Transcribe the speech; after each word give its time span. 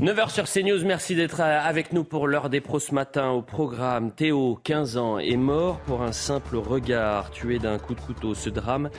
9h 0.00 0.28
sur 0.28 0.44
CNews, 0.44 0.84
merci 0.84 1.14
d'être 1.14 1.40
avec 1.40 1.94
nous 1.94 2.04
pour 2.04 2.28
l'heure 2.28 2.50
des 2.50 2.60
pros 2.60 2.78
ce 2.78 2.94
matin. 2.94 3.30
Au 3.30 3.40
programme, 3.40 4.10
Théo, 4.10 4.60
15 4.62 4.98
ans, 4.98 5.18
est 5.18 5.38
mort 5.38 5.78
pour 5.80 6.02
un 6.02 6.12
simple 6.12 6.56
regard, 6.56 7.30
tué 7.30 7.58
d'un 7.58 7.78
coup 7.78 7.94
de 7.94 8.00
couteau. 8.02 8.34
Ce 8.34 8.50
drame 8.50 8.90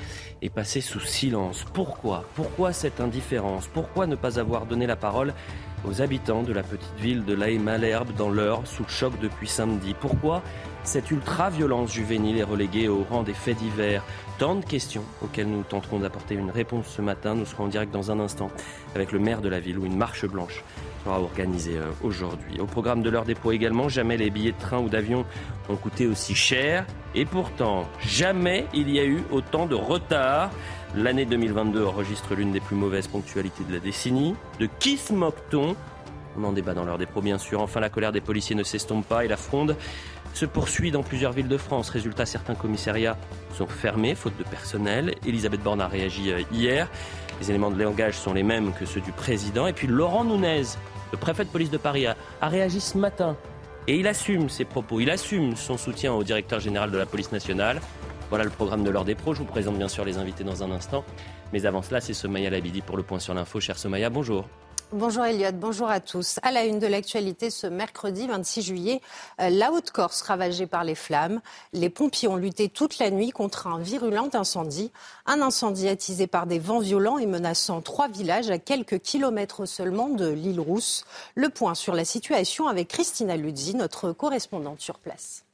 est 0.42 0.50
passé 0.50 0.82
sous 0.82 1.00
silence. 1.00 1.66
Pourquoi? 1.72 2.24
Pourquoi 2.34 2.74
cette 2.74 3.00
indifférence? 3.00 3.68
Pourquoi 3.68 4.08
ne 4.08 4.16
pas 4.16 4.40
avoir 4.40 4.66
donné 4.66 4.88
la 4.88 4.96
parole 4.96 5.36
aux 5.88 6.02
habitants 6.02 6.42
de 6.42 6.52
la 6.52 6.64
petite 6.64 6.98
ville 6.98 7.24
de 7.26 7.36
laï 7.36 7.60
malherbe 7.60 8.16
dans 8.18 8.32
l'heure, 8.32 8.66
sous 8.66 8.82
le 8.82 8.90
choc 8.90 9.14
depuis 9.22 9.48
samedi? 9.48 9.94
Pourquoi 10.02 10.42
cette 10.84 11.12
ultra-violence 11.12 11.94
juvénile 11.94 12.40
est 12.40 12.44
reléguée 12.44 12.88
au 12.88 13.06
rang 13.08 13.22
des 13.22 13.36
faits 13.36 13.58
divers? 13.58 14.04
Tant 14.38 14.54
de 14.54 14.64
questions 14.64 15.04
auxquelles 15.24 15.48
nous 15.48 15.64
tenterons 15.64 15.98
d'apporter 15.98 16.36
une 16.36 16.52
réponse 16.52 16.86
ce 16.88 17.02
matin. 17.02 17.34
Nous 17.34 17.46
serons 17.46 17.64
en 17.64 17.68
direct 17.68 17.92
dans 17.92 18.12
un 18.12 18.20
instant 18.20 18.52
avec 18.94 19.12
le 19.12 19.18
maire 19.18 19.42
de 19.42 19.50
la 19.50 19.60
ville 19.60 19.80
où 19.80 19.86
une 19.86 19.98
marche 19.98 20.28
blanche 20.28 20.64
sera 21.04 21.20
organisée 21.20 21.78
euh, 21.78 21.90
aujourd'hui. 22.04 22.60
Au 22.60 22.68
programme 22.68 23.02
de 23.02 23.10
l'heure 23.10 23.26
des 23.26 23.34
pros 23.34 23.52
également, 23.52 23.90
jamais 23.90 24.16
les 24.16 24.30
billets 24.30 24.52
de 24.52 24.60
train 24.60 24.78
ou 24.78 24.90
d'avion 24.90 25.26
ont 25.70 25.76
coûté 25.76 26.06
aussi 26.06 26.36
cher. 26.36 26.86
Et 27.16 27.26
pourtant, 27.26 27.88
jamais 28.00 28.68
il 28.76 28.92
y 28.92 29.00
a 29.00 29.06
eu 29.06 29.24
autant 29.32 29.66
de 29.66 29.74
retard. 29.74 30.52
L'année 30.96 31.26
2022 31.26 31.84
enregistre 31.84 32.36
l'une 32.36 32.52
des 32.52 32.60
plus 32.60 32.76
mauvaises 32.76 33.08
ponctualités 33.08 33.64
de 33.64 33.74
la 33.74 33.80
décennie. 33.80 34.36
De 34.60 34.70
qui 34.80 34.98
se 34.98 35.14
moque-t-on? 35.14 35.76
On 36.40 36.44
en 36.44 36.52
débat 36.52 36.76
dans 36.76 36.86
l'heure 36.86 37.00
des 37.00 37.08
bien 37.24 37.40
sûr. 37.40 37.62
Enfin, 37.62 37.80
la 37.80 37.90
colère 37.90 38.12
des 38.12 38.22
policiers 38.22 38.56
ne 38.56 38.62
s'estompe 38.62 39.08
pas 39.08 39.26
et 39.26 39.28
la 39.28 39.38
fronde 39.38 39.76
se 40.38 40.46
poursuit 40.46 40.92
dans 40.92 41.02
plusieurs 41.02 41.32
villes 41.32 41.48
de 41.48 41.58
France. 41.58 41.90
Résultat, 41.90 42.28
certains 42.28 42.54
commissariats 42.54 43.18
sont 43.56 43.66
fermés, 43.66 44.14
faute 44.14 44.38
de 44.38 44.44
personnel. 44.44 45.16
Elisabeth 45.26 45.64
Borne 45.64 45.82
a 45.82 45.88
réagi 45.88 46.32
euh, 46.32 46.42
hier. 46.52 46.88
Les 47.42 47.50
éléments 47.50 47.72
de 47.72 47.84
langage 47.84 48.14
sont 48.14 48.34
les 48.34 48.44
mêmes 48.44 48.72
que 48.72 48.86
ceux 48.86 49.02
du 49.02 49.12
président. 49.12 49.66
Et 49.66 49.74
puis 49.74 49.88
Laurent 49.88 50.24
Nunez, 50.24 50.64
le 51.12 51.18
préfet 51.18 51.44
de 51.44 51.50
police 51.50 51.72
de 51.72 51.78
Paris, 51.78 52.06
a, 52.06 52.16
réagi 52.42 52.80
ce 52.80 53.00
matin. 53.00 53.36
Et 53.88 53.96
il 53.96 54.08
assume 54.08 54.48
ses 54.48 54.66
propos, 54.66 55.00
il 55.00 55.10
assume 55.10 55.56
son 55.56 55.78
soutien 55.78 56.14
au 56.14 56.24
directeur 56.24 56.60
général 56.60 56.92
de 56.92 56.98
la 57.00 57.08
police 57.08 57.32
nationale. 57.32 57.82
Voilà 58.30 58.44
le 58.44 58.52
programme 58.52 58.84
de 58.84 58.92
l'heure 58.92 59.06
des 59.06 59.16
pros. 59.16 59.34
Je 59.34 59.40
vous 59.40 59.46
présente 59.46 59.78
bien 59.78 59.88
sûr 59.88 60.06
les 60.06 60.20
invités 60.20 60.44
dans 60.44 60.62
un 60.62 60.70
instant. 60.70 61.04
Mais 61.52 61.66
avant 61.66 61.82
cela, 61.82 62.00
c'est 62.00 62.14
Somaya 62.14 62.52
Labidi 62.52 62.82
pour 62.82 62.98
le 62.98 63.04
point 63.04 63.20
sur 63.20 63.34
l'info. 63.34 63.60
Cher 63.60 63.78
Somaya, 63.78 64.12
bonjour. 64.12 64.46
Bonjour 64.94 65.26
Elliot, 65.26 65.52
bonjour 65.52 65.90
à 65.90 66.00
tous. 66.00 66.40
À 66.44 66.52
la 66.54 66.64
une 66.64 66.80
de 66.80 66.88
l'actualité 66.88 67.50
ce 67.50 67.68
mercredi 67.68 68.26
26 68.26 68.62
juillet, 68.62 69.02
euh, 69.42 69.50
la 69.50 69.74
Haute-Corse 69.74 70.22
ravagée 70.22 70.66
par 70.66 70.86
les 70.86 70.96
flammes. 70.96 71.42
Les 71.74 71.90
pompiers 71.90 72.30
ont 72.30 72.38
lutté 72.38 72.70
toute 72.70 72.98
la 72.98 73.12
nuit 73.12 73.32
contre 73.32 73.68
un 73.68 73.80
virulent 73.80 74.30
incendie. 74.34 74.94
Un 75.26 75.42
incendie 75.42 75.90
attisé 75.90 76.26
par 76.26 76.48
des 76.48 76.58
vents 76.58 76.80
violents 76.80 77.18
et 77.18 77.26
menaçant 77.26 77.82
trois 77.82 78.08
villages 78.08 78.50
à 78.50 78.60
quelques 78.60 79.00
kilomètres 79.00 79.66
seulement 79.66 80.08
de 80.08 80.30
l'île 80.30 80.62
Rousse. 80.62 81.04
Le 81.36 81.50
point 81.50 81.76
sur 81.76 81.94
la 81.94 82.06
situation 82.06 82.70
avec 82.70 82.88
Christina 82.88 83.36
Luzzi, 83.36 83.76
notre 83.76 84.14
correspondante 84.14 84.80
sur 84.80 85.00
place. 85.00 85.47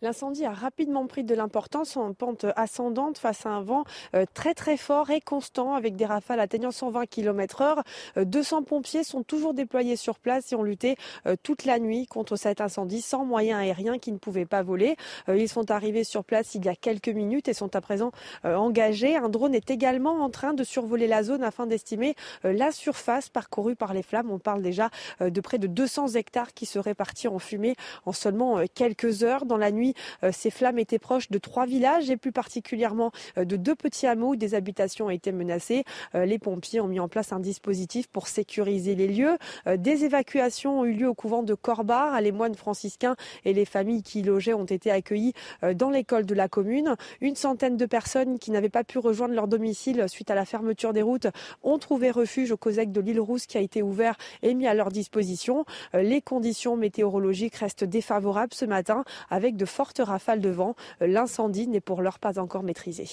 L'incendie 0.00 0.44
a 0.44 0.52
rapidement 0.52 1.08
pris 1.08 1.24
de 1.24 1.34
l'importance 1.34 1.96
en 1.96 2.12
pente 2.12 2.46
ascendante 2.54 3.18
face 3.18 3.46
à 3.46 3.48
un 3.48 3.62
vent 3.62 3.82
euh, 4.14 4.26
très 4.32 4.54
très 4.54 4.76
fort 4.76 5.10
et 5.10 5.20
constant 5.20 5.74
avec 5.74 5.96
des 5.96 6.06
rafales 6.06 6.38
atteignant 6.38 6.70
120 6.70 7.06
km 7.06 7.62
heure. 7.62 7.82
200 8.16 8.62
pompiers 8.62 9.02
sont 9.02 9.24
toujours 9.24 9.54
déployés 9.54 9.96
sur 9.96 10.20
place 10.20 10.52
et 10.52 10.54
ont 10.54 10.62
lutté 10.62 10.94
euh, 11.26 11.34
toute 11.42 11.64
la 11.64 11.80
nuit 11.80 12.06
contre 12.06 12.36
cet 12.36 12.60
incendie 12.60 13.00
sans 13.00 13.24
moyens 13.24 13.58
aériens 13.58 13.98
qui 13.98 14.12
ne 14.12 14.18
pouvaient 14.18 14.46
pas 14.46 14.62
voler. 14.62 14.94
Euh, 15.28 15.36
ils 15.36 15.48
sont 15.48 15.72
arrivés 15.72 16.04
sur 16.04 16.24
place 16.24 16.54
il 16.54 16.64
y 16.64 16.68
a 16.68 16.76
quelques 16.76 17.08
minutes 17.08 17.48
et 17.48 17.52
sont 17.52 17.74
à 17.74 17.80
présent 17.80 18.12
engagés. 18.44 19.16
Un 19.16 19.28
drone 19.28 19.54
est 19.54 19.68
également 19.68 20.22
en 20.22 20.30
train 20.30 20.54
de 20.54 20.62
survoler 20.62 21.08
la 21.08 21.24
zone 21.24 21.42
afin 21.42 21.66
d'estimer 21.66 22.14
la 22.44 22.70
surface 22.70 23.30
parcourue 23.30 23.74
par 23.74 23.94
les 23.94 24.02
flammes. 24.02 24.30
On 24.30 24.38
parle 24.38 24.62
déjà 24.62 24.90
de 25.20 25.40
près 25.40 25.58
de 25.58 25.66
200 25.66 26.14
hectares 26.14 26.54
qui 26.54 26.66
seraient 26.66 26.94
partis 26.94 27.26
en 27.26 27.38
fumée 27.38 27.74
en 28.06 28.12
seulement 28.12 28.62
quelques 28.74 29.24
heures 29.24 29.44
dans 29.44 29.56
la 29.56 29.72
nuit. 29.72 29.87
Euh, 30.24 30.30
ces 30.32 30.50
flammes 30.50 30.78
étaient 30.78 30.98
proches 30.98 31.30
de 31.30 31.38
trois 31.38 31.66
villages 31.66 32.10
et 32.10 32.16
plus 32.16 32.32
particulièrement 32.32 33.12
euh, 33.36 33.44
de 33.44 33.56
deux 33.56 33.74
petits 33.74 34.06
hameaux 34.06 34.30
où 34.30 34.36
des 34.36 34.54
habitations 34.54 35.06
ont 35.06 35.10
été 35.10 35.32
menacées. 35.32 35.84
Euh, 36.14 36.24
les 36.24 36.38
pompiers 36.38 36.80
ont 36.80 36.88
mis 36.88 37.00
en 37.00 37.08
place 37.08 37.32
un 37.32 37.40
dispositif 37.40 38.06
pour 38.08 38.28
sécuriser 38.28 38.94
les 38.94 39.08
lieux. 39.08 39.36
Des 39.66 40.04
évacuations 40.04 40.80
ont 40.80 40.84
eu 40.84 40.92
lieu 40.92 41.08
au 41.08 41.14
couvent 41.14 41.42
de 41.42 41.54
Corbar. 41.54 42.20
Les 42.20 42.32
moines 42.32 42.54
franciscains 42.54 43.16
et 43.44 43.52
les 43.52 43.64
familles 43.64 44.02
qui 44.02 44.20
y 44.20 44.22
logeaient 44.22 44.54
ont 44.54 44.64
été 44.64 44.90
accueillis 44.90 45.32
dans 45.74 45.90
l'école 45.90 46.26
de 46.26 46.34
la 46.34 46.48
commune. 46.48 46.96
Une 47.20 47.36
centaine 47.36 47.76
de 47.76 47.86
personnes 47.86 48.38
qui 48.38 48.50
n'avaient 48.50 48.68
pas 48.68 48.84
pu 48.84 48.98
rejoindre 48.98 49.34
leur 49.34 49.48
domicile 49.48 50.04
suite 50.08 50.30
à 50.30 50.34
la 50.34 50.44
fermeture 50.44 50.92
des 50.92 51.02
routes 51.02 51.26
ont 51.62 51.78
trouvé 51.78 52.10
refuge 52.10 52.52
au 52.52 52.56
COSEC 52.56 52.92
de 52.92 53.00
l'île 53.00 53.20
Rousse 53.20 53.46
qui 53.46 53.58
a 53.58 53.60
été 53.60 53.82
ouvert 53.82 54.16
et 54.42 54.54
mis 54.54 54.66
à 54.66 54.74
leur 54.74 54.90
disposition. 54.90 55.64
Les 55.94 56.20
conditions 56.20 56.76
météorologiques 56.76 57.56
restent 57.56 57.84
défavorables 57.84 58.54
ce 58.54 58.64
matin 58.64 59.04
avec 59.30 59.56
de 59.56 59.64
fortes 59.78 60.02
rafales 60.04 60.40
de 60.40 60.48
vent. 60.48 60.74
L'incendie 61.00 61.68
n'est 61.68 61.80
pour 61.80 62.02
l'heure 62.02 62.18
pas 62.18 62.40
encore 62.40 62.64
maîtrisé. 62.64 63.06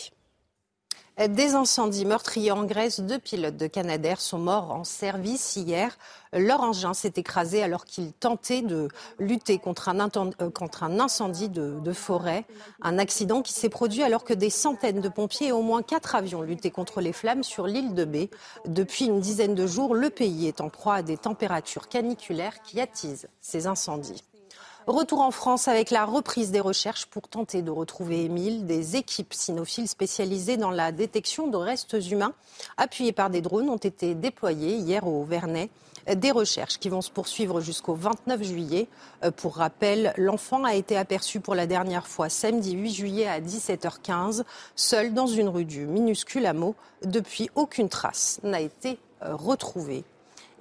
Des 1.29 1.53
incendies 1.53 2.05
meurtriers 2.05 2.51
en 2.51 2.63
Grèce, 2.63 2.99
deux 2.99 3.19
pilotes 3.19 3.55
de 3.55 3.67
Canadair 3.67 4.19
sont 4.19 4.39
morts 4.39 4.71
en 4.71 4.83
service 4.83 5.55
hier. 5.57 5.95
Leur 6.33 6.61
engin 6.61 6.95
s'est 6.95 7.13
écrasé 7.17 7.61
alors 7.61 7.85
qu'ils 7.85 8.13
tentaient 8.13 8.63
de 8.63 8.87
lutter 9.19 9.59
contre 9.59 9.89
un, 9.89 9.99
euh, 9.99 10.99
incendie 10.99 11.49
de, 11.49 11.93
forêt. 11.93 12.45
Un 12.81 12.97
accident 12.97 13.43
qui 13.43 13.53
s'est 13.53 13.69
produit 13.69 14.01
alors 14.01 14.23
que 14.23 14.33
des 14.33 14.49
centaines 14.49 15.01
de 15.01 15.09
pompiers 15.09 15.49
et 15.49 15.51
au 15.51 15.61
moins 15.61 15.83
quatre 15.83 16.15
avions 16.15 16.41
luttaient 16.41 16.71
contre 16.71 16.99
les 16.99 17.13
flammes 17.13 17.43
sur 17.43 17.67
l'île 17.67 17.93
de 17.93 18.05
Bé. 18.05 18.31
Depuis 18.65 19.05
une 19.05 19.19
dizaine 19.19 19.53
de 19.53 19.67
jours, 19.67 19.93
le 19.93 20.09
pays 20.09 20.47
est 20.47 20.61
en 20.61 20.69
proie 20.69 20.95
à 20.95 21.01
des 21.03 21.17
températures 21.17 21.89
caniculaires 21.89 22.63
qui 22.63 22.81
attisent 22.81 23.29
ces 23.39 23.67
incendies. 23.67 24.23
Retour 24.87 25.21
en 25.21 25.31
France 25.31 25.67
avec 25.67 25.89
la 25.89 26.05
reprise 26.05 26.51
des 26.51 26.59
recherches 26.59 27.07
pour 27.07 27.27
tenter 27.27 27.63
de 27.63 27.71
retrouver 27.71 28.23
Émile. 28.25 28.67
Des 28.67 28.97
équipes 28.97 29.33
cynophiles 29.33 29.87
spécialisées 29.87 30.57
dans 30.57 30.69
la 30.69 30.91
détection 30.91 31.47
de 31.47 31.57
restes 31.57 31.97
humains, 32.11 32.33
appuyées 32.77 33.11
par 33.11 33.31
des 33.31 33.41
drones, 33.41 33.67
ont 33.67 33.77
été 33.77 34.13
déployées 34.13 34.75
hier 34.75 35.07
au 35.07 35.23
Vernet. 35.23 35.71
Des 36.13 36.29
recherches 36.29 36.77
qui 36.77 36.89
vont 36.89 37.01
se 37.01 37.09
poursuivre 37.09 37.61
jusqu'au 37.61 37.95
29 37.95 38.43
juillet. 38.43 38.87
Euh, 39.23 39.31
pour 39.31 39.55
rappel, 39.55 40.13
l'enfant 40.17 40.63
a 40.63 40.75
été 40.75 40.95
aperçu 40.97 41.39
pour 41.39 41.55
la 41.55 41.65
dernière 41.65 42.05
fois 42.05 42.29
samedi 42.29 42.73
8 42.73 42.93
juillet 42.93 43.27
à 43.27 43.41
17h15, 43.41 44.43
seul 44.75 45.15
dans 45.15 45.25
une 45.25 45.49
rue 45.49 45.65
du 45.65 45.87
minuscule 45.87 46.45
hameau. 46.45 46.75
Depuis, 47.03 47.49
aucune 47.55 47.89
trace 47.89 48.39
n'a 48.43 48.61
été 48.61 48.99
euh, 49.23 49.35
retrouvée. 49.35 50.03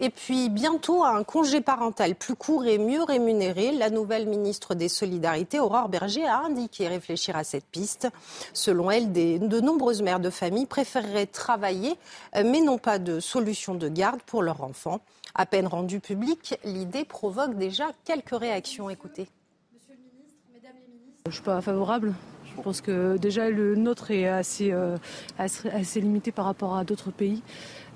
Et 0.00 0.10
puis 0.10 0.48
bientôt 0.48 1.04
un 1.04 1.22
congé 1.22 1.60
parental 1.60 2.16
plus 2.16 2.34
court 2.34 2.66
et 2.66 2.78
mieux 2.78 3.02
rémunéré. 3.02 3.70
La 3.72 3.90
nouvelle 3.90 4.26
ministre 4.26 4.74
des 4.74 4.88
Solidarités, 4.88 5.60
Aurore 5.60 5.88
Berger, 5.88 6.26
a 6.26 6.40
indiqué 6.40 6.88
réfléchir 6.88 7.36
à 7.36 7.44
cette 7.44 7.66
piste. 7.66 8.08
Selon 8.52 8.90
elle, 8.90 9.12
de 9.12 9.60
nombreuses 9.60 10.02
mères 10.02 10.20
de 10.20 10.30
famille 10.30 10.66
préféreraient 10.66 11.26
travailler, 11.26 11.96
euh, 12.34 12.42
mais 12.44 12.60
n'ont 12.60 12.78
pas 12.78 12.98
de 12.98 13.20
solution 13.20 13.74
de 13.74 13.88
garde 13.88 14.20
pour 14.22 14.42
leur 14.42 14.64
enfant. 14.64 15.00
À 15.36 15.46
peine 15.46 15.66
rendue 15.66 16.00
publique, 16.00 16.58
l'idée 16.64 17.04
provoque 17.04 17.54
déjà 17.54 17.86
quelques 18.04 18.36
réactions. 18.36 18.90
Écoutez. 18.90 19.28
Monsieur 19.72 19.94
le 19.94 20.18
ministre, 20.18 20.34
Mesdames 20.52 20.72
les 20.86 20.92
ministres, 20.92 21.20
je 21.26 21.30
ne 21.30 21.34
suis 21.34 21.42
pas 21.42 21.60
favorable. 21.60 22.14
Je 22.56 22.62
pense 22.62 22.80
que 22.80 23.16
déjà 23.16 23.50
le 23.50 23.74
nôtre 23.74 24.10
est 24.10 24.28
assez, 24.28 24.72
euh, 24.72 24.96
assez, 25.38 26.00
limité 26.00 26.30
par 26.30 26.44
rapport 26.44 26.76
à 26.76 26.84
d'autres 26.84 27.10
pays. 27.10 27.42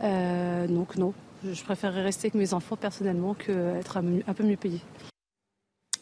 Euh, 0.02 0.66
donc 0.66 0.96
non, 0.96 1.12
je 1.44 1.62
préférerais 1.64 2.02
rester 2.02 2.26
avec 2.26 2.34
mes 2.34 2.54
enfants 2.54 2.76
personnellement 2.76 3.34
qu'être 3.34 3.96
un 3.96 4.34
peu 4.34 4.44
mieux 4.44 4.56
payé. 4.56 4.80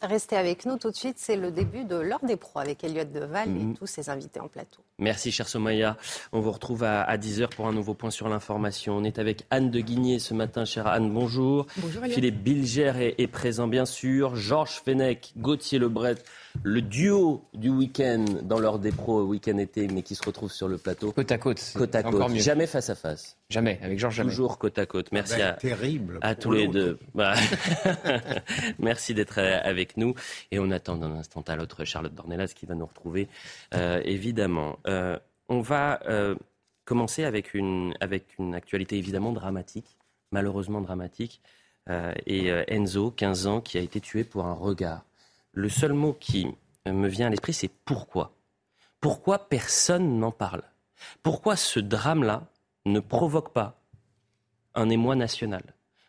Restez 0.03 0.37
avec 0.37 0.67
nous 0.67 0.77
tout 0.77 0.91
de 0.91 0.97
suite, 0.97 1.19
c'est 1.19 1.37
le 1.37 1.51
début 1.51 1.85
de 1.85 1.97
l'heure 1.97 2.25
des 2.25 2.37
pros 2.37 2.61
avec 2.61 2.85
Elliot 2.85 3.05
Deval 3.05 3.49
et 3.49 3.65
mhm. 3.65 3.77
tous 3.77 3.87
ses 3.87 4.11
invités 4.11 4.41
en 4.41 4.49
plateau. 4.49 4.83
Merci 4.99 5.31
cher 5.31 5.47
Somaya. 5.47 5.99
On 6.33 6.41
vous 6.41 6.51
retrouve 6.51 6.83
à, 6.83 7.15
10h 7.19 7.49
pour 7.55 7.67
un 7.67 7.73
nouveau 7.75 7.93
point 7.93 8.11
sur 8.11 8.31
l'information. 8.31 8.97
On 8.97 9.05
est 9.05 9.19
avec 9.19 9.45
Anne 9.51 9.71
de 9.71 9.81
Guigné 9.81 10.19
ce 10.19 10.33
matin, 10.33 10.65
chère 10.65 10.87
Anne, 10.87 11.13
bonjour. 11.13 11.67
Bonjour 11.77 12.03
Philippe 12.05 12.43
Bilger 12.43 13.15
est, 13.19 13.27
présent 13.27 13.69
bien 13.69 13.85
sûr. 13.85 14.37
Georges 14.37 14.81
Fenech, 14.83 15.35
Gauthier 15.37 15.79
Lebret, 15.79 16.15
le 16.63 16.81
duo 16.81 17.45
du 17.53 17.69
week-end 17.69 18.25
dans 18.43 18.59
l'heure 18.59 18.79
des 18.79 18.91
pros 18.91 19.21
week-end 19.21 19.59
été, 19.59 19.87
mais 19.87 20.01
qui 20.01 20.15
se 20.15 20.25
retrouve 20.25 20.51
sur 20.51 20.67
le 20.67 20.79
plateau. 20.79 21.13
Côte 21.13 21.31
à 21.31 21.37
côte. 21.37 21.61
Côte 21.75 21.95
à 21.95 22.03
côte. 22.03 22.35
Jamais 22.37 22.67
face 22.67 22.89
à 22.89 22.95
face. 22.95 23.37
Jamais, 23.51 23.79
avec 23.83 23.99
Georges 23.99 24.17
jamais. 24.17 24.31
Toujours 24.31 24.57
côte 24.57 24.79
à 24.79 24.87
côte. 24.87 25.13
Merci 25.13 25.43
à, 25.43 25.53
terrible 25.53 26.19
à 26.23 26.35
tous 26.35 26.53
les 26.53 26.69
deux. 26.69 26.99
Bah, 27.15 27.35
merci 28.79 29.13
d'être 29.13 29.39
avec 29.41 29.99
nous. 29.99 30.15
Et 30.53 30.59
on 30.59 30.71
attend 30.71 30.97
d'un 30.97 31.13
instant 31.13 31.45
à 31.47 31.55
l'autre 31.55 31.85
Charlotte 31.85 32.15
Dornelas 32.15 32.55
qui 32.57 32.65
va 32.65 32.75
nous 32.75 32.87
retrouver, 32.87 33.29
euh, 33.75 34.01
évidemment. 34.07 34.79
Euh, 34.87 35.19
on 35.49 35.61
va 35.61 36.01
euh, 36.07 36.35
commencer 36.85 37.25
avec 37.25 37.55
une, 37.55 37.95
avec 38.01 38.39
une 38.39 38.55
actualité 38.55 38.97
évidemment 38.99 39.33
dramatique, 39.33 39.97
malheureusement 40.33 40.81
dramatique. 40.81 41.41
et 42.27 42.49
Enzo, 42.67 43.13
15 43.13 43.47
ans, 43.47 43.61
qui 43.61 43.79
a 43.79 43.81
été 43.81 44.01
tué 44.01 44.25
pour 44.25 44.45
un 44.45 44.55
regard. 44.55 45.05
Le 45.53 45.69
seul 45.69 45.93
mot 45.93 46.13
qui 46.13 46.49
me 46.85 47.07
vient 47.07 47.29
à 47.29 47.31
l'esprit, 47.31 47.53
c'est 47.53 47.71
pourquoi. 47.85 48.33
Pourquoi 49.01 49.49
personne 49.49 50.19
n'en 50.19 50.33
parle? 50.33 50.63
Pourquoi 51.23 51.55
ce 51.55 51.79
drame-là 51.79 52.49
ne 52.87 52.99
provoque 53.01 53.53
pas 53.53 53.81
un 54.75 54.89
émoi 54.89 55.15
national? 55.15 55.63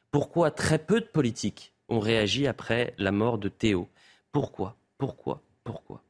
Pourquoi 0.10 0.50
très 0.50 0.80
peu 0.80 1.00
de 1.00 1.06
politiques 1.06 1.74
ont 1.90 2.00
réagi 2.00 2.48
après 2.48 2.96
la 2.98 3.12
mort 3.12 3.38
de 3.38 3.50
Théo? 3.50 3.88
Pourquoi? 4.32 4.76
Pourquoi? 4.98 5.42
Pourquoi? 5.64 6.02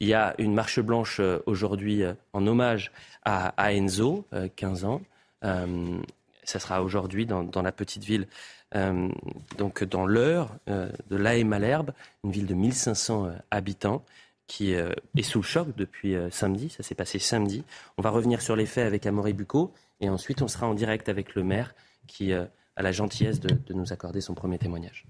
Il 0.00 0.08
y 0.08 0.14
a 0.14 0.34
une 0.38 0.54
marche 0.54 0.80
blanche 0.80 1.20
euh, 1.20 1.38
aujourd'hui 1.46 2.02
euh, 2.02 2.14
en 2.32 2.46
hommage 2.46 2.92
à, 3.24 3.72
Enzo, 3.72 4.26
15 4.56 4.84
ans. 4.84 5.00
ça 5.42 6.58
sera 6.58 6.82
aujourd'hui 6.82 7.24
dans, 7.24 7.62
la 7.62 7.70
petite 7.70 8.02
ville, 8.02 8.26
donc 9.58 9.84
dans 9.84 10.06
l'heure 10.06 10.56
de 10.66 11.16
La 11.16 11.44
Malherbe, 11.44 11.92
une 12.24 12.32
ville 12.32 12.46
de 12.46 12.54
1500 12.54 13.30
habitants 13.52 14.04
qui 14.48 14.72
est 14.72 15.22
sous 15.22 15.38
le 15.38 15.44
choc 15.44 15.68
depuis 15.76 16.16
samedi. 16.32 16.68
Ça 16.68 16.82
s'est 16.82 16.96
passé 16.96 17.20
samedi. 17.20 17.62
On 17.96 18.02
va 18.02 18.10
revenir 18.10 18.42
sur 18.42 18.56
les 18.56 18.66
faits 18.66 18.88
avec 18.88 19.06
Amaury 19.06 19.34
Bucco 19.34 19.72
et 20.00 20.08
ensuite 20.08 20.42
on 20.42 20.48
sera 20.48 20.66
en 20.66 20.74
direct 20.74 21.08
avec 21.08 21.36
le 21.36 21.44
maire 21.44 21.72
qui 22.08 22.32
a 22.32 22.48
la 22.76 22.90
gentillesse 22.90 23.38
de 23.38 23.72
nous 23.72 23.92
accorder 23.92 24.20
son 24.20 24.34
premier 24.34 24.58
témoignage. 24.58 25.06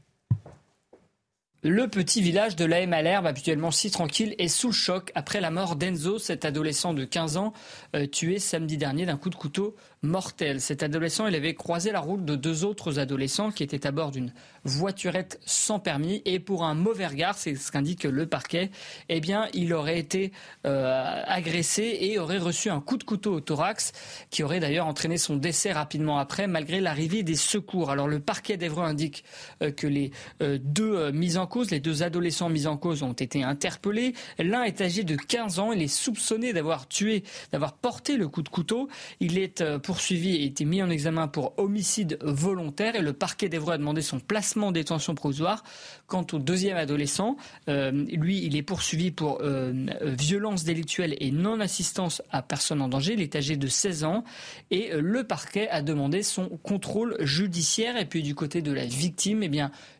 Le 1.65 1.87
petit 1.87 2.21
village 2.21 2.57
de 2.57 2.65
la 2.65 2.85
Malherbe, 2.89 3.25
habituellement 3.25 3.71
si 3.71 3.93
tranquille, 3.93 4.35
est 4.39 4.49
sous 4.49 4.67
le 4.67 4.73
choc 4.73 5.13
après 5.15 5.41
la 5.41 5.53
mort 5.53 5.77
d'Enzo, 5.77 6.19
cet 6.19 6.45
adolescent 6.45 6.93
de 6.93 7.05
15 7.05 7.37
ans, 7.37 7.53
euh, 7.95 8.09
tué 8.09 8.41
samedi 8.41 8.77
dernier 8.77 9.07
d'un 9.07 9.17
coup 9.17 9.31
de 9.31 9.37
couteau 9.37 9.77
mortel. 10.03 10.61
Cet 10.61 10.83
adolescent, 10.83 11.27
il 11.29 11.35
avait 11.35 11.55
croisé 11.55 11.93
la 11.93 12.01
route 12.01 12.25
de 12.25 12.35
deux 12.35 12.65
autres 12.65 12.99
adolescents 12.99 13.51
qui 13.51 13.63
étaient 13.63 13.87
à 13.87 13.93
bord 13.93 14.11
d'une 14.11 14.33
voiturette 14.65 15.41
sans 15.45 15.79
permis 15.79 16.23
et 16.25 16.41
pour 16.41 16.65
un 16.65 16.75
mauvais 16.75 17.07
regard, 17.07 17.39
c'est 17.39 17.55
ce 17.55 17.71
qu'indique 17.71 18.05
le 18.05 18.27
parquet, 18.27 18.71
eh 19.09 19.21
bien, 19.21 19.49
il 19.55 19.73
aurait 19.73 19.99
été 19.99 20.33
euh, 20.67 21.23
agressé 21.27 21.99
et 22.01 22.19
aurait 22.19 22.39
reçu 22.39 22.71
un 22.71 22.81
coup 22.81 22.97
de 22.97 23.05
couteau 23.05 23.35
au 23.35 23.41
thorax 23.41 23.93
qui 24.31 24.43
aurait 24.43 24.61
d'ailleurs 24.61 24.87
entraîné 24.87 25.19
son 25.19 25.37
décès 25.37 25.73
rapidement 25.73 26.19
après, 26.19 26.47
malgré 26.47 26.81
l'arrivée 26.81 27.23
des 27.23 27.37
secours. 27.37 27.91
Alors, 27.91 28.09
le 28.09 28.21
parquet 28.21 28.57
d'Evreux 28.57 28.85
indique 28.85 29.25
euh, 29.63 29.71
que 29.71 29.87
les 29.87 30.11
deux 30.41 31.11
mises 31.13 31.39
en 31.39 31.47
les 31.71 31.81
deux 31.81 32.03
adolescents 32.03 32.49
mis 32.49 32.67
en 32.67 32.77
cause 32.77 33.03
ont 33.03 33.13
été 33.13 33.43
interpellés. 33.43 34.15
L'un 34.39 34.63
est 34.63 34.81
âgé 34.81 35.05
de 35.05 35.17
15 35.17 35.59
ans. 35.59 35.73
Il 35.73 35.83
est 35.83 35.89
soupçonné 35.89 36.53
d'avoir 36.53 36.89
tué, 36.89 37.25
d'avoir 37.53 37.75
porté 37.75 38.17
le 38.17 38.29
coup 38.29 38.43
de 38.43 38.49
couteau. 38.49 38.89
Il 39.21 39.39
est 39.39 39.61
euh, 39.61 39.79
poursuivi 39.93 40.37
et 40.37 40.47
été 40.47 40.65
mis 40.65 40.83
en 40.83 40.89
examen 40.89 41.29
pour 41.29 41.53
homicide 41.59 42.17
volontaire 42.23 42.97
et 42.97 43.03
le 43.03 43.13
parquet 43.13 43.51
d'Evreux 43.51 43.75
a 43.75 43.77
demandé 43.77 44.01
son 44.01 44.21
placement 44.21 44.69
en 44.69 44.73
détention 44.73 45.15
provisoire. 45.15 45.65
Quant 46.07 46.27
au 46.33 46.39
deuxième 46.39 46.79
adolescent, 46.79 47.37
euh, 47.69 47.91
lui, 48.11 48.43
il 48.43 48.57
est 48.57 48.63
poursuivi 48.63 49.11
pour 49.11 49.41
euh, 49.43 49.75
violence 50.01 50.65
délictuelle 50.65 51.15
et 51.21 51.31
non-assistance 51.31 52.23
à 52.31 52.41
personne 52.41 52.81
en 52.81 52.89
danger. 52.89 53.13
Il 53.13 53.21
est 53.21 53.37
âgé 53.37 53.59
de 53.59 53.67
16 53.67 54.05
ans 54.05 54.25
et 54.71 54.93
le 54.95 55.25
parquet 55.25 55.69
a 55.69 55.83
demandé 55.83 56.23
son 56.23 56.49
contrôle 56.63 57.19
judiciaire. 57.21 57.99
Et 57.99 58.07
puis 58.07 58.23
du 58.23 58.35
côté 58.35 58.63
de 58.63 58.73
la 58.73 58.87
victime, 58.87 59.43
eh 59.43 59.51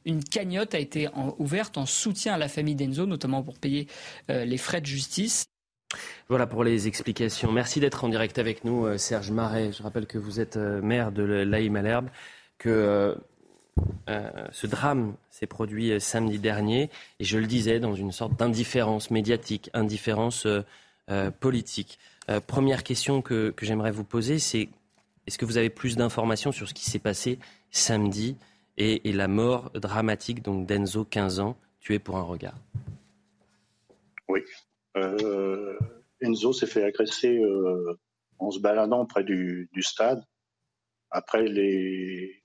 une 0.07 0.25
cagnotte 0.25 0.75
a 0.75 0.79
été 0.79 1.11
ouverte 1.37 1.77
en 1.77 1.85
soutien 1.85 2.33
à 2.33 2.39
la 2.39 2.49
famille 2.49 2.77
d'Enzo, 2.77 3.05
notamment 3.05 3.43
pour 3.43 3.59
payer 3.59 3.89
euh, 4.31 4.47
les 4.47 4.57
frais 4.57 4.81
de 4.81 4.87
justice. 4.87 5.45
Voilà 6.29 6.47
pour 6.47 6.65
les 6.65 6.89
explications. 6.89 7.53
Merci 7.53 7.81
d'être 7.81 8.05
en 8.05 8.09
direct 8.09 8.39
avec 8.39 8.65
nous, 8.65 8.87
euh, 8.87 8.99
Serge 8.99 9.31
Marais. 9.31 9.73
Je 9.73 9.83
rappelle 9.83 10.07
que 10.07 10.19
vous 10.19 10.41
êtes 10.41 10.57
euh, 10.57 10.81
maire 10.81 11.13
de 11.13 11.23
l'Aïe 11.23 11.71
Malherbe, 11.71 12.09
que 12.59 13.17
ce 14.53 14.67
drame 14.67 15.15
s'est 15.31 15.47
produit 15.47 15.99
samedi 16.01 16.39
dernier, 16.39 16.91
et 17.19 17.25
je 17.25 17.39
le 17.39 17.47
disais, 17.47 17.81
dans 17.81 17.95
une 17.95 18.13
sorte 18.13 18.39
d'indifférence 18.39 19.11
médiatique, 19.11 19.71
indifférence 19.75 20.47
politique. 21.41 21.99
première 22.47 22.85
question 22.85 23.23
que 23.23 23.55
j'aimerais 23.63 23.91
vous 23.91 24.05
poser, 24.05 24.39
c'est 24.39 24.69
est-ce 25.27 25.39
que 25.39 25.45
vous 25.45 25.57
avez 25.57 25.71
plus 25.71 25.97
d'informations 25.97 26.53
sur 26.53 26.69
ce 26.69 26.75
qui 26.75 26.89
s'est 26.89 26.99
passé 26.99 27.39
samedi 27.71 28.37
et, 28.77 29.13
la 29.13 29.29
mort 29.29 29.71
dramatique 29.71 30.43
d'Enzo, 30.43 31.05
15 31.05 31.41
ans, 31.41 31.57
tué 31.81 31.99
pour 31.99 32.17
un 32.17 32.23
regard? 32.23 32.57
Oui. 34.29 34.41
Euh, 34.97 35.79
Enzo 36.21 36.53
s'est 36.53 36.67
fait 36.67 36.85
agresser 36.85 37.39
euh, 37.39 37.99
en 38.39 38.51
se 38.51 38.61
baladant 38.61 39.07
près 39.07 39.25
du, 39.25 39.69
stade. 39.81 40.23
Après 41.11 41.47
les 41.47 42.43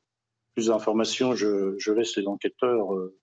plus 0.53 0.67
d'informations, 0.67 1.35
je, 1.35 1.91
laisse 1.91 2.15
les 2.17 2.27
enquêteurs 2.27 2.93
euh, 2.93 3.17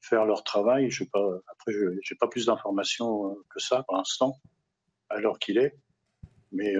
faire 0.00 0.24
leur 0.24 0.44
travail. 0.44 0.90
Je 0.90 1.04
pas, 1.04 1.40
après, 1.48 1.72
je 1.72 1.86
n'ai 1.86 2.18
pas 2.18 2.28
plus 2.28 2.46
d'informations 2.46 3.36
que 3.50 3.60
ça 3.60 3.82
pour 3.84 3.96
l'instant, 3.96 4.36
à 5.08 5.20
l'heure 5.20 5.38
qu'il 5.38 5.58
est. 5.58 5.76
Mais 6.50 6.74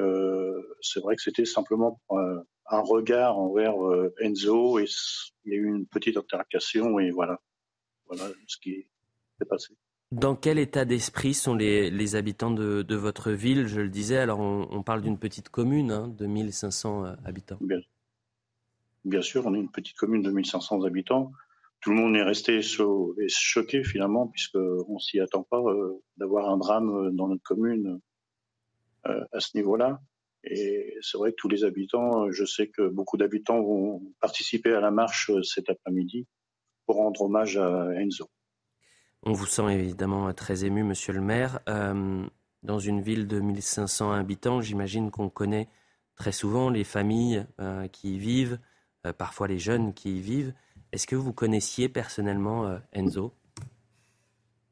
c'est 0.81 1.01
vrai 1.01 1.17
que 1.17 1.23
c'était 1.23 1.45
simplement 1.45 2.01
un 2.69 2.81
regard 2.81 3.39
envers 3.39 3.83
euh, 3.83 4.15
Enzo 4.21 4.79
et 4.79 4.87
il 5.45 5.53
y 5.53 5.57
a 5.57 5.59
eu 5.59 5.67
une 5.67 5.87
petite 5.87 6.17
altercation 6.17 6.99
et 6.99 7.11
voilà, 7.11 7.41
voilà 8.07 8.25
ce 8.47 8.59
qui 8.59 8.87
s'est 9.39 9.47
passé. 9.47 9.75
Dans 10.11 10.35
quel 10.35 10.59
état 10.59 10.87
d'esprit 10.87 11.35
sont 11.35 11.55
les, 11.55 12.17
habitants 12.17 12.51
de, 12.51 12.95
votre 12.95 13.31
ville? 13.31 13.67
Je 13.67 13.83
le 13.83 13.91
disais, 13.91 14.17
alors 14.17 14.41
on, 14.41 14.83
parle 14.83 15.03
d'une 15.03 15.19
petite 15.19 15.51
commune 15.51 15.91
hein, 15.91 16.09
de 16.09 16.27
1500 16.27 17.05
euh, 17.05 17.15
habitants. 17.27 17.59
Bien, 19.05 19.23
sûr, 19.23 19.47
on 19.47 19.55
est 19.55 19.59
une 19.59 19.71
petite 19.71 19.97
commune 19.97 20.23
de 20.23 20.31
1500 20.31 20.85
habitants. 20.85 21.33
Tout 21.81 21.91
le 21.91 21.97
monde 21.97 22.17
est 22.17 22.23
resté 22.23 22.61
choqué 22.63 23.85
finalement, 23.85 24.27
puisqu'on 24.29 24.95
ne 24.95 24.99
s'y 24.99 25.21
attend 25.21 25.43
pas 25.43 25.61
euh, 25.61 26.03
d'avoir 26.17 26.49
un 26.49 26.57
drame 26.57 27.15
dans 27.15 27.29
notre 27.29 27.43
commune 27.43 28.01
à 29.05 29.41
ce 29.41 29.57
niveau-là. 29.57 30.01
Et 30.45 30.97
c'est 31.03 31.19
vrai 31.19 31.31
que 31.33 31.37
tous 31.37 31.49
les 31.49 31.65
habitants, 31.65 32.31
je 32.31 32.45
sais 32.45 32.69
que 32.69 32.89
beaucoup 32.89 33.17
d'habitants 33.17 33.61
vont 33.61 34.03
participer 34.21 34.73
à 34.73 34.81
la 34.81 34.91
marche 34.91 35.31
cet 35.43 35.71
après-midi 35.71 36.27
pour 36.87 36.97
rendre 36.97 37.23
hommage 37.23 37.57
à 37.57 37.93
Enzo. 37.95 38.29
On 39.23 39.33
vous 39.33 39.47
sent 39.47 39.73
évidemment 39.73 40.33
très 40.33 40.65
ému, 40.65 40.85
monsieur 40.85 41.13
le 41.13 41.21
maire. 41.21 41.61
Euh, 41.69 42.25
dans 42.63 42.79
une 42.79 43.01
ville 43.01 43.27
de 43.27 43.41
1500 43.41 44.13
habitants, 44.13 44.61
j'imagine 44.61 45.11
qu'on 45.11 45.29
connaît 45.29 45.69
très 46.15 46.33
souvent 46.33 46.71
les 46.71 46.85
familles 46.85 47.47
euh, 47.61 47.87
qui 47.89 48.15
y 48.15 48.19
vivent, 48.19 48.59
euh, 49.07 49.13
parfois 49.13 49.49
les 49.49 49.59
jeunes 49.59 49.95
qui 49.95 50.17
y 50.17 50.21
vivent. 50.21 50.55
Est-ce 50.93 51.07
que 51.07 51.17
vous 51.17 51.33
connaissiez 51.33 51.89
personnellement 51.89 52.79
Enzo? 52.93 53.35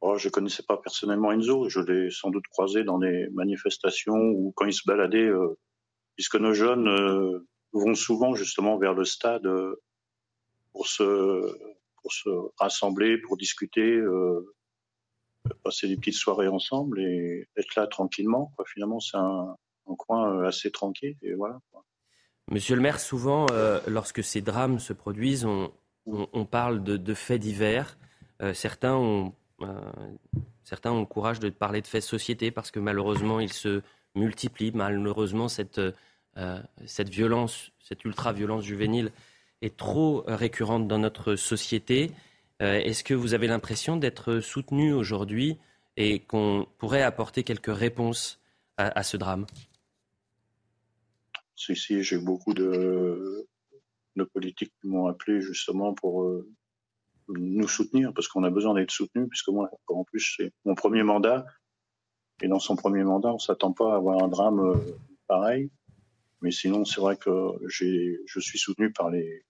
Oh, 0.00 0.16
Je 0.16 0.28
ne 0.28 0.32
connaissais 0.32 0.62
pas 0.62 0.78
personnellement 0.78 1.32
Enzo. 1.32 1.68
Je 1.68 1.80
l'ai 1.80 2.10
sans 2.10 2.30
doute 2.30 2.46
croisé 2.48 2.84
dans 2.84 2.98
des 2.98 3.28
manifestations 3.32 4.16
ou 4.16 4.52
quand 4.56 4.64
il 4.64 4.72
se 4.72 4.82
baladait 4.86 5.30
puisque 6.16 6.36
nos 6.36 6.54
jeunes 6.54 6.88
euh, 6.88 7.46
vont 7.72 7.94
souvent 7.94 8.34
justement 8.34 8.78
vers 8.78 8.94
le 8.94 9.04
stade 9.04 9.46
euh, 9.46 9.82
pour 10.72 10.88
se, 10.88 11.04
pour 12.06 12.12
se 12.12 12.30
rassembler, 12.56 13.18
pour 13.18 13.36
discuter, 13.36 13.96
euh, 13.96 14.54
passer 15.64 15.88
des 15.88 15.96
petites 15.96 16.14
soirées 16.14 16.46
ensemble 16.46 17.00
et 17.00 17.48
être 17.56 17.74
là 17.74 17.88
tranquillement. 17.88 18.52
Finalement, 18.72 19.00
c'est 19.00 19.16
un, 19.16 19.56
coin 19.98 20.44
assez 20.44 20.70
tranquille. 20.70 21.16
Monsieur 22.48 22.76
le 22.76 22.82
maire, 22.82 23.00
souvent, 23.00 23.46
lorsque 23.88 24.22
ces 24.22 24.40
drames 24.40 24.78
se 24.78 24.92
produisent, 24.92 25.44
on, 25.44 25.72
on, 26.06 26.44
parle 26.44 26.84
de, 26.84 27.14
faits 27.14 27.40
divers. 27.40 27.98
certains, 28.54 28.94
ont, 28.94 29.34
certains 30.62 30.92
ont 30.92 31.00
le 31.00 31.06
courage 31.06 31.40
de 31.40 31.50
parler 31.50 31.82
de 31.82 31.88
faits 31.88 32.04
société 32.04 32.52
parce 32.52 32.70
que 32.70 32.78
malheureusement, 32.78 33.40
ils 33.40 33.52
se 33.52 33.82
multiplient. 34.14 34.72
Malheureusement, 34.72 35.48
cette, 35.48 35.80
euh, 36.36 36.60
cette 36.84 37.08
violence, 37.08 37.72
cette 37.80 38.04
ultra-violence 38.04 38.62
juvénile 38.62 39.10
trop 39.70 40.24
récurrente 40.26 40.88
dans 40.88 40.98
notre 40.98 41.36
société. 41.36 42.10
Euh, 42.62 42.78
est-ce 42.78 43.04
que 43.04 43.14
vous 43.14 43.34
avez 43.34 43.46
l'impression 43.46 43.96
d'être 43.96 44.40
soutenu 44.40 44.92
aujourd'hui 44.92 45.58
et 45.96 46.20
qu'on 46.20 46.66
pourrait 46.78 47.02
apporter 47.02 47.42
quelques 47.42 47.74
réponses 47.74 48.40
à, 48.78 49.02
ce 49.02 49.16
drame? 49.16 49.46
Si, 51.54 51.74
si, 51.74 52.02
j'ai 52.02 52.18
beaucoup 52.18 52.52
de, 52.52 53.46
politiques 54.34 54.72
qui 54.80 54.88
m'ont 54.88 55.06
appelé 55.06 55.40
justement 55.40 55.94
pour 55.94 56.24
euh, 56.24 56.46
nous 57.28 57.68
soutenir, 57.68 58.12
parce 58.12 58.28
qu'on 58.28 58.44
a 58.44 58.50
besoin 58.50 58.74
d'être 58.74 58.90
soutenu, 58.90 59.26
puisque 59.28 59.48
moi, 59.48 59.70
en 59.88 60.04
plus, 60.04 60.34
c'est 60.36 60.52
mon 60.66 60.74
premier 60.74 61.02
mandat. 61.02 61.46
Et 62.42 62.48
dans 62.48 62.58
son 62.58 62.76
premier 62.76 63.04
mandat, 63.04 63.30
on 63.30 63.34
ne 63.34 63.38
s'attend 63.38 63.72
pas 63.72 63.94
à 63.94 63.96
avoir 63.96 64.22
un 64.22 64.28
drame 64.28 64.78
pareil. 65.26 65.70
Mais 66.42 66.50
sinon, 66.50 66.84
c'est 66.84 67.00
vrai 67.00 67.16
que 67.16 67.30
je 67.66 68.40
suis 68.40 68.58
soutenu 68.58 68.92
par, 68.92 69.08
les, 69.10 69.46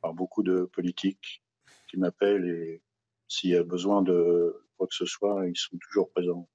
par 0.00 0.14
beaucoup 0.14 0.42
de 0.42 0.64
politiques 0.64 1.42
qui 1.88 1.98
m'appellent 1.98 2.48
et 2.48 2.82
s'il 3.28 3.50
y 3.50 3.56
a 3.56 3.62
besoin 3.62 4.02
de 4.02 4.64
quoi 4.76 4.86
que 4.86 4.94
ce 4.94 5.06
soit, 5.06 5.46
ils 5.46 5.56
sont 5.56 5.76
toujours 5.78 6.10
présents. 6.10 6.48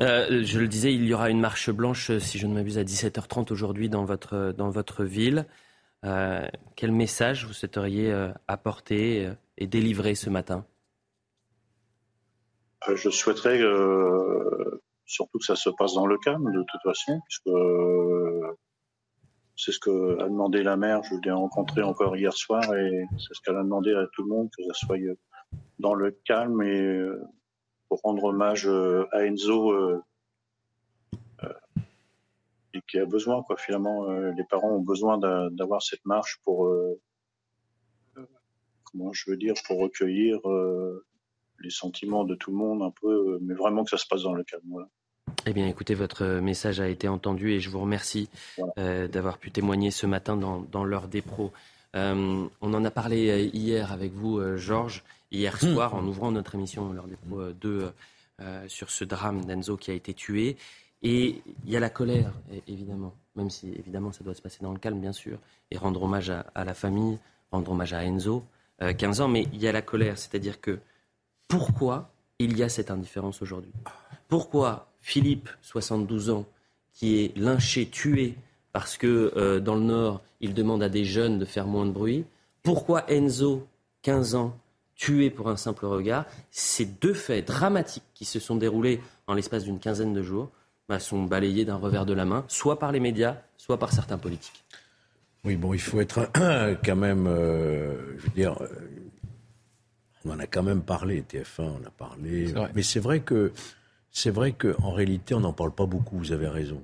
Euh, 0.00 0.42
je 0.42 0.58
le 0.58 0.68
disais, 0.68 0.92
il 0.92 1.04
y 1.04 1.14
aura 1.14 1.30
une 1.30 1.40
marche 1.40 1.70
blanche, 1.70 2.16
si 2.18 2.38
je 2.38 2.46
ne 2.46 2.54
m'abuse, 2.54 2.78
à 2.78 2.82
17h30 2.82 3.52
aujourd'hui 3.52 3.88
dans 3.88 4.04
votre, 4.04 4.52
dans 4.56 4.70
votre 4.70 5.04
ville. 5.04 5.46
Euh, 6.04 6.46
quel 6.76 6.92
message 6.92 7.46
vous 7.46 7.52
souhaiteriez 7.52 8.12
euh, 8.12 8.32
apporter 8.48 9.30
et 9.56 9.66
délivrer 9.66 10.14
ce 10.14 10.30
matin? 10.30 10.66
Je 12.94 13.08
souhaiterais 13.08 13.60
surtout 15.06 15.38
que 15.38 15.44
ça 15.44 15.56
se 15.56 15.70
passe 15.70 15.94
dans 15.94 16.06
le 16.06 16.18
calme 16.18 16.52
de 16.52 16.62
toute 16.62 16.82
façon, 16.82 17.18
puisque 17.26 17.48
c'est 19.56 19.72
ce 19.72 19.78
que 19.78 20.20
a 20.20 20.24
demandé 20.24 20.62
la 20.62 20.76
mère. 20.76 21.02
Je 21.04 21.14
l'ai 21.24 21.30
rencontré 21.30 21.82
encore 21.82 22.16
hier 22.16 22.32
soir 22.32 22.62
et 22.74 23.06
c'est 23.18 23.34
ce 23.34 23.40
qu'elle 23.40 23.56
a 23.56 23.62
demandé 23.62 23.94
à 23.94 24.06
tout 24.12 24.22
le 24.22 24.28
monde, 24.28 24.50
que 24.56 24.62
ça 24.64 24.74
soit 24.74 24.98
dans 25.78 25.94
le 25.94 26.10
calme 26.24 26.62
et 26.62 27.06
pour 27.88 28.00
rendre 28.02 28.24
hommage 28.24 28.68
à 29.12 29.24
Enzo 29.24 30.00
et 32.72 32.80
qui 32.88 32.98
a 32.98 33.06
besoin, 33.06 33.42
quoi. 33.44 33.56
Finalement, 33.56 34.08
les 34.10 34.44
parents 34.44 34.72
ont 34.72 34.80
besoin 34.80 35.18
d'avoir 35.50 35.82
cette 35.82 36.04
marche 36.04 36.40
pour 36.44 36.68
comment 38.84 39.12
je 39.12 39.30
veux 39.30 39.36
dire, 39.36 39.54
pour 39.66 39.78
recueillir 39.78 40.40
les 41.60 41.70
sentiments 41.70 42.24
de 42.24 42.34
tout 42.34 42.50
le 42.50 42.56
monde 42.56 42.82
un 42.82 42.90
peu, 42.90 43.38
mais 43.42 43.54
vraiment 43.54 43.84
que 43.84 43.90
ça 43.90 43.98
se 43.98 44.06
passe 44.06 44.22
dans 44.22 44.34
le 44.34 44.42
calme. 44.42 44.64
Voilà. 44.66 44.88
Eh 45.46 45.52
bien, 45.52 45.66
écoutez, 45.66 45.94
votre 45.94 46.24
message 46.24 46.80
a 46.80 46.88
été 46.88 47.06
entendu 47.06 47.52
et 47.52 47.60
je 47.60 47.68
vous 47.68 47.80
remercie 47.80 48.30
euh, 48.78 49.08
d'avoir 49.08 49.36
pu 49.36 49.50
témoigner 49.50 49.90
ce 49.90 50.06
matin 50.06 50.38
dans, 50.38 50.60
dans 50.60 50.84
l'heure 50.84 51.06
des 51.06 51.20
pros. 51.20 51.52
Euh, 51.94 52.46
on 52.62 52.74
en 52.74 52.84
a 52.84 52.90
parlé 52.90 53.28
euh, 53.28 53.50
hier 53.52 53.92
avec 53.92 54.12
vous, 54.12 54.40
Georges, 54.56 55.04
hier 55.30 55.54
hmm. 55.54 55.74
soir, 55.74 55.94
en 55.94 56.02
ouvrant 56.06 56.30
notre 56.30 56.54
émission 56.54 56.92
l'heure 56.92 57.06
des 57.06 57.16
pros 57.16 57.52
2 57.52 57.92
sur 58.66 58.90
ce 58.90 59.04
drame 59.04 59.44
d'Enzo 59.44 59.76
qui 59.76 59.90
a 59.90 59.94
été 59.94 60.14
tué. 60.14 60.56
Et 61.02 61.42
il 61.66 61.70
y 61.70 61.76
a 61.76 61.80
la 61.80 61.90
colère, 61.90 62.32
évidemment, 62.66 63.14
même 63.36 63.50
si 63.50 63.68
évidemment 63.78 64.12
ça 64.12 64.24
doit 64.24 64.34
se 64.34 64.42
passer 64.42 64.58
dans 64.62 64.72
le 64.72 64.78
calme, 64.78 64.98
bien 64.98 65.12
sûr, 65.12 65.38
et 65.70 65.76
rendre 65.76 66.02
hommage 66.02 66.30
à, 66.30 66.46
à 66.54 66.64
la 66.64 66.74
famille, 66.74 67.18
rendre 67.52 67.70
hommage 67.70 67.92
à 67.92 68.02
Enzo, 68.02 68.44
15 68.80 69.20
ans, 69.20 69.28
mais 69.28 69.46
il 69.52 69.60
y 69.60 69.68
a 69.68 69.72
la 69.72 69.82
colère, 69.82 70.18
c'est-à-dire 70.18 70.60
que 70.60 70.80
pourquoi 71.46 72.10
il 72.38 72.56
y 72.56 72.62
a 72.62 72.68
cette 72.68 72.90
indifférence 72.90 73.42
aujourd'hui? 73.42 73.72
Pourquoi 74.26 74.93
Philippe, 75.04 75.50
72 75.60 76.30
ans, 76.30 76.46
qui 76.94 77.20
est 77.20 77.36
lynché, 77.36 77.84
tué, 77.84 78.36
parce 78.72 78.96
que 78.96 79.34
euh, 79.36 79.60
dans 79.60 79.74
le 79.74 79.82
Nord, 79.82 80.22
il 80.40 80.54
demande 80.54 80.82
à 80.82 80.88
des 80.88 81.04
jeunes 81.04 81.38
de 81.38 81.44
faire 81.44 81.66
moins 81.66 81.84
de 81.84 81.90
bruit. 81.90 82.24
Pourquoi 82.62 83.04
Enzo, 83.12 83.68
15 84.00 84.34
ans, 84.34 84.58
tué 84.96 85.28
pour 85.28 85.50
un 85.50 85.58
simple 85.58 85.84
regard? 85.84 86.24
Ces 86.50 86.86
deux 86.86 87.12
faits 87.12 87.46
dramatiques 87.46 88.02
qui 88.14 88.24
se 88.24 88.40
sont 88.40 88.56
déroulés 88.56 88.98
en 89.26 89.34
l'espace 89.34 89.64
d'une 89.64 89.78
quinzaine 89.78 90.14
de 90.14 90.22
jours 90.22 90.48
bah, 90.88 90.98
sont 90.98 91.24
balayés 91.24 91.66
d'un 91.66 91.76
revers 91.76 92.06
de 92.06 92.14
la 92.14 92.24
main, 92.24 92.46
soit 92.48 92.78
par 92.78 92.90
les 92.90 93.00
médias, 93.00 93.36
soit 93.58 93.78
par 93.78 93.92
certains 93.92 94.18
politiques. 94.18 94.64
Oui, 95.44 95.56
bon, 95.56 95.74
il 95.74 95.80
faut 95.80 96.00
être 96.00 96.30
quand 96.82 96.96
même, 96.96 97.26
euh, 97.26 98.16
je 98.16 98.22
veux 98.22 98.34
dire, 98.34 98.56
euh, 98.62 98.68
on 100.24 100.30
en 100.30 100.38
a 100.38 100.46
quand 100.46 100.62
même 100.62 100.80
parlé, 100.80 101.20
TF1, 101.20 101.60
on 101.82 101.86
a 101.86 101.90
parlé, 101.90 102.54
mais 102.74 102.82
c'est 102.82 103.00
vrai 103.00 103.20
que 103.20 103.52
c'est 104.14 104.30
vrai 104.30 104.52
qu'en 104.52 104.92
réalité, 104.92 105.34
on 105.34 105.40
n'en 105.40 105.52
parle 105.52 105.72
pas 105.72 105.86
beaucoup, 105.86 106.16
vous 106.16 106.32
avez 106.32 106.46
raison. 106.46 106.80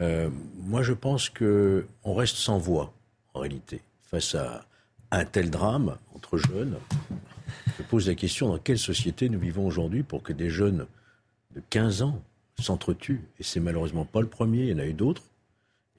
Euh, 0.00 0.28
moi, 0.56 0.82
je 0.82 0.92
pense 0.92 1.30
qu'on 1.30 2.14
reste 2.14 2.36
sans 2.36 2.58
voix, 2.58 2.92
en 3.32 3.40
réalité, 3.40 3.80
face 4.02 4.34
à 4.34 4.64
un 5.12 5.24
tel 5.24 5.50
drame 5.50 5.96
entre 6.14 6.36
jeunes. 6.36 6.76
Je 7.78 7.82
pose 7.84 8.08
la 8.08 8.16
question 8.16 8.48
dans 8.48 8.58
quelle 8.58 8.78
société 8.78 9.28
nous 9.28 9.38
vivons 9.38 9.66
aujourd'hui 9.66 10.02
pour 10.02 10.24
que 10.24 10.32
des 10.32 10.50
jeunes 10.50 10.86
de 11.54 11.62
15 11.70 12.02
ans 12.02 12.20
s'entretuent? 12.58 13.22
Et 13.38 13.44
c'est 13.44 13.60
malheureusement 13.60 14.04
pas 14.04 14.20
le 14.20 14.26
premier, 14.26 14.64
il 14.64 14.70
y 14.70 14.74
en 14.74 14.78
a 14.78 14.86
eu 14.86 14.94
d'autres. 14.94 15.22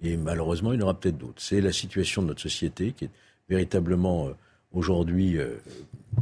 Et 0.01 0.17
malheureusement, 0.17 0.73
il 0.73 0.79
y 0.79 0.83
en 0.83 0.85
aura 0.85 0.99
peut-être 0.99 1.17
d'autres. 1.17 1.41
C'est 1.41 1.61
la 1.61 1.71
situation 1.71 2.21
de 2.21 2.27
notre 2.27 2.41
société 2.41 2.91
qui 2.91 3.05
est 3.05 3.11
véritablement 3.47 4.27
euh, 4.27 4.33
aujourd'hui 4.73 5.37
euh, 5.37 5.55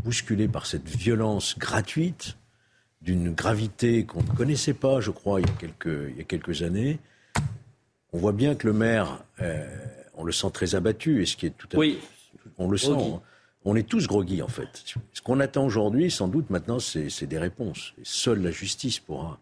bousculée 0.04 0.48
par 0.48 0.68
cette 0.68 0.88
violence 0.88 1.58
gratuite 1.58 2.38
d'une 3.02 3.34
gravité 3.34 4.06
qu'on 4.06 4.24
ne 4.24 4.30
connaissait 4.30 4.74
pas, 4.74 5.00
je 5.00 5.12
crois, 5.12 5.40
il 5.40 5.48
y 5.48 5.50
a 5.50 5.54
quelques, 5.54 6.10
il 6.10 6.18
y 6.18 6.22
a 6.22 6.24
quelques 6.24 6.64
années. 6.64 7.00
On 8.14 8.18
voit 8.18 8.32
bien 8.32 8.56
que 8.56 8.68
le 8.68 8.74
maire, 8.74 9.24
euh, 9.42 9.66
on 10.16 10.24
le 10.24 10.32
sent 10.32 10.50
très 10.52 10.76
abattu, 10.76 11.22
et 11.22 11.26
ce 11.26 11.38
qui 11.38 11.46
est 11.46 11.52
tout 11.58 11.68
à 11.74 11.78
oui. 11.78 12.00
On 12.58 12.70
le 12.70 12.78
sent. 12.78 12.92
On 13.66 13.76
est 13.76 13.88
tous 13.88 14.08
groggy, 14.08 14.42
en 14.42 14.48
fait. 14.48 14.96
Ce 15.12 15.22
qu'on 15.22 15.40
attend 15.42 15.66
aujourd'hui, 15.66 16.10
sans 16.10 16.28
doute, 16.30 16.50
maintenant, 16.50 16.80
c'est 16.80 17.26
des 17.26 17.38
réponses. 17.38 17.94
Et 18.00 18.04
seule 18.04 18.42
la 18.42 18.52
justice 18.52 19.00
pourra, 19.00 19.40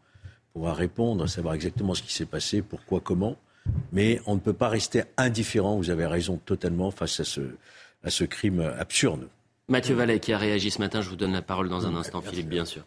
pourra 0.51 0.73
répondre, 0.73 1.27
savoir 1.27 1.53
exactement 1.53 1.93
ce 1.93 2.01
qui 2.01 2.11
s'est 2.11 2.25
passé, 2.25 2.63
pourquoi, 2.63 3.01
comment. 3.01 3.37
Mais 3.91 4.19
on 4.25 4.35
ne 4.35 4.39
peut 4.39 4.53
pas 4.53 4.69
rester 4.69 5.03
indifférent, 5.17 5.77
vous 5.77 5.91
avez 5.91 6.07
raison 6.07 6.37
totalement, 6.37 6.89
face 6.89 7.19
à 7.19 7.23
ce, 7.23 7.41
à 8.03 8.09
ce 8.09 8.23
crime 8.23 8.61
absurde. 8.79 9.27
Mathieu 9.67 9.95
Vallet 9.95 10.19
qui 10.19 10.33
a 10.33 10.37
réagi 10.37 10.71
ce 10.71 10.79
matin, 10.79 11.01
je 11.01 11.09
vous 11.09 11.15
donne 11.15 11.33
la 11.33 11.41
parole 11.41 11.69
dans 11.69 11.85
un 11.85 11.95
instant, 11.95 12.21
Philippe, 12.21 12.49
bien 12.49 12.65
sûr. 12.65 12.83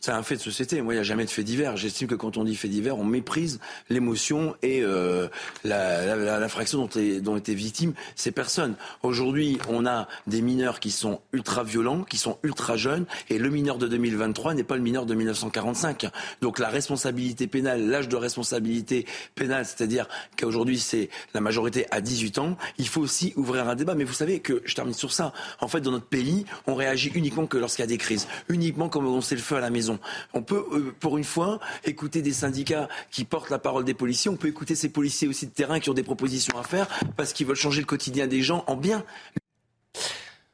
C'est 0.00 0.10
un 0.12 0.22
fait 0.22 0.36
de 0.36 0.40
société. 0.40 0.80
Moi, 0.80 0.94
il 0.94 0.96
n'y 0.96 1.00
a 1.00 1.04
jamais 1.04 1.26
de 1.26 1.30
fait 1.30 1.44
divers. 1.44 1.76
J'estime 1.76 2.08
que 2.08 2.14
quand 2.14 2.38
on 2.38 2.44
dit 2.44 2.56
fait 2.56 2.68
divers, 2.68 2.98
on 2.98 3.04
méprise 3.04 3.60
l'émotion 3.90 4.56
et 4.62 4.80
euh, 4.82 5.28
la, 5.64 6.48
fraction 6.48 6.78
dont, 6.78 6.88
dont 7.20 7.36
étaient 7.36 7.54
victimes 7.54 7.92
ces 8.14 8.32
personnes. 8.32 8.76
Aujourd'hui, 9.02 9.58
on 9.68 9.84
a 9.84 10.08
des 10.26 10.40
mineurs 10.40 10.80
qui 10.80 10.90
sont 10.90 11.20
ultra 11.34 11.62
violents, 11.62 12.04
qui 12.04 12.16
sont 12.16 12.38
ultra 12.42 12.78
jeunes, 12.78 13.04
et 13.28 13.38
le 13.38 13.50
mineur 13.50 13.76
de 13.76 13.86
2023 13.86 14.54
n'est 14.54 14.64
pas 14.64 14.76
le 14.76 14.82
mineur 14.82 15.04
de 15.04 15.14
1945. 15.14 16.06
Donc 16.40 16.58
la 16.58 16.68
responsabilité 16.68 17.46
pénale, 17.46 17.86
l'âge 17.86 18.08
de 18.08 18.16
responsabilité 18.16 19.06
pénale, 19.34 19.66
c'est-à-dire 19.66 20.08
qu'aujourd'hui 20.38 20.78
c'est 20.78 21.10
la 21.34 21.42
majorité 21.42 21.86
à 21.90 22.00
18 22.00 22.38
ans, 22.38 22.56
il 22.78 22.88
faut 22.88 23.02
aussi 23.02 23.34
ouvrir 23.36 23.68
un 23.68 23.74
débat. 23.74 23.94
Mais 23.94 24.04
vous 24.04 24.14
savez 24.14 24.40
que, 24.40 24.62
je 24.64 24.74
termine 24.74 24.94
sur 24.94 25.12
ça, 25.12 25.34
en 25.60 25.68
fait, 25.68 25.82
dans 25.82 25.90
notre 25.90 26.06
pays, 26.06 26.46
on 26.66 26.74
réagit 26.74 27.10
uniquement 27.14 27.46
que 27.46 27.58
lorsqu'il 27.58 27.82
y 27.82 27.84
a 27.84 27.88
des 27.88 27.98
crises, 27.98 28.26
uniquement 28.48 28.88
comme 28.88 29.06
on 29.06 29.20
sait 29.20 29.34
le 29.34 29.42
feu 29.42 29.56
à 29.56 29.60
la 29.60 29.65
maison. 29.70 29.98
On 30.34 30.42
peut, 30.42 30.64
euh, 30.72 30.94
pour 31.00 31.18
une 31.18 31.24
fois, 31.24 31.60
écouter 31.84 32.22
des 32.22 32.32
syndicats 32.32 32.88
qui 33.10 33.24
portent 33.24 33.50
la 33.50 33.58
parole 33.58 33.84
des 33.84 33.94
policiers. 33.94 34.30
On 34.30 34.36
peut 34.36 34.48
écouter 34.48 34.74
ces 34.74 34.88
policiers 34.88 35.28
aussi 35.28 35.46
de 35.46 35.52
terrain 35.52 35.80
qui 35.80 35.90
ont 35.90 35.94
des 35.94 36.02
propositions 36.02 36.58
à 36.58 36.62
faire 36.62 36.88
parce 37.16 37.32
qu'ils 37.32 37.46
veulent 37.46 37.56
changer 37.56 37.80
le 37.80 37.86
quotidien 37.86 38.26
des 38.26 38.42
gens 38.42 38.64
en 38.66 38.76
bien. 38.76 39.04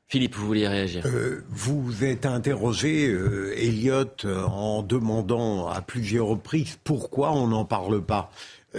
Philippe, 0.08 0.36
vous 0.36 0.46
vouliez 0.46 0.68
réagir 0.68 1.04
euh, 1.06 1.42
Vous 1.48 2.04
êtes 2.04 2.26
interrogé, 2.26 3.08
euh, 3.08 3.54
Elliot, 3.56 4.26
en 4.26 4.82
demandant 4.82 5.68
à 5.68 5.80
plusieurs 5.80 6.26
reprises 6.26 6.78
pourquoi 6.84 7.32
on 7.32 7.48
n'en 7.48 7.64
parle 7.64 8.02
pas. 8.02 8.30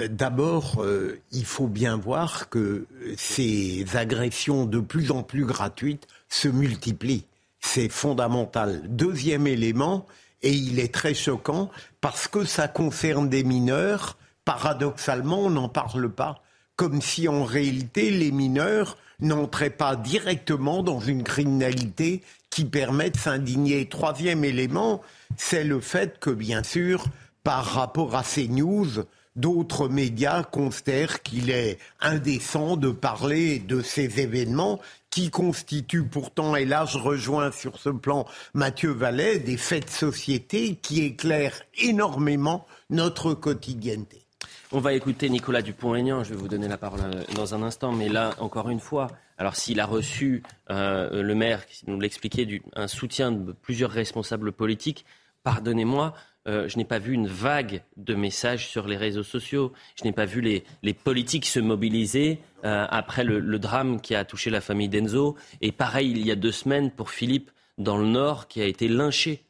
D'abord, 0.09 0.83
il 1.31 1.45
faut 1.45 1.67
bien 1.67 1.97
voir 1.97 2.49
que 2.49 2.87
ces 3.15 3.85
agressions 3.93 4.65
de 4.65 4.79
plus 4.79 5.11
en 5.11 5.21
plus 5.21 5.45
gratuites 5.45 6.07
se 6.29 6.47
multiplient. 6.47 7.25
C'est 7.63 7.89
fondamental. 7.89 8.81
Deuxième 8.89 9.47
élément, 9.47 10.05
et 10.43 10.51
il 10.51 10.79
est 10.79 10.93
très 10.93 11.13
choquant 11.13 11.71
parce 12.01 12.27
que 12.27 12.45
ça 12.45 12.67
concerne 12.67 13.29
des 13.29 13.43
mineurs. 13.43 14.17
Paradoxalement, 14.45 15.39
on 15.39 15.49
n'en 15.49 15.69
parle 15.69 16.09
pas. 16.09 16.43
Comme 16.75 17.01
si 17.01 17.27
en 17.27 17.43
réalité 17.43 18.11
les 18.11 18.31
mineurs 18.31 18.97
n'entraient 19.19 19.69
pas 19.69 19.95
directement 19.95 20.83
dans 20.83 20.99
une 20.99 21.23
criminalité 21.23 22.21
qui 22.49 22.65
permet 22.65 23.09
de 23.09 23.17
s'indigner. 23.17 23.87
Troisième 23.87 24.43
élément, 24.43 25.01
c'est 25.37 25.63
le 25.63 25.79
fait 25.79 26.19
que, 26.19 26.29
bien 26.29 26.61
sûr, 26.63 27.05
par 27.43 27.65
rapport 27.65 28.15
à 28.15 28.23
ces 28.23 28.47
news, 28.47 28.89
d'autres 29.35 29.87
médias 29.87 30.43
considèrent 30.43 31.23
qu'il 31.23 31.49
est 31.49 31.79
indécent 31.99 32.77
de 32.77 32.91
parler 32.91 33.59
de 33.59 33.81
ces 33.81 34.19
événements 34.19 34.79
qui 35.13 35.29
constituent 35.29 36.07
pourtant, 36.07 36.55
et 36.55 36.65
là 36.65 36.85
je 36.85 36.97
rejoins 36.97 37.51
sur 37.51 37.77
ce 37.77 37.89
plan 37.89 38.25
Mathieu 38.55 38.89
Vallet, 38.89 39.37
des 39.37 39.57
faits 39.57 39.85
de 39.85 39.89
société 39.91 40.75
qui 40.75 41.03
éclairent 41.03 41.61
énormément 41.77 42.65
notre 42.89 43.35
quotidienneté. 43.35 44.25
On 44.71 44.79
va 44.79 44.93
écouter 44.93 45.29
Nicolas 45.29 45.61
Dupont-Aignan, 45.61 46.23
je 46.23 46.31
vais 46.31 46.35
vous 46.35 46.47
donner 46.47 46.67
la 46.67 46.79
parole 46.79 47.01
euh, 47.03 47.23
dans 47.35 47.53
un 47.53 47.61
instant, 47.61 47.91
mais 47.91 48.09
là, 48.09 48.33
encore 48.39 48.71
une 48.71 48.79
fois, 48.79 49.05
alors 49.37 49.55
s'il 49.55 49.79
a 49.79 49.85
reçu, 49.85 50.41
euh, 50.71 51.21
le 51.21 51.35
maire, 51.35 51.67
qui 51.67 51.83
nous 51.85 51.99
l'expliquait, 51.99 52.63
un 52.75 52.87
soutien 52.87 53.31
de 53.31 53.51
plusieurs 53.51 53.91
responsables 53.91 54.51
politiques, 54.51 55.05
pardonnez-moi, 55.43 56.15
euh, 56.47 56.67
je 56.67 56.77
n'ai 56.77 56.85
pas 56.85 56.99
vu 56.99 57.13
une 57.13 57.27
vague 57.27 57.83
de 57.95 58.15
messages 58.15 58.67
sur 58.67 58.87
les 58.87 58.97
réseaux 58.97 59.23
sociaux. 59.23 59.71
Je 59.95 60.03
n'ai 60.03 60.11
pas 60.11 60.25
vu 60.25 60.41
les, 60.41 60.93
politiques 60.93 61.45
se 61.45 61.59
mobiliser 61.59 62.39
euh, 62.65 62.85
après 62.89 63.23
le, 63.23 63.59
drame 63.59 64.01
qui 64.01 64.13
a 64.13 64.25
touché 64.25 64.49
la 64.49 64.61
famille 64.61 64.89
d'Enzo. 64.89 65.37
Et 65.61 65.71
pareil, 65.71 66.11
il 66.11 66.25
y 66.25 66.31
a 66.31 66.35
deux 66.35 66.51
semaines 66.51 66.91
pour 66.91 67.11
Philippe 67.11 67.51
dans 67.77 67.97
le 67.97 68.07
Nord 68.07 68.47
qui 68.47 68.61
a 68.61 68.65
été 68.65 68.87
lynché. 68.87 69.43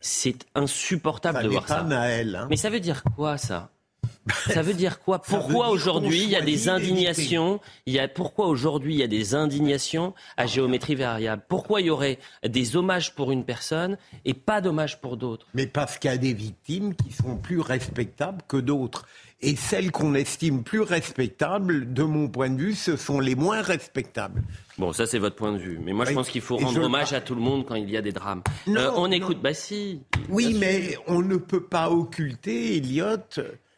C'est 0.00 0.46
insupportable 0.54 1.42
de 1.42 1.48
voir 1.48 1.66
ça. 1.66 1.80
Hein. 1.80 2.46
Mais 2.50 2.56
ça 2.56 2.68
veut 2.68 2.80
dire 2.80 3.02
quoi 3.16 3.38
ça? 3.38 3.70
Ça 4.48 4.62
veut 4.62 4.74
dire 4.74 5.00
quoi? 5.00 5.20
Pourquoi 5.20 5.68
aujourd'hui 5.68 6.22
il 6.22 6.30
y 6.30 6.36
a 6.36 6.40
des 6.40 6.68
indignations 6.68 7.60
Il 7.86 7.94
y 7.94 7.98
a 7.98 8.08
pourquoi 8.08 8.46
aujourd'hui 8.46 8.94
il 8.94 9.00
y 9.00 9.02
a 9.02 9.08
des 9.08 9.34
indignations 9.34 10.14
à 10.36 10.46
géométrie 10.46 10.94
variable? 10.94 11.42
Pourquoi 11.48 11.80
il 11.80 11.88
y 11.88 11.90
aurait 11.90 12.18
des 12.46 12.76
hommages 12.76 13.14
pour 13.14 13.32
une 13.32 13.44
personne 13.44 13.98
et 14.24 14.34
pas 14.34 14.60
d'hommages 14.60 15.00
pour 15.00 15.16
d'autres? 15.16 15.46
Mais 15.54 15.66
parce 15.66 15.98
qu'il 15.98 16.10
y 16.10 16.14
a 16.14 16.18
des 16.18 16.32
victimes 16.32 16.94
qui 16.94 17.12
sont 17.12 17.36
plus 17.36 17.60
respectables 17.60 18.42
que 18.48 18.56
d'autres. 18.56 19.06
Et 19.40 19.56
celles 19.56 19.90
qu'on 19.90 20.14
estime 20.14 20.62
plus 20.62 20.80
respectables, 20.80 21.92
de 21.92 22.02
mon 22.02 22.28
point 22.28 22.48
de 22.48 22.58
vue, 22.58 22.74
ce 22.74 22.96
sont 22.96 23.20
les 23.20 23.34
moins 23.34 23.60
respectables. 23.60 24.42
Bon, 24.78 24.94
ça 24.94 25.06
c'est 25.06 25.18
votre 25.18 25.36
point 25.36 25.52
de 25.52 25.58
vue. 25.58 25.78
Mais 25.82 25.92
moi 25.92 26.06
je 26.06 26.14
pense 26.14 26.30
qu'il 26.30 26.40
faut 26.40 26.56
rendre 26.56 26.82
hommage 26.82 27.12
à 27.12 27.20
tout 27.20 27.34
le 27.34 27.42
monde 27.42 27.66
quand 27.66 27.74
il 27.74 27.90
y 27.90 27.96
a 27.96 28.02
des 28.02 28.12
drames. 28.12 28.42
Euh, 28.68 28.90
on 28.96 29.10
écoute, 29.10 29.42
bah 29.42 29.52
si. 29.52 30.00
Oui, 30.30 30.56
mais 30.58 30.96
on 31.06 31.20
ne 31.20 31.36
peut 31.36 31.62
pas 31.62 31.90
occulter, 31.90 32.78
Elliot, 32.78 33.18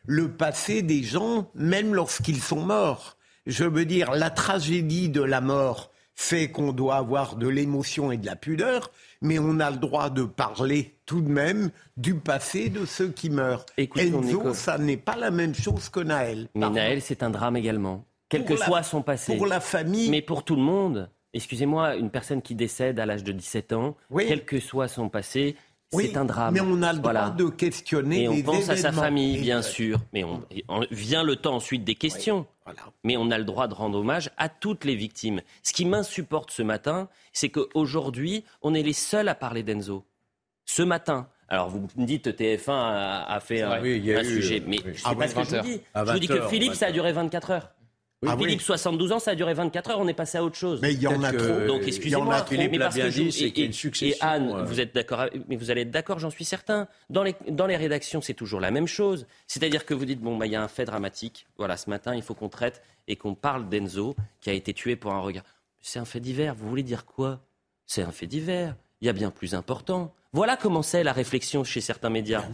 le 0.06 0.30
passé 0.30 0.82
des 0.82 1.02
gens, 1.02 1.50
même 1.54 1.94
lorsqu'ils 1.94 2.40
sont 2.40 2.60
morts. 2.60 3.16
Je 3.46 3.64
veux 3.64 3.84
dire, 3.84 4.12
la 4.12 4.30
tragédie 4.30 5.08
de 5.08 5.22
la 5.22 5.40
mort 5.40 5.90
fait 6.14 6.50
qu'on 6.50 6.72
doit 6.72 6.96
avoir 6.96 7.36
de 7.36 7.46
l'émotion 7.46 8.10
et 8.10 8.16
de 8.16 8.26
la 8.26 8.36
pudeur, 8.36 8.90
mais 9.20 9.38
on 9.38 9.60
a 9.60 9.70
le 9.70 9.76
droit 9.76 10.08
de 10.10 10.24
parler 10.24 10.96
tout 11.04 11.20
de 11.20 11.28
même 11.28 11.70
du 11.96 12.14
passé 12.14 12.70
de 12.70 12.86
ceux 12.86 13.08
qui 13.08 13.30
meurent. 13.30 13.66
Enzo, 13.76 14.54
ça 14.54 14.78
n'est 14.78 14.96
pas 14.96 15.16
la 15.16 15.30
même 15.30 15.54
chose 15.54 15.90
que 15.90 16.00
Naël. 16.00 16.48
Mais 16.54 16.70
Naël, 16.70 17.02
c'est 17.02 17.22
un 17.22 17.30
drame 17.30 17.56
également. 17.56 18.04
Quel 18.28 18.44
que 18.44 18.56
soit 18.56 18.82
son 18.82 19.02
passé. 19.02 19.36
Pour 19.36 19.46
la 19.46 19.60
famille. 19.60 20.10
Mais 20.10 20.22
pour 20.22 20.44
tout 20.44 20.56
le 20.56 20.62
monde. 20.62 21.10
Excusez-moi, 21.34 21.96
une 21.96 22.10
personne 22.10 22.40
qui 22.40 22.54
décède 22.54 22.98
à 22.98 23.04
l'âge 23.04 23.22
de 23.22 23.30
17 23.30 23.74
ans, 23.74 23.94
quel 24.16 24.46
que 24.46 24.58
soit 24.58 24.88
son 24.88 25.10
passé, 25.10 25.54
c'est 25.92 26.16
un 26.16 26.24
drame. 26.24 26.54
Mais 26.54 26.60
on 26.60 26.82
a 26.82 26.92
le 26.92 26.98
droit 26.98 27.30
de 27.30 27.48
questionner. 27.48 28.24
Et 28.24 28.28
on 28.28 28.42
pense 28.42 28.68
à 28.68 28.76
sa 28.76 28.92
famille, 28.92 29.38
bien 29.38 29.62
sûr. 29.62 29.98
Mais 30.12 30.24
on, 30.24 30.42
vient 30.90 31.22
le 31.22 31.36
temps 31.36 31.56
ensuite 31.56 31.84
des 31.84 31.94
questions. 31.94 32.46
Mais 33.04 33.16
on 33.16 33.30
a 33.30 33.38
le 33.38 33.44
droit 33.44 33.68
de 33.68 33.74
rendre 33.74 33.98
hommage 33.98 34.30
à 34.36 34.48
toutes 34.48 34.84
les 34.84 34.96
victimes. 34.96 35.40
Ce 35.62 35.72
qui 35.72 35.84
m'insupporte 35.84 36.50
ce 36.50 36.62
matin, 36.62 37.08
c'est 37.32 37.48
qu'aujourd'hui, 37.48 38.44
on 38.62 38.74
est 38.74 38.82
les 38.82 38.92
seuls 38.92 39.28
à 39.28 39.34
parler 39.34 39.62
d'Enzo. 39.62 40.04
Ce 40.64 40.82
matin. 40.82 41.28
Alors 41.48 41.68
vous 41.68 41.86
me 41.96 42.06
dites 42.06 42.26
TF1 42.26 42.72
a, 42.72 43.38
fait 43.40 43.62
un, 43.62 43.80
sujet, 44.24 44.60
mais 44.66 44.78
je 44.84 45.00
sais 45.00 45.14
pas 45.14 45.28
ce 45.28 45.34
que 45.36 45.44
je 45.44 45.56
vous 45.56 45.62
dis. 45.62 45.80
Je 45.94 46.12
vous 46.12 46.18
dis 46.18 46.26
que 46.26 46.48
Philippe, 46.48 46.74
ça 46.74 46.86
a 46.86 46.92
duré 46.92 47.12
24 47.12 47.50
heures. 47.52 47.70
Ah 48.26 48.36
Philippe, 48.36 48.62
72 48.62 49.12
ans, 49.12 49.18
ça 49.18 49.32
a 49.32 49.34
duré 49.34 49.52
24 49.52 49.90
heures, 49.90 50.00
on 50.00 50.08
est 50.08 50.14
passé 50.14 50.38
à 50.38 50.44
autre 50.44 50.56
chose. 50.56 50.80
Mais 50.80 50.94
il 50.94 51.02
y 51.02 51.06
en 51.06 51.22
a 51.22 51.32
trop. 51.32 51.66
Donc 51.66 51.82
excusez-moi, 51.86 52.46
mais 52.50 52.78
parce 52.78 52.96
que 52.96 53.08
dit, 53.08 53.44
et, 53.44 53.64
une 53.64 53.72
succession, 53.74 54.16
et 54.16 54.22
Anne, 54.26 54.50
euh. 54.50 54.64
vous 54.64 54.80
êtes 54.80 54.94
d'accord, 54.94 55.26
mais 55.48 55.56
vous 55.56 55.70
allez 55.70 55.82
être 55.82 55.90
d'accord, 55.90 56.18
j'en 56.18 56.30
suis 56.30 56.46
certain. 56.46 56.88
Dans 57.10 57.22
les, 57.22 57.34
dans 57.50 57.66
les 57.66 57.76
rédactions, 57.76 58.22
c'est 58.22 58.34
toujours 58.34 58.60
la 58.60 58.70
même 58.70 58.86
chose. 58.86 59.26
C'est-à-dire 59.46 59.84
que 59.84 59.92
vous 59.92 60.06
dites, 60.06 60.20
bon, 60.20 60.38
bah, 60.38 60.46
il 60.46 60.52
y 60.52 60.56
a 60.56 60.62
un 60.62 60.68
fait 60.68 60.86
dramatique. 60.86 61.46
Voilà, 61.58 61.76
ce 61.76 61.90
matin, 61.90 62.14
il 62.14 62.22
faut 62.22 62.34
qu'on 62.34 62.48
traite 62.48 62.82
et 63.06 63.16
qu'on 63.16 63.34
parle 63.34 63.68
d'Enzo, 63.68 64.16
qui 64.40 64.48
a 64.48 64.54
été 64.54 64.72
tué 64.72 64.96
pour 64.96 65.12
un 65.12 65.20
regard. 65.20 65.44
C'est 65.80 65.98
un 65.98 66.06
fait 66.06 66.20
divers. 66.20 66.54
Vous 66.54 66.68
voulez 66.68 66.82
dire 66.82 67.04
quoi? 67.04 67.40
C'est 67.84 68.02
un 68.02 68.12
fait 68.12 68.26
divers. 68.26 68.76
Il 69.00 69.06
y 69.06 69.08
a 69.08 69.12
bien 69.12 69.30
plus 69.30 69.54
important. 69.54 70.14
Voilà 70.32 70.56
comment 70.56 70.82
c'est 70.82 71.02
la 71.02 71.12
réflexion 71.12 71.64
chez 71.64 71.80
certains 71.80 72.10
médias. 72.10 72.44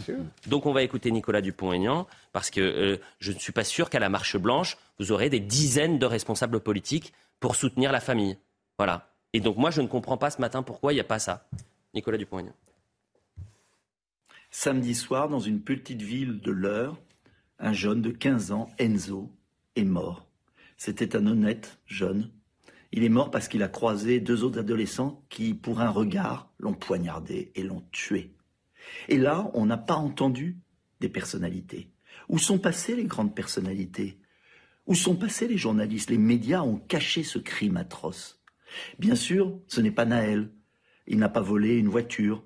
Donc 0.47 0.67
on 0.67 0.73
va 0.73 0.83
écouter 0.83 1.11
Nicolas 1.11 1.41
Dupont-Aignan, 1.41 2.07
parce 2.33 2.51
que 2.51 2.61
euh, 2.61 2.97
je 3.19 3.33
ne 3.33 3.39
suis 3.39 3.53
pas 3.53 3.65
sûr 3.65 3.91
qu'à 3.91 3.99
la 3.99 4.09
Marche 4.09 4.37
Blanche, 4.37 4.77
vous 4.99 5.13
aurez 5.13 5.31
des 5.31 5.41
dizaines 5.41 5.99
de 5.99 6.07
responsables 6.07 6.61
politiques 6.61 7.13
pour 7.41 7.57
soutenir 7.57 7.91
la 7.91 8.01
famille. 8.01 8.39
Voilà. 8.79 9.11
Et 9.33 9.41
donc 9.41 9.57
moi, 9.57 9.71
je 9.71 9.81
ne 9.81 9.87
comprends 9.87 10.17
pas 10.17 10.31
ce 10.31 10.41
matin 10.41 10.63
pourquoi 10.63 10.93
il 10.93 10.97
n'y 10.97 11.01
a 11.01 11.05
pas 11.05 11.19
ça. 11.19 11.49
Nicolas 11.95 12.19
Dupont-Aignan. 12.19 12.55
Samedi 14.51 14.95
soir, 14.95 15.29
dans 15.29 15.41
une 15.41 15.61
petite 15.61 16.03
ville 16.03 16.41
de 16.41 16.53
l'Eure, 16.53 16.99
un 17.59 17.73
jeune 17.73 18.03
de 18.03 18.11
15 18.11 18.53
ans, 18.53 18.69
Enzo, 18.79 19.31
est 19.77 19.85
mort. 19.85 20.27
C'était 20.77 21.17
un 21.17 21.27
honnête 21.27 21.79
jeune 21.87 22.31
il 22.93 23.05
est 23.05 23.09
mort 23.09 23.31
parce 23.31 23.49
qu'il 23.49 23.63
a 23.63 23.69
croisé 23.69 24.21
deux 24.21 24.45
autres 24.45 24.59
adolescents 24.59 25.25
qui, 25.31 25.55
pour 25.55 25.81
un 25.81 25.89
regard, 25.89 26.53
l'ont 26.59 26.75
poignardé 26.75 27.51
et 27.55 27.63
l'ont 27.63 27.85
tué. 27.91 28.35
Et 29.09 29.17
là, 29.17 29.51
on 29.55 29.67
n'a 29.67 29.79
pas 29.79 29.95
entendu 29.95 30.59
des 31.01 31.09
personnalités. 31.09 31.91
Où 32.29 32.39
sont 32.39 32.59
passées 32.59 32.95
les 32.95 33.05
grandes 33.05 33.35
personnalités? 33.35 34.19
Où 34.87 34.95
sont 34.95 35.17
passés 35.17 35.49
les 35.49 35.57
journalistes? 35.57 36.11
Les 36.11 36.19
médias 36.19 36.63
ont 36.63 36.77
caché 36.77 37.23
ce 37.23 37.39
crime 37.39 37.79
atroce. 37.79 38.43
Bien 38.99 39.15
sûr, 39.15 39.59
ce 39.69 39.81
n'est 39.81 39.91
pas 39.91 40.05
Naël. 40.05 40.51
Il 41.07 41.19
n'a 41.19 41.29
pas 41.29 41.41
volé 41.41 41.77
une 41.77 41.89
voiture. 41.89 42.45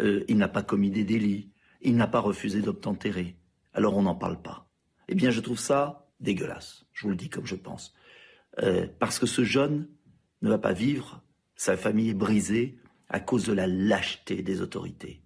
Euh, 0.00 0.24
il 0.28 0.38
n'a 0.38 0.48
pas 0.48 0.62
commis 0.62 0.90
des 0.90 1.04
délits. 1.04 1.52
Il 1.82 1.96
n'a 1.96 2.08
pas 2.08 2.20
refusé 2.20 2.62
d'obtempérer. 2.62 3.36
Alors 3.72 3.96
on 3.96 4.02
n'en 4.02 4.14
parle 4.14 4.40
pas. 4.42 4.68
Eh 5.08 5.14
bien, 5.14 5.30
je 5.30 5.40
trouve 5.40 5.58
ça 5.58 6.08
dégueulasse. 6.20 6.86
Je 6.92 7.02
vous 7.02 7.10
le 7.10 7.16
dis 7.16 7.28
comme 7.28 7.46
je 7.46 7.56
pense. 7.56 7.94
Euh, 8.62 8.86
parce 8.98 9.18
que 9.18 9.26
ce 9.26 9.44
jeune 9.44 9.88
ne 10.42 10.48
va 10.48 10.58
pas 10.58 10.72
vivre, 10.72 11.22
sa 11.56 11.76
famille 11.76 12.10
est 12.10 12.14
brisée 12.14 12.78
à 13.08 13.20
cause 13.20 13.44
de 13.46 13.52
la 13.52 13.66
lâcheté 13.66 14.42
des 14.42 14.60
autorités, 14.60 15.22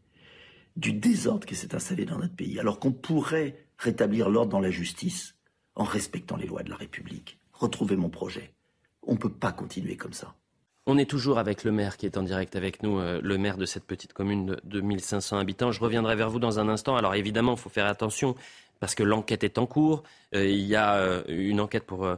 du 0.76 0.92
désordre 0.92 1.46
qui 1.46 1.54
s'est 1.54 1.74
installé 1.74 2.04
dans 2.04 2.18
notre 2.18 2.34
pays, 2.34 2.58
alors 2.58 2.80
qu'on 2.80 2.92
pourrait 2.92 3.66
rétablir 3.78 4.28
l'ordre 4.28 4.52
dans 4.52 4.60
la 4.60 4.70
justice 4.70 5.36
en 5.74 5.84
respectant 5.84 6.36
les 6.36 6.46
lois 6.46 6.62
de 6.62 6.70
la 6.70 6.76
République. 6.76 7.38
Retrouver 7.52 7.96
mon 7.96 8.08
projet. 8.08 8.52
On 9.02 9.12
ne 9.12 9.18
peut 9.18 9.32
pas 9.32 9.52
continuer 9.52 9.96
comme 9.96 10.12
ça. 10.12 10.34
On 10.86 10.96
est 10.96 11.08
toujours 11.08 11.38
avec 11.38 11.64
le 11.64 11.72
maire 11.72 11.96
qui 11.96 12.06
est 12.06 12.16
en 12.16 12.22
direct 12.22 12.56
avec 12.56 12.82
nous, 12.82 12.98
euh, 12.98 13.20
le 13.22 13.36
maire 13.36 13.58
de 13.58 13.66
cette 13.66 13.84
petite 13.84 14.12
commune 14.14 14.56
de, 14.64 14.80
1500 14.80 15.38
habitants. 15.38 15.70
Je 15.70 15.80
reviendrai 15.80 16.16
vers 16.16 16.30
vous 16.30 16.38
dans 16.38 16.58
un 16.58 16.68
instant. 16.68 16.96
Alors 16.96 17.14
évidemment, 17.14 17.52
il 17.52 17.58
faut 17.58 17.68
faire 17.68 17.86
attention 17.86 18.34
parce 18.80 18.94
que 18.94 19.02
l'enquête 19.02 19.44
est 19.44 19.58
en 19.58 19.66
cours. 19.66 20.02
Euh, 20.34 20.46
il 20.46 20.64
y 20.64 20.76
a 20.76 21.22
une 21.28 21.60
enquête 21.60 21.84
pour 21.84 22.08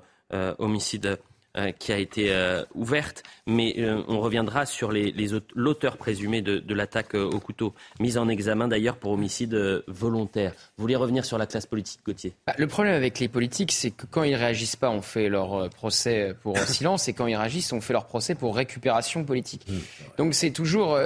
homicide 0.59 1.19
euh, 1.57 1.73
qui 1.73 1.91
a 1.91 1.99
été 1.99 2.33
euh, 2.33 2.63
ouverte, 2.77 3.25
mais 3.45 3.75
on 4.07 4.21
reviendra 4.21 4.67
sur 4.67 4.93
l'auteur 5.57 5.97
présumé 5.97 6.43
de, 6.43 6.75
l'attaque 6.75 7.15
au 7.15 7.41
couteau, 7.41 7.75
mise 7.99 8.19
en 8.19 8.29
examen 8.29 8.69
d'ailleurs 8.69 8.97
pour 8.99 9.11
homicide 9.11 9.83
volontaire. 9.89 10.53
Vous 10.77 10.83
voulez 10.83 10.95
revenir 10.95 11.25
sur 11.25 11.39
la 11.39 11.47
classe 11.47 11.67
politique, 11.67 12.03
Gauthier? 12.07 12.35
Bah, 12.47 12.55
Le 12.57 12.69
problème 12.69 12.95
avec 12.95 13.19
les 13.19 13.27
politiques, 13.27 13.73
c'est 13.73 13.91
que 13.91 14.07
quand 14.07 14.23
ils 14.23 14.37
réagissent 14.37 14.77
pas, 14.77 14.91
on 14.91 15.03
fait 15.03 15.29
leur 15.29 15.69
procès 15.71 16.37
pour 16.41 16.57
silence, 16.57 17.09
et 17.09 17.15
quand 17.15 17.27
ils 17.27 17.35
réagissent, 17.35 17.73
on 17.73 17.81
fait 17.81 17.95
leur 17.95 18.07
procès 18.07 18.37
pour 18.37 18.55
récupération 18.55 19.25
politique. 19.25 19.67
Mmh. 19.69 19.79
Donc 20.19 20.35
c'est 20.35 20.53
toujours 20.53 20.97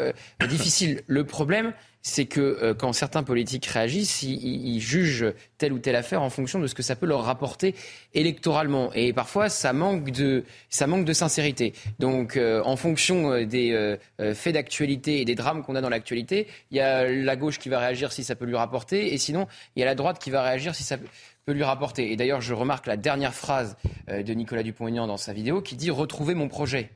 difficile. 0.47 1.01
Le 1.07 1.25
problème, 1.25 1.73
c'est 2.07 2.27
que 2.27 2.41
euh, 2.41 2.75
quand 2.75 2.93
certains 2.93 3.23
politiques 3.23 3.65
réagissent, 3.65 4.23
ils, 4.23 4.79
jugent 4.79 5.33
telle 5.57 5.73
ou 5.73 5.79
telle 5.79 5.97
affaire 5.97 6.21
en 6.21 6.29
fonction 6.29 6.61
de 6.61 6.67
ce 6.67 6.75
que 6.75 6.83
ça 6.83 6.97
peut 6.97 7.07
leur 7.07 7.25
rapporter 7.25 7.75
électoralement. 8.13 8.93
Et 8.93 9.15
parfois, 9.15 9.49
ça 9.49 9.73
manque 9.73 10.11
de, 10.11 10.45
ça 10.69 10.87
manque 10.87 11.07
de 11.07 11.15
sincérité. 11.15 11.73
Donc, 11.99 12.37
euh, 12.37 12.63
en 12.65 12.77
fonction 12.77 13.33
euh, 13.33 13.47
des 13.47 13.97
faits 14.35 14.53
d'actualité 14.53 15.23
et 15.23 15.25
des 15.25 15.35
drames 15.35 15.63
qu'on 15.63 15.75
a 15.75 15.81
dans 15.81 15.89
l'actualité, 15.89 16.47
il 16.71 16.77
y 16.77 16.81
a 16.81 17.11
la 17.11 17.37
gauche 17.37 17.59
qui 17.59 17.71
va 17.71 17.79
réagir 17.79 18.13
si 18.13 18.23
ça 18.23 18.35
peut 18.35 18.45
lui 18.45 18.57
rapporter, 18.57 19.15
et 19.15 19.19
sinon, 19.19 19.47
il 19.75 19.81
y 19.81 19.83
a 19.83 19.87
la 19.87 19.95
droite 19.95 20.19
qui 20.19 20.31
va 20.31 20.43
réagir 20.43 20.75
si 20.75 20.83
ça 20.83 20.99
peut 21.47 21.53
lui 21.53 21.65
rapporter. 21.65 22.13
Et 22.13 22.17
d'ailleurs, 22.17 22.43
je 22.43 22.53
remarque 22.53 22.87
la 22.87 22.99
dernière 22.99 23.35
phrase 23.35 23.77
de 24.09 24.35
Nicolas 24.35 24.63
Dupont-Aignan 24.63 25.07
dans 25.07 25.17
sa 25.17 25.33
vidéo 25.33 25.63
qui 25.63 25.77
dit 25.77 25.91
retrouver 25.91 26.35
mon 26.35 26.49
projet. 26.49 26.91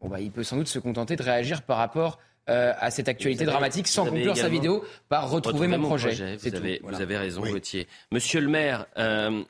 Bon, 0.00 0.08
bah, 0.08 0.20
il 0.20 0.30
peut 0.30 0.42
sans 0.42 0.56
doute 0.56 0.68
se 0.68 0.78
contenter 0.78 1.16
de 1.16 1.22
réagir 1.22 1.60
par 1.62 1.76
rapport 1.76 2.18
euh, 2.48 2.72
à 2.78 2.90
cette 2.90 3.08
actualité 3.08 3.44
dramatique 3.44 3.86
sans 3.86 4.06
conclure 4.06 4.36
sa 4.36 4.48
vidéo 4.48 4.84
par 5.08 5.30
retrouver, 5.30 5.68
mon, 5.68 5.86
projet. 5.86 6.36
Vous, 6.36 6.54
avez, 6.54 6.80
vous, 6.82 7.00
avez, 7.00 7.16
raison, 7.16 7.42
Gauthier. 7.42 7.86
Monsieur 8.10 8.40
le 8.40 8.48
maire, 8.48 8.86
euh, 8.98 9.44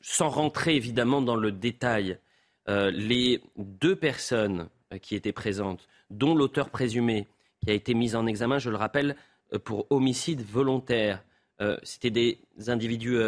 sans 0.00 0.28
rentrer 0.28 0.74
évidemment 0.76 1.22
dans 1.22 1.36
le 1.36 1.52
détail, 1.52 2.18
euh, 2.68 2.90
les 2.90 3.42
deux 3.56 3.94
personnes 3.94 4.68
qui 5.02 5.14
étaient 5.14 5.32
présentes, 5.32 5.86
dont 6.10 6.34
l'auteur 6.34 6.70
présumé, 6.70 7.28
qui 7.62 7.70
a 7.70 7.74
été 7.74 7.94
mis 7.94 8.16
en 8.16 8.26
examen, 8.26 8.58
je 8.58 8.70
le 8.70 8.76
rappelle, 8.76 9.14
pour 9.64 9.86
homicide 9.90 10.42
volontaire, 10.42 11.22
c'était 11.82 12.10
des 12.10 12.40
individus 12.66 13.18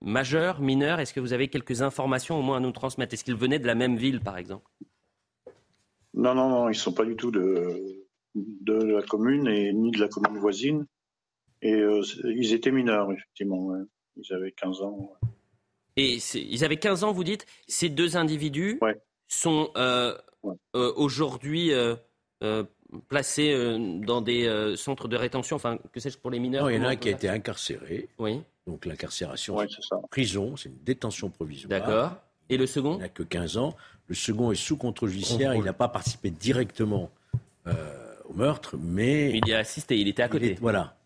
majeurs, 0.00 0.60
mineurs. 0.60 0.98
Est-ce 0.98 1.12
que 1.12 1.20
vous 1.20 1.32
avez 1.32 1.48
quelques 1.48 1.82
informations 1.82 2.38
au 2.38 2.42
moins 2.42 2.56
à 2.56 2.60
nous 2.60 2.72
transmettre? 2.72 3.14
Est-ce 3.14 3.24
qu'ils 3.24 3.36
venaient 3.36 3.58
de 3.58 3.66
la 3.66 3.74
même 3.74 3.96
ville, 3.96 4.20
par 4.20 4.38
exemple? 4.38 4.68
Non, 6.14 6.34
non, 6.34 6.48
non, 6.48 6.68
ils 6.68 6.72
ne 6.72 6.76
sont 6.76 6.92
pas 6.92 7.04
du 7.04 7.16
tout 7.16 7.30
de, 7.30 8.06
de 8.34 8.74
la 8.74 9.02
commune 9.02 9.46
et 9.48 9.72
ni 9.72 9.90
de 9.90 10.00
la 10.00 10.08
commune 10.08 10.38
voisine. 10.38 10.86
Et 11.62 11.74
euh, 11.74 12.02
ils 12.24 12.52
étaient 12.52 12.72
mineurs, 12.72 13.10
effectivement. 13.12 13.72
Ils 14.16 14.34
avaient 14.34 14.52
15 14.52 14.82
ans. 14.82 15.12
Et 15.96 16.18
ils 16.34 16.64
avaient 16.64 16.76
15 16.76 17.04
ans, 17.04 17.12
vous 17.12 17.24
dites? 17.24 17.46
Ces 17.68 17.88
deux 17.88 18.16
individus 18.16 18.80
sont 19.28 19.70
euh, 19.76 20.16
euh, 20.74 20.92
aujourd'hui 20.96 21.70
placés 23.08 23.54
dans 24.04 24.20
des 24.20 24.74
centres 24.76 25.08
de 25.08 25.16
rétention, 25.16 25.56
enfin, 25.56 25.78
que 25.92 26.00
sais-je 26.00 26.18
pour 26.18 26.30
les 26.30 26.40
mineurs? 26.40 26.70
Il 26.70 26.76
y 26.76 26.80
en 26.80 26.84
a 26.84 26.88
un 26.88 26.96
qui 26.96 27.08
a 27.08 27.12
été 27.12 27.28
incarcéré. 27.28 28.08
Oui. 28.18 28.40
Donc 28.66 28.84
l'incarcération, 28.86 29.58
c'est 29.58 30.08
prison, 30.10 30.56
c'est 30.56 30.68
une 30.68 30.82
détention 30.82 31.30
provisoire. 31.30 31.68
D'accord. 31.68 32.16
Et 32.48 32.56
le 32.56 32.66
second? 32.66 32.96
Il 32.96 33.00
n'a 33.00 33.08
que 33.08 33.22
15 33.22 33.56
ans. 33.56 33.74
Le 34.08 34.14
second 34.14 34.52
est 34.52 34.56
sous 34.56 34.76
contrôle 34.76 35.10
judiciaire. 35.10 35.54
Il 35.54 35.64
n'a 35.64 35.72
pas 35.72 35.88
participé 35.88 36.30
directement 36.30 37.10
euh, 37.66 37.72
au 38.28 38.34
meurtre, 38.34 38.76
mais. 38.78 39.30
Il 39.30 39.48
y 39.48 39.54
a 39.54 39.58
assisté, 39.58 39.98
il 39.98 40.08
était 40.08 40.22
à 40.22 40.28
côté. 40.28 40.56
voilà. 40.60 40.96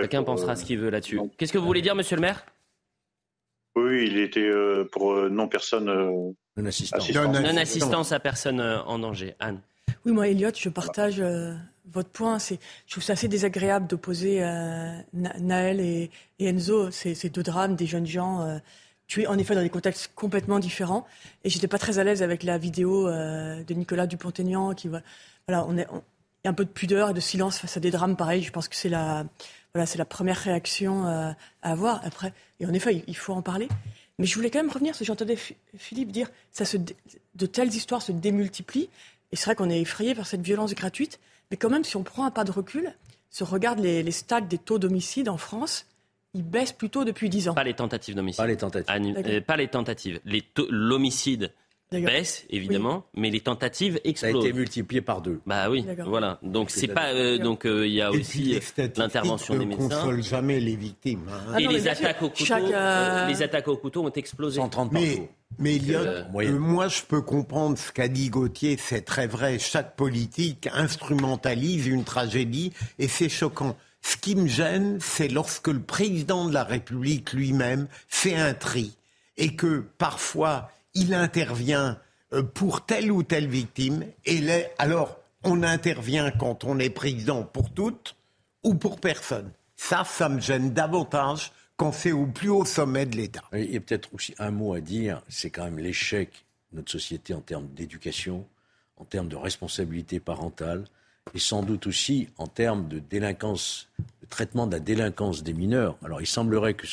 Chacun 0.00 0.24
pensera 0.24 0.52
euh, 0.52 0.56
ce 0.56 0.64
qu'il 0.64 0.78
veut 0.78 0.90
là-dessus. 0.90 1.20
Qu'est-ce 1.36 1.52
que 1.52 1.58
vous 1.58 1.66
voulez 1.66 1.82
dire, 1.82 1.94
monsieur 1.94 2.16
le 2.16 2.22
maire? 2.22 2.44
Oui, 3.76 4.06
il 4.06 4.18
était 4.18 4.40
euh, 4.40 4.88
pour 4.90 5.14
non-personne. 5.14 6.34
non-assistance. 6.56 7.10
Non-assistance 7.12 8.12
à 8.12 8.20
personne 8.20 8.60
en 8.60 8.98
danger. 8.98 9.34
Anne 9.38 9.60
Oui, 10.04 10.12
moi, 10.12 10.28
Elliot, 10.28 10.50
je 10.56 10.68
partage 10.68 11.22
votre 11.92 12.10
point. 12.10 12.38
Je 12.38 12.56
trouve 12.90 13.02
ça 13.02 13.12
assez 13.12 13.28
désagréable 13.28 13.86
d'opposer 13.86 14.40
Naël 15.12 15.80
et, 15.80 16.10
Enzo, 16.40 16.90
ces, 16.90 17.28
deux 17.28 17.42
drames 17.42 17.76
des 17.76 17.86
jeunes 17.86 18.06
gens 18.06 18.60
tu 19.06 19.22
es 19.22 19.26
en 19.26 19.38
effet 19.38 19.54
dans 19.54 19.62
des 19.62 19.70
contextes 19.70 20.10
complètement 20.14 20.58
différents. 20.58 21.06
Et 21.44 21.50
j'étais 21.50 21.68
pas 21.68 21.78
très 21.78 21.98
à 21.98 22.04
l'aise 22.04 22.22
avec 22.22 22.42
la 22.42 22.58
vidéo 22.58 23.08
euh, 23.08 23.62
de 23.62 23.74
Nicolas 23.74 24.06
Dupont-Aignan 24.06 24.74
qui 24.74 24.88
voilà, 24.88 25.64
on 25.68 25.76
est, 25.78 25.86
il 25.90 26.46
y 26.46 26.48
a 26.48 26.50
un 26.50 26.54
peu 26.54 26.64
de 26.64 26.70
pudeur 26.70 27.10
et 27.10 27.14
de 27.14 27.20
silence 27.20 27.58
face 27.58 27.76
à 27.76 27.80
des 27.80 27.90
drames 27.90 28.16
pareils. 28.16 28.42
Je 28.42 28.52
pense 28.52 28.68
que 28.68 28.76
c'est 28.76 28.88
la, 28.88 29.26
voilà, 29.74 29.86
c'est 29.86 29.98
la 29.98 30.04
première 30.04 30.36
réaction 30.36 31.06
à 31.06 31.36
avoir. 31.62 32.04
Après, 32.04 32.32
et 32.60 32.66
en 32.66 32.72
effet, 32.72 33.04
il 33.06 33.16
faut 33.16 33.32
en 33.32 33.42
parler. 33.42 33.68
Mais 34.18 34.26
je 34.26 34.34
voulais 34.34 34.50
quand 34.50 34.60
même 34.60 34.70
revenir, 34.70 34.92
parce 34.92 35.00
que 35.00 35.04
j'entendais 35.04 35.36
Philippe 35.76 36.10
dire 36.10 36.30
ça 36.50 36.64
se, 36.64 36.76
de 36.76 37.46
telles 37.46 37.74
histoires 37.74 38.02
se 38.02 38.12
démultiplient. 38.12 38.88
Et 39.32 39.36
c'est 39.36 39.44
vrai 39.46 39.54
qu'on 39.54 39.70
est 39.70 39.80
effrayé 39.80 40.14
par 40.14 40.26
cette 40.26 40.40
violence 40.40 40.74
gratuite. 40.74 41.20
Mais 41.50 41.56
quand 41.56 41.70
même, 41.70 41.84
si 41.84 41.96
on 41.96 42.02
prend 42.02 42.24
un 42.24 42.30
pas 42.30 42.44
de 42.44 42.50
recul, 42.50 42.94
si 43.30 43.42
on 43.42 43.46
regarde 43.46 43.78
les, 43.78 44.02
les 44.02 44.12
stades 44.12 44.48
des 44.48 44.58
taux 44.58 44.78
d'homicide 44.78 45.28
en 45.28 45.36
France, 45.36 45.86
ils 46.36 46.44
baissent 46.44 46.72
plutôt 46.72 47.04
depuis 47.04 47.28
10 47.28 47.48
ans. 47.48 47.54
Pas 47.54 47.64
les 47.64 47.74
tentatives 47.74 48.14
d'homicide. 48.14 48.36
Pas 48.36 48.46
les 48.46 48.56
tentatives. 48.56 49.24
Euh, 49.26 49.40
pas 49.40 49.56
les 49.56 49.68
tentatives. 49.68 50.20
L'homicide 50.70 51.52
baisse 51.90 52.44
évidemment, 52.50 53.06
mais 53.14 53.30
les 53.30 53.40
tentatives 53.40 54.00
explosent. 54.04 54.32
Ça 54.32 54.38
a 54.38 54.40
été 54.40 54.52
multiplié 54.52 55.00
par 55.00 55.22
deux. 55.22 55.40
Bah 55.46 55.70
oui, 55.70 55.86
voilà. 56.04 56.38
Donc 56.42 56.70
c'est 56.70 56.88
pas 56.88 57.14
euh, 57.14 57.38
donc 57.38 57.64
euh, 57.64 57.86
il 57.86 57.94
y 57.94 58.02
a 58.02 58.10
aussi 58.10 58.58
l'intervention 58.96 59.56
des 59.56 59.64
médecins. 59.64 59.84
Ne 59.84 59.88
console 59.88 60.22
jamais 60.22 60.60
les 60.60 60.76
victimes. 60.76 61.26
Hein. 61.28 61.58
Et 61.58 61.66
ah 61.66 61.72
les 61.72 61.88
attaques 61.88 62.22
au 62.22 62.28
couteau, 62.28 62.54
les 63.28 63.42
attaques 63.42 63.68
au 63.68 63.76
couteau 63.76 64.04
ont 64.04 64.12
explosé. 64.12 64.60
130 64.60 64.92
mais, 64.92 65.30
mais 65.58 65.76
il 65.76 65.90
y 65.90 65.94
a, 65.94 66.26
moi 66.32 66.88
je 66.88 67.02
peux 67.02 67.22
comprendre 67.22 67.78
ce 67.78 67.92
qu'a 67.92 68.08
dit 68.08 68.30
Gauthier, 68.30 68.76
c'est 68.78 69.02
très 69.02 69.26
vrai. 69.26 69.58
Chaque 69.58 69.96
politique 69.96 70.68
instrumentalise 70.74 71.86
une 71.86 72.04
tragédie 72.04 72.72
et 72.98 73.08
c'est 73.08 73.28
choquant. 73.28 73.76
Ce 74.06 74.16
qui 74.16 74.36
me 74.36 74.46
gêne, 74.46 75.00
c'est 75.00 75.26
lorsque 75.26 75.66
le 75.66 75.80
président 75.80 76.46
de 76.46 76.54
la 76.54 76.62
République 76.62 77.32
lui-même 77.32 77.88
fait 78.06 78.36
un 78.36 78.54
tri 78.54 78.96
et 79.36 79.56
que 79.56 79.80
parfois 79.98 80.70
il 80.94 81.12
intervient 81.12 81.98
euh, 82.32 82.44
pour 82.44 82.86
telle 82.86 83.10
ou 83.10 83.24
telle 83.24 83.48
victime. 83.48 84.04
Et 84.24 84.46
alors, 84.78 85.18
on 85.42 85.64
intervient 85.64 86.30
quand 86.30 86.62
on 86.62 86.78
est 86.78 86.88
président 86.88 87.42
pour 87.42 87.74
toutes 87.74 88.14
ou 88.62 88.76
pour 88.76 89.00
personne. 89.00 89.50
Ça, 89.74 90.04
ça 90.04 90.28
me 90.28 90.40
gêne 90.40 90.72
davantage 90.72 91.50
quand 91.76 91.90
c'est 91.90 92.12
au 92.12 92.26
plus 92.26 92.48
haut 92.48 92.64
sommet 92.64 93.06
de 93.06 93.16
l'État. 93.16 93.42
Il 93.54 93.72
y 93.72 93.76
a 93.76 93.80
peut-être 93.80 94.14
aussi 94.14 94.36
un 94.38 94.52
mot 94.52 94.74
à 94.74 94.80
dire, 94.80 95.20
c'est 95.28 95.50
quand 95.50 95.64
même 95.64 95.80
l'échec 95.80 96.30
de 96.70 96.76
notre 96.76 96.92
société 96.92 97.34
en 97.34 97.40
termes 97.40 97.66
d'éducation, 97.74 98.46
en 98.98 99.04
termes 99.04 99.28
de 99.28 99.36
responsabilité 99.36 100.20
parentale, 100.20 100.84
et 101.34 101.38
sans 101.38 101.62
doute 101.62 101.86
aussi 101.86 102.28
en 102.38 102.46
termes 102.46 102.88
de 102.88 102.98
délinquance, 102.98 103.88
de 104.22 104.26
traitement 104.28 104.66
de 104.66 104.72
la 104.72 104.80
délinquance 104.80 105.42
des 105.42 105.52
mineurs. 105.52 105.96
Alors 106.04 106.20
il 106.20 106.26
semblerait 106.26 106.74
que 106.74 106.86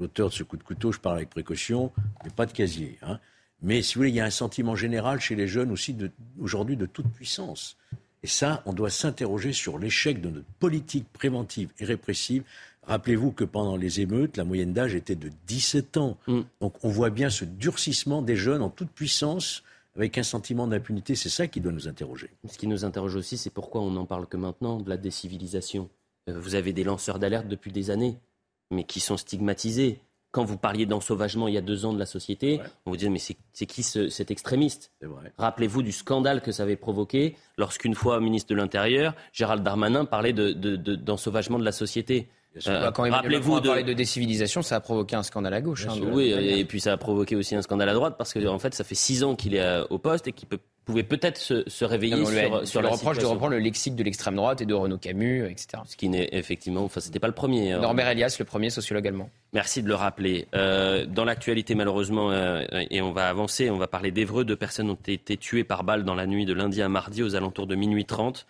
l'auteur 0.00 0.28
de 0.28 0.34
ce 0.34 0.42
coup 0.42 0.56
de 0.56 0.62
couteau, 0.62 0.92
je 0.92 1.00
parle 1.00 1.16
avec 1.16 1.30
précaution, 1.30 1.92
n'ait 2.24 2.30
pas 2.30 2.46
de 2.46 2.52
casier. 2.52 2.98
Hein. 3.02 3.18
Mais 3.62 3.82
si 3.82 3.94
vous 3.94 4.00
voulez, 4.00 4.10
il 4.10 4.14
y 4.14 4.20
a 4.20 4.24
un 4.24 4.30
sentiment 4.30 4.76
général 4.76 5.20
chez 5.20 5.34
les 5.34 5.48
jeunes 5.48 5.72
aussi 5.72 5.96
aujourd'hui 6.40 6.76
de 6.76 6.86
toute 6.86 7.08
puissance. 7.08 7.76
Et 8.22 8.26
ça, 8.26 8.62
on 8.66 8.72
doit 8.72 8.90
s'interroger 8.90 9.52
sur 9.52 9.78
l'échec 9.78 10.20
de 10.20 10.28
notre 10.28 10.46
politique 10.58 11.06
préventive 11.12 11.70
et 11.78 11.84
répressive. 11.84 12.44
Rappelez-vous 12.84 13.32
que 13.32 13.44
pendant 13.44 13.76
les 13.76 14.00
émeutes, 14.00 14.36
la 14.36 14.44
moyenne 14.44 14.72
d'âge 14.72 14.94
était 14.94 15.14
de 15.14 15.30
17 15.46 15.96
ans. 15.98 16.16
Mm. 16.26 16.40
Donc 16.60 16.84
on 16.84 16.88
voit 16.88 17.10
bien 17.10 17.30
ce 17.30 17.44
durcissement 17.44 18.22
des 18.22 18.36
jeunes 18.36 18.62
en 18.62 18.70
toute 18.70 18.90
puissance 18.90 19.62
avec 19.96 20.18
un 20.18 20.22
sentiment 20.22 20.66
d'impunité. 20.66 21.14
C'est 21.14 21.28
ça 21.28 21.46
qui 21.46 21.60
doit 21.60 21.72
nous 21.72 21.88
interroger. 21.88 22.30
Ce 22.48 22.58
qui 22.58 22.66
nous 22.66 22.84
interroge 22.84 23.16
aussi, 23.16 23.36
c'est 23.36 23.50
pourquoi 23.50 23.80
on 23.80 23.90
n'en 23.90 24.06
parle 24.06 24.26
que 24.26 24.36
maintenant 24.36 24.80
de 24.80 24.88
la 24.88 24.96
décivilisation. 24.96 25.88
Euh, 26.28 26.38
vous 26.38 26.54
avez 26.54 26.72
des 26.72 26.84
lanceurs 26.84 27.18
d'alerte 27.18 27.48
depuis 27.48 27.72
des 27.72 27.90
années, 27.90 28.18
mais 28.70 28.84
qui 28.84 29.00
sont 29.00 29.16
stigmatisés. 29.16 30.00
Quand 30.30 30.44
vous 30.44 30.58
parliez 30.58 30.84
d'ensauvagement 30.84 31.48
il 31.48 31.54
y 31.54 31.58
a 31.58 31.62
deux 31.62 31.86
ans 31.86 31.94
de 31.94 31.98
la 31.98 32.04
société, 32.04 32.60
on 32.84 32.90
vous 32.90 32.98
disait 32.98 33.08
mais 33.08 33.18
c'est 33.18 33.66
qui 33.66 33.82
cet 33.82 34.30
extrémiste? 34.30 34.92
Rappelez-vous 35.38 35.82
du 35.82 35.90
scandale 35.90 36.42
que 36.42 36.52
ça 36.52 36.64
avait 36.64 36.76
provoqué 36.76 37.34
lorsqu'une 37.56 37.94
fois 37.94 38.20
ministre 38.20 38.50
de 38.50 38.54
l'Intérieur, 38.54 39.14
Gérald 39.32 39.62
Darmanin 39.62 40.04
parlait 40.04 40.34
d'ensauvagement 40.34 41.56
de, 41.56 41.60
de, 41.60 41.64
de 41.64 41.64
la 41.64 41.72
société. 41.72 42.28
Euh, 42.66 42.90
quand 42.90 43.08
rappelez-vous 43.08 43.60
de 43.60 43.66
parler 43.68 43.84
de 43.84 43.92
décivilisation, 43.92 44.62
ça 44.62 44.76
a 44.76 44.80
provoqué 44.80 45.16
un 45.16 45.22
scandale 45.22 45.54
à 45.54 45.60
gauche. 45.60 45.86
Hein, 45.86 45.94
oui, 46.12 46.30
et 46.32 46.64
puis 46.64 46.80
ça 46.80 46.92
a 46.92 46.96
provoqué 46.96 47.36
aussi 47.36 47.54
un 47.54 47.62
scandale 47.62 47.88
à 47.88 47.94
droite 47.94 48.14
parce 48.16 48.32
que 48.32 48.46
en 48.46 48.58
fait, 48.58 48.74
ça 48.74 48.84
fait 48.84 48.94
six 48.94 49.22
ans 49.22 49.34
qu'il 49.34 49.54
est 49.54 49.60
euh, 49.60 49.84
au 49.90 49.98
poste 49.98 50.26
et 50.28 50.32
qu'il 50.32 50.48
pouvait 50.84 51.02
peut-être 51.02 51.38
se, 51.38 51.84
réveiller 51.84 52.24
sur, 52.24 52.66
sur 52.66 52.82
le 52.82 52.88
reproche 52.88 53.18
de 53.18 53.26
reprendre 53.26 53.52
le 53.52 53.58
lexique 53.58 53.94
de 53.94 54.02
l'extrême 54.02 54.36
droite 54.36 54.62
et 54.62 54.66
de 54.66 54.74
Renaud 54.74 54.96
Camus, 54.96 55.44
etc. 55.44 55.82
Ce 55.86 55.96
qui 55.96 56.08
n'est 56.08 56.30
effectivement, 56.32 56.84
enfin, 56.84 57.00
c'était 57.00 57.20
pas 57.20 57.26
le 57.26 57.34
premier. 57.34 57.72
Hein. 57.72 57.80
Norbert 57.80 58.08
Elias, 58.08 58.36
le 58.38 58.44
premier 58.44 58.70
sociologue 58.70 59.06
allemand. 59.06 59.28
Merci 59.52 59.82
de 59.82 59.88
le 59.88 59.94
rappeler. 59.94 60.48
Euh, 60.54 61.04
dans 61.04 61.24
l'actualité, 61.24 61.74
malheureusement, 61.74 62.32
et 62.32 63.02
on 63.02 63.12
va 63.12 63.28
avancer, 63.28 63.70
on 63.70 63.78
va 63.78 63.86
parler 63.86 64.10
d'Evreux. 64.10 64.44
Deux 64.44 64.56
personnes 64.56 64.90
ont 64.90 64.98
été 65.06 65.36
tuées 65.36 65.64
par 65.64 65.84
balle 65.84 66.04
dans 66.04 66.14
la 66.14 66.26
nuit 66.26 66.46
de 66.46 66.54
lundi 66.54 66.80
à 66.80 66.88
mardi 66.88 67.22
aux 67.22 67.36
alentours 67.36 67.66
de 67.66 67.74
minuit 67.74 68.06
30 68.06 68.46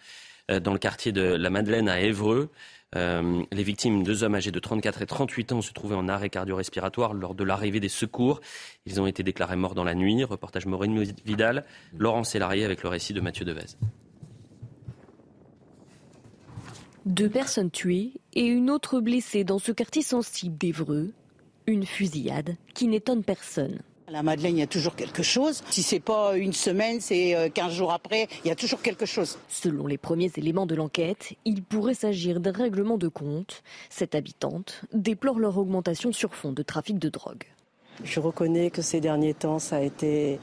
dans 0.63 0.73
le 0.73 0.79
quartier 0.79 1.13
de 1.13 1.23
la 1.23 1.51
Madeleine 1.51 1.89
à 1.89 2.01
Évreux. 2.01 2.51
Euh, 2.97 3.43
les 3.53 3.63
victimes, 3.63 4.03
deux 4.03 4.25
hommes 4.25 4.35
âgés 4.35 4.51
de 4.51 4.59
34 4.59 5.03
et 5.03 5.07
38 5.07 5.53
ans, 5.53 5.63
se 5.63 5.73
trouvaient 5.73 5.95
en 5.95 6.09
arrêt 6.09 6.31
cardio-respiratoire 6.31 7.13
lors 7.13 7.35
de 7.35 7.45
l'arrivée 7.45 7.81
des 7.81 7.89
secours. 7.89 8.41
Ils 8.87 9.01
ont 9.01 9.07
été 9.07 9.23
déclarés 9.23 9.57
morts 9.57 9.75
dans 9.75 9.85
la 9.85 9.95
nuit. 9.95 10.25
Reportage 10.25 10.67
Maureen 10.67 11.05
Vidal, 11.25 11.65
Laurent 11.97 12.25
Sélarié 12.25 12.65
avec 12.65 12.83
le 12.83 12.89
récit 12.89 13.13
de 13.13 13.21
Mathieu 13.21 13.45
Devez. 13.45 13.77
Deux 17.05 17.29
personnes 17.29 17.71
tuées 17.71 18.13
et 18.35 18.47
une 18.47 18.71
autre 18.71 19.01
blessée 19.01 19.45
dans 19.45 19.59
ce 19.59 19.73
quartier 19.73 20.03
sensible 20.03 20.57
d'Evreux. 20.57 21.13
Une 21.67 21.85
fusillade 21.85 22.57
qui 22.75 22.89
n'étonne 22.89 23.23
personne. 23.23 23.81
À 24.09 24.11
la 24.11 24.23
Madeleine, 24.23 24.57
il 24.57 24.61
y 24.61 24.63
a 24.63 24.67
toujours 24.67 24.97
quelque 24.97 25.23
chose. 25.23 25.63
Si 25.69 25.83
c'est 25.83 26.01
pas 26.01 26.35
une 26.35 26.55
semaine, 26.55 26.99
c'est 26.99 27.53
15 27.53 27.67
euh, 27.67 27.75
jours 27.75 27.93
après, 27.93 28.27
il 28.43 28.49
y 28.49 28.51
a 28.51 28.55
toujours 28.55 28.81
quelque 28.81 29.05
chose. 29.05 29.39
Selon 29.51 29.87
les 29.87 29.99
premiers 29.99 30.33
éléments 30.37 30.65
de 30.65 30.75
l'enquête, 30.75 31.35
il 31.45 31.63
pourrait 31.63 31.93
s'agir 31.93 32.41
d'un 32.41 32.53
règlement 32.53 32.97
de 32.97 33.09
compte. 33.09 33.63
Cette 33.91 34.15
habitante 34.15 34.81
déplore 34.95 35.39
leur 35.39 35.59
augmentation 35.59 36.11
sur 36.11 36.35
fond 36.35 36.53
de 36.53 36.63
trafic 36.63 36.99
de 36.99 37.11
drogue. 37.11 37.45
Je 38.03 38.19
reconnais 38.19 38.71
que 38.71 38.81
ces 38.81 39.03
derniers 39.03 39.35
temps, 39.35 39.59
ça 39.59 39.77
a 39.77 39.81
été, 39.83 40.41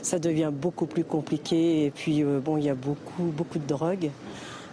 ça 0.00 0.20
devient 0.20 0.52
beaucoup 0.52 0.86
plus 0.86 1.02
compliqué. 1.02 1.86
Et 1.86 1.90
puis, 1.90 2.22
euh, 2.22 2.38
bon, 2.38 2.56
il 2.56 2.66
y 2.66 2.70
a 2.70 2.76
beaucoup, 2.76 3.24
beaucoup 3.24 3.58
de 3.58 3.66
drogue. 3.66 4.10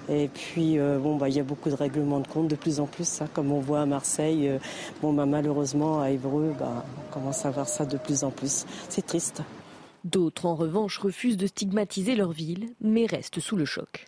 Et 0.09 0.27
puis, 0.27 0.77
euh, 0.77 0.99
bon, 0.99 1.15
bah, 1.15 1.29
il 1.29 1.35
y 1.35 1.39
a 1.39 1.43
beaucoup 1.43 1.69
de 1.69 1.75
règlements 1.75 2.19
de 2.19 2.27
compte 2.27 2.47
de 2.47 2.55
plus 2.55 2.79
en 2.79 2.85
plus, 2.85 3.07
ça, 3.07 3.27
comme 3.33 3.51
on 3.51 3.59
voit 3.59 3.81
à 3.81 3.85
Marseille. 3.85 4.47
Euh, 4.47 4.59
bon, 5.01 5.13
bah, 5.13 5.25
malheureusement, 5.25 6.01
à 6.01 6.11
Évreux, 6.11 6.53
bah, 6.59 6.85
on 6.99 7.13
commence 7.13 7.45
à 7.45 7.51
voir 7.51 7.67
ça 7.67 7.85
de 7.85 7.97
plus 7.97 8.23
en 8.23 8.29
plus. 8.29 8.65
C'est 8.89 9.05
triste. 9.05 9.41
D'autres, 10.03 10.45
en 10.45 10.55
revanche, 10.55 10.99
refusent 10.99 11.37
de 11.37 11.47
stigmatiser 11.47 12.15
leur 12.15 12.31
ville, 12.31 12.69
mais 12.81 13.07
restent 13.07 13.39
sous 13.39 13.55
le 13.55 13.65
choc. 13.65 14.05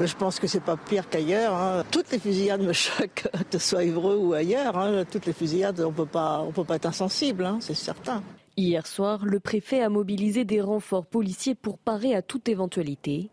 je 0.00 0.14
pense 0.16 0.40
que 0.40 0.48
c'est 0.48 0.62
pas 0.62 0.76
pire 0.76 1.08
qu'ailleurs. 1.08 1.54
Hein. 1.54 1.84
Toutes 1.92 2.10
les 2.10 2.18
fusillades 2.18 2.62
me 2.62 2.72
choquent, 2.74 3.28
que 3.50 3.58
ce 3.58 3.68
soit 3.68 3.84
Évreux 3.84 4.16
ou 4.16 4.32
ailleurs. 4.32 4.76
Hein. 4.76 5.04
Toutes 5.08 5.26
les 5.26 5.32
fusillades, 5.32 5.80
on 5.80 5.92
peut 5.92 6.06
pas, 6.06 6.40
on 6.40 6.50
peut 6.50 6.64
pas 6.64 6.76
être 6.76 6.86
insensible, 6.86 7.44
hein, 7.44 7.58
c'est 7.60 7.74
certain. 7.74 8.22
Hier 8.56 8.86
soir, 8.86 9.24
le 9.24 9.38
préfet 9.38 9.82
a 9.82 9.90
mobilisé 9.90 10.44
des 10.44 10.62
renforts 10.62 11.06
policiers 11.06 11.54
pour 11.54 11.78
parer 11.78 12.14
à 12.14 12.22
toute 12.22 12.48
éventualité 12.48 13.30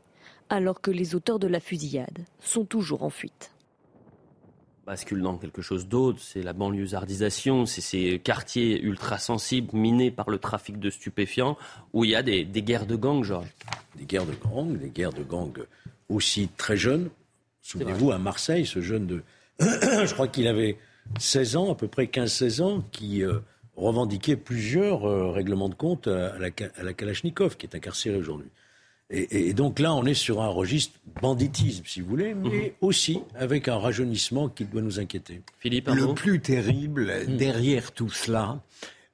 alors 0.54 0.82
que 0.82 0.92
les 0.92 1.16
auteurs 1.16 1.39
de 1.39 1.48
la 1.48 1.60
fusillade 1.60 2.20
sont 2.39 2.66
toujours 2.66 3.04
en 3.04 3.10
fuite 3.10 3.54
bascule 4.86 5.22
dans 5.22 5.38
quelque 5.38 5.62
chose 5.62 5.88
d'autre, 5.88 6.20
c'est 6.22 6.44
la 6.44 6.54
banlieusardisation, 6.54 7.66
c'est 7.66 7.82
ces 7.82 8.20
quartiers 8.20 8.82
ultra 8.82 9.18
sensibles 9.18 9.70
minés 9.74 10.12
par 10.12 10.30
le 10.30 10.38
trafic 10.39 10.80
de 10.80 10.89
stupéfiants 10.89 11.58
où 11.94 12.04
il 12.04 12.12
y 12.12 12.16
a 12.16 12.22
des, 12.24 12.44
guerres 12.46 12.86
de 12.86 12.96
gangs, 12.96 13.24
Georges. 13.24 13.48
Des 13.96 14.06
guerres 14.06 14.26
de 14.26 14.34
gangs, 14.34 14.78
des 14.78 14.89
guerres 14.89 15.13
de 15.13 15.24
gangs 15.24 15.66
aussi 16.10 16.50
très 16.58 16.76
jeunes. 16.76 17.10
Souvenez-vous, 17.62 18.12
à 18.12 18.18
Marseille, 18.18 18.66
ce 18.66 18.82
jeune 18.82 19.08
de. 19.08 19.24
je 19.60 20.13
crois 20.13 20.28
qu'il 20.28 20.48
avait 20.48 20.78
16 21.18 21.56
ans, 21.56 21.72
à 21.72 21.76
peu 21.76 21.88
près 21.88 22.06
15-16 22.06 22.62
ans, 22.62 22.84
qui 22.92 23.24
euh, 23.24 23.39
revendiquait 23.78 24.36
plusieurs 24.36 25.06
euh, 25.06 25.32
règlements 25.32 25.70
de 25.70 25.76
compte 25.76 26.08
à 26.08 26.38
la, 26.38 26.50
à 26.76 26.84
la 26.84 26.94
Kalachnikov, 26.94 27.56
qui 27.56 27.66
est 27.66 27.76
incarcéré 27.76 28.18
aujourd'hui. 28.18 28.50
Et, 29.10 29.54
donc 29.54 29.80
là, 29.80 29.94
on 29.94 30.06
est 30.06 30.13
sur 30.16 30.42
un 30.42 30.48
registre 30.48 31.00
banditisme, 31.22 31.84
si 31.86 32.02
vous 32.02 32.10
voulez, 32.10 32.34
mais 32.34 32.50
mhm. 32.50 32.72
aussi 32.82 33.20
avec 33.36 33.68
un 33.68 33.78
rajeunissement 33.78 34.50
qui 34.50 34.66
doit 34.66 34.82
nous 34.82 35.00
inquiéter. 35.00 35.42
Philippe, 35.60 35.89
Le 35.89 36.13
plus 36.13 36.39
terrible 36.39 37.13
mhm. 37.28 37.38
derrière 37.38 37.92
tout 37.92 38.10
cela, 38.10 38.60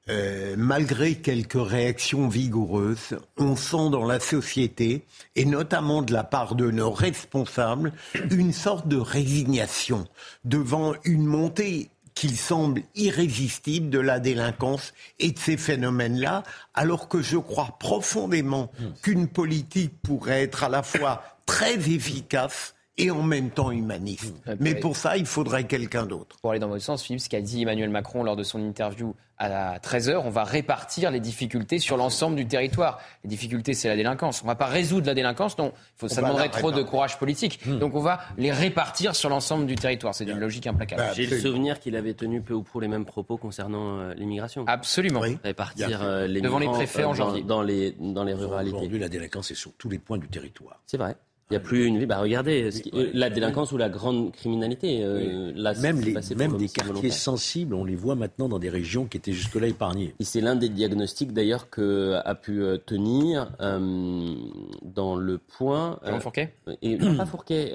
euh, 0.09 0.55
malgré 0.57 1.15
quelques 1.15 1.53
réactions 1.53 2.27
vigoureuses, 2.27 3.19
on 3.37 3.55
sent 3.55 3.89
dans 3.91 4.05
la 4.05 4.19
société, 4.19 5.03
et 5.35 5.45
notamment 5.45 6.01
de 6.01 6.13
la 6.13 6.23
part 6.23 6.55
de 6.55 6.71
nos 6.71 6.91
responsables, 6.91 7.91
une 8.31 8.53
sorte 8.53 8.87
de 8.87 8.97
résignation 8.97 10.07
devant 10.45 10.93
une 11.03 11.25
montée 11.25 11.89
qu'il 12.19 12.35
semble 12.35 12.81
irrésistible 12.95 13.89
de 13.89 13.99
la 13.99 14.19
délinquance 14.19 14.93
et 15.19 15.31
de 15.31 15.39
ces 15.39 15.55
phénomènes-là, 15.55 16.43
alors 16.73 17.07
que 17.07 17.21
je 17.21 17.37
crois 17.37 17.77
profondément 17.79 18.69
qu'une 19.01 19.29
politique 19.29 20.01
pourrait 20.01 20.43
être 20.43 20.65
à 20.65 20.69
la 20.69 20.83
fois 20.83 21.23
très 21.45 21.75
efficace 21.75 22.75
et 22.99 23.11
en 23.11 23.23
même 23.23 23.49
temps 23.49 23.71
humaniste. 23.71 24.33
Mais 24.59 24.75
pour 24.75 24.95
ça, 24.95 25.17
il 25.17 25.25
faudrait 25.25 25.63
quelqu'un 25.63 26.05
d'autre. 26.05 26.37
Pour 26.41 26.51
aller 26.51 26.59
dans 26.59 26.67
votre 26.67 26.83
sens, 26.83 27.03
Philippe, 27.03 27.21
ce 27.21 27.29
qu'a 27.29 27.41
dit 27.41 27.63
Emmanuel 27.63 27.89
Macron 27.89 28.23
lors 28.23 28.35
de 28.35 28.43
son 28.43 28.61
interview 28.61 29.15
à 29.39 29.79
13h, 29.79 30.21
on 30.25 30.29
va 30.29 30.43
répartir 30.43 31.11
les 31.11 31.21
difficultés 31.21 31.79
sur 31.79 31.95
l'ensemble 31.95 32.35
du 32.35 32.45
territoire. 32.45 32.99
Les 33.23 33.29
difficultés, 33.29 33.73
c'est 33.73 33.87
la 33.87 33.95
délinquance. 33.95 34.41
On 34.41 34.45
ne 34.45 34.51
va 34.51 34.55
pas 34.55 34.65
résoudre 34.65 35.07
la 35.07 35.13
délinquance, 35.13 35.57
non. 35.57 35.71
Faut, 35.95 36.09
ça 36.09 36.21
demanderait 36.21 36.49
trop 36.49 36.73
de 36.73 36.83
courage 36.83 37.17
politique. 37.17 37.65
Hmm. 37.65 37.79
Donc 37.79 37.95
on 37.95 38.01
va 38.01 38.19
les 38.37 38.51
répartir 38.51 39.15
sur 39.15 39.29
l'ensemble 39.29 39.65
du 39.65 39.75
territoire. 39.75 40.13
C'est 40.13 40.25
une 40.25 40.39
logique 40.39 40.67
implacable. 40.67 41.03
J'ai 41.15 41.25
le 41.25 41.39
souvenir 41.39 41.79
qu'il 41.79 41.95
avait 41.95 42.13
tenu 42.13 42.41
peu 42.41 42.53
ou 42.53 42.63
prou 42.63 42.81
les 42.81 42.89
mêmes 42.89 43.05
propos 43.05 43.37
concernant 43.37 43.99
euh, 43.99 44.13
l'immigration. 44.15 44.65
Absolument. 44.67 45.21
Répartir 45.43 46.01
euh, 46.03 46.27
les 46.27 46.41
devant 46.41 46.59
les 46.59 46.67
préfets 46.67 47.05
en 47.05 47.13
janvier. 47.13 47.43
Dans, 47.43 47.61
les, 47.61 47.95
dans 47.97 48.25
les 48.25 48.33
ruralités. 48.33 48.75
Aujourd'hui, 48.75 48.99
la 48.99 49.09
délinquance 49.09 49.51
est 49.51 49.55
sur 49.55 49.71
tous 49.73 49.89
les 49.89 49.99
points 49.99 50.17
du 50.17 50.27
territoire. 50.27 50.81
C'est 50.85 50.97
vrai. 50.97 51.15
Il 51.51 51.55
n'y 51.55 51.57
a 51.57 51.61
plus 51.61 51.85
une 51.85 51.97
vie. 51.97 52.05
Bah, 52.05 52.19
regardez, 52.19 52.69
la 53.13 53.31
délinquance 53.31 53.71
ou 53.71 53.77
la 53.77 53.89
grande 53.89 54.31
criminalité. 54.31 54.99
Euh, 55.03 55.51
même 55.81 55.99
les, 55.99 56.13
même 56.35 56.57
des 56.57 56.69
quartiers 56.69 57.09
sensibles, 57.09 57.73
on 57.73 57.83
les 57.83 57.95
voit 57.95 58.13
maintenant 58.13 58.47
dans 58.47 58.59
des 58.59 58.69
régions 58.69 59.05
qui 59.05 59.17
étaient 59.17 59.33
jusque-là 59.33 59.65
épargnées. 59.65 60.13
Et 60.19 60.25
c'est 60.25 60.41
l'un 60.41 60.55
des 60.55 60.69
diagnostics 60.69 61.33
d'ailleurs 61.33 61.71
que 61.71 62.19
a 62.23 62.35
pu 62.35 62.61
euh, 62.61 62.77
tenir 62.77 63.51
euh, 63.61 64.35
dans 64.83 65.15
le 65.15 65.39
point. 65.39 65.99
Jérôme 66.05 66.21
Fourquet 66.21 66.53
Et 66.83 66.97
non, 66.99 67.15
pas 67.15 67.25
Fourquet, 67.25 67.73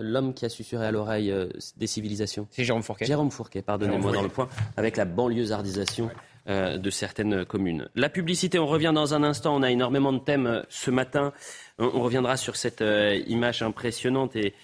l'homme 0.00 0.32
qui 0.32 0.44
a 0.44 0.48
susurré 0.48 0.86
à 0.86 0.92
l'oreille 0.92 1.34
des 1.76 1.88
civilisations. 1.88 2.46
C'est 2.52 2.62
Jérôme 2.62 2.84
Fourquet. 2.84 3.04
Jérôme 3.04 3.32
Fourquet, 3.32 3.62
pardonnez-moi, 3.62 4.12
dans 4.12 4.22
le 4.22 4.28
point, 4.28 4.48
avec 4.76 4.96
la 4.96 5.06
banlieusardisation. 5.06 6.08
De 6.46 6.90
certaines 6.90 7.44
communes. 7.44 7.88
La 7.94 8.08
publicité, 8.08 8.58
on 8.58 8.66
revient 8.66 8.92
dans 8.92 9.14
un 9.14 9.22
instant. 9.22 9.54
On 9.54 9.62
a 9.62 9.70
énormément 9.70 10.12
de 10.12 10.18
thèmes 10.18 10.64
ce 10.68 10.90
matin. 10.90 11.32
On, 11.78 12.02
reviendra 12.02 12.36
sur 12.36 12.56
cette 12.56 12.82
euh, 12.82 13.20
image 13.26 13.62
impressionnante 13.62 14.36
et, 14.36 14.54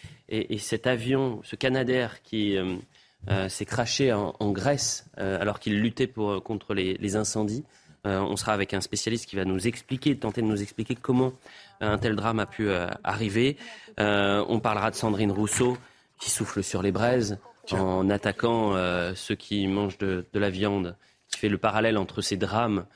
cet 0.58 0.86
avion, 0.86 1.40
ce 1.42 1.56
Canadair 1.56 2.22
qui 2.22 2.56
euh, 2.56 2.76
euh, 3.30 3.48
s'est 3.48 3.64
craché 3.64 4.12
en, 4.12 4.52
Grèce 4.52 5.06
alors 5.16 5.58
qu'il 5.58 5.80
luttait 5.80 6.06
pour, 6.06 6.42
contre 6.42 6.74
les, 6.74 7.16
incendies. 7.16 7.64
on 8.04 8.36
sera 8.36 8.52
avec 8.52 8.74
un 8.74 8.80
spécialiste 8.80 9.26
qui 9.26 9.36
va 9.36 9.44
nous 9.44 9.66
expliquer, 9.66 10.16
tenter 10.16 10.42
de 10.42 10.46
nous 10.46 10.62
expliquer 10.62 10.94
comment 10.94 11.32
un 11.80 11.96
tel 11.98 12.14
drame 12.14 12.40
a 12.40 12.46
pu 12.46 12.68
arriver. 13.04 13.56
on 13.96 14.60
parlera 14.62 14.90
de 14.90 14.96
Sandrine 14.96 15.32
Rousseau 15.32 15.78
qui 16.20 16.30
souffle 16.30 16.62
sur 16.62 16.82
les 16.82 16.92
braises 16.92 17.38
en 17.72 18.10
attaquant 18.10 18.74
ceux 19.14 19.34
qui 19.34 19.66
mangent 19.66 19.98
de, 19.98 20.24
la 20.34 20.50
viande, 20.50 20.94
qui 21.28 21.38
fait 21.38 21.48
le 21.48 21.58
parallèle 21.58 21.98
entre 21.98 22.22
ces 22.22 22.36
drames 22.36 22.86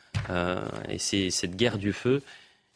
et 0.88 0.98
cette 0.98 1.56
guerre 1.56 1.78
du 1.78 1.92
feu 1.92 2.22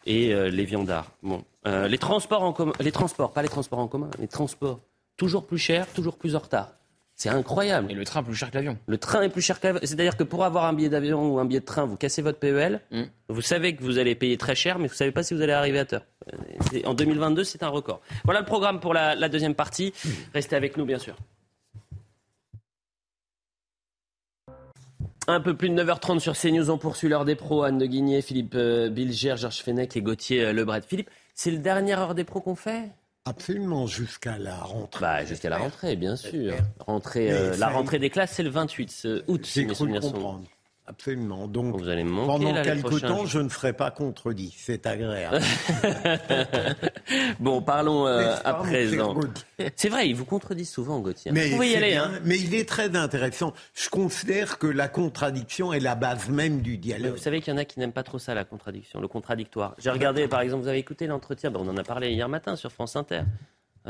et 0.07 0.33
euh, 0.33 0.49
les 0.49 0.65
viandards. 0.65 1.11
Bon. 1.23 1.45
Euh, 1.67 1.89
les 1.89 1.99
transports 1.99 2.43
en 2.43 2.53
commun, 2.53 2.73
les 2.81 2.93
transports, 2.93 3.33
pas 3.33 3.43
les 3.43 3.49
transports 3.49 3.81
en 3.81 3.89
commun, 3.89 4.09
les 4.21 4.29
transports, 4.29 4.81
toujours 5.17 5.47
plus 5.47 5.59
chers, 5.59 5.87
toujours 5.89 6.17
plus 6.17 6.37
en 6.37 6.39
retard. 6.39 6.73
C'est 7.19 7.31
incroyable. 7.31 7.91
Et 7.91 7.95
le 7.95 8.05
train 8.05 8.23
plus 8.23 8.35
cher 8.35 8.51
que 8.51 8.57
l'avion. 8.57 8.79
Le 8.87 8.99
train 8.99 9.23
est 9.23 9.31
plus 9.31 9.41
cher 9.41 9.59
que 9.59 9.67
l'avion. 9.67 9.81
C'est-à-dire 9.83 10.19
que 10.19 10.23
pour 10.23 10.45
avoir 10.45 10.67
un 10.67 10.75
billet 10.75 10.91
d'avion 10.91 11.35
ou 11.35 11.39
un 11.39 11.47
billet 11.47 11.61
de 11.61 11.65
train, 11.65 11.87
vous 11.87 11.97
cassez 11.97 12.21
votre 12.21 12.39
PEL. 12.39 12.83
Mm. 12.91 13.03
Vous 13.31 13.41
savez 13.41 13.75
que 13.75 13.83
vous 13.83 13.97
allez 13.99 14.15
payer 14.15 14.37
très 14.37 14.55
cher, 14.55 14.79
mais 14.79 14.87
vous 14.87 14.93
ne 14.93 14.99
savez 14.99 15.13
pas 15.13 15.23
si 15.23 15.33
vous 15.33 15.41
allez 15.41 15.55
arriver 15.55 15.79
à 15.79 15.87
terre. 15.87 16.03
En 16.85 16.93
2022, 16.93 17.43
c'est 17.43 17.63
un 17.63 17.69
record. 17.69 18.03
Voilà 18.25 18.41
le 18.41 18.47
programme 18.47 18.81
pour 18.81 18.93
la, 18.93 19.15
la 19.15 19.31
deuxième 19.31 19.55
partie. 19.55 19.95
Restez 20.35 20.57
avec 20.57 20.77
nous, 20.77 20.85
bien 20.85 20.99
sûr. 20.99 21.17
Un 25.29 25.41
peu 25.41 25.57
plus 25.57 25.69
de 25.71 25.83
9h30 25.83 26.21
sur 26.21 26.37
CNews, 26.37 26.71
on 26.71 26.79
poursuit 26.79 27.09
l'heure 27.09 27.25
des 27.25 27.35
pros. 27.35 27.65
Anne 27.65 27.79
de 27.79 27.87
Guigné, 27.87 28.23
Philippe 28.23 28.55
euh, 28.55 28.89
Bilger, 28.89 29.35
Georges 29.37 29.59
Fenech 29.59 29.97
et 29.97 30.03
Gauthier 30.03 30.45
euh, 30.45 30.53
Lebret. 30.53 30.83
Philippe, 30.87 31.11
c'est 31.35 31.51
le 31.51 31.59
dernière 31.59 31.99
heure 31.99 32.15
des 32.15 32.23
pros 32.23 32.41
qu'on 32.41 32.55
fait? 32.55 32.91
Absolument, 33.25 33.89
jusqu'à 33.89 34.39
la 34.39 34.57
rentrée. 34.57 35.01
Bah, 35.01 35.25
jusqu'à 35.25 35.49
la 35.51 35.59
rentrée, 35.59 35.97
bien 35.97 36.15
sûr. 36.15 36.55
Rentrée, 36.79 37.33
euh, 37.33 37.57
la 37.57 37.69
rentrée 37.69 37.99
des 37.99 38.09
classes, 38.09 38.33
c'est 38.35 38.45
le 38.45 38.51
28 38.51 39.09
août, 39.27 39.45
si 39.45 39.67
mes 39.67 39.75
souvenirs 39.75 40.05
sont 40.05 40.41
Absolument. 40.89 41.49
Donc, 41.49 41.77
vous 41.77 41.89
allez 41.89 42.05
pendant 42.05 42.63
quelques 42.63 43.01
temps, 43.01 43.27
je 43.27 43.41
ne 43.41 43.49
serai 43.49 43.73
pas 43.73 43.91
contredit. 43.91 44.55
C'est 44.57 44.87
agréable. 44.87 45.41
bon, 47.41 47.61
parlons 47.61 48.07
euh, 48.07 48.37
à 48.45 48.55
présent. 48.55 49.19
C'est 49.75 49.89
vrai, 49.89 50.09
il 50.09 50.15
vous 50.15 50.25
contredit 50.25 50.65
souvent, 50.65 51.01
Gauthier. 51.01 51.33
Mais 51.33 51.49
vous 51.49 51.57
pouvez 51.57 51.73
y 51.73 51.77
aller. 51.77 51.95
Hein. 51.95 52.13
Mais 52.25 52.39
il 52.39 52.55
est 52.55 52.69
très 52.69 52.95
intéressant. 52.95 53.53
Je 53.75 53.89
considère 53.89 54.59
que 54.59 54.69
la 54.69 54.89
contradiction 54.89 55.73
est 55.73 55.81
la 55.81 55.97
base 55.97 56.29
même 56.29 56.61
du 56.61 56.79
dialogue. 56.79 57.13
vous 57.13 57.19
savez 57.19 57.41
qu'il 57.41 57.53
y 57.53 57.57
en 57.57 57.59
a 57.59 57.65
qui 57.65 57.81
n'aiment 57.81 57.93
pas 57.93 58.05
trop 58.05 58.21
ça, 58.21 58.35
la 58.35 58.45
contradiction, 58.45 59.01
le 59.01 59.09
contradictoire. 59.09 59.75
J'ai 59.79 59.91
regardé, 59.91 60.29
par 60.29 60.41
exemple, 60.41 60.63
vous 60.63 60.69
avez 60.69 60.79
écouté 60.79 61.09
l'entretien, 61.09 61.51
ben, 61.51 61.61
on 61.63 61.69
en 61.69 61.77
a 61.77 61.83
parlé 61.83 62.13
hier 62.13 62.29
matin 62.29 62.55
sur 62.55 62.71
France 62.71 62.95
Inter. 62.95 63.23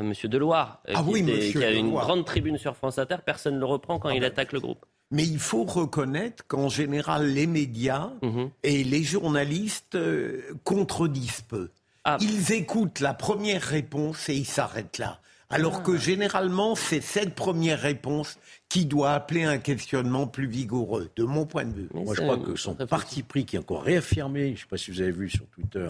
Monsieur 0.03 0.29
Deloire, 0.29 0.81
euh, 0.89 0.93
ah 0.95 1.03
qui, 1.03 1.09
oui, 1.11 1.53
qui 1.53 1.65
a 1.65 1.71
une 1.71 1.91
grande 1.91 2.25
tribune 2.25 2.59
sur 2.59 2.77
France 2.77 2.99
Inter, 2.99 3.17
personne 3.25 3.55
ne 3.55 3.61
le 3.61 3.67
reprend 3.67 3.99
quand 3.99 4.11
ah 4.11 4.15
il 4.15 4.21
ben, 4.21 4.27
attaque 4.27 4.53
le 4.53 4.61
groupe. 4.61 4.85
Mais 5.11 5.25
il 5.25 5.39
faut 5.39 5.65
reconnaître 5.65 6.45
qu'en 6.47 6.69
général, 6.69 7.27
les 7.29 7.47
médias 7.47 8.11
mhm. 8.23 8.51
et 8.63 8.85
les 8.85 9.03
journalistes 9.03 9.95
euh, 9.95 10.43
contredisent 10.65 11.43
peu. 11.43 11.71
Ah. 12.05 12.19
Ils 12.21 12.53
écoutent 12.53 13.01
la 13.01 13.15
première 13.15 13.63
réponse 13.63 14.29
et 14.29 14.35
ils 14.35 14.47
s'arrêtent 14.47 14.99
là. 14.99 15.21
Alors 15.49 15.85
que 15.85 15.93
ah. 15.93 15.99
généralement, 15.99 16.75
c'est 16.75 17.01
cette 17.01 17.35
première 17.35 17.81
réponse 17.81 18.39
qui 18.69 18.85
doit 18.85 19.13
appeler 19.13 19.45
un 19.45 19.59
questionnement 19.59 20.27
plus 20.27 20.49
vigoureux, 20.49 21.09
de 21.15 21.23
mon 21.23 21.47
point 21.47 21.65
de 21.65 21.73
vue. 21.73 21.89
Moi, 21.95 22.15
je 22.17 22.23
crois 22.23 22.39
que 22.39 22.57
son 22.57 22.75
parti 22.75 23.23
pris, 23.23 23.45
qui 23.45 23.55
est 23.55 23.61
encore 23.61 23.85
réaffirmé, 23.85 24.49
je 24.49 24.51
ne 24.51 24.57
sais 24.57 24.67
pas 24.69 24.77
si 24.77 24.91
vous 24.91 25.01
avez 25.01 25.13
vu 25.13 25.31
sur 25.31 25.47
Twitter, 25.47 25.89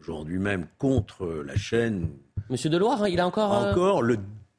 aujourd'hui 0.00 0.38
même, 0.38 0.66
contre 0.78 1.26
la 1.46 1.56
chaîne. 1.56 2.08
Monsieur 2.50 2.70
Deloire, 2.70 3.08
il 3.08 3.20
a 3.20 3.26
encore. 3.26 3.52
Euh, 3.54 3.70
encore 3.72 4.02
le 4.02 4.18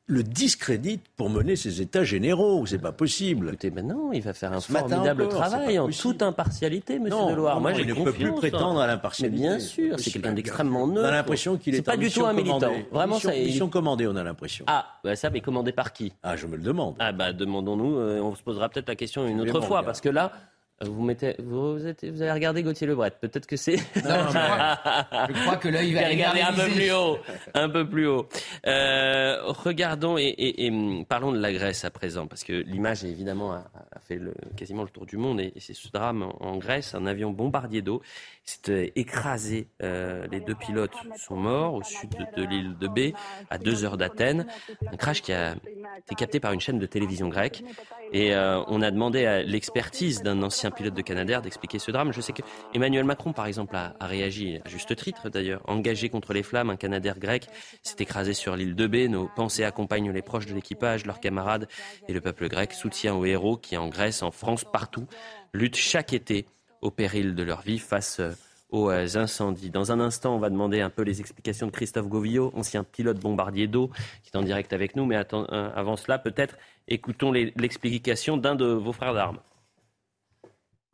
le 0.09 0.23
discrédite 0.23 1.03
pour 1.15 1.29
mener 1.29 1.55
ses 1.55 1.81
états 1.81 2.03
généraux. 2.03 2.65
C'est 2.65 2.79
pas 2.79 2.91
possible. 2.91 3.49
Écoutez, 3.49 3.69
maintenant, 3.69 4.11
il 4.11 4.23
va 4.23 4.33
faire 4.33 4.51
un 4.51 4.59
formidable 4.59 5.29
travail 5.29 5.77
en 5.77 5.87
toute 5.87 6.23
impartialité, 6.23 6.97
Monsieur 6.97 7.27
Deloire. 7.29 7.61
Moi, 7.61 7.73
il 7.73 7.87
ne 7.87 7.93
peut 7.93 8.11
plus 8.11 8.33
prétendre 8.33 8.81
à 8.81 8.87
l'impartialité. 8.87 9.37
bien 9.37 9.59
sûr, 9.59 9.99
c'est 9.99 10.11
quelqu'un 10.11 10.33
d'extrêmement 10.33 10.87
neutre. 10.87 11.01
On 11.05 11.09
a 11.09 11.11
l'impression 11.11 11.57
qu'il 11.57 11.75
est, 11.75 11.81
pas 11.83 11.95
du 11.95 12.09
tout 12.09 12.25
un 12.25 12.33
militant. 12.33 12.71
Vraiment, 12.91 13.15
mission, 13.15 13.29
ça. 13.29 13.35
Mission 13.35 13.69
commandée, 13.69 14.07
on 14.07 14.15
a 14.15 14.23
l'impression. 14.23 14.65
Ah, 14.67 14.87
bah 15.03 15.15
ça, 15.15 15.29
mais 15.29 15.41
commandée 15.41 15.71
par 15.71 15.93
qui? 15.93 16.11
Ah, 16.23 16.35
je 16.35 16.47
me 16.47 16.57
le 16.57 16.63
demande. 16.63 16.95
Ah, 16.99 17.11
bah 17.11 17.31
demandons-nous. 17.31 17.97
Euh, 17.97 18.19
on 18.19 18.33
se 18.33 18.41
posera 18.41 18.67
peut-être 18.69 18.89
la 18.89 18.95
question 18.95 19.27
une 19.27 19.39
autre 19.41 19.61
fois, 19.61 19.83
parce 19.83 20.01
que 20.01 20.09
là. 20.09 20.31
Vous, 20.81 21.03
mettez, 21.03 21.35
vous, 21.39 21.85
êtes, 21.85 22.05
vous 22.05 22.21
avez 22.21 22.31
regardé 22.31 22.63
Gauthier 22.63 22.87
Lebret. 22.87 23.11
Peut-être 23.11 23.45
que 23.45 23.57
c'est. 23.57 23.75
Non, 23.97 24.29
je, 24.29 25.41
crois, 25.41 25.57
que 25.57 25.67
l'œil 25.67 25.93
va 25.93 26.07
regarder 26.07 26.41
un 26.41 26.53
peu 26.53 26.69
plus 26.71 26.91
haut. 26.91 27.17
Un 27.53 27.69
peu 27.69 27.87
plus 27.87 28.07
haut. 28.07 28.27
Euh, 28.65 29.37
regardons 29.47 30.17
et, 30.17 30.23
et, 30.23 30.65
et, 30.65 31.05
parlons 31.07 31.31
de 31.31 31.39
la 31.39 31.51
Grèce 31.51 31.83
à 31.83 31.89
présent, 31.89 32.27
parce 32.27 32.43
que 32.43 32.53
l'image 32.53 33.03
évidemment 33.03 33.53
a, 33.53 33.65
a 33.91 33.99
fait 33.99 34.15
le, 34.15 34.33
quasiment 34.55 34.83
le 34.83 34.89
tour 34.89 35.05
du 35.05 35.17
monde. 35.17 35.41
Et, 35.41 35.53
c'est 35.57 35.73
ce 35.73 35.91
drame 35.91 36.31
en, 36.39 36.57
Grèce, 36.57 36.95
un 36.95 37.05
avion 37.05 37.31
bombardier 37.31 37.81
d'eau 37.81 38.01
s'est 38.49 38.71
euh, 38.71 38.87
écrasé. 38.95 39.67
Euh, 39.83 40.25
les 40.31 40.39
deux 40.39 40.55
pilotes 40.55 40.95
sont 41.17 41.35
morts 41.35 41.75
au 41.75 41.83
sud 41.83 42.09
de, 42.35 42.43
l'île 42.43 42.77
de 42.77 42.87
B, 42.87 43.15
à 43.49 43.57
deux 43.57 43.83
heures 43.83 43.97
d'Athènes. 43.97 44.47
Un 44.91 44.97
crash 44.97 45.21
qui 45.21 45.33
a 45.33 45.55
été 45.99 46.15
capté 46.15 46.39
par 46.39 46.53
une 46.53 46.59
chaîne 46.59 46.79
de 46.79 46.85
télévision 46.85 47.29
grecque. 47.29 47.63
Et 48.11 48.33
euh, 48.33 48.63
on 48.67 48.81
a 48.81 48.89
demandé 48.89 49.25
à 49.25 49.43
l'expertise 49.43 50.23
d'un 50.23 50.41
ancien 50.41 50.71
pilote 50.71 50.95
de 50.95 51.01
Canadair 51.01 51.41
d'expliquer 51.41 51.77
ce 51.77 51.91
drame. 51.91 52.11
Je 52.11 52.21
sais 52.21 52.33
que 52.33 52.41
Emmanuel 52.73 53.03
Macron, 53.03 53.33
par 53.33 53.45
exemple, 53.45 53.75
a, 53.75 53.93
réagi, 54.01 54.59
à 54.65 54.69
juste 54.69 54.95
titre 54.95 55.29
d'ailleurs, 55.29 55.61
engagé 55.67 56.09
contre 56.09 56.33
les 56.33 56.43
flammes. 56.43 56.71
Un 56.71 56.75
Canadair 56.75 57.19
grec 57.19 57.47
s'est 57.83 57.97
écrasé 57.99 58.33
sur 58.33 58.55
l'île 58.55 58.75
de 58.75 58.87
B. 58.87 59.09
Nos 59.09 59.27
pensées 59.27 59.63
accompagnent 59.63 60.11
les 60.11 60.23
proches 60.23 60.47
de 60.47 60.55
l'équipage, 60.55 61.05
leurs 61.05 61.19
camarades 61.19 61.67
et 62.07 62.13
le 62.13 62.21
peuple 62.21 62.49
grec. 62.49 62.73
Soutien 62.73 63.13
aux 63.13 63.25
héros 63.25 63.57
qui, 63.57 63.77
en 63.77 63.89
Grèce, 63.89 64.23
en 64.23 64.31
France, 64.31 64.63
partout, 64.63 65.05
luttent 65.53 65.75
chaque 65.75 66.13
été 66.13 66.45
au 66.81 66.91
péril 66.91 67.35
de 67.35 67.43
leur 67.43 67.61
vie 67.61 67.79
face 67.79 68.19
euh, 68.19 68.31
aux 68.69 68.89
euh, 68.89 69.07
incendies. 69.15 69.69
Dans 69.69 69.91
un 69.91 69.99
instant, 69.99 70.35
on 70.35 70.39
va 70.39 70.49
demander 70.49 70.81
un 70.81 70.89
peu 70.89 71.01
les 71.01 71.19
explications 71.19 71.67
de 71.67 71.71
Christophe 71.71 72.07
Govillot, 72.07 72.51
ancien 72.55 72.83
pilote 72.83 73.19
bombardier 73.19 73.67
d'eau, 73.67 73.89
qui 74.23 74.31
est 74.33 74.37
en 74.37 74.43
direct 74.43 74.73
avec 74.73 74.95
nous. 74.95 75.05
Mais 75.05 75.15
avant 75.15 75.95
cela, 75.95 76.19
peut-être 76.19 76.55
Écoutons 76.91 77.31
l'explication 77.31 78.37
d'un 78.37 78.55
de 78.55 78.65
vos 78.65 78.93
frères 78.93 79.13
d'armes. 79.13 79.37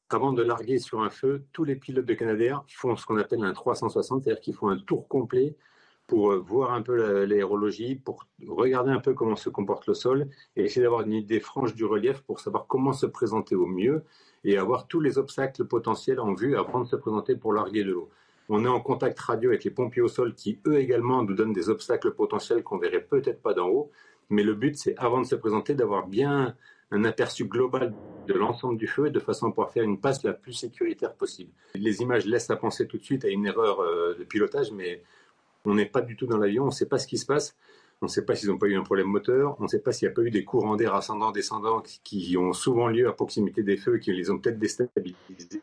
Avant 0.09 0.33
de 0.33 0.43
larguer 0.43 0.77
sur 0.77 1.01
un 1.01 1.09
feu, 1.09 1.45
tous 1.53 1.63
les 1.63 1.77
pilotes 1.77 2.05
de 2.05 2.13
Canadair 2.13 2.65
font 2.67 2.97
ce 2.97 3.05
qu'on 3.05 3.17
appelle 3.17 3.41
un 3.45 3.53
360, 3.53 4.23
c'est-à-dire 4.23 4.41
qu'ils 4.41 4.55
font 4.55 4.67
un 4.67 4.77
tour 4.77 5.07
complet 5.07 5.55
pour 6.05 6.33
euh, 6.33 6.37
voir 6.37 6.73
un 6.73 6.81
peu 6.81 7.23
l'aérologie, 7.23 7.95
pour 7.95 8.27
regarder 8.45 8.91
un 8.91 8.99
peu 8.99 9.13
comment 9.13 9.37
se 9.37 9.49
comporte 9.49 9.87
le 9.87 9.93
sol 9.93 10.27
et 10.57 10.65
essayer 10.65 10.81
d'avoir 10.81 11.01
une 11.03 11.13
idée 11.13 11.39
franche 11.39 11.73
du 11.73 11.85
relief 11.85 12.21
pour 12.23 12.41
savoir 12.41 12.67
comment 12.67 12.91
se 12.91 13.05
présenter 13.05 13.55
au 13.55 13.65
mieux 13.65 14.03
et 14.45 14.57
avoir 14.57 14.87
tous 14.87 15.01
les 15.01 15.17
obstacles 15.17 15.65
potentiels 15.65 16.19
en 16.19 16.33
vue 16.33 16.55
avant 16.55 16.81
de 16.81 16.87
se 16.87 16.95
présenter 16.95 17.35
pour 17.35 17.51
larguer 17.51 17.83
de 17.83 17.91
l'eau. 17.91 18.09
On 18.47 18.63
est 18.63 18.69
en 18.69 18.79
contact 18.79 19.19
radio 19.19 19.49
avec 19.49 19.63
les 19.63 19.71
pompiers 19.71 20.03
au 20.03 20.07
sol 20.07 20.35
qui, 20.35 20.59
eux 20.67 20.77
également, 20.77 21.23
nous 21.23 21.33
donnent 21.33 21.51
des 21.51 21.69
obstacles 21.69 22.11
potentiels 22.11 22.61
qu'on 22.61 22.77
verrait 22.77 23.01
peut-être 23.01 23.41
pas 23.41 23.55
d'en 23.55 23.67
haut. 23.67 23.91
Mais 24.29 24.43
le 24.43 24.53
but, 24.53 24.77
c'est 24.77 24.95
avant 24.97 25.19
de 25.19 25.25
se 25.25 25.35
présenter, 25.35 25.73
d'avoir 25.73 26.07
bien 26.07 26.55
un 26.91 27.03
aperçu 27.05 27.45
global 27.45 27.93
de 28.27 28.33
l'ensemble 28.33 28.77
du 28.77 28.87
feu 28.87 29.09
de 29.09 29.19
façon 29.19 29.47
à 29.47 29.49
pouvoir 29.49 29.71
faire 29.71 29.83
une 29.83 29.99
passe 29.99 30.23
la 30.23 30.33
plus 30.33 30.53
sécuritaire 30.53 31.13
possible. 31.15 31.51
Les 31.73 32.01
images 32.01 32.25
laissent 32.25 32.51
à 32.51 32.55
penser 32.55 32.87
tout 32.87 32.97
de 32.97 33.03
suite 33.03 33.25
à 33.25 33.29
une 33.29 33.47
erreur 33.47 33.79
euh, 33.79 34.15
de 34.17 34.23
pilotage, 34.23 34.71
mais 34.71 35.01
on 35.65 35.73
n'est 35.73 35.87
pas 35.87 36.01
du 36.01 36.15
tout 36.15 36.27
dans 36.27 36.37
l'avion, 36.37 36.63
on 36.63 36.67
ne 36.67 36.71
sait 36.71 36.87
pas 36.87 36.99
ce 36.99 37.07
qui 37.07 37.17
se 37.17 37.25
passe. 37.25 37.55
On 38.01 38.05
ne 38.05 38.11
sait 38.11 38.25
pas 38.25 38.35
s'ils 38.35 38.49
n'ont 38.49 38.57
pas 38.57 38.67
eu 38.67 38.75
un 38.75 38.83
problème 38.83 39.07
moteur. 39.07 39.55
On 39.59 39.63
ne 39.63 39.67
sait 39.67 39.79
pas 39.79 39.91
s'il 39.91 40.07
n'y 40.07 40.11
a 40.11 40.15
pas 40.15 40.21
eu 40.21 40.31
des 40.31 40.43
courants 40.43 40.75
d'air 40.75 40.93
ascendants-descendants 40.95 41.81
qui 42.03 42.35
ont 42.37 42.53
souvent 42.53 42.87
lieu 42.87 43.07
à 43.07 43.13
proximité 43.13 43.63
des 43.63 43.77
feux 43.77 43.97
et 43.97 43.99
qui 43.99 44.11
les 44.11 44.29
ont 44.29 44.37
peut-être 44.37 44.59
déstabilisés. 44.59 45.61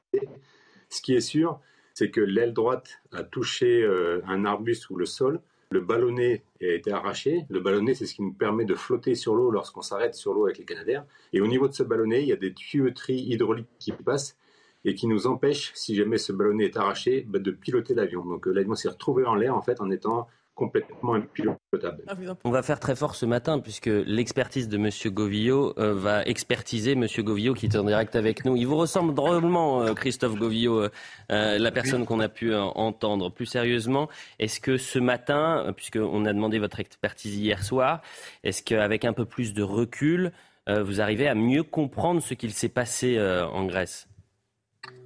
Ce 0.88 1.02
qui 1.02 1.14
est 1.14 1.20
sûr, 1.20 1.60
c'est 1.94 2.10
que 2.10 2.20
l'aile 2.20 2.52
droite 2.52 3.00
a 3.12 3.22
touché 3.22 3.82
euh, 3.82 4.20
un 4.26 4.44
arbuste 4.44 4.90
ou 4.90 4.96
le 4.96 5.06
sol. 5.06 5.40
Le 5.70 5.80
ballonnet 5.80 6.42
a 6.60 6.66
été 6.66 6.92
arraché. 6.92 7.46
Le 7.48 7.60
ballonnet, 7.60 7.94
c'est 7.94 8.06
ce 8.06 8.14
qui 8.14 8.22
nous 8.22 8.32
permet 8.32 8.64
de 8.64 8.74
flotter 8.74 9.14
sur 9.14 9.34
l'eau 9.34 9.50
lorsqu'on 9.50 9.82
s'arrête 9.82 10.14
sur 10.14 10.34
l'eau 10.34 10.44
avec 10.44 10.58
les 10.58 10.64
canadaires. 10.64 11.06
Et 11.32 11.40
au 11.40 11.46
niveau 11.46 11.68
de 11.68 11.72
ce 11.72 11.82
ballonnet, 11.82 12.22
il 12.22 12.28
y 12.28 12.32
a 12.32 12.36
des 12.36 12.52
tuyauteries 12.52 13.22
hydrauliques 13.22 13.68
qui 13.78 13.92
passent 13.92 14.36
et 14.84 14.94
qui 14.94 15.06
nous 15.06 15.26
empêchent, 15.26 15.70
si 15.74 15.94
jamais 15.94 16.18
ce 16.18 16.32
ballonnet 16.32 16.64
est 16.64 16.76
arraché, 16.76 17.24
bah, 17.28 17.38
de 17.38 17.50
piloter 17.50 17.94
l'avion. 17.94 18.24
Donc 18.24 18.46
euh, 18.48 18.52
l'avion 18.52 18.74
s'est 18.74 18.88
retrouvé 18.88 19.24
en 19.24 19.34
l'air 19.34 19.56
en 19.56 19.62
fait 19.62 19.80
en 19.80 19.90
étant 19.90 20.28
complètement 20.54 21.14
impilotable. 21.14 22.02
Ah, 22.06 22.14
On 22.44 22.50
va 22.50 22.62
faire 22.62 22.78
très 22.78 22.94
fort 22.94 23.14
ce 23.14 23.26
matin 23.26 23.58
puisque 23.58 23.86
l'expertise 23.86 24.68
de 24.68 24.76
M. 24.76 24.90
Govillot 25.12 25.74
euh, 25.78 25.94
va 25.94 26.22
expertiser 26.24 26.92
M. 26.92 27.06
Govillot 27.18 27.54
qui 27.54 27.66
est 27.66 27.76
en 27.76 27.84
direct 27.84 28.16
avec 28.16 28.44
nous. 28.44 28.56
Il 28.56 28.66
vous 28.66 28.76
ressemble 28.76 29.14
drôlement, 29.14 29.82
euh, 29.82 29.94
Christophe 29.94 30.36
Govillot, 30.36 30.88
la 31.28 31.70
personne 31.70 32.04
qu'on 32.04 32.20
a 32.20 32.28
pu 32.28 32.54
entendre. 32.54 33.30
Plus 33.30 33.46
sérieusement, 33.46 34.08
est-ce 34.38 34.60
que 34.60 34.76
ce 34.76 34.98
matin, 34.98 35.72
puisqu'on 35.76 36.24
a 36.26 36.32
demandé 36.32 36.58
votre 36.58 36.80
expertise 36.80 37.36
hier 37.36 37.64
soir, 37.64 38.02
est-ce 38.44 38.62
qu'avec 38.62 39.04
un 39.04 39.12
peu 39.12 39.24
plus 39.24 39.54
de 39.54 39.62
recul, 39.62 40.32
vous 40.68 41.00
arrivez 41.00 41.28
à 41.28 41.34
mieux 41.34 41.62
comprendre 41.62 42.22
ce 42.22 42.34
qu'il 42.34 42.52
s'est 42.52 42.68
passé 42.68 43.18
en 43.20 43.64
Grèce? 43.64 44.08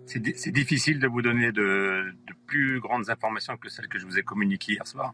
C'est 0.06 0.52
difficile 0.52 0.98
de 1.00 1.08
vous 1.08 1.20
donner 1.20 1.52
de, 1.52 2.14
plus 2.46 2.80
grandes 2.80 3.10
informations 3.10 3.56
que 3.56 3.68
celles 3.68 3.88
que 3.88 3.98
je 3.98 4.06
vous 4.06 4.18
ai 4.18 4.22
communiquées 4.22 4.72
hier 4.72 4.86
soir. 4.86 5.12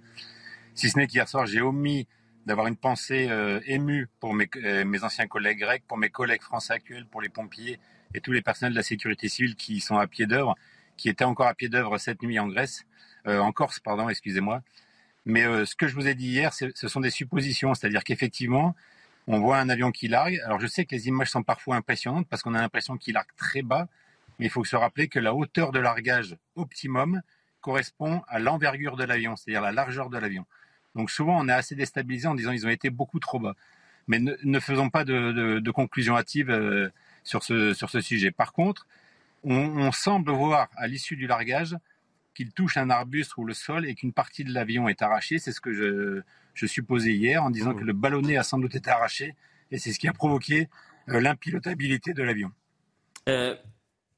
Si 0.75 0.91
ce 0.91 0.99
n'est 0.99 1.07
qu'hier 1.07 1.29
soir, 1.29 1.47
j'ai 1.47 1.63
omis 1.63 2.07
d'avoir 2.45 2.67
une 2.67 2.77
pensée 2.77 3.29
euh, 3.31 3.61
émue 3.67 4.09
pour 4.21 4.35
euh, 4.35 4.85
mes, 4.85 5.05
anciens 5.05 5.27
collègues 5.27 5.61
grecs, 5.61 5.85
pour 5.87 5.97
mes 5.97 6.11
collègues 6.11 6.43
français 6.43 6.75
actuels, 6.75 7.07
pour 7.07 7.23
les 7.23 7.29
pompiers 7.29 7.79
et 8.15 8.21
tous 8.21 8.33
les 8.33 8.43
personnels 8.43 8.73
de 8.73 8.79
la 8.79 8.83
sécurité 8.83 9.29
civile 9.29 9.57
qui 9.57 9.81
sont 9.81 9.97
à 9.97 10.07
pied 10.07 10.27
d'œuvre, 10.27 10.57
qui 10.97 11.09
étaient 11.09 11.25
encore 11.25 11.47
à 11.47 11.55
pied 11.55 11.69
d'œuvre 11.69 11.97
cette 11.99 12.23
nuit 12.23 12.39
en 12.39 12.49
Grèce, 12.49 12.85
euh, 13.27 13.39
en 13.39 13.53
Corse, 13.53 13.81
pardon, 13.81 14.09
excusez-moi. 14.09 14.63
Mais 15.25 15.45
ce 15.65 15.77
que 15.77 15.87
je 15.87 15.95
vous 15.95 16.09
ai 16.09 16.17
dit 16.17 16.27
hier, 16.27 16.53
ce 16.53 16.89
sont 16.89 16.99
des 16.99 17.11
suppositions, 17.11 17.75
c'est-à-dire 17.75 18.03
qu'effectivement, 18.03 18.75
on 19.29 19.39
voit 19.39 19.59
un 19.59 19.69
avion 19.69 19.93
qui 19.93 20.09
largue. 20.09 20.41
Alors 20.45 20.61
je 20.61 20.67
sais 20.67 20.85
que 20.85 20.95
les 20.95 21.07
images 21.07 21.31
sont 21.31 21.45
parfois 21.45 21.77
impressionnantes 21.77 22.27
parce 22.29 22.43
qu'on 22.43 22.55
a 22.55 22.61
l'impression 22.61 22.97
qu'il 22.97 23.15
largue 23.15 23.31
très 23.37 23.63
bas, 23.63 23.89
mais 24.43 24.49
il 24.49 24.51
faut 24.51 24.65
se 24.65 24.75
rappeler 24.75 25.07
que 25.07 25.21
la 25.21 25.37
hauteur 25.37 25.71
de 25.71 25.79
largage 25.79 26.37
optimum 26.57 27.23
correspond 27.61 28.23
à 28.27 28.41
l'envergure 28.41 28.97
de 28.97 29.05
l'avion, 29.05 29.37
c'est-à-dire 29.37 29.63
la 29.63 29.71
largeur 29.71 30.11
de 30.11 30.19
l'avion. 30.19 30.47
Donc 30.97 31.13
souvent, 31.13 31.39
on 31.41 31.49
est 31.49 31.53
assez 31.53 31.77
déstabilisé 31.77 32.27
en 32.27 32.35
disant 32.35 32.51
qu'ils 32.51 32.67
ont 32.67 32.71
été 32.71 32.91
beaucoup 32.91 33.21
trop 33.21 33.39
bas. 33.39 33.55
Mais 34.09 34.19
ne, 34.19 34.59
faisons 34.59 34.91
pas 34.91 35.05
de, 35.05 35.61
de, 35.61 35.71
conclusion 35.71 36.17
hâtive 36.17 36.51
euh, 36.51 36.91
sur, 37.23 37.45
ce, 37.45 37.73
sur 37.73 37.89
ce 37.89 38.01
sujet. 38.01 38.33
Par 38.33 38.53
contre, 38.53 38.89
on, 39.45 39.93
semble 39.93 40.33
voir 40.33 40.69
à 40.75 40.89
l'issue 40.89 41.15
du 41.15 41.29
largage 41.29 41.77
qu'il 42.35 42.51
touche 42.51 42.77
un 42.77 42.91
arbuste 42.91 43.37
ou 43.37 43.45
le 43.45 43.55
sol 43.55 43.87
et 43.87 43.95
qu'une 43.95 44.13
partie 44.13 44.43
de 44.43 44.53
l'avion 44.53 44.89
est 44.89 45.03
arrachée. 45.03 45.39
C'est 45.39 45.53
ce 45.53 45.61
que 45.61 45.73
je, 45.73 46.23
je, 46.55 46.67
supposais 46.67 47.13
hier 47.13 47.45
en 47.45 47.51
disant 47.51 47.75
mmh. 47.75 47.79
que 47.79 47.85
le 47.85 47.93
ballonnet 47.93 48.37
a 48.39 48.43
sans 48.43 48.59
doute 48.59 48.75
été 48.75 48.91
arraché 48.91 49.37
et 49.71 49.79
c'est 49.79 49.93
ce 49.93 50.01
qui 50.01 50.09
a 50.09 50.13
provoqué 50.13 50.69
euh, 51.11 51.21
l'impilotabilité 51.21 52.13
de 52.13 52.25
l'avion. 52.25 52.51
Euh, 53.29 53.55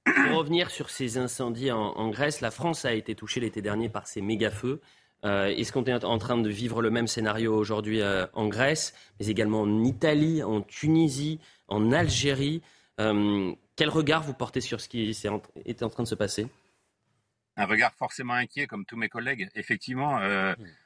pour 0.05 0.39
revenir 0.39 0.71
sur 0.71 0.91
ces 0.91 1.19
incendies 1.19 1.71
en, 1.71 2.09
Grèce, 2.11 2.41
la 2.41 2.51
France 2.51 2.85
a 2.85 2.93
été 2.93 3.15
touchée 3.15 3.41
l'été 3.41 3.63
dernier 3.63 3.89
par 3.89 4.07
ces 4.07 4.21
méga-feux. 4.21 4.81
Euh, 5.25 5.47
est-ce 5.47 5.73
qu'on 5.73 5.85
est 5.85 6.05
en 6.05 6.19
train 6.19 6.37
de 6.37 6.51
vivre 6.51 6.83
le 6.83 6.91
même 6.91 7.07
scénario 7.07 7.55
aujourd'hui 7.55 8.03
euh, 8.03 8.27
en 8.35 8.49
Grèce, 8.49 8.95
mais 9.19 9.29
également 9.29 9.63
en 9.63 9.83
Italie, 9.83 10.43
en 10.43 10.61
Tunisie, 10.61 11.41
en 11.69 11.93
Algérie? 11.93 12.61
Euh, 13.01 13.53
Quel 13.77 13.89
regard 13.89 14.23
vous 14.23 14.35
portez 14.35 14.61
sur 14.61 14.81
ce 14.81 14.89
qui 14.89 15.11
est 15.11 15.83
en, 15.83 15.89
train 15.89 16.03
de 16.03 16.09
se 16.09 16.15
passer? 16.15 16.47
Un 17.57 17.65
regard 17.65 17.95
forcément 17.95 18.35
inquiet, 18.35 18.67
comme 18.67 18.85
tous 18.85 18.97
mes 18.97 19.09
collègues. 19.09 19.49
Effectivement, 19.55 20.19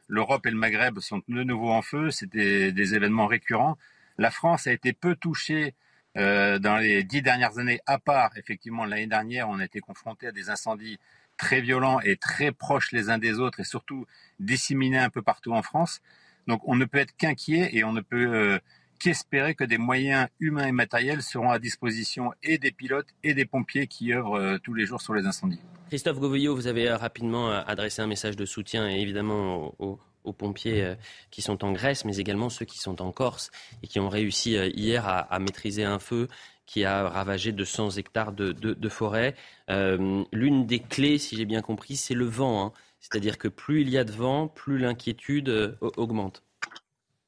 l'Europe 0.06 0.46
et 0.46 0.50
le 0.50 0.56
Maghreb 0.56 1.00
sont 1.00 1.22
de 1.26 1.42
nouveau 1.42 1.70
en 1.70 1.82
feu. 1.82 2.10
C'était 2.10 2.72
des 2.72 2.94
événements 2.94 3.26
récurrents. 3.26 3.78
La 4.18 4.30
France 4.30 4.66
a 4.66 4.72
été 4.72 4.92
peu 4.92 5.16
touchée 5.16 5.74
euh, 6.18 6.58
dans 6.58 6.76
les 6.76 7.04
dix 7.04 7.22
dernières 7.22 7.58
années, 7.58 7.80
à 7.86 7.98
part 7.98 8.32
effectivement 8.36 8.84
l'année 8.84 9.06
dernière, 9.06 9.48
on 9.48 9.60
a 9.60 9.64
été 9.64 9.80
confronté 9.80 10.26
à 10.26 10.32
des 10.32 10.50
incendies 10.50 10.98
très 11.36 11.60
violents 11.60 12.00
et 12.00 12.16
très 12.16 12.50
proches 12.50 12.90
les 12.90 13.08
uns 13.08 13.18
des 13.18 13.38
autres 13.38 13.60
et 13.60 13.64
surtout 13.64 14.04
disséminés 14.40 14.98
un 14.98 15.10
peu 15.10 15.22
partout 15.22 15.52
en 15.52 15.62
France. 15.62 16.00
Donc 16.48 16.60
on 16.64 16.74
ne 16.74 16.84
peut 16.84 16.98
être 16.98 17.16
qu'inquiet 17.16 17.70
et 17.72 17.84
on 17.84 17.92
ne 17.92 18.00
peut 18.00 18.34
euh, 18.34 18.58
qu'espérer 18.98 19.54
que 19.54 19.62
des 19.62 19.78
moyens 19.78 20.26
humains 20.40 20.66
et 20.66 20.72
matériels 20.72 21.22
seront 21.22 21.50
à 21.50 21.60
disposition 21.60 22.32
et 22.42 22.58
des 22.58 22.72
pilotes 22.72 23.14
et 23.22 23.34
des 23.34 23.44
pompiers 23.44 23.86
qui 23.86 24.12
œuvrent 24.12 24.38
euh, 24.38 24.58
tous 24.58 24.74
les 24.74 24.86
jours 24.86 25.00
sur 25.00 25.14
les 25.14 25.24
incendies. 25.24 25.60
Christophe 25.88 26.18
Gouveillot, 26.18 26.54
vous 26.54 26.66
avez 26.66 26.90
rapidement 26.90 27.50
adressé 27.50 28.02
un 28.02 28.08
message 28.08 28.36
de 28.36 28.44
soutien 28.44 28.88
évidemment 28.88 29.74
aux, 29.78 30.00
aux 30.24 30.32
pompiers 30.32 30.82
euh, 30.82 30.94
qui 31.30 31.42
sont 31.42 31.64
en 31.64 31.72
Grèce, 31.72 32.04
mais 32.04 32.16
également 32.16 32.48
ceux 32.48 32.64
qui 32.64 32.78
sont 32.78 33.00
en 33.02 33.12
Corse 33.12 33.50
et 33.82 33.86
qui 33.86 34.00
ont 34.00 34.08
réussi 34.08 34.56
euh, 34.56 34.68
hier 34.68 35.06
à, 35.06 35.38
maîtriser 35.38 35.84
un 35.84 35.98
feu 35.98 36.28
qui 36.66 36.84
a 36.84 37.08
ravagé 37.08 37.52
200 37.52 37.92
hectares 37.92 38.32
de, 38.32 38.88
forêt. 38.88 39.34
Euh, 39.70 40.24
l'une 40.32 40.66
des 40.66 40.80
clés, 40.80 41.18
si 41.18 41.36
j'ai 41.36 41.46
bien 41.46 41.62
compris, 41.62 41.96
c'est 41.96 42.14
le 42.14 42.26
vent. 42.26 42.66
Hein. 42.66 42.72
C'est-à-dire 43.00 43.38
que 43.38 43.48
plus 43.48 43.80
il 43.82 43.88
y 43.88 43.96
a 43.96 44.04
de 44.04 44.12
vent, 44.12 44.48
plus 44.48 44.78
l'inquiétude 44.78 45.78
augmente. 45.80 46.42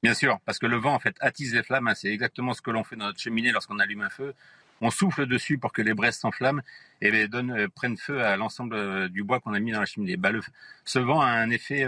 Bien 0.03 0.15
sûr, 0.15 0.39
parce 0.45 0.59
que 0.59 0.67
le 0.67 0.77
vent 0.77 0.95
en 0.95 0.99
fait 0.99 1.17
attise 1.21 1.55
les 1.55 1.63
flammes. 1.63 1.89
Hein. 1.89 1.95
C'est 1.95 2.09
exactement 2.09 2.53
ce 2.53 2.61
que 2.61 2.71
l'on 2.71 2.85
fait 2.85 2.97
dans 2.97 3.07
notre 3.07 3.21
cheminée 3.21 3.53
lorsqu'on 3.53 3.79
allume 3.79 4.03
un 4.03 4.11
feu. 4.11 4.35
On 4.83 4.91
souffle 4.91 5.27
dessus 5.27 5.59
pour 5.59 5.73
que 5.73 5.83
les 5.83 5.95
braises 5.95 6.19
s'enflamment 6.19 6.63
et 7.01 7.13
prennent 7.75 7.99
feu 7.99 8.23
à 8.23 8.37
l'ensemble 8.37 9.09
du 9.11 9.23
bois 9.23 9.41
qu'on 9.41 9.53
a 9.53 9.61
mis 9.61 9.73
dans 9.73 9.81
la 9.81 9.87
cheminée. 9.87 10.17
Bah, 10.17 10.31
ce 10.85 10.99
vent 10.99 11.21
a 11.21 11.29
un 11.29 11.51
effet 11.51 11.87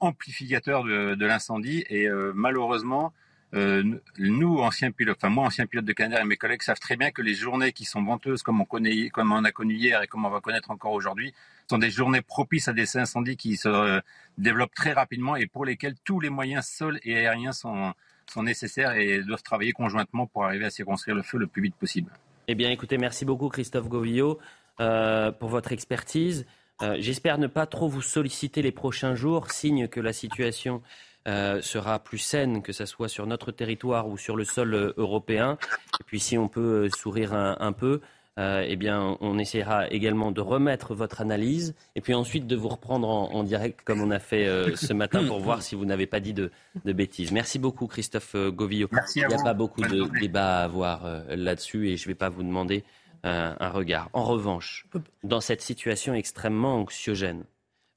amplificateur 0.00 0.84
de, 0.84 1.26
l'incendie. 1.26 1.84
Et 1.88 2.06
euh, 2.06 2.32
malheureusement, 2.34 3.12
euh, 3.54 3.82
nous, 4.18 4.58
anciens 4.58 4.92
pilotes, 4.92 5.18
enfin 5.18 5.30
moi, 5.30 5.46
ancien 5.46 5.66
pilote 5.66 5.84
de 5.84 5.92
Canadair 5.92 6.22
et 6.22 6.26
mes 6.26 6.36
collègues 6.36 6.62
savent 6.62 6.78
très 6.78 6.96
bien 6.96 7.10
que 7.10 7.22
les 7.22 7.34
journées 7.34 7.72
qui 7.72 7.84
sont 7.84 8.02
venteuses, 8.02 8.42
comme 8.42 8.60
on, 8.60 9.44
a 9.44 9.52
connu 9.52 9.74
hier 9.74 10.02
et 10.02 10.06
comme 10.06 10.24
on 10.24 10.30
va 10.30 10.40
connaître 10.40 10.70
encore 10.70 10.92
aujourd'hui, 10.92 11.34
sont 11.68 11.78
des 11.78 11.90
journées 11.90 12.22
propices 12.22 12.68
à 12.68 12.72
des 12.72 12.96
incendies 12.96 13.36
qui 13.36 13.56
se 13.56 14.00
développent 14.38 14.74
très 14.74 14.92
rapidement 14.92 15.36
et 15.36 15.46
pour 15.46 15.64
lesquels 15.64 15.94
tous 16.04 16.20
les 16.20 16.30
moyens 16.30 16.66
sol 16.66 17.00
et 17.02 17.16
aériens 17.16 17.52
sont, 17.52 17.92
sont 18.26 18.42
nécessaires 18.42 18.92
et 18.92 19.22
doivent 19.22 19.42
travailler 19.42 19.72
conjointement 19.72 20.26
pour 20.26 20.44
arriver 20.44 20.66
à 20.66 20.70
circonscrire 20.70 21.14
le 21.14 21.22
feu 21.22 21.38
le 21.38 21.46
plus 21.46 21.62
vite 21.62 21.74
possible. 21.74 22.12
Eh 22.48 22.54
bien, 22.54 22.70
écoutez, 22.70 22.98
merci 22.98 23.24
beaucoup 23.24 23.48
Christophe 23.48 23.88
Govillot 23.88 24.38
pour 24.76 25.48
votre 25.48 25.72
expertise. 25.72 26.46
Euh, 26.82 26.96
j'espère 26.98 27.38
ne 27.38 27.46
pas 27.46 27.66
trop 27.66 27.88
vous 27.88 28.02
solliciter 28.02 28.62
les 28.62 28.72
prochains 28.72 29.14
jours, 29.14 29.50
signe 29.50 29.88
que 29.88 30.00
la 30.00 30.12
situation 30.12 30.82
euh, 31.28 31.60
sera 31.60 31.98
plus 31.98 32.18
saine, 32.18 32.62
que 32.62 32.72
ce 32.72 32.86
soit 32.86 33.08
sur 33.08 33.26
notre 33.26 33.52
territoire 33.52 34.08
ou 34.08 34.16
sur 34.16 34.36
le 34.36 34.44
sol 34.44 34.74
euh, 34.74 34.92
européen. 34.96 35.58
Et 36.00 36.04
puis 36.04 36.20
si 36.20 36.38
on 36.38 36.48
peut 36.48 36.88
sourire 36.96 37.34
un, 37.34 37.72
peu, 37.72 38.00
eh 38.38 38.76
bien, 38.76 39.18
on 39.20 39.38
essaiera 39.38 39.90
également 39.90 40.32
de 40.32 40.40
remettre 40.40 40.94
votre 40.94 41.20
analyse 41.20 41.74
et 41.94 42.00
puis 42.00 42.14
ensuite 42.14 42.46
de 42.46 42.56
vous 42.56 42.68
reprendre 42.68 43.06
en, 43.08 43.42
direct 43.42 43.82
comme 43.84 44.00
on 44.00 44.10
a 44.10 44.18
fait 44.18 44.46
ce 44.76 44.94
matin 44.94 45.22
pour 45.26 45.40
voir 45.40 45.60
si 45.60 45.74
vous 45.74 45.84
n'avez 45.84 46.06
pas 46.06 46.20
dit 46.20 46.32
de, 46.32 46.50
bêtises. 46.86 47.32
Merci 47.32 47.58
beaucoup, 47.58 47.86
Christophe 47.86 48.34
Govillot. 48.34 48.88
Il 49.14 49.26
n'y 49.26 49.34
a 49.34 49.42
pas 49.44 49.52
beaucoup 49.52 49.82
de 49.82 50.08
débats 50.18 50.60
à 50.60 50.64
avoir 50.64 51.02
là-dessus 51.28 51.90
et 51.90 51.98
je 51.98 52.04
ne 52.04 52.08
vais 52.08 52.14
pas 52.14 52.30
vous 52.30 52.42
demander 52.42 52.82
un, 53.22 53.68
regard. 53.70 54.08
En 54.12 54.24
revanche, 54.24 54.86
dans 55.22 55.40
cette 55.40 55.60
situation 55.60 56.14
extrêmement 56.14 56.76
anxiogène, 56.76 57.44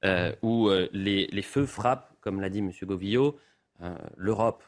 euh, 0.04 0.36
où 0.42 0.68
euh, 0.68 0.90
les, 0.92 1.42
feux 1.42 1.66
frappent, 1.66 2.12
comme 2.20 2.42
l'a 2.42 2.50
dit 2.50 2.60
M. 2.60 2.72
Govillot, 2.84 3.40
euh, 3.82 3.96
l'Europe, 4.18 4.64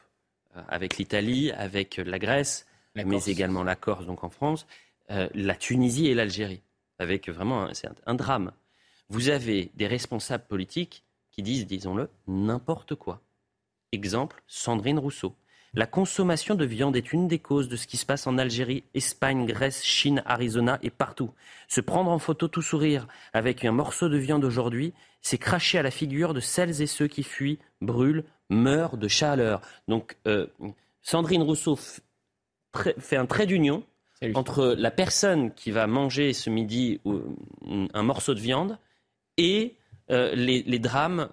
avec 0.68 0.96
l'Italie, 0.96 1.52
avec 1.52 1.98
la 1.98 2.18
Grèce, 2.18 2.66
mais 2.94 3.22
également 3.26 3.62
la 3.62 3.76
Corse, 3.76 4.06
donc 4.06 4.24
en 4.24 4.30
France, 4.30 4.66
la 5.10 5.54
Tunisie 5.54 6.06
et 6.06 6.14
l'Algérie, 6.14 6.62
avec 6.98 7.28
vraiment 7.28 7.68
c'est 7.74 7.90
un, 8.06 8.14
drame. 8.14 8.52
Vous 9.10 9.28
avez 9.28 9.70
des 9.74 9.86
responsables 9.86 10.46
politiques 10.46 11.04
qui 11.30 11.42
disent, 11.42 11.66
disons-le, 11.66 12.08
n'importe 12.26 12.94
quoi. 12.94 13.20
Exemple, 13.92 14.42
Sandrine 14.46 14.98
Rousseau. 14.98 15.34
La 15.76 15.86
consommation 15.86 16.54
de 16.54 16.64
viande 16.64 16.96
est 16.96 17.12
une 17.12 17.28
des 17.28 17.38
causes 17.38 17.68
de 17.68 17.76
ce 17.76 17.86
qui 17.86 17.98
se 17.98 18.06
passe 18.06 18.26
en 18.26 18.38
Algérie, 18.38 18.84
Espagne, 18.94 19.44
Grèce, 19.44 19.84
Chine, 19.84 20.22
Arizona 20.24 20.78
et 20.82 20.88
partout. 20.88 21.32
Se 21.68 21.82
prendre 21.82 22.10
en 22.10 22.18
photo 22.18 22.48
tout 22.48 22.62
sourire 22.62 23.06
avec 23.34 23.62
un 23.62 23.72
morceau 23.72 24.08
de 24.08 24.16
viande 24.16 24.42
aujourd'hui, 24.46 24.94
c'est 25.20 25.36
cracher 25.36 25.76
à 25.76 25.82
la 25.82 25.90
figure 25.90 26.32
de 26.32 26.40
celles 26.40 26.80
et 26.80 26.86
ceux 26.86 27.08
qui 27.08 27.22
fuient, 27.22 27.58
brûlent, 27.82 28.24
meurent 28.48 28.96
de 28.96 29.06
chaleur. 29.06 29.60
Donc, 29.86 30.16
euh, 30.26 30.46
Sandrine 31.02 31.42
Rousseau 31.42 31.78
fait 32.98 33.16
un 33.18 33.26
trait 33.26 33.44
d'union 33.44 33.84
entre 34.32 34.74
la 34.78 34.90
personne 34.90 35.52
qui 35.52 35.72
va 35.72 35.86
manger 35.86 36.32
ce 36.32 36.48
midi 36.48 37.02
un 37.66 38.02
morceau 38.02 38.32
de 38.32 38.40
viande 38.40 38.78
et 39.36 39.76
les, 40.08 40.78
drames 40.78 41.28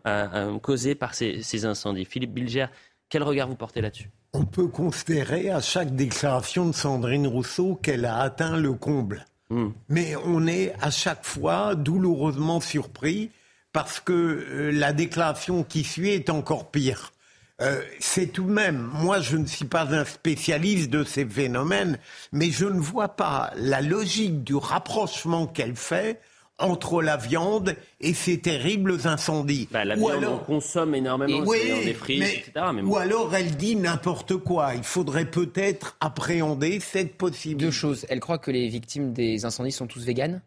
causés 0.61 0.95
par 0.95 1.15
ces, 1.15 1.65
incendies. 1.65 2.03
Philippe 2.03 2.33
Bilger, 2.33 2.65
quel 3.07 3.23
regard 3.23 3.47
vous 3.47 3.55
portez 3.55 3.79
là-dessus? 3.79 4.09
On 4.33 4.45
peut 4.45 4.67
considérer 4.67 5.51
à 5.51 5.61
chaque 5.61 5.95
déclaration 5.95 6.65
de 6.65 6.73
Sandrine 6.73 7.27
Rousseau 7.27 7.75
qu'elle 7.75 8.05
a 8.05 8.19
atteint 8.19 8.57
le 8.57 8.73
comble. 8.73 9.25
Hmm. 9.49 9.69
Mais 9.89 10.15
on 10.25 10.47
est 10.47 10.73
à 10.81 10.89
chaque 10.89 11.23
fois 11.23 11.75
douloureusement 11.75 12.59
surpris 12.59 13.29
parce 13.73 13.99
que 13.99 14.71
la 14.73 14.91
déclaration 14.91 15.63
qui 15.63 15.83
suit 15.83 16.09
est 16.09 16.31
encore 16.31 16.71
pire. 16.71 17.13
Euh, 17.61 17.81
c'est 17.99 18.27
tout 18.27 18.45
de 18.45 18.51
même, 18.51 18.89
moi 18.93 19.19
je 19.19 19.37
ne 19.37 19.45
suis 19.45 19.65
pas 19.65 19.93
un 19.93 20.05
spécialiste 20.05 20.89
de 20.89 21.03
ces 21.03 21.25
phénomènes, 21.25 21.99
mais 22.31 22.49
je 22.49 22.65
ne 22.65 22.79
vois 22.79 23.09
pas 23.09 23.51
la 23.55 23.81
logique 23.81 24.43
du 24.43 24.55
rapprochement 24.55 25.45
qu'elle 25.45 25.75
fait 25.75 26.19
entre 26.59 27.01
la 27.01 27.17
viande 27.17 27.75
et 27.99 28.13
ces 28.13 28.39
terribles 28.39 28.97
incendies. 29.05 29.67
Bah, 29.71 29.85
la 29.85 29.95
viande, 29.95 30.23
on 30.25 30.37
consomme 30.37 30.95
énormément, 30.95 31.43
oui, 31.45 31.59
etc. 31.85 32.51
Ou 32.83 32.97
alors 32.97 33.33
elle 33.35 33.55
dit 33.57 33.75
n'importe 33.75 34.37
quoi. 34.37 34.75
Il 34.75 34.83
faudrait 34.83 35.29
peut-être 35.29 35.97
appréhender 35.99 36.79
cette 36.79 37.17
possibilité. 37.17 37.65
Deux 37.65 37.71
choses. 37.71 38.05
Elle 38.09 38.19
croit 38.19 38.37
que 38.37 38.51
les 38.51 38.67
victimes 38.67 39.13
des 39.13 39.45
incendies 39.45 39.71
sont 39.71 39.87
tous 39.87 40.05
véganes, 40.05 40.41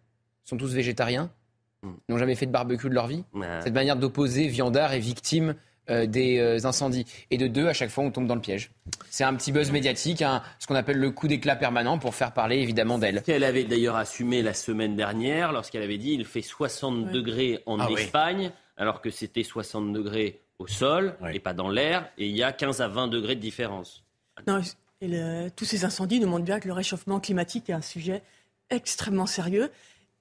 sont 0.45 0.57
tous 0.57 0.73
végétariens, 0.73 1.31
hmm. 1.83 1.91
n'ont 2.09 2.19
jamais 2.19 2.37
fait 2.37 2.47
de 2.47 2.53
barbecue 2.53 2.89
de 2.89 2.95
leur 2.95 3.09
vie. 3.09 3.25
Cette 3.63 3.75
manière 3.75 3.97
d'opposer 3.97 4.47
viandard 4.47 4.93
et 4.93 5.01
victime 5.01 5.55
euh, 5.89 6.07
des 6.07 6.39
euh, 6.39 6.67
incendies. 6.67 7.07
Et 7.31 7.39
de 7.39 7.47
deux, 7.47 7.69
à 7.69 7.73
chaque 7.73 7.91
fois, 7.91 8.03
on 8.03 8.11
tombe 8.11 8.27
dans 8.27 8.35
le 8.35 8.41
piège. 8.41 8.71
C'est 9.09 9.23
un 9.23 9.35
petit 9.35 9.53
buzz 9.53 9.71
médiatique, 9.71 10.25
ce 10.59 10.67
qu'on 10.67 10.75
appelle 10.75 10.99
le 10.99 11.11
coup 11.13 11.29
d'éclat 11.29 11.55
permanent 11.55 11.99
pour 11.99 12.15
faire 12.15 12.33
parler 12.33 12.59
évidemment 12.59 12.99
d'elle. 12.99 13.23
Qu'elle 13.23 13.45
avait 13.45 13.65
d'ailleurs 13.65 13.95
assumé 13.95 14.43
la 14.43 14.53
semaine 14.53 14.97
dernière 14.97 15.53
lorsqu'elle 15.53 15.83
avait 15.83 15.99
dit 15.99 16.13
il 16.13 16.25
fait 16.25 16.43
60 16.43 17.13
degrés 17.13 17.63
en 17.67 17.79
ah 17.79 17.89
Espagne, 17.91 18.51
alors 18.77 19.01
que 19.01 19.11
c'était 19.11 19.45
60 19.45 19.93
degrés 19.93 20.41
au 20.59 20.67
sol 20.67 21.15
et 21.33 21.39
pas 21.39 21.53
dans 21.53 21.69
l'air, 21.69 22.11
et 22.19 22.27
il 22.27 22.37
y 22.37 22.43
a 22.43 22.53
15 22.53 22.81
à 22.81 22.89
20 22.89 23.09
degrés 23.09 23.37
de 23.37 23.41
différence. 23.41 24.03
Non, 24.47 24.61
tous 25.55 25.65
ces 25.65 25.85
incendies 25.85 26.19
nous 26.19 26.29
montrent 26.29 26.45
bien 26.45 26.59
que 26.59 26.67
le 26.67 26.75
réchauffement 26.75 27.21
climatique 27.21 27.71
est 27.71 27.75
un 27.75 27.81
sujet 27.81 28.23
extrêmement 28.71 29.27
sérieux 29.27 29.71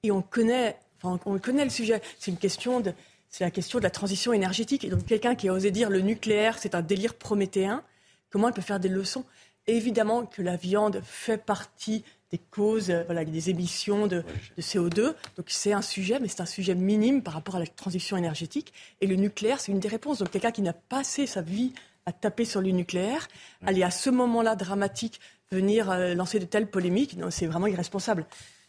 et 0.04 0.12
on 0.12 0.22
connaît, 0.22 0.78
enfin, 1.02 1.20
on 1.26 1.40
connaît 1.40 1.64
le 1.64 1.72
sujet. 1.72 2.02
C'est 2.20 2.32
une 2.32 2.38
question 2.38 2.82
de 2.82 2.94
c'est 3.30 3.44
la 3.44 3.52
question 3.52 3.80
de 3.80 3.84
la 3.84 3.90
transition 3.90 4.34
énergétique. 4.34 4.84
Et 4.84 4.90
donc 4.90 5.06
quelqu'un 5.06 5.36
qui 5.36 5.50
a 5.50 5.54
osé 5.54 5.72
dire 5.72 5.90
le 5.90 6.02
nucléaire, 6.02 6.58
c'est 6.58 6.76
un 6.76 6.82
délire 6.82 7.14
prométhéen, 7.14 7.84
comment 8.30 8.48
elle 8.48 8.54
peut 8.54 8.62
faire 8.62 8.80
des 8.80 8.90
leçons? 8.90 9.26
Évidemment 9.68 10.26
que 10.26 10.42
la 10.42 10.56
viande 10.56 11.02
fait 11.04 11.44
partie 11.44 12.04
des 12.32 12.38
causes, 12.38 12.92
euh, 12.92 13.04
voilà, 13.06 13.26
des 13.26 13.50
émissions 13.50 14.08
de, 14.08 14.24
CO2. 14.60 15.14
Donc 15.38 15.46
c'est 15.48 15.74
un 15.74 15.82
sujet, 15.82 16.20
mais 16.20 16.28
c'est 16.28 16.42
un 16.42 16.46
sujet 16.46 16.76
minime 16.76 17.22
par 17.24 17.34
rapport 17.34 17.56
à 17.56 17.60
la 17.60 17.68
transition 17.68 18.18
énergétique. 18.18 18.74
Et 19.02 19.08
le 19.08 19.16
nucléaire, 19.16 19.60
c'est 19.60 19.72
une 19.72 19.80
des 19.80 19.88
réponses. 19.88 20.20
Donc 20.20 20.32
quelqu'un 20.32 20.52
qui 20.52 20.62
n'a 20.62 20.74
pas 20.74 20.98
passé 20.98 21.26
sa 21.26 21.42
vie 21.42 21.74
à 22.06 22.12
taper 22.12 22.46
sur 22.46 22.62
le 22.62 22.70
nucléaire, 22.70 23.28
aller 23.66 23.82
à 23.82 23.90
ce 23.90 24.10
moment-là 24.12 24.56
dramatique 24.56 25.20
venir 25.52 25.90
euh, 25.90 26.14
lancer 26.14 26.40
de 26.40 26.46
telles 26.46 26.70
polémiques, 26.70 27.18
c'est 27.32 27.48
vraiment 27.48 27.68
irresponsable. 27.68 28.26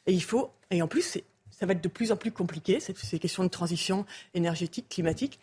Et 0.07 0.13
il 0.13 0.23
faut, 0.23 0.51
et 0.71 0.81
en 0.83 0.89
plus, 0.89 1.03
c'est 1.03 1.25
ça 1.59 1.67
va 1.67 1.73
être 1.73 1.83
de 1.83 1.89
plus 1.89 2.13
en 2.13 2.17
plus 2.17 2.33
compliqué, 2.33 2.81
ces 2.81 3.19
questions 3.19 3.43
de 3.43 3.49
transition 3.49 4.05
énergétique, 4.35 4.89
climatique. 4.89 5.41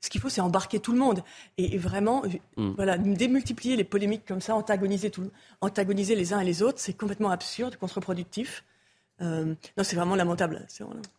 Ce 0.00 0.10
qu'il 0.10 0.20
faut, 0.20 0.28
c'est 0.28 0.42
embarquer 0.42 0.80
tout 0.80 0.92
le 0.92 0.98
monde 0.98 1.22
et, 1.56 1.78
vraiment, 1.78 2.24
mm. 2.56 2.72
voilà, 2.72 2.98
démultiplier 2.98 3.76
les 3.76 3.84
polémiques 3.84 4.26
comme 4.26 4.42
ça, 4.42 4.54
antagoniser, 4.54 5.10
tout, 5.10 5.30
antagoniser 5.62 6.14
les 6.14 6.34
uns 6.34 6.40
et 6.40 6.44
les 6.44 6.62
autres, 6.62 6.78
c'est 6.78 6.92
complètement 6.92 7.30
absurde, 7.30 7.76
contre-productif. 7.76 8.64
Euh, 9.22 9.54
non, 9.78 9.84
c'est 9.84 9.96
vraiment 9.96 10.16
lamentable. 10.16 10.66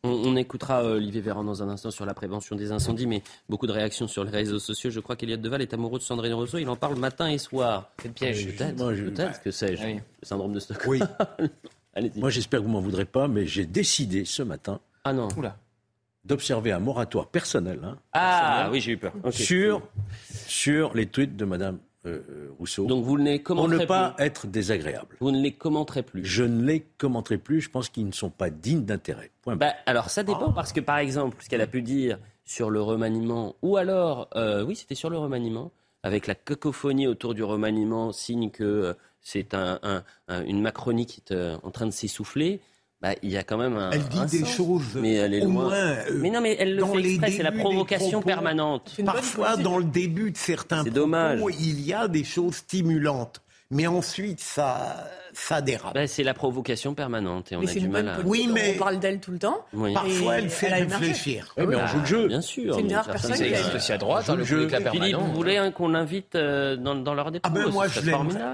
On, 0.04 0.36
écoutera 0.36 0.84
euh, 0.84 0.98
Olivier 0.98 1.22
Véran 1.22 1.44
dans 1.44 1.64
un 1.64 1.70
instant 1.70 1.90
sur 1.92 2.06
la 2.06 2.14
prévention 2.14 2.56
des 2.56 2.72
incendies, 2.74 3.08
mais 3.08 3.24
beaucoup 3.48 3.68
de 3.68 3.72
réactions 3.72 4.08
sur 4.08 4.24
les 4.26 4.32
réseaux 4.32 4.60
sociaux. 4.60 4.92
Je 4.92 5.00
crois 5.00 5.16
qu'Eliott 5.16 5.42
Deval 5.42 5.62
est 5.62 5.74
amoureux 5.74 5.98
de 5.98 6.04
Sandrine 6.04 6.34
Rousseau. 6.34 6.58
Il 6.58 6.70
en 6.70 6.76
parle 6.76 6.98
matin 7.00 7.30
et 7.30 7.38
soir. 7.38 7.90
C'est 8.02 8.10
le 8.10 8.14
piège. 8.14 8.56
Peut-être, 8.58 9.42
que 9.42 9.50
sais-je. 9.50 9.88
Le 9.88 10.02
syndrome 10.22 10.54
de 10.54 10.60
Stockholm. 10.60 11.08
Oui. 11.40 11.50
Moi, 12.16 12.30
j'espère 12.30 12.60
que 12.60 12.66
vous 12.66 12.72
m'en 12.72 12.82
voudrez 12.82 13.06
pas, 13.06 13.28
mais 13.28 13.46
j'ai 13.46 13.66
décidé 13.66 14.26
ce 14.26 14.43
matin 14.43 14.80
ah 15.04 15.14
non. 15.14 15.30
d'observer 16.26 16.72
un 16.72 16.80
moratoire 16.80 17.28
personnel. 17.28 17.80
Hein, 17.84 17.98
ah 18.14 18.70
oui, 18.72 18.82
j'ai 18.82 18.93
eu 18.93 18.98
peur. 18.98 19.14
Sur, 19.32 19.82
sur 20.30 20.93
les 20.93 21.06
tweets 21.06 21.38
de 21.38 21.46
Madame 21.46 21.80
euh, 22.06 22.22
euh, 22.30 22.50
Rousseau. 22.60 22.86
Donc 22.86 23.04
vous 23.04 23.18
ne 23.18 23.24
les 23.24 23.41
commenterez 23.41 23.78
Pour 23.78 23.82
ne 23.82 23.86
pas 23.86 24.16
être 24.20 24.48
désagréable. 24.48 25.16
Vous 25.20 25.32
ne 25.32 25.41
les 25.41 25.54
commenterez 25.54 26.04
plus. 26.04 26.26
Je 26.26 26.43
ne 26.43 26.64
les 26.64 26.82
commenterai 26.82 27.38
plus. 27.38 27.62
Je 27.62 27.70
pense 27.70 27.89
qu'ils 27.89 28.06
ne 28.06 28.12
sont 28.12 28.30
pas 28.30 28.50
dignes 28.50 28.86
d'intérêt. 28.86 29.32
Bah, 29.46 29.74
alors 29.86 30.10
ça 30.10 30.24
dépend 30.24 30.52
parce 30.52 30.74
que 30.74 30.82
par 30.82 30.98
exemple, 30.98 31.38
ce 31.41 31.50
qu'elle 31.50 31.62
a 31.62 31.68
pu 31.68 31.82
dire 31.82 32.20
sur 32.43 32.70
le 32.70 32.82
remaniement, 32.82 33.56
ou 33.64 33.78
alors, 33.78 34.30
euh, 34.36 34.64
oui, 34.64 34.76
c'était 34.76 34.96
sur 34.96 35.10
le 35.10 35.18
remaniement, 35.18 35.72
avec 36.04 36.28
la 36.28 36.36
cacophonie 36.36 37.08
autour 37.08 37.34
du 37.34 37.43
remaniement, 37.43 38.12
signe 38.12 38.52
que 38.52 38.96
c'est 39.26 39.56
une 39.56 40.62
Macronie 40.62 41.08
qui 41.08 41.22
est 41.34 41.56
en 41.64 41.72
train 41.72 41.88
de 41.88 41.92
s'essouffler. 41.92 42.62
Bah, 43.02 43.14
il 43.22 43.30
y 43.30 43.38
a 43.38 43.44
quand 43.44 43.58
même 43.58 43.76
un. 43.76 43.92
Elle 43.92 44.08
dit 44.08 44.40
des 44.40 44.46
choses. 44.46 44.96
Mais 44.96 45.16
elle 45.16 45.34
est 45.34 45.42
loin. 45.42 45.72
Euh, 45.72 46.12
mais 46.16 46.30
non, 46.30 46.42
mais 46.42 46.56
elle 46.58 46.76
le 46.76 46.86
fait 46.86 47.04
exprès. 47.04 47.32
C'est 47.32 47.44
la 47.44 47.52
provocation 47.52 48.22
permanente. 48.22 48.96
Parfois, 49.04 49.58
dans 49.58 49.78
le 49.78 49.84
début 49.84 50.32
de 50.32 50.38
certains 50.38 50.84
propos, 50.84 50.96
dommage. 50.96 51.42
il 51.60 51.82
y 51.82 51.94
a 51.94 52.08
des 52.08 52.24
choses 52.24 52.56
stimulantes. 52.56 53.42
Mais 53.72 53.88
ensuite, 53.88 54.40
ça, 54.40 55.10
ça 55.36 55.62
dérape. 55.62 55.94
Ben, 55.94 56.08
c'est 56.08 56.24
la 56.24 56.34
provocation 56.34 56.94
permanente 56.94 57.52
et 57.52 57.56
on 57.56 57.62
a 57.62 57.74
du 57.74 57.90
mal 57.90 58.08
à. 58.08 58.20
Oui, 58.26 58.50
mais 58.52 58.74
on 58.76 58.80
parle 58.80 59.00
d'elle 59.00 59.20
tout 59.20 59.32
le 59.32 59.40
temps. 59.40 59.66
Parfois, 59.94 60.38
elle 60.38 60.50
fait 60.50 60.74
réfléchir. 60.74 61.54
Oui, 61.58 61.66
mais 61.68 61.76
on 61.76 61.88
joue 61.88 62.00
le 62.00 62.06
jeu. 62.06 62.28
Bien 62.28 62.42
sûr. 62.42 62.76
C'est 62.76 62.82
une 62.82 62.94
rare 62.94 63.06
personne. 63.06 63.34
qui 63.34 63.44
existe 63.44 63.76
aussi 63.76 63.92
à 63.92 63.98
droite. 63.98 64.30
Hein, 64.30 64.36
le 64.36 64.44
jeu. 64.44 64.68
Philippe, 64.92 65.18
vous 65.18 65.34
voulez 65.34 65.58
hein, 65.58 65.72
qu'on 65.72 65.90
l'invite 65.90 66.36
euh, 66.36 66.76
dans, 66.78 66.96
dans 66.96 67.14
leur 67.14 67.32
dépôt 67.32 67.48
Ah 67.48 67.54
ben 67.54 67.70
moi, 67.70 67.88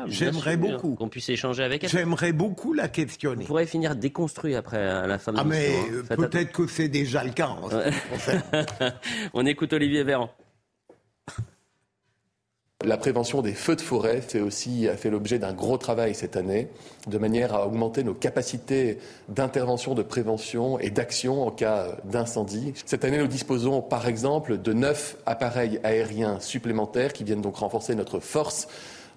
j'aimerais 0.08 0.58
beaucoup. 0.58 0.96
Qu'on 0.96 1.10
puisse 1.10 1.30
échanger 1.30 1.64
avec 1.64 1.84
elle. 1.84 1.90
J'aimerais 1.90 2.32
beaucoup 2.32 2.74
la 2.74 2.88
questionner. 2.88 3.44
On 3.44 3.48
pourrait 3.48 3.66
finir 3.66 3.96
déconstruit 3.96 4.56
après 4.56 4.84
à 4.84 5.08
la 5.08 5.18
fin 5.20 5.34
de 5.34 5.40
Ah 5.40 5.44
mais 5.44 5.76
hein. 6.10 6.16
peut-être 6.16 6.52
que 6.52 6.68
c'est 6.68 6.88
déjà 6.88 7.24
le 7.24 7.32
cas. 7.32 7.50
On 9.34 9.46
écoute 9.46 9.74
Olivier 9.74 10.04
Véran. 10.04 10.30
La 12.84 12.98
prévention 12.98 13.44
des 13.44 13.54
feux 13.54 13.76
de 13.76 13.82
forêt 13.82 14.22
fait 14.22 14.40
aussi, 14.40 14.88
a 14.90 14.98
fait 14.98 15.12
l'objet 15.12 15.38
d'un 15.38 15.54
gros 15.54 15.78
travail 15.78 16.16
cette 16.16 16.36
année, 16.36 16.68
de 17.08 17.18
manière 17.20 17.54
à 17.54 17.68
augmenter 17.68 18.04
nos 18.04 18.16
capacités 18.16 18.98
d'intervention, 19.30 19.94
de 19.94 20.02
prévention 20.02 20.80
et 20.80 20.90
d'action 20.90 21.46
en 21.46 21.52
cas 21.52 21.98
d'incendie. 22.06 22.74
Cette 22.86 23.06
année, 23.06 23.20
nous 23.20 23.28
disposons 23.28 23.82
par 23.82 24.08
exemple 24.08 24.58
de 24.58 24.74
neuf 24.74 25.18
appareils 25.28 25.80
aériens 25.84 26.40
supplémentaires 26.40 27.14
qui 27.14 27.24
viennent 27.24 27.42
donc 27.42 27.58
renforcer 27.58 27.94
notre 27.94 28.20
force 28.20 28.68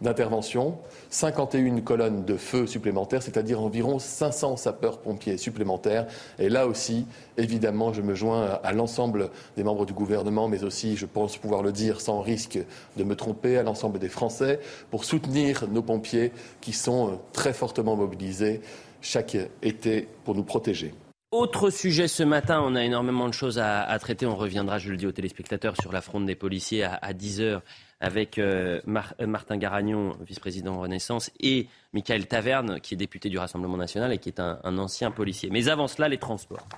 d'intervention, 0.01 0.79
51 1.11 1.81
colonnes 1.81 2.25
de 2.25 2.37
feu 2.37 2.67
supplémentaires, 2.67 3.23
c'est-à-dire 3.23 3.61
environ 3.61 3.99
500 3.99 4.57
sapeurs-pompiers 4.57 5.37
supplémentaires. 5.37 6.07
Et 6.39 6.49
là 6.49 6.67
aussi, 6.67 7.07
évidemment, 7.37 7.93
je 7.93 8.03
me 8.03 8.15
joins 8.15 8.59
à 8.63 8.73
l'ensemble 8.73 9.31
des 9.57 9.65
membres 9.65 9.87
du 9.87 9.93
gouvernement, 9.93 10.49
mais 10.49 10.65
aussi, 10.65 10.97
je 10.97 11.07
pense 11.07 11.37
pouvoir 11.37 11.63
le 11.63 11.73
dire 11.73 12.01
sans 12.01 12.21
risque 12.21 12.59
de 12.97 13.05
me 13.05 13.17
tromper, 13.17 13.59
à 13.59 13.63
l'ensemble 13.63 13.99
des 13.99 14.09
Français, 14.09 14.61
pour 14.91 15.05
soutenir 15.05 15.69
nos 15.69 15.83
pompiers 15.83 16.33
qui 16.61 16.73
sont 16.73 17.21
très 17.33 17.53
fortement 17.53 17.97
mobilisés 17.97 18.61
chaque 19.01 19.37
été 19.63 20.09
pour 20.25 20.35
nous 20.35 20.45
protéger. 20.45 20.95
Autre 21.35 21.71
sujet 21.71 22.07
ce 22.07 22.23
matin, 22.23 22.63
on 22.65 22.77
a 22.77 22.85
énormément 22.85 23.27
de 23.29 23.35
choses 23.35 23.59
à, 23.59 23.99
traiter. 23.99 24.25
On 24.25 24.37
reviendra, 24.37 24.79
je 24.79 24.89
le 24.89 24.97
dis 24.97 25.05
aux 25.05 25.11
téléspectateurs, 25.11 25.75
sur 25.81 25.91
la 25.91 26.01
fronde 26.01 26.27
des 26.27 26.37
policiers 26.37 26.85
à, 26.85 27.13
10h 27.13 27.61
avec 28.01 28.39
euh, 28.39 28.81
euh, 28.87 29.27
Martin 29.27 29.57
Garagnon, 29.57 30.17
vice-président 30.21 30.81
Renaissance, 30.81 31.31
et 31.41 31.69
Michael 31.93 32.27
Taverne, 32.27 32.81
qui 32.81 32.95
est 32.95 32.97
député 32.97 33.29
du 33.29 33.39
Rassemblement 33.39 33.77
national 33.77 34.13
et 34.13 34.19
qui 34.19 34.29
est 34.29 34.41
un, 34.41 34.79
ancien 34.79 35.11
policier. 35.11 35.51
Mais 35.51 35.69
avant 35.69 35.89
cela, 35.89 36.09
les 36.09 36.19
transports. 36.19 36.69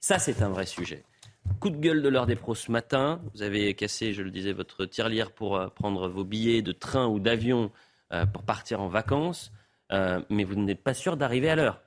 Ça, 0.00 0.18
c'est 0.18 0.42
un 0.42 0.48
vrai 0.48 0.66
sujet. 0.66 1.04
Coup 1.60 1.70
de 1.70 1.76
gueule 1.76 2.02
de 2.02 2.08
l'heure 2.08 2.26
des 2.26 2.36
pros 2.36 2.54
ce 2.54 2.70
matin. 2.70 3.20
Vous 3.34 3.42
avez 3.42 3.74
cassé, 3.74 4.12
je 4.12 4.22
le 4.22 4.30
disais, 4.30 4.52
votre 4.52 4.84
tirelire 4.86 5.32
pour 5.32 5.56
euh, 5.56 5.68
prendre 5.68 6.08
vos 6.08 6.24
billets 6.24 6.62
de 6.62 6.72
train 6.72 7.06
ou 7.06 7.18
d'avion 7.18 7.70
pour 8.34 8.42
partir 8.42 8.82
en 8.82 8.88
vacances, 8.88 9.52
mais 9.90 10.44
vous 10.44 10.54
n'êtes 10.54 10.82
pas 10.82 10.92
sûr 10.92 11.16
d'arriver 11.16 11.48
à 11.48 11.56
l'heure 11.56 11.80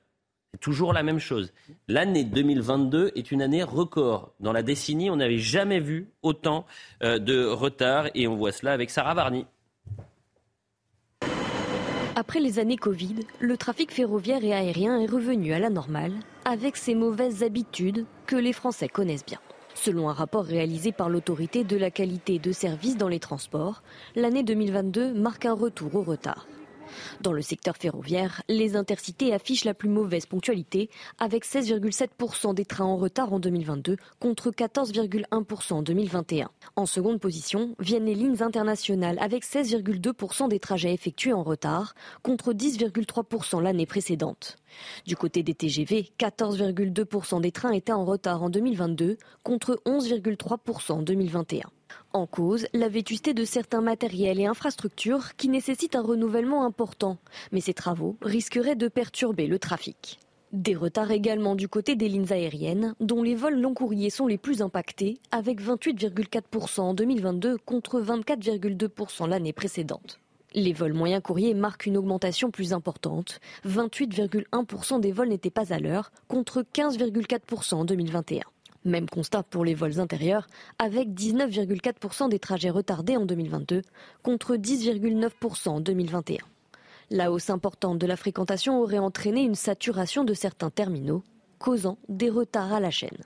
toujours 0.60 0.92
la 0.92 1.02
même 1.02 1.18
chose. 1.18 1.52
L'année 1.88 2.24
2022 2.24 3.12
est 3.14 3.30
une 3.30 3.42
année 3.42 3.62
record. 3.62 4.32
Dans 4.40 4.52
la 4.52 4.62
décennie, 4.62 5.10
on 5.10 5.16
n'avait 5.16 5.38
jamais 5.38 5.80
vu 5.80 6.08
autant 6.22 6.66
euh, 7.02 7.18
de 7.18 7.44
retard 7.44 8.08
et 8.14 8.26
on 8.28 8.36
voit 8.36 8.52
cela 8.52 8.72
avec 8.72 8.90
Sarah 8.90 9.14
Varny. 9.14 9.46
Après 12.18 12.40
les 12.40 12.58
années 12.58 12.78
Covid, 12.78 13.16
le 13.40 13.56
trafic 13.58 13.92
ferroviaire 13.92 14.42
et 14.42 14.54
aérien 14.54 14.98
est 14.98 15.06
revenu 15.06 15.52
à 15.52 15.58
la 15.58 15.68
normale 15.68 16.14
avec 16.46 16.76
ses 16.76 16.94
mauvaises 16.94 17.42
habitudes 17.42 18.06
que 18.26 18.36
les 18.36 18.54
Français 18.54 18.88
connaissent 18.88 19.26
bien. 19.26 19.38
Selon 19.74 20.08
un 20.08 20.14
rapport 20.14 20.44
réalisé 20.44 20.92
par 20.92 21.10
l'autorité 21.10 21.62
de 21.62 21.76
la 21.76 21.90
qualité 21.90 22.38
de 22.38 22.52
service 22.52 22.96
dans 22.96 23.08
les 23.08 23.20
transports, 23.20 23.82
l'année 24.14 24.42
2022 24.42 25.12
marque 25.12 25.44
un 25.44 25.52
retour 25.52 25.94
au 25.94 26.02
retard. 26.02 26.46
Dans 27.20 27.32
le 27.32 27.42
secteur 27.42 27.76
ferroviaire, 27.76 28.42
les 28.48 28.76
intercités 28.76 29.32
affichent 29.32 29.64
la 29.64 29.74
plus 29.74 29.88
mauvaise 29.88 30.26
ponctualité, 30.26 30.90
avec 31.18 31.44
16,7% 31.44 32.54
des 32.54 32.64
trains 32.64 32.84
en 32.84 32.96
retard 32.96 33.32
en 33.32 33.40
2022 33.40 33.96
contre 34.20 34.50
14,1% 34.50 35.74
en 35.74 35.82
2021. 35.82 36.50
En 36.76 36.86
seconde 36.86 37.20
position 37.20 37.74
viennent 37.78 38.06
les 38.06 38.14
lignes 38.14 38.42
internationales, 38.42 39.18
avec 39.20 39.44
16,2% 39.44 40.48
des 40.48 40.60
trajets 40.60 40.92
effectués 40.92 41.32
en 41.32 41.42
retard 41.42 41.94
contre 42.22 42.52
10,3% 42.52 43.62
l'année 43.62 43.86
précédente. 43.86 44.56
Du 45.06 45.16
côté 45.16 45.42
des 45.42 45.54
TGV, 45.54 46.10
14,2% 46.18 47.40
des 47.40 47.52
trains 47.52 47.72
étaient 47.72 47.92
en 47.92 48.04
retard 48.04 48.42
en 48.42 48.50
2022 48.50 49.16
contre 49.42 49.80
11,3% 49.86 50.92
en 50.92 51.02
2021. 51.02 51.62
En 52.12 52.26
cause, 52.26 52.66
la 52.72 52.88
vétusté 52.88 53.34
de 53.34 53.44
certains 53.44 53.80
matériels 53.80 54.40
et 54.40 54.46
infrastructures 54.46 55.36
qui 55.36 55.48
nécessitent 55.48 55.96
un 55.96 56.02
renouvellement 56.02 56.64
important. 56.64 57.18
Mais 57.52 57.60
ces 57.60 57.74
travaux 57.74 58.16
risqueraient 58.22 58.76
de 58.76 58.88
perturber 58.88 59.46
le 59.46 59.58
trafic. 59.58 60.18
Des 60.52 60.74
retards 60.74 61.10
également 61.10 61.54
du 61.54 61.68
côté 61.68 61.96
des 61.96 62.08
lignes 62.08 62.32
aériennes, 62.32 62.94
dont 63.00 63.22
les 63.22 63.34
vols 63.34 63.60
long 63.60 63.74
courriers 63.74 64.10
sont 64.10 64.26
les 64.26 64.38
plus 64.38 64.62
impactés, 64.62 65.18
avec 65.30 65.60
28,4% 65.60 66.80
en 66.80 66.94
2022 66.94 67.58
contre 67.58 68.00
24,2% 68.00 69.28
l'année 69.28 69.52
précédente. 69.52 70.20
Les 70.54 70.72
vols 70.72 70.94
moyens 70.94 71.22
courriers 71.22 71.52
marquent 71.52 71.86
une 71.86 71.98
augmentation 71.98 72.50
plus 72.50 72.72
importante. 72.72 73.40
28,1% 73.66 75.00
des 75.00 75.12
vols 75.12 75.28
n'étaient 75.28 75.50
pas 75.50 75.74
à 75.74 75.78
l'heure, 75.78 76.10
contre 76.28 76.62
15,4% 76.62 77.74
en 77.74 77.84
2021. 77.84 78.40
Même 78.86 79.08
constat 79.10 79.42
pour 79.42 79.64
les 79.64 79.74
vols 79.74 79.98
intérieurs, 79.98 80.46
avec 80.78 81.08
19,4% 81.08 82.28
des 82.28 82.38
trajets 82.38 82.70
retardés 82.70 83.16
en 83.16 83.26
2022, 83.26 83.82
contre 84.22 84.54
10,9% 84.54 85.68
en 85.68 85.80
2021. 85.80 86.38
La 87.10 87.32
hausse 87.32 87.50
importante 87.50 87.98
de 87.98 88.06
la 88.06 88.16
fréquentation 88.16 88.80
aurait 88.80 88.98
entraîné 88.98 89.42
une 89.42 89.56
saturation 89.56 90.22
de 90.22 90.34
certains 90.34 90.70
terminaux, 90.70 91.24
causant 91.58 91.98
des 92.08 92.30
retards 92.30 92.72
à 92.72 92.78
la 92.78 92.92
chaîne. 92.92 93.24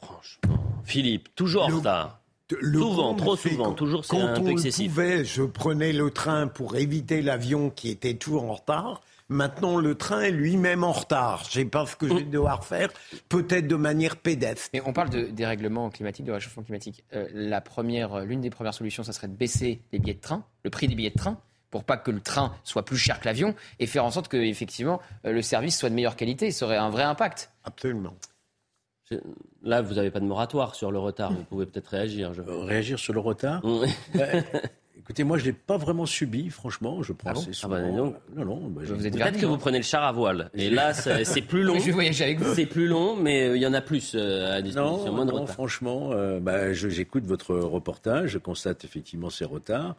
Franchement, 0.00 0.64
Philippe, 0.82 1.28
toujours 1.34 1.64
en 1.64 1.76
retard. 1.76 2.22
souvent, 2.62 3.14
trop 3.14 3.36
souvent, 3.36 3.74
toujours 3.74 4.04
c'est 4.06 4.16
un 4.18 4.40
peu 4.40 4.48
excessif. 4.48 4.94
Quand 4.94 5.02
on 5.02 5.06
pouvait, 5.08 5.24
je 5.26 5.42
prenais 5.42 5.92
le 5.92 6.10
train 6.10 6.46
pour 6.46 6.76
éviter 6.76 7.20
l'avion 7.20 7.68
qui 7.68 7.90
était 7.90 8.14
toujours 8.14 8.44
en 8.44 8.54
retard. 8.54 9.02
Maintenant, 9.32 9.78
le 9.78 9.94
train 9.94 10.20
est 10.20 10.30
lui-même 10.30 10.84
en 10.84 10.92
retard. 10.92 11.44
Je 11.50 11.58
ne 11.58 11.64
sais 11.64 11.70
pas 11.70 11.86
ce 11.86 11.96
que 11.96 12.06
je 12.08 12.14
vais 12.14 12.22
devoir 12.22 12.64
faire, 12.64 12.90
peut-être 13.28 13.66
de 13.66 13.76
manière 13.76 14.16
pédestre. 14.16 14.68
Mais 14.72 14.82
on 14.84 14.92
parle 14.92 15.10
de 15.10 15.24
dérèglement 15.24 15.90
climatique, 15.90 16.24
de 16.26 16.32
réchauffement 16.32 16.62
climatique. 16.62 17.04
Euh, 17.14 17.26
la 17.32 17.60
première, 17.60 18.20
l'une 18.20 18.40
des 18.40 18.50
premières 18.50 18.74
solutions, 18.74 19.02
ça 19.02 19.12
serait 19.12 19.28
de 19.28 19.34
baisser 19.34 19.80
les 19.92 19.98
billets 19.98 20.14
de 20.14 20.20
train, 20.20 20.44
le 20.64 20.70
prix 20.70 20.86
des 20.86 20.94
billets 20.94 21.10
de 21.10 21.18
train 21.18 21.38
pour 21.70 21.84
pas 21.84 21.96
que 21.96 22.10
le 22.10 22.20
train 22.20 22.54
soit 22.62 22.84
plus 22.84 22.98
cher 22.98 23.18
que 23.18 23.24
l'avion 23.24 23.54
et 23.80 23.86
faire 23.86 24.04
en 24.04 24.10
sorte 24.10 24.28
que 24.28 24.36
effectivement 24.36 25.00
euh, 25.24 25.32
le 25.32 25.42
service 25.42 25.78
soit 25.78 25.88
de 25.88 25.94
meilleure 25.94 26.16
qualité. 26.16 26.50
Ça 26.52 26.66
aurait 26.66 26.76
un 26.76 26.90
vrai 26.90 27.02
impact. 27.02 27.50
Absolument. 27.64 28.14
Là, 29.62 29.82
vous 29.82 29.94
n'avez 29.94 30.10
pas 30.10 30.20
de 30.20 30.24
moratoire 30.24 30.74
sur 30.74 30.90
le 30.90 30.98
retard. 30.98 31.32
Vous 31.32 31.44
pouvez 31.44 31.66
peut-être 31.66 31.88
réagir. 31.88 32.32
Je... 32.34 32.42
Réagir 32.42 32.98
sur 32.98 33.12
le 33.12 33.20
retard 33.20 33.62
euh, 33.64 34.40
Écoutez, 35.12 35.24
moi, 35.24 35.36
je 35.36 35.42
ne 35.42 35.48
l'ai 35.48 35.52
pas 35.52 35.76
vraiment 35.76 36.06
subi, 36.06 36.48
franchement. 36.48 37.02
Je 37.02 37.12
ah 37.26 37.34
bon 37.34 37.40
assez 37.40 37.50
ah 37.62 37.68
bah, 37.68 37.80
souvent. 37.82 38.14
non, 38.34 38.44
non, 38.46 38.56
bah, 38.70 38.80
Vous 38.86 39.06
êtes 39.06 39.12
Peut-être 39.12 39.38
que 39.38 39.44
vous 39.44 39.58
prenez 39.58 39.76
le 39.76 39.84
char 39.84 40.04
à 40.04 40.10
voile. 40.10 40.50
Et 40.54 40.70
là, 40.70 40.94
c'est 40.94 41.42
plus 41.42 41.62
long. 41.64 41.78
Je 41.78 41.84
vais 41.84 41.90
voyager 41.92 42.24
avec 42.24 42.40
vous. 42.40 42.54
C'est 42.54 42.64
plus 42.64 42.86
long, 42.86 43.14
mais 43.16 43.48
euh, 43.48 43.56
il 43.56 43.62
y 43.62 43.66
en 43.66 43.74
a 43.74 43.82
plus 43.82 44.14
euh, 44.14 44.56
à 44.56 44.62
disposition. 44.62 45.04
Non, 45.04 45.12
moins 45.12 45.26
de 45.26 45.32
non, 45.32 45.40
retard. 45.42 45.52
franchement, 45.54 46.12
euh, 46.12 46.40
bah, 46.40 46.72
j'écoute 46.72 47.24
votre 47.24 47.54
reportage, 47.56 48.30
je 48.30 48.38
constate 48.38 48.86
effectivement 48.86 49.28
ces 49.28 49.44
retards. 49.44 49.96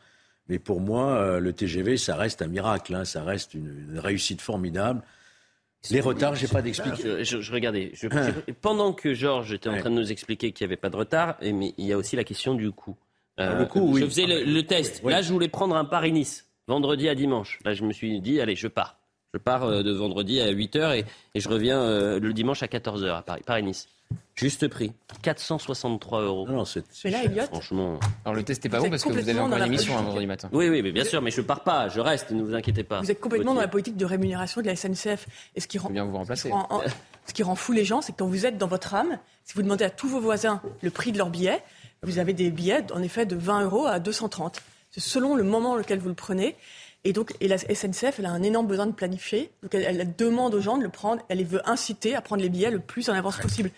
Mais 0.50 0.58
pour 0.58 0.82
moi, 0.82 1.12
euh, 1.12 1.40
le 1.40 1.54
TGV, 1.54 1.98
ça 1.98 2.16
reste 2.16 2.42
un 2.42 2.48
miracle, 2.48 2.96
hein, 2.96 3.06
ça 3.06 3.24
reste 3.24 3.54
une, 3.54 3.86
une 3.92 4.00
réussite 4.00 4.42
formidable. 4.42 5.04
Les 5.92 6.02
retards, 6.02 6.34
j'ai 6.34 6.48
pas 6.48 6.64
d'explication. 6.64 7.18
Je, 7.20 7.24
je- 7.24 7.40
je 7.42 7.52
regardais. 7.54 7.92
je- 7.94 8.08
pendant 8.62 8.94
que 8.94 9.14
Georges 9.14 9.54
était 9.54 9.70
en 9.70 9.78
train 9.78 9.92
de 9.92 9.96
nous 9.96 10.12
expliquer 10.12 10.54
qu'il 10.54 10.66
n'y 10.66 10.70
avait 10.74 10.82
pas 10.82 10.90
de 10.90 10.96
retard, 10.96 11.36
et, 11.40 11.54
mais 11.54 11.76
il 11.78 11.86
y 11.86 11.94
a 11.94 12.00
aussi 12.00 12.16
la 12.16 12.24
question 12.24 12.56
du 12.56 12.72
coût. 12.72 12.96
Euh, 13.40 13.50
Ah, 13.52 13.60
le 13.76 13.82
oui. 13.82 14.02
Je 14.02 14.06
faisais 14.06 14.26
le, 14.26 14.44
le 14.44 14.64
test. 14.66 15.02
Oui. 15.04 15.12
Là, 15.12 15.22
je 15.22 15.32
voulais 15.34 15.48
prendre 15.48 15.76
un 15.76 15.86
Paris-Nice, 15.86 16.46
vendredi 16.68 17.10
à 17.10 17.16
dimanche. 17.16 17.60
Là, 17.66 17.74
je 17.74 17.84
me 17.84 17.92
suis 17.94 18.22
dit, 18.22 18.40
allez, 18.40 18.56
je 18.56 18.68
pars. 18.68 18.98
Je 19.34 19.40
pars 19.40 19.64
euh, 19.64 19.82
de 19.82 19.92
vendredi 19.92 20.40
à 20.40 20.52
8h 20.54 21.00
et, 21.00 21.06
et 21.34 21.40
je 21.40 21.50
reviens 21.50 21.82
euh, 21.82 22.20
le 22.20 22.34
dimanche 22.34 22.62
à 22.62 22.68
14h 22.68 23.10
à 23.18 23.22
Paris. 23.24 23.42
Paris-Nice. 23.46 23.88
Juste 24.36 24.68
prix. 24.68 24.92
463 25.24 26.22
euros. 26.22 26.48
Non, 26.48 26.66
c'est 26.66 26.84
Mais 27.04 27.10
là, 27.10 27.24
Elliot, 27.24 27.46
Franchement. 27.46 28.00
Alors 28.26 28.36
le 28.36 28.44
test 28.44 28.64
n'est 28.64 28.70
pas 28.70 28.78
Vous 28.78 28.84
bon 28.86 28.90
parce 28.92 29.04
que 29.04 29.10
vous 29.10 29.18
avez 29.18 29.34
encore 29.34 29.50
dans 29.50 29.56
une 29.56 29.60
la 29.62 29.66
émission 29.68 29.98
un 29.98 30.02
vendredi 30.04 30.28
matin. 30.28 30.50
Oui, 30.52 30.70
oui, 30.70 30.84
mais 30.84 30.92
bien 30.92 31.04
sûr, 31.04 31.20
mais 31.22 31.32
je 31.32 31.42
pars 31.42 31.64
pas, 31.64 31.90
je 31.90 32.00
reste, 32.00 32.30
ne 32.30 32.44
vous 32.44 32.54
inquiétez 32.54 32.84
pas. 32.84 33.02
Vous 33.02 33.10
êtes 33.10 33.20
complètement 33.20 33.56
dans 33.56 33.62
la 33.62 33.68
politique 33.68 33.98
de 33.98 34.06
rémunération 34.06 34.62
de 34.62 34.68
la 34.68 34.76
SNCF. 34.76 35.28
Et 35.56 35.62
ce 35.62 35.68
qui 35.68 35.80
rend, 35.80 35.88
Faut 35.88 35.94
bien 35.94 36.06
vous 36.06 36.16
remplacer. 36.18 36.44
ce 36.44 36.48
qui 36.50 36.54
rend- 36.54 36.68
en- 36.70 36.82
ce 37.26 37.34
qui 37.34 37.42
rend 37.42 37.56
fou 37.56 37.72
les 37.72 37.86
gens, 37.86 38.02
c'est 38.02 38.12
que 38.12 38.18
quand 38.18 38.28
vous 38.28 38.46
êtes 38.46 38.58
dans 38.60 38.68
votre 38.68 38.94
âme, 38.94 39.18
si 39.46 39.54
vous 39.56 39.64
demandez 39.64 39.86
à 39.86 39.90
tous 39.90 40.08
vos 40.10 40.20
voisins 40.20 40.62
le 40.82 40.92
prix 40.92 41.12
de 41.12 41.18
leur 41.18 41.30
billet, 41.32 41.64
vous 42.04 42.20
avez 42.20 42.34
des 42.34 42.52
billets 42.52 42.92
en 42.94 43.02
effet 43.02 43.26
de 43.26 43.36
20 43.36 43.64
euros 43.64 43.86
à 43.88 44.00
230. 44.00 44.62
C'est 44.92 45.00
selon 45.00 45.36
le 45.36 45.44
moment 45.44 45.76
lequel 45.76 46.00
vous 46.00 46.10
le 46.10 46.16
prenez. 46.16 46.56
Et 47.06 47.12
donc, 47.12 47.34
et 47.42 47.48
la 47.48 47.58
SNCF, 47.58 48.20
elle 48.20 48.26
a 48.26 48.32
un 48.32 48.44
énorme 48.44 48.68
besoin 48.68 48.86
de 48.86 48.92
planifier. 48.92 49.52
Donc, 49.62 49.74
elle, 49.76 49.84
elle 49.84 50.16
demande 50.16 50.54
aux 50.54 50.62
gens 50.62 50.78
de 50.78 50.84
le 50.84 50.90
prendre. 50.90 51.22
Elle 51.28 51.40
les 51.40 51.44
veut 51.44 51.68
inciter 51.68 52.16
à 52.16 52.22
prendre 52.22 52.42
les 52.42 52.50
billets 52.50 52.72
le 52.72 52.80
plus 52.80 53.10
en 53.10 53.14
avance 53.14 53.38
possible. 53.38 53.72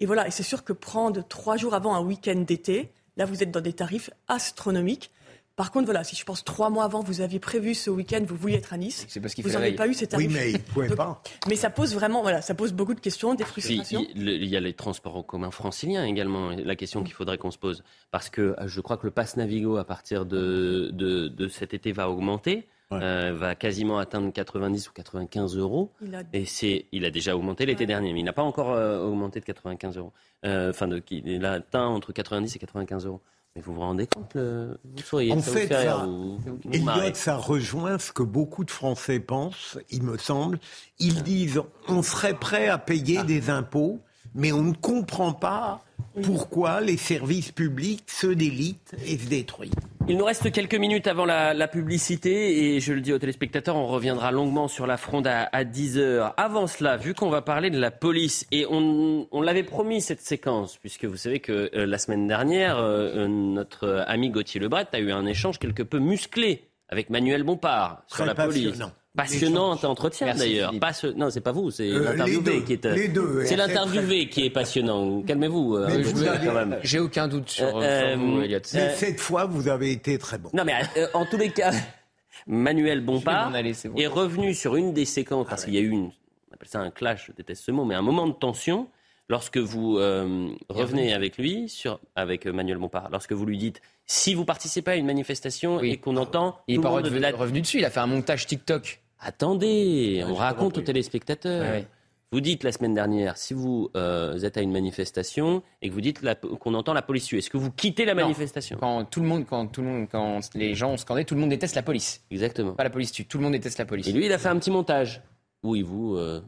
Et 0.00 0.06
voilà. 0.06 0.26
Et 0.26 0.30
c'est 0.30 0.42
sûr 0.42 0.64
que 0.64 0.72
prendre 0.72 1.24
trois 1.28 1.56
jours 1.56 1.74
avant 1.74 1.94
un 1.94 2.00
week-end 2.00 2.36
d'été, 2.36 2.90
là, 3.16 3.26
vous 3.26 3.42
êtes 3.42 3.50
dans 3.50 3.60
des 3.60 3.72
tarifs 3.72 4.10
astronomiques. 4.26 5.10
Par 5.56 5.70
contre, 5.70 5.84
voilà, 5.84 6.02
si 6.02 6.16
je 6.16 6.24
pense 6.24 6.42
trois 6.42 6.68
mois 6.68 6.82
avant, 6.84 7.00
vous 7.00 7.20
aviez 7.20 7.38
prévu 7.38 7.74
ce 7.74 7.88
week-end, 7.88 8.20
vous 8.26 8.34
vouliez 8.34 8.56
être 8.56 8.72
à 8.72 8.76
Nice, 8.76 9.06
C'est 9.08 9.20
parce 9.20 9.34
qu'il 9.34 9.44
vous 9.44 9.50
n'avez 9.52 9.66
veille. 9.68 9.76
pas 9.76 9.86
eu 9.86 9.94
ces 9.94 10.08
Oui, 10.16 10.26
mais 10.28 10.50
il 10.50 10.54
ne 10.54 10.58
pouvait 10.58 10.88
Donc, 10.88 10.96
pas. 10.96 11.22
Mais 11.48 11.54
ça 11.54 11.70
pose 11.70 11.94
vraiment, 11.94 12.22
voilà, 12.22 12.42
ça 12.42 12.54
pose 12.56 12.72
beaucoup 12.72 12.94
de 12.94 12.98
questions, 13.00 13.34
des 13.34 13.44
Puis, 13.44 13.62
frustrations. 13.62 14.04
il 14.16 14.28
il 14.28 14.46
y 14.46 14.56
a 14.56 14.60
les 14.60 14.72
transports 14.72 15.14
en 15.16 15.22
commun 15.22 15.52
franciliens 15.52 16.04
également, 16.04 16.50
la 16.50 16.74
question 16.76 17.04
qu'il 17.04 17.14
faudrait 17.14 17.38
qu'on 17.38 17.52
se 17.52 17.58
pose. 17.58 17.84
Parce 18.10 18.30
que 18.30 18.40
euh, 18.58 18.66
je 18.66 18.80
crois 18.80 18.96
que 18.96 19.06
le 19.06 19.12
pass 19.12 19.36
Navigo, 19.36 19.76
à 19.76 19.84
partir 19.84 20.26
de, 20.26 20.90
de, 20.92 21.28
de 21.28 21.48
cet 21.48 21.72
été, 21.72 21.92
va 21.92 22.10
augmenter, 22.10 22.66
euh, 22.90 23.32
va 23.32 23.54
quasiment 23.54 23.98
atteindre 23.98 24.32
90 24.32 24.88
ou 24.88 24.92
95 24.92 25.56
euros. 25.56 25.92
Il 26.02 26.14
a- 26.16 26.22
Et 26.32 26.46
c'est, 26.46 26.86
il 26.90 27.04
a 27.04 27.10
déjà 27.10 27.36
augmenté 27.36 27.64
l'été 27.64 27.86
dernier, 27.86 28.12
mais 28.12 28.20
il 28.20 28.24
n'a 28.24 28.32
pas 28.32 28.42
encore 28.42 28.72
euh, 28.72 29.04
augmenté 29.06 29.38
de 29.38 29.44
95 29.44 29.96
euros. 29.98 30.12
Enfin, 30.44 30.88
de, 30.88 31.00
il 31.10 31.44
a 31.44 31.52
atteint 31.52 31.86
entre 31.86 32.12
90 32.12 32.56
et 32.56 32.58
95 32.58 33.06
euros. 33.06 33.20
Mais 33.56 33.62
vous 33.62 33.74
vous 33.74 33.80
rendez 33.80 34.08
compte, 34.08 34.34
le, 34.34 34.78
vous 34.84 35.02
souriez, 35.04 35.30
En 35.32 35.40
ça 35.40 35.52
fait, 35.52 35.68
ça, 35.68 36.04
vous 36.06 36.38
vous 36.38 36.58
Elliot, 36.72 37.14
ça 37.14 37.36
rejoint 37.36 38.00
ce 38.00 38.10
que 38.10 38.24
beaucoup 38.24 38.64
de 38.64 38.70
Français 38.70 39.20
pensent, 39.20 39.78
il 39.90 40.02
me 40.02 40.18
semble. 40.18 40.58
Ils 40.98 41.22
disent 41.22 41.62
on 41.86 42.02
serait 42.02 42.34
prêt 42.34 42.66
à 42.66 42.78
payer 42.78 43.18
Ah. 43.20 43.24
des 43.24 43.50
impôts, 43.50 44.00
mais 44.34 44.50
on 44.50 44.62
ne 44.62 44.74
comprend 44.74 45.32
pas 45.32 45.84
pourquoi 46.22 46.80
les 46.80 46.96
services 46.96 47.52
publics 47.52 48.04
se 48.06 48.26
délitent 48.26 48.94
et 49.06 49.18
se 49.18 49.28
détruisent. 49.28 49.72
Il 50.06 50.18
nous 50.18 50.24
reste 50.24 50.52
quelques 50.52 50.74
minutes 50.74 51.06
avant 51.06 51.24
la, 51.24 51.54
la 51.54 51.66
publicité 51.66 52.74
et 52.74 52.80
je 52.80 52.92
le 52.92 53.00
dis 53.00 53.12
aux 53.12 53.18
téléspectateurs, 53.18 53.76
on 53.76 53.86
reviendra 53.86 54.32
longuement 54.32 54.68
sur 54.68 54.86
la 54.86 54.98
fronde 54.98 55.26
à, 55.26 55.44
à 55.44 55.64
10h. 55.64 56.34
Avant 56.36 56.66
cela, 56.66 56.98
vu 56.98 57.14
qu'on 57.14 57.30
va 57.30 57.40
parler 57.40 57.70
de 57.70 57.78
la 57.78 57.90
police 57.90 58.46
et 58.52 58.66
on, 58.68 59.26
on 59.30 59.40
l'avait 59.40 59.62
promis 59.62 60.02
cette 60.02 60.20
séquence, 60.20 60.76
puisque 60.76 61.06
vous 61.06 61.16
savez 61.16 61.40
que 61.40 61.70
euh, 61.74 61.86
la 61.86 61.96
semaine 61.96 62.26
dernière, 62.26 62.76
euh, 62.76 63.24
euh, 63.24 63.28
notre 63.28 64.04
ami 64.06 64.28
Gauthier 64.28 64.60
Lebret 64.60 64.88
a 64.92 64.98
eu 64.98 65.10
un 65.10 65.24
échange 65.24 65.58
quelque 65.58 65.82
peu 65.82 65.98
musclé 65.98 66.68
avec 66.90 67.08
Manuel 67.08 67.42
Bompard 67.42 68.02
sur 68.06 68.18
Très 68.18 68.26
la 68.26 68.34
police. 68.34 68.78
Passionnant. 69.16 69.72
Entretien 69.82 70.34
d'ailleurs. 70.34 70.68
Philippe. 70.70 70.80
Pas 70.80 70.92
ce- 70.92 71.06
Non, 71.08 71.30
c'est 71.30 71.40
pas 71.40 71.52
vous, 71.52 71.70
c'est 71.70 71.88
Euh, 71.90 72.10
l'interviewé 72.14 72.62
qui 72.64 72.72
est. 72.74 72.84
les 72.86 73.08
deux, 73.08 73.44
C'est 73.44 73.54
et 73.54 73.56
l'interviewé 73.56 74.28
qui 74.28 74.44
est 74.46 74.50
passionnant. 74.50 75.22
Calmez-vous. 75.22 75.76
euh, 75.76 75.86
avez-. 75.86 76.78
J'ai 76.82 76.98
aucun 76.98 77.28
doute 77.28 77.48
sur, 77.50 77.76
Euh, 77.78 78.10
sur 78.14 78.18
vous, 78.18 78.38
euh, 78.38 78.42
Elliot. 78.42 78.58
Mais 78.74 78.80
Euh, 78.80 78.94
cette 78.96 79.20
fois, 79.20 79.44
vous 79.46 79.68
avez 79.68 79.92
été 79.92 80.18
très 80.18 80.38
bon. 80.38 80.50
non, 80.52 80.64
mais 80.64 80.74
euh, 80.96 81.06
en 81.14 81.24
tous 81.26 81.36
les 81.36 81.50
cas, 81.50 81.70
Manuel 82.46 83.00
Bompard 83.00 83.50
m'en 83.50 83.56
aller, 83.56 83.74
c'est 83.74 83.88
bon. 83.88 83.96
est 83.98 84.06
revenu 84.06 84.54
sur 84.54 84.76
une 84.76 84.92
des 84.92 85.04
séquences, 85.04 85.46
parce 85.48 85.64
qu'il 85.64 85.74
y 85.74 85.78
a 85.78 85.80
eu 85.80 85.88
une, 85.90 86.10
on 86.50 86.54
appelle 86.54 86.68
ça 86.68 86.80
un 86.80 86.90
clash, 86.90 87.26
je 87.28 87.32
déteste 87.32 87.64
ce 87.64 87.70
mot, 87.70 87.84
mais 87.84 87.94
un 87.94 88.02
moment 88.02 88.26
de 88.26 88.32
tension, 88.34 88.88
lorsque 89.30 89.56
vous 89.56 89.96
euh, 89.98 90.48
revenez 90.68 91.14
avec 91.14 91.38
lui, 91.38 91.68
sur, 91.68 92.00
avec 92.16 92.46
euh, 92.46 92.52
Manuel 92.52 92.76
Bompard, 92.78 93.08
lorsque 93.10 93.32
vous 93.32 93.46
lui 93.46 93.56
dites, 93.56 93.80
si 94.06 94.34
vous 94.34 94.44
participez 94.44 94.90
à 94.90 94.96
une 94.96 95.06
manifestation 95.06 95.76
Oui. 95.78 95.92
et 95.92 95.96
qu'on 95.96 96.16
entend... 96.18 96.58
Il 96.68 96.76
le 96.76 96.82
pas 96.82 96.90
revenu, 96.90 97.18
la- 97.20 97.30
revenu 97.30 97.62
dessus, 97.62 97.78
il 97.78 97.84
a 97.86 97.90
fait 97.90 98.00
un 98.00 98.06
montage 98.06 98.46
TikTok. 98.46 99.00
Attendez, 99.24 100.22
on 100.26 100.34
raconte 100.34 100.64
compris. 100.74 100.80
aux 100.80 100.84
téléspectateurs. 100.84 101.62
Ouais. 101.72 101.86
Vous 102.32 102.40
dites 102.40 102.64
la 102.64 102.72
semaine 102.72 102.94
dernière, 102.94 103.36
si 103.36 103.54
vous 103.54 103.90
euh, 103.96 104.38
êtes 104.40 104.56
à 104.56 104.60
une 104.60 104.72
manifestation 104.72 105.62
et 105.82 105.88
que 105.88 105.94
vous 105.94 106.00
dites 106.00 106.20
qu'on 106.58 106.74
entend 106.74 106.92
la 106.92 107.02
police 107.02 107.26
tuer, 107.26 107.38
est-ce 107.38 107.48
que 107.50 107.56
vous 107.56 107.70
quittez 107.70 108.04
la 108.04 108.14
Non. 108.14 108.22
manifestation? 108.22 108.76
Quand 108.80 109.04
tout 109.04 109.20
le 109.20 109.26
monde, 109.28 109.46
quand 109.48 109.66
tout 109.68 109.82
le 109.82 109.86
monde, 109.88 110.08
quand 110.10 110.40
les 110.54 110.74
gens 110.74 110.90
ont 110.90 110.96
scandé, 110.96 111.24
tout 111.24 111.34
le 111.36 111.40
monde 111.40 111.50
déteste 111.50 111.76
la 111.76 111.82
police. 111.82 112.24
Exactement. 112.32 112.72
Pas 112.72 112.82
la 112.84 112.90
police 112.90 113.12
tue, 113.12 113.24
tout 113.24 113.38
le 113.38 113.44
monde 113.44 113.52
déteste 113.52 113.78
la 113.78 113.84
police. 113.84 114.08
Et 114.08 114.12
lui, 114.12 114.26
il 114.26 114.32
a 114.32 114.38
fait 114.38 114.48
un 114.48 114.58
petit 114.58 114.72
montage. 114.72 115.22
Oui, 115.62 115.82
vous... 115.82 116.16
euh, 116.16 116.40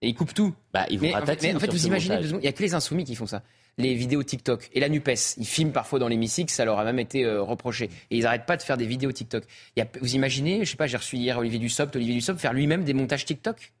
Et 0.00 0.08
ils 0.08 0.14
coupent 0.14 0.32
tout. 0.32 0.54
Bah, 0.72 0.86
ils 0.88 0.98
vous 0.98 1.04
mais, 1.04 1.14
en 1.14 1.26
fait, 1.26 1.42
mais 1.42 1.54
en 1.54 1.58
fait 1.58 1.70
vous 1.70 1.86
imaginez, 1.86 2.18
il 2.22 2.36
n'y 2.38 2.48
a 2.48 2.52
que 2.52 2.62
les 2.62 2.72
insoumis 2.74 3.04
qui 3.04 3.14
font 3.14 3.26
ça. 3.26 3.42
Les 3.78 3.94
vidéos 3.94 4.22
TikTok 4.22 4.70
et 4.72 4.80
la 4.80 4.88
NUPES, 4.88 5.36
ils 5.38 5.46
filment 5.46 5.72
parfois 5.72 5.98
dans 5.98 6.08
l'hémicycle, 6.08 6.52
ça 6.52 6.64
leur 6.64 6.78
a 6.78 6.84
même 6.84 6.98
été 6.98 7.24
euh, 7.24 7.42
reproché. 7.42 7.90
Et 8.10 8.18
ils 8.18 8.22
n'arrêtent 8.22 8.46
pas 8.46 8.56
de 8.56 8.62
faire 8.62 8.76
des 8.76 8.86
vidéos 8.86 9.10
TikTok. 9.12 9.44
Il 9.76 9.80
y 9.80 9.82
a, 9.82 9.88
vous 10.00 10.14
imaginez, 10.14 10.64
je 10.64 10.70
sais 10.70 10.76
pas, 10.76 10.86
j'ai 10.86 10.96
reçu 10.96 11.16
hier 11.16 11.38
Olivier 11.38 11.58
Dussopt, 11.58 11.96
Olivier 11.96 12.14
Dussopt 12.14 12.40
faire 12.40 12.52
lui-même 12.52 12.84
des 12.84 12.94
montages 12.94 13.24
TikTok? 13.24 13.72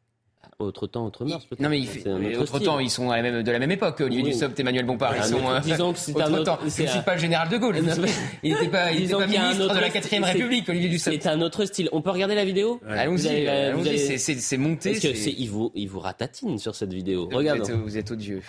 Autre 0.60 0.86
temps, 0.86 1.06
autre 1.06 1.24
mœurs, 1.24 1.44
peut-être. 1.46 1.60
Non, 1.60 1.68
mais, 1.68 1.80
il 1.80 1.88
fait, 1.88 2.08
autre, 2.36 2.60
temps, 2.60 2.78
ils 2.78 2.90
sont 2.90 3.10
à 3.10 3.16
la 3.16 3.22
même, 3.22 3.42
de 3.42 3.50
la 3.50 3.58
même 3.58 3.72
époque. 3.72 4.00
Olivier 4.00 4.22
oui. 4.22 4.30
Dussopt, 4.30 4.58
Emmanuel 4.60 4.86
Bompard, 4.86 5.16
ils 5.16 5.24
sont. 5.24 5.50
Euh, 5.50 5.58
disons 5.58 5.92
que 5.92 5.98
c'est 5.98 6.20
un 6.20 6.32
autre 6.32 6.44
temps. 6.44 6.58
Je 6.62 6.82
ne 6.82 6.86
suis 6.86 7.00
pas 7.00 7.14
le 7.14 7.20
général 7.20 7.48
de 7.48 7.56
Gaulle. 7.56 7.76
il 8.42 8.52
n'était 8.52 8.68
pas, 8.68 8.92
il 8.92 9.04
était 9.04 9.14
pas 9.14 9.26
ministre 9.26 9.74
de 9.74 9.80
la 9.80 9.90
4 9.90 10.24
République, 10.24 10.68
Olivier 10.68 10.88
Dussopt. 10.88 11.20
C'est 11.20 11.28
un 11.28 11.40
autre 11.40 11.64
style. 11.64 11.88
On 11.92 12.02
peut 12.02 12.10
regarder 12.10 12.36
la 12.36 12.44
vidéo? 12.44 12.80
Allons-y. 12.88 14.18
C'est 14.18 14.56
monté. 14.56 14.92
Parce 14.92 15.02
que 15.02 15.28
il 15.28 15.48
vous, 15.48 15.72
il 15.74 15.88
vous 15.88 16.00
ratatine 16.00 16.58
sur 16.58 16.74
cette 16.74 16.92
vidéo. 16.92 17.28
Regarde. 17.32 17.68
Vous 17.70 17.98
êtes 17.98 18.10
odieux. 18.10 18.42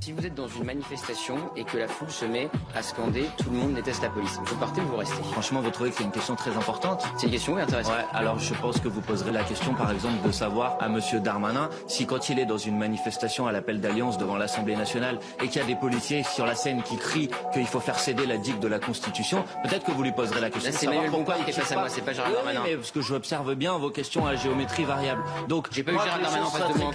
Si 0.00 0.12
vous 0.12 0.24
êtes 0.24 0.34
dans 0.34 0.48
une 0.48 0.64
manifestation 0.64 1.36
et 1.56 1.64
que 1.64 1.76
la 1.76 1.86
foule 1.86 2.10
se 2.10 2.24
met 2.24 2.48
à 2.74 2.82
scander 2.82 3.26
tout 3.36 3.50
le 3.50 3.56
monde 3.58 3.74
déteste 3.74 4.02
la 4.02 4.08
police, 4.08 4.38
vous 4.42 4.56
partez 4.56 4.80
ou 4.80 4.86
vous 4.86 4.96
restez? 4.96 5.22
Franchement, 5.32 5.60
vous 5.60 5.68
trouvez 5.68 5.90
que 5.90 5.96
c'est 5.96 6.04
une 6.04 6.10
question 6.10 6.36
très 6.36 6.56
importante? 6.56 7.04
C'est 7.18 7.26
une 7.26 7.32
question 7.32 7.52
oui, 7.52 7.60
intéressante. 7.60 7.92
Ouais, 7.92 8.06
alors 8.14 8.38
je 8.38 8.54
pense 8.54 8.80
que 8.80 8.88
vous 8.88 9.02
poserez 9.02 9.30
la 9.30 9.44
question, 9.44 9.74
par 9.74 9.90
exemple, 9.90 10.26
de 10.26 10.32
savoir 10.32 10.78
à 10.80 10.88
Monsieur 10.88 11.20
Darmanin 11.20 11.68
si 11.86 12.06
quand 12.06 12.30
il 12.30 12.38
est 12.38 12.46
dans 12.46 12.56
une 12.56 12.78
manifestation 12.78 13.46
à 13.46 13.52
l'appel 13.52 13.82
d'alliance 13.82 14.16
devant 14.16 14.38
l'Assemblée 14.38 14.74
nationale 14.74 15.18
et 15.42 15.48
qu'il 15.48 15.60
y 15.60 15.64
a 15.64 15.66
des 15.66 15.76
policiers 15.76 16.22
sur 16.22 16.46
la 16.46 16.54
scène 16.54 16.82
qui 16.82 16.96
crient 16.96 17.28
qu'il 17.52 17.66
faut 17.66 17.80
faire 17.80 17.98
céder 17.98 18.24
la 18.24 18.38
digue 18.38 18.58
de 18.58 18.68
la 18.68 18.78
Constitution, 18.78 19.44
peut-être 19.64 19.84
que 19.84 19.92
vous 19.92 20.02
lui 20.02 20.12
poserez 20.12 20.40
la 20.40 20.48
question. 20.48 20.72
c'est 20.74 20.86
Emmanuel 20.86 21.10
Bompard 21.10 21.44
qui 21.44 21.50
est 21.50 21.52
face 21.52 21.72
à 21.72 21.74
moi, 21.76 21.90
c'est 21.90 22.00
pas 22.00 22.14
Gérald 22.14 22.34
Darmanin. 22.34 22.62
Oui, 22.64 22.70
mais 22.70 22.76
parce 22.76 22.90
que 22.90 23.02
j'observe 23.02 23.54
bien 23.54 23.76
vos 23.76 23.90
questions 23.90 24.26
à 24.26 24.34
géométrie 24.34 24.84
variable. 24.84 25.22
Donc, 25.46 25.68
j'ai 25.72 25.82
pas 25.82 25.92
eu 25.92 25.96
Darmanin 25.96 26.42
en 26.42 26.50
face 26.50 26.72
de 26.72 26.78
moi. 26.78 26.90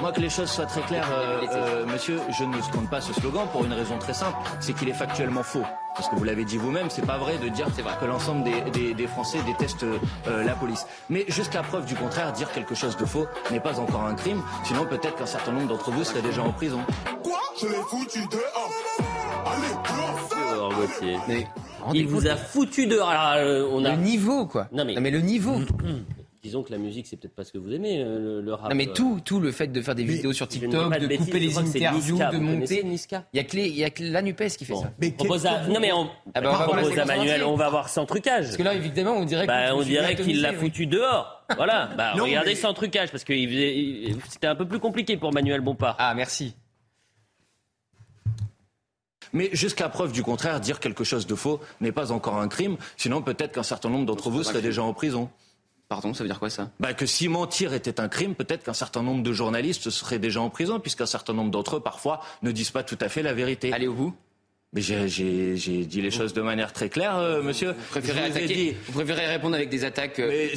Moi, 0.00 0.12
que 0.12 0.20
les 0.22 0.30
choses 0.30 0.50
soient 0.50 0.64
très 0.64 0.80
claires, 0.80 1.08
euh, 1.12 1.42
euh, 1.52 1.86
monsieur, 1.86 2.18
je 2.30 2.45
ne 2.50 2.60
scande 2.60 2.88
pas 2.88 3.00
ce 3.00 3.12
slogan 3.12 3.46
pour 3.52 3.64
une 3.64 3.72
raison 3.72 3.98
très 3.98 4.14
simple, 4.14 4.36
c'est 4.60 4.72
qu'il 4.72 4.88
est 4.88 4.94
factuellement 4.94 5.42
faux. 5.42 5.62
Parce 5.94 6.08
que 6.08 6.14
vous 6.16 6.24
l'avez 6.24 6.44
dit 6.44 6.58
vous-même, 6.58 6.90
c'est 6.90 7.06
pas 7.06 7.16
vrai 7.16 7.38
de 7.38 7.48
dire 7.48 7.68
vrai. 7.68 7.94
que 7.98 8.04
l'ensemble 8.04 8.44
des, 8.44 8.94
des, 8.94 9.06
Français 9.06 9.38
détestent 9.46 9.84
euh, 9.84 10.44
la 10.44 10.54
police. 10.54 10.86
Mais 11.08 11.24
jusqu'à 11.28 11.62
preuve 11.62 11.86
du 11.86 11.94
contraire, 11.94 12.32
dire 12.32 12.52
quelque 12.52 12.74
chose 12.74 12.96
de 12.96 13.06
faux 13.06 13.26
n'est 13.50 13.60
pas 13.60 13.80
encore 13.80 14.02
un 14.02 14.14
crime. 14.14 14.42
Sinon, 14.64 14.84
peut-être 14.84 15.16
qu'un 15.16 15.26
certain 15.26 15.52
nombre 15.52 15.68
d'entre 15.68 15.90
vous 15.90 16.04
seraient 16.04 16.22
déjà 16.22 16.42
en 16.42 16.52
prison. 16.52 16.80
Quoi? 17.22 17.40
Je 17.58 17.66
l'ai 17.66 17.82
foutu 17.88 18.20
dehors 18.30 18.70
Allez, 19.46 21.16
Mais 21.28 21.46
il 21.94 22.08
vous 22.08 22.26
a 22.26 22.36
foutu 22.36 22.86
dehors. 22.86 23.08
Alors, 23.08 23.70
on 23.72 23.84
a... 23.84 23.92
Le 23.92 23.96
niveau, 23.96 24.46
quoi. 24.46 24.68
Non 24.72 24.84
mais, 24.84 24.94
non, 24.94 25.00
mais 25.00 25.10
le 25.10 25.20
niveau. 25.20 25.60
Disons 26.46 26.62
que 26.62 26.70
la 26.70 26.78
musique, 26.78 27.06
c'est 27.06 27.16
peut-être 27.16 27.34
pas 27.34 27.44
ce 27.44 27.52
que 27.52 27.58
vous 27.58 27.72
aimez, 27.72 28.00
euh, 28.00 28.40
le, 28.40 28.54
rap. 28.54 28.70
Non, 28.70 28.76
mais 28.76 28.86
tout, 28.86 29.20
tout 29.24 29.40
le 29.40 29.50
fait 29.50 29.66
de 29.66 29.82
faire 29.82 29.96
des 29.96 30.04
vidéos 30.04 30.32
sur 30.32 30.46
TikTok, 30.46 30.98
de, 30.98 31.16
couper 31.16 31.40
les 31.40 31.58
interviews, 31.58 32.18
de 32.18 32.38
monter. 32.38 32.84
Il 32.84 33.36
y 33.36 33.40
a 33.40 33.44
que 33.44 33.56
il 33.56 33.76
y 33.76 33.84
a 33.84 33.90
que 33.90 34.04
la 34.04 34.22
Nupes 34.22 34.46
qui 34.56 34.64
fait 34.64 34.74
ça. 34.74 34.92
Mais 35.00 35.14
non, 35.68 35.80
mais 35.80 35.92
on, 35.92 36.08
ah 36.34 36.40
bah, 36.40 36.58
on 36.60 36.72
propose 36.72 36.98
à 36.98 37.04
Manuel, 37.04 37.42
on 37.42 37.56
va 37.56 37.68
voir 37.68 37.88
sans 37.88 38.06
trucage. 38.06 38.44
Parce 38.44 38.56
que 38.56 38.62
là, 38.62 38.74
évidemment, 38.74 39.16
on 39.16 39.24
dirait. 39.24 39.46
Bah, 39.46 39.74
on 39.74 39.82
dirait 39.82 40.14
qu'il 40.14 40.40
l'a 40.40 40.52
foutu 40.52 40.86
dehors. 40.86 41.42
Voilà. 41.56 41.90
Bah, 41.96 42.12
regardez 42.14 42.54
sans 42.54 42.74
trucage, 42.74 43.10
parce 43.10 43.24
que 43.24 43.32
c'était 44.28 44.46
un 44.46 44.54
peu 44.54 44.66
plus 44.66 44.78
compliqué 44.78 45.16
pour 45.16 45.32
Manuel 45.32 45.60
Bompard. 45.60 45.96
Ah, 45.98 46.14
merci. 46.14 46.54
Mais 49.32 49.50
jusqu'à 49.52 49.88
preuve 49.88 50.12
du 50.12 50.22
contraire, 50.22 50.60
dire 50.60 50.80
quelque 50.80 51.04
chose 51.04 51.26
de 51.26 51.34
faux 51.34 51.60
n'est 51.80 51.92
pas 51.92 52.12
encore 52.12 52.36
un 52.36 52.48
crime. 52.48 52.76
Sinon, 52.96 53.22
peut-être 53.22 53.52
qu'un 53.52 53.62
certain 53.62 53.88
nombre 53.88 54.06
d'entre 54.06 54.30
vous 54.30 54.42
seraient 54.42 54.62
déjà 54.62 54.82
en 54.82 54.92
prison. 54.92 55.28
Pardon, 55.88 56.14
ça 56.14 56.24
veut 56.24 56.28
dire 56.28 56.40
quoi 56.40 56.50
ça? 56.50 56.70
Bah, 56.80 56.94
Que 56.94 57.06
si 57.06 57.28
mentir 57.28 57.72
était 57.72 58.00
un 58.00 58.08
crime, 58.08 58.34
peut-être 58.34 58.64
qu'un 58.64 58.72
certain 58.72 59.02
nombre 59.02 59.22
de 59.22 59.32
journalistes 59.32 59.90
seraient 59.90 60.18
déjà 60.18 60.40
en 60.40 60.50
prison, 60.50 60.80
puisqu'un 60.80 61.06
certain 61.06 61.32
nombre 61.32 61.50
d'entre 61.50 61.76
eux, 61.76 61.80
parfois, 61.80 62.20
ne 62.42 62.50
disent 62.50 62.72
pas 62.72 62.82
tout 62.82 62.98
à 63.00 63.08
fait 63.08 63.22
la 63.22 63.34
vérité. 63.34 63.72
Allez 63.72 63.86
au 63.86 63.94
bout 63.94 64.14
mais 64.76 64.82
j'ai 64.82 65.84
dit 65.86 66.02
les 66.02 66.10
choses 66.10 66.34
de 66.34 66.42
manière 66.42 66.72
très 66.72 66.90
claire, 66.90 67.16
euh, 67.16 67.40
monsieur. 67.40 67.70
Vous 67.72 67.84
préférez, 67.90 68.24
attaquer, 68.24 68.76
vous 68.86 68.92
préférez 68.92 69.26
répondre 69.26 69.54
avec 69.54 69.70
des 69.70 69.84
attaques 69.84 70.18
euh, 70.18 70.48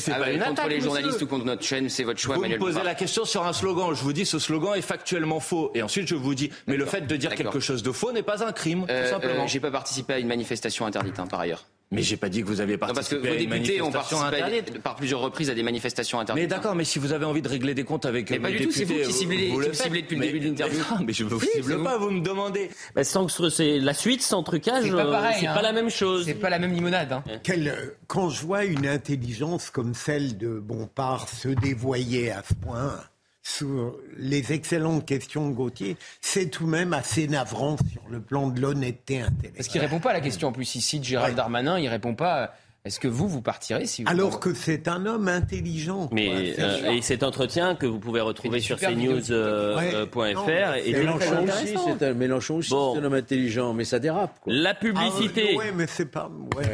contre 0.46 0.68
les 0.68 0.82
journalistes 0.82 1.22
ou 1.22 1.28
contre 1.28 1.46
notre 1.46 1.64
chaîne, 1.64 1.88
c'est 1.90 2.04
votre 2.04 2.20
choix, 2.20 2.36
vous 2.36 2.42
Vous 2.42 2.50
me 2.50 2.58
posez 2.58 2.84
la 2.84 2.96
question 2.96 3.24
sur 3.24 3.46
un 3.46 3.54
slogan. 3.54 3.94
Je 3.94 4.02
vous 4.02 4.12
dis, 4.12 4.26
ce 4.26 4.38
slogan 4.38 4.74
est 4.76 4.82
factuellement 4.82 5.40
faux. 5.40 5.72
Et 5.74 5.82
ensuite, 5.82 6.08
je 6.08 6.16
vous 6.16 6.36
dis, 6.36 6.50
mais 6.68 6.76
le 6.76 6.86
fait 6.86 7.08
de 7.08 7.16
dire 7.16 7.34
quelque 7.34 7.60
chose 7.60 7.82
de 7.82 7.92
faux 7.92 8.12
n'est 8.12 8.24
pas 8.24 8.44
un 8.44 8.52
crime, 8.52 8.82
tout 8.82 8.92
euh, 8.92 9.10
simplement. 9.10 9.48
J'ai 9.48 9.62
pas 9.62 9.72
participé 9.72 10.14
à 10.14 10.20
une 10.20 10.28
manifestation 10.28 10.86
interdite, 10.86 11.20
hein, 11.20 11.28
par 11.28 11.40
ailleurs. 11.40 11.66
Mais 11.92 12.04
j'ai 12.04 12.18
pas 12.18 12.30
dit 12.30 12.42
que 12.42 12.48
vous 12.48 12.62
avez 12.62 12.78
participé 12.78 13.16
non, 13.16 13.22
parce 13.22 13.38
que 13.38 13.46
vos 13.46 13.50
députés 13.50 13.82
ont 13.82 13.92
participé 13.92 14.80
par 14.84 14.96
plusieurs 14.96 15.22
reprises 15.22 15.50
à 15.50 15.56
des 15.56 15.64
manifestations 15.64 16.20
interdites. 16.20 16.44
Mais 16.44 16.48
d'accord, 16.48 16.76
mais 16.76 16.84
si 16.84 17.00
vous 17.00 17.14
avez 17.14 17.26
envie 17.26 17.42
de 17.42 17.50
régler 17.50 17.74
des 17.74 17.84
comptes 17.84 18.06
avec 18.06 18.30
mais 18.30 18.40
pas 18.40 18.52
du 18.52 18.68
tout, 18.68 18.72
c'est 18.72 18.86
vous 18.86 19.00
qui 19.00 19.12
ciblez, 19.12 19.50
vous, 19.50 19.74
ciblez 19.74 20.04
depuis 20.04 20.18
le 20.18 20.22
début 20.22 20.40
de 20.40 20.50
l'interview. 20.50 20.84
Mais, 21.06 21.14
je 21.14 21.24
ne 21.24 21.30
vous 21.30 21.42
cible 21.42 21.84
pas, 21.84 21.98
vous 21.98 22.12
me 22.12 22.22
demandez. 22.22 22.70
Bah, 22.94 23.04
sans 23.04 23.28
c'est 23.50 23.80
la 23.80 23.94
suite 23.96 24.22
sans 24.22 24.44
trucage, 24.44 24.84
c'est 24.84 24.92
pas, 24.92 25.06
euh, 25.06 25.12
pareil, 25.12 25.48
hein. 25.48 25.54
pas 25.56 25.62
la 25.64 25.72
même 25.72 25.90
chose. 25.90 26.26
C'est 26.26 26.36
pas 26.36 26.50
la 26.50 26.60
même 26.60 26.74
limonade. 26.74 27.12
Hein. 27.12 27.24
Quel, 27.44 27.96
quand 28.08 28.30
je 28.30 28.46
vois 28.46 28.66
une 28.66 28.86
intelligence 28.86 29.72
comme 29.72 29.96
celle 29.96 30.38
de 30.38 30.60
Bompard 30.60 31.28
se 31.28 31.50
dévoyer 31.50 32.32
à 32.32 32.44
ce 32.48 32.54
point 32.54 33.00
sur 33.42 33.98
les 34.18 34.54
excellentes 34.54 35.06
questions 35.06 35.50
de 35.50 35.54
Gauthier, 35.54 35.98
c'est 36.22 36.50
tout 36.50 36.66
de 36.66 36.70
même 36.70 36.94
assez 36.94 37.28
navrant 37.28 37.78
sur 37.92 38.02
le 38.10 38.22
plan 38.22 38.50
de 38.50 38.60
l'honnêteté 38.60 39.22
intellectuelle. 39.22 39.54
Parce 39.56 39.68
qu'il 39.68 39.82
répond 39.82 40.00
pas 40.00 40.12
à 40.12 40.14
la 40.14 40.22
question. 40.22 40.50
En 40.50 40.52
plus, 40.52 40.76
ici, 40.76 41.02
Gérald 41.04 41.36
Darmanin, 41.36 41.80
il 41.80 41.88
répond 41.88 42.16
pas. 42.16 42.54
Est-ce 42.86 43.02
que 43.02 43.10
vous, 43.10 43.28
vous 43.28 43.42
partirez 43.42 43.86
si 43.86 44.04
vous 44.04 44.10
Alors 44.10 44.40
que 44.40 44.54
c'est 44.54 44.88
un 44.88 45.06
homme 45.06 45.28
intelligent. 45.28 46.10
Mais 46.14 46.56
euh, 46.60 46.92
et 46.92 47.02
cet 47.02 47.24
entretien 47.24 47.76
que 47.76 47.86
vous 47.86 48.00
pouvez 48.00 48.22
retrouver 48.22 48.62
sur 48.62 48.80
cnews.fr 48.80 49.32
euh, 49.32 50.06
euh, 50.18 50.76
et 50.86 50.94
Mélenchon 50.94 51.44
aussi, 51.44 51.76
c'est 51.86 52.06
un, 52.06 52.14
Mélenchon 52.14 52.56
aussi, 52.56 52.70
bon. 52.70 52.98
un 52.98 53.04
homme 53.04 53.14
intelligent, 53.16 53.74
mais 53.74 53.84
ça 53.84 54.00
dérape. 54.00 54.40
Quoi. 54.40 54.54
La 54.54 54.74
publicité. 54.74 55.58
Ah, 55.60 55.66
mais 55.76 55.88
c'est 55.88 56.06
pas. 56.06 56.32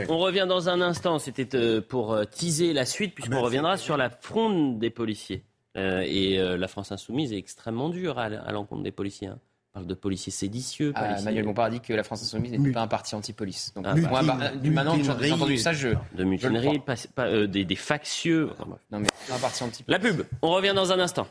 On 0.07 0.20
revient 0.20 0.45
dans 0.47 0.70
un 0.70 0.80
instant. 0.80 1.18
C'était 1.18 1.82
pour 1.82 2.20
teaser 2.30 2.74
la 2.74 2.86
suite 2.86 3.16
puisqu'on 3.16 3.41
reviendra 3.41 3.78
sur 3.78 3.97
la 3.97 4.11
fronde 4.11 4.78
des 4.78 4.91
policiers. 4.91 5.43
Euh, 5.76 6.03
et 6.05 6.39
euh, 6.39 6.57
la 6.57 6.67
France 6.67 6.91
insoumise 6.91 7.34
est 7.34 7.38
extrêmement 7.38 7.89
dure 7.89 8.17
à, 8.17 8.30
l'encontre 8.51 8.84
des 8.84 8.91
policiers. 8.91 9.28
Hein. 9.28 9.39
On 9.73 9.80
parle 9.80 9.88
de 9.88 9.93
policiers 9.93 10.32
séditieux. 10.32 10.93
Ah, 10.95 11.21
Manuel 11.21 11.43
Bompard 11.43 11.69
dit 11.69 11.82
que 11.82 11.91
la 11.91 12.03
France 12.03 12.23
insoumise 12.23 12.51
n'était 12.51 12.71
pas 12.71 12.82
un 12.82 12.88
parti 12.88 13.13
anti-police. 13.13 13.73
Donc, 13.76 13.86
ah, 13.86 13.93
moi, 13.95 14.23
bah, 14.23 14.51
du 14.55 14.71
maintenant 14.71 14.95
j'ai 14.97 15.32
entendu 15.34 15.57
ça, 15.57 15.73
je. 15.73 15.89
De 16.13 16.23
mutinerie, 16.23 16.80
pas, 16.80 16.95
euh, 17.19 17.45
des, 17.45 17.65
des, 17.65 17.76
factieux. 17.76 18.51
non, 18.89 18.99
mais 18.99 19.07
un 19.30 19.38
parti 19.38 19.63
anti 19.63 19.84
La 19.89 19.99
pub, 19.99 20.23
on 20.41 20.51
revient 20.51 20.71
dans 20.73 20.93
un 20.93 20.99
instant. 20.99 21.28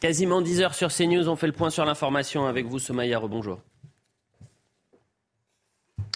Quasiment 0.00 0.40
10 0.40 0.62
heures 0.62 0.74
sur 0.74 0.90
CNews, 0.90 1.28
on 1.28 1.36
fait 1.36 1.48
le 1.48 1.52
point 1.52 1.70
sur 1.70 1.84
l'information 1.84 2.46
avec 2.46 2.64
vous, 2.66 2.78
Somaya. 2.78 3.18
Rebonjour. 3.18 3.58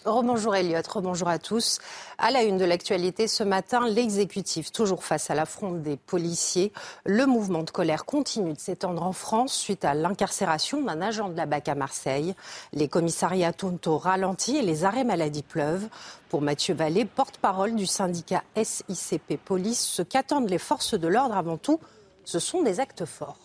Rebonjour 0.04 0.56
Elliot, 0.56 0.82
rebonjour 0.88 1.28
à 1.28 1.38
tous. 1.38 1.78
À 2.18 2.32
la 2.32 2.42
une 2.42 2.58
de 2.58 2.64
l'actualité 2.64 3.28
ce 3.28 3.44
matin, 3.44 3.86
l'exécutif, 3.86 4.72
toujours 4.72 5.04
face 5.04 5.30
à 5.30 5.36
l'affront 5.36 5.70
des 5.72 5.96
policiers. 5.96 6.72
Le 7.04 7.24
mouvement 7.24 7.62
de 7.62 7.70
colère 7.70 8.04
continue 8.04 8.54
de 8.54 8.58
s'étendre 8.58 9.04
en 9.04 9.12
France 9.12 9.54
suite 9.54 9.84
à 9.84 9.94
l'incarcération 9.94 10.82
d'un 10.82 11.00
agent 11.00 11.28
de 11.28 11.36
la 11.36 11.46
BAC 11.46 11.68
à 11.68 11.76
Marseille. 11.76 12.34
Les 12.72 12.88
commissariats 12.88 13.52
tournent 13.52 13.78
au 13.86 13.96
ralenti 13.96 14.56
et 14.56 14.62
les 14.62 14.84
arrêts 14.84 15.04
maladie 15.04 15.44
pleuvent. 15.44 15.88
Pour 16.30 16.42
Mathieu 16.42 16.74
Vallée, 16.74 17.04
porte-parole 17.04 17.76
du 17.76 17.86
syndicat 17.86 18.42
SICP 18.60 19.36
Police, 19.44 19.80
ce 19.80 20.02
qu'attendent 20.02 20.50
les 20.50 20.58
forces 20.58 20.94
de 20.94 21.06
l'ordre 21.06 21.36
avant 21.36 21.58
tout, 21.58 21.78
ce 22.24 22.40
sont 22.40 22.62
des 22.62 22.80
actes 22.80 23.04
forts. 23.04 23.38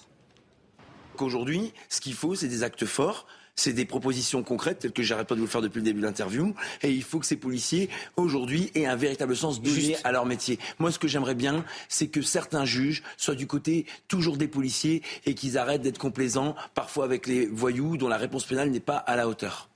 Aujourd'hui, 1.20 1.74
ce 1.89 2.01
qu'il 2.01 2.16
faut, 2.16 2.34
c'est 2.34 2.47
des 2.47 2.64
actes 2.64 2.86
forts 2.86 3.28
c'est 3.58 3.74
des 3.74 3.86
propositions 3.86 4.43
concrètes, 4.43 4.80
telles 4.80 4.93
que 4.93 5.03
j'arrête 5.03 5.28
pas 5.28 5.36
de 5.36 5.39
vous 5.39 5.47
le 5.47 5.51
faire 5.51 5.62
depuis 5.62 5.80
le 5.80 5.84
début 5.84 5.99
de 5.99 6.05
l'interview. 6.05 6.53
Et 6.84 6.91
il 6.91 7.03
faut 7.03 7.20
que 7.20 7.26
ces 7.26 7.36
policiers, 7.36 7.89
aujourd'hui, 8.16 8.72
aient 8.76 8.86
un 8.86 8.95
véritable 8.95 9.36
sens 9.36 9.62
donné 9.62 9.97
à 10.05 10.12
leur 10.14 10.26
métier. 10.26 10.60
Moi, 10.80 10.91
ce 10.91 10.99
que 10.99 11.08
j'aimerais 11.08 11.36
bien, 11.36 11.66
c'est 11.89 12.08
que 12.08 12.22
certains 12.22 12.64
juges 12.64 13.03
soient 13.18 13.36
du 13.36 13.47
côté 13.47 13.86
toujours 14.08 14.38
des 14.38 14.47
policiers 14.47 15.01
et 15.26 15.34
qu'ils 15.34 15.58
arrêtent 15.58 15.82
d'être 15.82 15.97
complaisants, 15.97 16.55
parfois 16.76 17.03
avec 17.03 17.28
les 17.28 17.47
voyous 17.47 17.97
dont 17.97 18.08
la 18.08 18.18
réponse 18.18 18.45
pénale 18.45 18.70
n'est 18.70 18.80
pas 18.80 18.97
à 18.97 19.16
la 19.16 19.28
hauteur. 19.28 19.66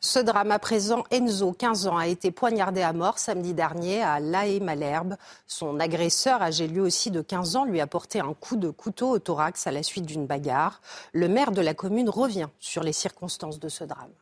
Ce 0.00 0.18
drame 0.18 0.50
à 0.50 0.58
présent, 0.58 1.04
Enzo, 1.10 1.52
15 1.52 1.86
ans, 1.86 1.96
a 1.96 2.06
été 2.06 2.30
poignardé 2.30 2.82
à 2.82 2.92
mort 2.92 3.18
samedi 3.18 3.54
dernier 3.54 4.02
à 4.02 4.20
La 4.20 4.44
malherbe 4.60 5.16
Son 5.46 5.78
agresseur, 5.78 6.42
âgé 6.42 6.66
lui 6.66 6.80
aussi 6.80 7.10
de 7.10 7.20
15 7.20 7.56
ans, 7.56 7.64
lui 7.64 7.80
a 7.80 7.86
porté 7.86 8.20
un 8.20 8.34
coup 8.34 8.56
de 8.56 8.70
couteau 8.70 9.10
au 9.10 9.18
thorax 9.18 9.66
à 9.66 9.70
la 9.70 9.82
suite 9.82 10.06
d'une 10.06 10.26
bagarre. 10.26 10.80
Le 11.12 11.28
maire 11.28 11.52
de 11.52 11.60
la 11.60 11.74
commune 11.74 12.08
revient 12.08 12.48
sur 12.58 12.82
les 12.82 12.92
circonstances 12.92 13.60
de 13.60 13.68
ce 13.68 13.84
drame. 13.84 14.12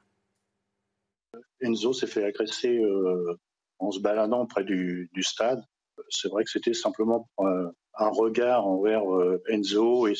Enzo 1.61 1.92
s'est 1.92 2.06
fait 2.06 2.24
agresser 2.24 2.78
euh, 2.78 3.38
en 3.78 3.90
se 3.90 4.00
baladant 4.00 4.46
près 4.46 4.64
du, 4.64 5.11
stade. 5.22 5.62
C'est 6.09 6.28
vrai 6.28 6.44
que 6.44 6.50
c'était 6.50 6.74
simplement 6.74 7.28
euh, 7.40 7.70
un 7.94 8.09
regard 8.09 8.66
envers 8.66 9.12
euh, 9.12 9.42
Enzo 9.48 10.06
et 10.06 10.14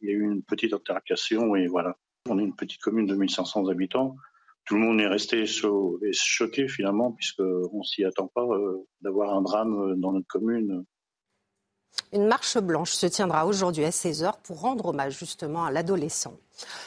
il 0.00 0.08
y 0.08 0.12
a 0.12 0.14
eu 0.14 0.22
une 0.22 0.42
petite 0.42 0.72
altercation 0.72 1.56
et 1.56 1.66
voilà. 1.66 1.96
On 2.28 2.38
est 2.38 2.42
une 2.42 2.56
petite 2.56 2.80
commune 2.80 3.06
de 3.06 3.14
1500 3.14 3.68
habitants 3.68 4.16
tout 4.66 4.74
le 4.74 4.80
monde 4.80 5.00
est 5.00 5.06
resté 5.06 5.44
choqué 5.46 6.68
finalement, 6.68 7.12
puisqu'on 7.12 7.78
ne 7.78 7.84
s'y 7.84 8.04
attend 8.04 8.26
pas 8.26 8.42
euh, 8.42 8.86
d'avoir 9.00 9.34
un 9.34 9.42
drame 9.42 9.94
dans 9.98 10.12
notre 10.12 10.26
commune 10.26 10.84
Une 12.12 12.26
marche 12.26 12.58
blanche 12.58 12.92
se 12.92 13.06
tiendra 13.06 13.46
aujourd'hui 13.46 13.84
à 13.84 13.90
16h 13.90 14.34
pour 14.42 14.60
rendre 14.60 14.86
hommage 14.86 15.18
justement 15.18 15.64
à 15.64 15.70
l'adolescent. 15.70 16.36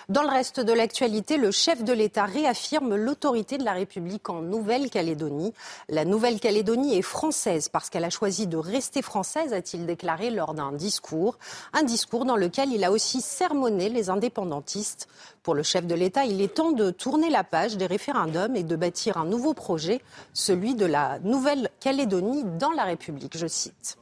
Dans 0.09 0.23
le 0.23 0.29
reste 0.29 0.59
de 0.59 0.73
l'actualité, 0.73 1.37
le 1.37 1.51
chef 1.51 1.83
de 1.83 1.93
l'État 1.93 2.25
réaffirme 2.25 2.95
l'autorité 2.95 3.57
de 3.57 3.63
la 3.63 3.73
République 3.73 4.29
en 4.29 4.41
Nouvelle-Calédonie. 4.41 5.53
La 5.87 6.05
Nouvelle-Calédonie 6.05 6.97
est 6.97 7.03
française 7.03 7.69
parce 7.69 7.89
qu'elle 7.89 8.03
a 8.03 8.09
choisi 8.09 8.47
de 8.47 8.57
rester 8.57 9.01
française, 9.01 9.53
a-t-il 9.53 9.85
déclaré 9.85 10.31
lors 10.31 10.53
d'un 10.53 10.71
discours. 10.71 11.37
Un 11.73 11.83
discours 11.83 12.25
dans 12.25 12.35
lequel 12.35 12.71
il 12.73 12.83
a 12.83 12.91
aussi 12.91 13.21
sermonné 13.21 13.89
les 13.89 14.09
indépendantistes. 14.09 15.07
Pour 15.43 15.53
le 15.53 15.63
chef 15.63 15.85
de 15.85 15.95
l'État, 15.95 16.25
il 16.25 16.41
est 16.41 16.55
temps 16.55 16.71
de 16.71 16.89
tourner 16.89 17.29
la 17.29 17.43
page 17.43 17.77
des 17.77 17.85
référendums 17.85 18.55
et 18.55 18.63
de 18.63 18.75
bâtir 18.75 19.17
un 19.17 19.25
nouveau 19.25 19.53
projet, 19.53 20.01
celui 20.33 20.75
de 20.75 20.85
la 20.85 21.19
Nouvelle-Calédonie 21.19 22.43
dans 22.57 22.71
la 22.71 22.83
République, 22.85 23.37
je 23.37 23.47
cite. 23.47 23.97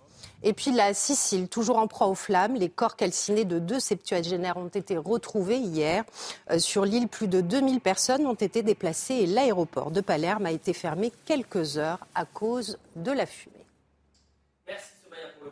Et 0.48 0.54
puis 0.54 0.72
la 0.72 0.94
Sicile, 0.94 1.50
toujours 1.50 1.78
en 1.78 1.88
proie 1.88 2.08
aux 2.08 2.16
flammes, 2.16 2.56
les 2.56 2.70
corps 2.70 2.96
calcinés 2.96 3.44
de 3.44 3.60
deux 3.60 3.82
septuagénaires 3.82 4.56
ont 4.56 4.70
été 4.70 4.96
retrouvés 4.96 5.58
hier. 5.58 6.06
Euh, 6.52 6.58
sur 6.58 6.86
l'île, 6.86 7.10
plus 7.10 7.28
de 7.28 7.42
2000 7.42 7.82
personnes 7.82 8.26
ont 8.26 8.34
été 8.34 8.64
déplacées 8.64 9.16
et 9.16 9.26
l'aéroport 9.26 9.92
de 9.92 10.00
Palerme 10.00 10.46
a 10.46 10.54
été 10.54 10.72
fermé 10.72 11.12
quelques 11.26 11.78
heures 11.78 12.08
à 12.16 12.24
cause 12.24 12.80
de 12.96 13.12
la 13.12 13.26
fumée. 13.26 13.66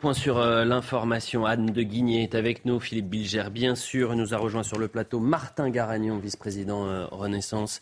Point 0.00 0.14
sur 0.14 0.38
euh, 0.38 0.64
l'information. 0.64 1.44
Anne 1.44 1.66
de 1.66 1.82
Guigné 1.82 2.22
est 2.22 2.34
avec 2.34 2.64
nous. 2.64 2.80
Philippe 2.80 3.10
Bilger, 3.10 3.50
bien 3.50 3.74
sûr. 3.74 4.16
nous 4.16 4.32
a 4.32 4.38
rejoint 4.38 4.62
sur 4.62 4.78
le 4.78 4.88
plateau 4.88 5.20
Martin 5.20 5.68
Garagnon, 5.68 6.16
vice-président 6.16 6.86
euh, 6.86 7.04
Renaissance. 7.10 7.80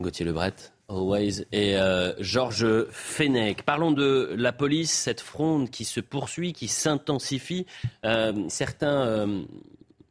Gauthier 0.00 0.24
Lebret, 0.24 0.54
Always 0.88 1.46
et 1.52 1.76
euh, 1.76 2.12
Georges 2.20 2.86
Fenech. 2.90 3.62
Parlons 3.62 3.92
de 3.92 4.34
la 4.36 4.52
police, 4.52 4.92
cette 4.92 5.20
fronde 5.20 5.70
qui 5.70 5.84
se 5.84 6.00
poursuit, 6.00 6.52
qui 6.52 6.68
s'intensifie. 6.68 7.66
certains 8.48 9.26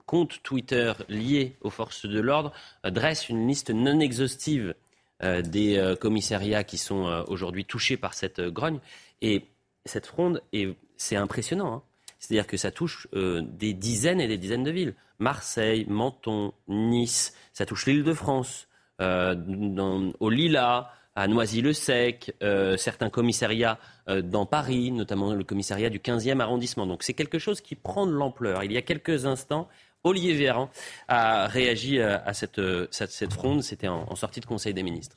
comptes 0.06 0.42
Twitter 0.44 0.94
liés 1.10 1.56
aux 1.62 1.70
forces 1.70 2.06
de 2.06 2.20
l'ordre 2.20 2.52
dressent 2.84 3.30
une 3.30 3.48
liste 3.48 3.70
non 3.70 4.00
exhaustive 4.00 4.76
des 5.22 5.96
commissariats 6.00 6.64
qui 6.64 6.78
sont 6.78 7.24
aujourd'hui 7.28 7.66
touchés 7.66 7.98
par 7.98 8.14
cette 8.14 8.42
grogne. 8.42 8.80
Et 9.22 9.46
cette 9.86 10.06
fronde 10.08 10.42
est 10.52 10.76
c'est 10.98 11.16
impressionnant. 11.16 11.74
Hein. 11.74 11.82
C'est-à-dire 12.20 12.48
que 12.48 12.58
ça 12.58 12.72
touche 12.72 13.08
euh, 13.14 13.42
des 13.42 13.74
dizaines 13.74 14.22
et 14.22 14.28
des 14.28 14.38
dizaines 14.38 14.64
de 14.64 14.72
villes. 14.72 14.96
Marseille, 15.20 15.86
Menton, 15.88 16.54
Nice, 16.68 17.36
ça 17.54 17.66
touche 17.66 17.86
l'île 17.86 18.04
de 18.04 18.14
France, 18.14 18.68
euh, 19.04 20.12
au 20.20 20.30
Lila, 20.30 20.92
à 21.16 21.28
Noisy-le-Sec, 21.28 22.36
euh, 22.42 22.76
certains 22.78 23.10
commissariats 23.10 23.78
dans 24.24 24.46
Paris, 24.46 24.92
notamment 24.92 25.34
le 25.34 25.44
commissariat 25.44 25.90
du 25.90 26.00
15e 26.00 26.42
arrondissement. 26.42 26.86
Donc 26.86 27.04
c'est 27.04 27.14
quelque 27.14 27.40
chose 27.40 27.62
qui 27.62 27.76
prend 27.76 28.06
de 28.06 28.12
l'ampleur. 28.12 28.64
Il 28.64 28.72
y 28.72 28.78
a 28.78 28.82
quelques 28.82 29.26
instants, 29.26 29.70
Olivier 30.04 30.34
Véran 30.34 30.70
a 31.08 31.48
réagi 31.48 32.02
à 32.02 32.34
cette, 32.34 32.60
cette, 32.92 33.32
fronde. 33.32 33.64
C'était 33.64 33.88
en 33.88 34.16
sortie 34.16 34.42
de 34.42 34.46
Conseil 34.46 34.74
des 34.74 34.84
ministres. 34.84 35.16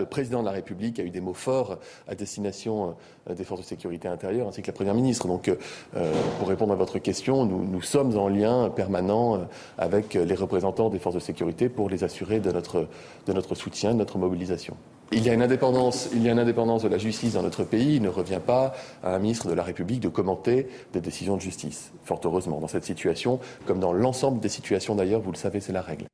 Le 0.00 0.06
président 0.06 0.40
de 0.40 0.46
la 0.46 0.50
République 0.50 0.98
a 0.98 1.04
eu 1.04 1.10
des 1.10 1.20
mots 1.20 1.34
forts 1.34 1.78
à 2.08 2.16
destination 2.16 2.96
euh, 3.30 3.34
des 3.36 3.44
forces 3.44 3.60
de 3.60 3.64
sécurité 3.64 4.08
intérieure 4.08 4.48
ainsi 4.48 4.60
que 4.60 4.66
la 4.66 4.72
Première 4.72 4.92
ministre. 4.92 5.28
Donc, 5.28 5.46
euh, 5.46 6.12
pour 6.40 6.48
répondre 6.48 6.72
à 6.72 6.76
votre 6.76 6.98
question, 6.98 7.46
nous, 7.46 7.80
sommes 7.80 8.18
en 8.18 8.26
lien 8.26 8.70
permanent 8.70 9.36
euh, 9.36 9.38
avec 9.78 10.14
les 10.14 10.34
représentants 10.34 10.90
des 10.90 10.98
forces 10.98 11.14
de 11.14 11.20
sécurité 11.20 11.68
pour 11.68 11.88
les 11.88 12.02
assurer 12.02 12.40
de 12.40 12.50
notre, 12.50 12.88
de 13.28 13.32
notre 13.32 13.54
soutien, 13.54 13.92
de 13.92 13.98
notre 13.98 14.18
mobilisation. 14.18 14.76
Il 15.12 15.22
y, 15.22 15.30
a 15.30 15.32
une 15.32 15.42
indépendance, 15.42 16.08
il 16.12 16.24
y 16.24 16.28
a 16.28 16.32
une 16.32 16.40
indépendance 16.40 16.82
de 16.82 16.88
la 16.88 16.98
justice 16.98 17.34
dans 17.34 17.42
notre 17.42 17.62
pays. 17.62 17.94
Il 17.94 18.02
ne 18.02 18.08
revient 18.08 18.40
pas 18.44 18.74
à 19.04 19.14
un 19.14 19.20
ministre 19.20 19.46
de 19.46 19.54
la 19.54 19.62
République 19.62 20.00
de 20.00 20.08
commenter 20.08 20.66
des 20.92 21.00
décisions 21.00 21.36
de 21.36 21.40
justice. 21.40 21.92
Fort 22.02 22.20
heureusement, 22.24 22.58
dans 22.58 22.66
cette 22.66 22.84
situation, 22.84 23.38
comme 23.64 23.78
dans 23.78 23.92
l'ensemble 23.92 24.40
des 24.40 24.48
situations 24.48 24.96
d'ailleurs, 24.96 25.20
vous 25.20 25.30
le 25.30 25.36
savez, 25.36 25.60
c'est 25.60 25.72
la 25.72 25.82
règle. 25.82 26.06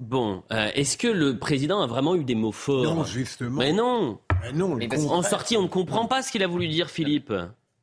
Bon, 0.00 0.42
euh, 0.52 0.68
est-ce 0.74 0.96
que 0.96 1.08
le 1.08 1.38
président 1.38 1.80
a 1.80 1.86
vraiment 1.86 2.14
eu 2.14 2.24
des 2.24 2.34
mots 2.34 2.52
forts 2.52 2.82
Non, 2.82 3.04
justement. 3.04 3.58
Mais 3.60 3.72
non. 3.72 4.18
Mais 4.42 4.52
non. 4.52 4.78
en 5.10 5.22
sortie, 5.22 5.56
on 5.56 5.62
ne 5.62 5.68
comprend 5.68 6.06
pas 6.06 6.22
ce 6.22 6.30
qu'il 6.30 6.42
a 6.42 6.46
voulu 6.46 6.68
dire, 6.68 6.90
Philippe. 6.90 7.32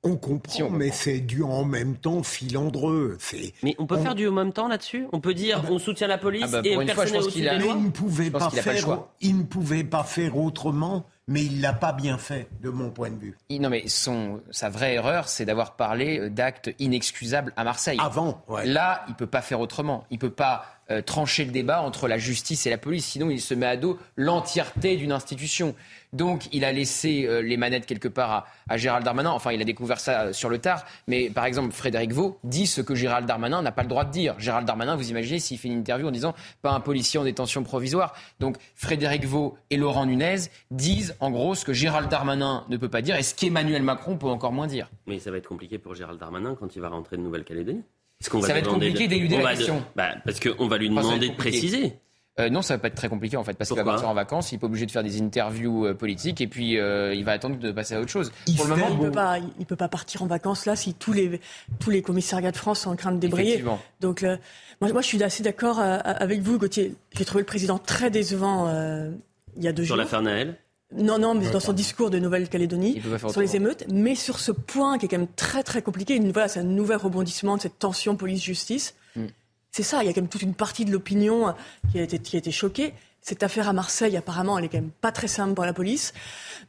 On 0.06 0.18
comprend, 0.18 0.70
mais 0.70 0.92
c'est 0.92 1.20
du 1.20 1.44
en 1.44 1.64
même 1.64 1.96
temps 1.96 2.24
filandreux. 2.24 3.18
Mais 3.64 3.74
on 3.78 3.88
peut 3.88 3.98
faire 3.98 4.16
du 4.16 4.28
en 4.28 4.34
même 4.34 4.52
temps 4.52 4.68
là-dessus? 4.68 5.08
On 5.14 5.22
peut 5.22 5.34
dire 5.34 5.64
on 5.70 5.80
soutient 5.80 6.08
la 6.08 6.18
police 6.18 6.44
ah 6.48 6.62
bah, 6.62 6.68
et 6.68 6.76
personne 6.86 7.12
n'est 7.12 7.20
au-dessus 7.20 7.40
des 7.40 7.58
lois 7.58 7.76
il 7.78 7.86
ne 7.86 7.90
pouvait 7.90 8.30
pas 8.30 8.50
faire. 8.50 9.00
il 9.22 9.38
ne 9.38 9.44
pouvait 9.44 9.86
pas 9.86 10.04
faire 10.04 10.38
autrement 10.38 11.06
mais 11.28 11.44
il 11.44 11.62
l'a 11.62 11.74
pas 11.74 11.94
bien 11.94 12.18
fait, 12.18 12.50
de 12.62 12.70
mon 12.70 12.90
point 12.90 13.10
de 13.10 13.18
vue. 13.18 13.38
Non, 13.50 13.70
mais 13.70 13.88
son, 13.88 14.42
sa 14.52 14.70
vraie 14.70 14.96
erreur, 14.96 15.30
c'est 15.30 15.46
d'avoir 15.46 15.76
parlé 15.76 16.20
euh, 16.20 16.30
d'actes 16.30 16.72
inexcusables 16.80 17.54
à 17.56 17.64
Marseille. 17.64 17.98
Avant, 18.02 18.44
Là, 18.66 19.06
il 19.08 19.16
peut 19.16 19.28
pas 19.28 19.42
faire 19.42 19.60
autrement. 19.60 20.06
Il 20.12 20.20
peut 20.20 20.30
pas 20.30 20.66
euh, 20.92 21.02
trancher 21.02 21.46
le 21.46 21.52
débat 21.52 21.82
entre 21.82 22.08
la 22.08 22.18
justice 22.18 22.66
et 22.66 22.70
la 22.70 22.78
police. 22.78 23.06
Sinon, 23.06 23.30
il 23.30 23.40
se 23.40 23.54
met 23.54 23.66
à 23.66 23.78
dos 23.78 23.98
l'entièreté 24.18 24.98
d'une 24.98 25.12
institution. 25.12 25.76
Donc, 26.14 26.48
il 26.52 26.64
a 26.64 26.72
laissé 26.72 27.26
euh, 27.26 27.42
les 27.42 27.58
manettes 27.58 27.86
quelque 27.86 28.08
part 28.08 28.48
à, 28.70 28.78
Gérald 28.78 29.04
Darmanin. 29.04 29.32
Enfin, 29.32 29.52
il 29.52 29.62
a 29.62 29.66
découvert 29.66 30.00
ça 30.00 30.22
euh, 30.22 30.34
sur 30.34 30.50
le 30.50 30.60
tard. 30.60 30.86
Mais 31.08 31.30
par 31.30 31.46
exemple, 31.46 31.72
Frédéric 31.74 32.14
Vaux 32.14 32.38
dit 32.44 32.68
ce 32.68 32.82
que 32.82 32.96
Gérald 32.96 33.26
Darmanin 33.26 33.62
n'a 33.62 33.72
pas 33.72 33.82
le 33.82 33.88
droit 33.88 34.06
de 34.06 34.12
dire. 34.12 34.36
Gérald 34.38 34.68
Darmanin, 34.68 34.96
vous 34.96 35.10
imaginez 35.10 35.40
s'il 35.40 35.58
fait 35.58 35.70
une 35.70 35.80
interview 35.80 36.08
en 36.08 36.12
disant 36.12 36.36
pas 36.62 36.72
un 36.72 36.80
policier 36.80 37.20
en 37.20 37.24
détention 37.24 37.64
provisoire. 37.64 38.14
Donc, 38.40 38.58
Frédéric 38.76 39.26
Vaux 39.26 39.58
et 39.70 39.78
Laurent 39.78 40.06
Nunez 40.06 40.50
disent 40.70 41.16
en 41.20 41.32
gros 41.32 41.56
ce 41.56 41.66
que 41.66 41.74
Gérald 41.74 42.10
Darmanin 42.10 42.66
ne 42.70 42.78
peut 42.78 42.90
pas 42.90 43.02
dire 43.02 43.16
et 43.16 43.24
ce 43.24 43.34
qu'Emmanuel 43.34 43.82
Macron 43.82 44.18
peut 44.18 44.28
encore 44.28 44.52
moins 44.52 44.68
dire. 44.68 44.90
Mais 45.08 45.18
ça 45.20 45.32
va 45.32 45.38
être 45.38 45.48
compliqué 45.48 45.80
pour 45.80 45.96
Gérald 45.96 46.20
Darmanin 46.20 46.56
quand 46.60 46.76
il 46.76 46.82
va 46.82 46.90
rentrer 46.90 47.18
de 47.18 47.22
Nouvelle-Calédonie. 47.22 47.84
Ça 48.24 48.40
va, 48.40 48.60
être 48.60 48.70
compliqué 48.70 49.08
d'éluder 49.08 49.38
la 49.38 49.56
question. 49.56 49.84
Bah, 49.96 50.16
parce 50.26 50.40
qu'on 50.40 50.68
va 50.68 50.78
lui 50.78 50.90
demander 50.90 51.30
de 51.30 51.36
préciser. 51.36 51.94
Euh, 52.40 52.50
non, 52.50 52.64
ça 52.64 52.76
va 52.76 52.80
pas 52.80 52.88
être 52.88 52.96
très 52.96 53.10
compliqué 53.10 53.38
en 53.38 53.44
fait, 53.44 53.54
parce 53.54 53.70
qu'il 53.70 53.78
va 53.78 53.84
partir 53.84 54.10
en 54.10 54.16
vacances, 54.16 54.52
il 54.52 54.56
n'est 54.56 54.60
pas 54.60 54.66
obligé 54.66 54.88
de 54.88 54.92
faire 54.92 55.04
des 55.04 55.22
interviews 55.22 55.86
euh, 55.86 55.94
politiques 55.94 56.42
et 56.42 56.48
puis 56.48 56.80
euh, 56.80 57.14
il 57.14 57.24
va 57.24 57.34
attendre 57.34 57.60
de 57.60 57.72
passer 57.72 57.94
à 57.94 58.02
autre 58.02 58.10
chose. 58.10 58.32
Il 58.48 58.56
Pour 58.56 58.66
le 58.66 58.76
moment, 58.76 58.88
il 58.90 58.98
peut 58.98 59.12
pas, 59.12 59.38
il 59.60 59.66
peut 59.68 59.76
pas 59.76 59.88
partir 59.88 60.24
en 60.24 60.26
vacances 60.26 60.66
là 60.66 60.76
si 60.76 60.96
tous 60.96 61.14
les 61.14 61.40
tous 61.80 61.92
les 61.92 62.02
commissariats 62.02 62.52
de 62.52 62.58
France 62.58 62.80
sont 62.80 62.90
en 62.90 62.96
train 62.96 63.12
de 63.12 63.20
débrayer. 63.20 63.64
Donc 64.02 64.24
moi, 64.24 64.92
moi, 64.92 65.02
je 65.02 65.08
suis 65.08 65.24
assez 65.24 65.44
d'accord 65.44 65.80
avec 65.80 66.42
vous, 66.42 66.58
Gauthier. 66.58 66.96
J'ai 67.16 67.24
trouvé 67.24 67.44
le 67.44 67.46
président 67.46 67.78
très 67.78 68.10
décevant 68.10 68.68
il 69.56 69.64
y 69.64 69.68
a 69.68 69.72
deux 69.72 69.84
jours. 69.84 69.96
Sur 69.96 69.98
l'affaire 69.98 70.24
Naël? 70.24 70.58
Non, 70.96 71.18
non, 71.18 71.36
mais 71.36 71.50
dans 71.50 71.60
son 71.60 71.74
discours 71.74 72.10
de 72.10 72.20
Nouvelle-Calédonie, 72.20 73.02
sur 73.30 73.42
les 73.42 73.56
émeutes, 73.56 73.86
mais 73.92 74.16
sur 74.16 74.40
ce 74.40 74.52
point 74.52 74.98
qui 74.98 75.06
est 75.06 75.10
quand 75.10 75.18
même 75.18 75.28
très 75.36 75.64
très 75.64 75.82
compliqué, 75.82 76.20
voilà, 76.32 76.48
c'est 76.48 76.60
un 76.60 76.64
nouvel 76.64 76.98
rebondissement 76.98 77.58
de 77.58 77.62
cette 77.62 77.80
tension 77.80 78.16
police-justice. 78.16 78.96
Mm. 79.16 79.26
C'est 79.72 79.84
ça, 79.84 80.04
il 80.04 80.06
y 80.06 80.10
a 80.10 80.14
quand 80.14 80.22
même 80.22 80.30
toute 80.30 80.44
une 80.44 80.54
partie 80.54 80.86
de 80.86 80.92
l'opinion 80.92 81.54
qui 81.92 82.00
a 82.00 82.04
été, 82.04 82.20
qui 82.20 82.36
a 82.36 82.40
été 82.40 82.52
choquée. 82.52 82.94
Cette 83.22 83.42
affaire 83.42 83.70
à 83.70 83.74
Marseille, 83.74 84.18
apparemment, 84.18 84.60
elle 84.60 84.66
est 84.66 84.70
quand 84.70 84.78
même 84.78 84.92
pas 84.92 85.14
très 85.14 85.30
simple 85.30 85.54
pour 85.54 85.64
la 85.64 85.72
police. 85.72 86.14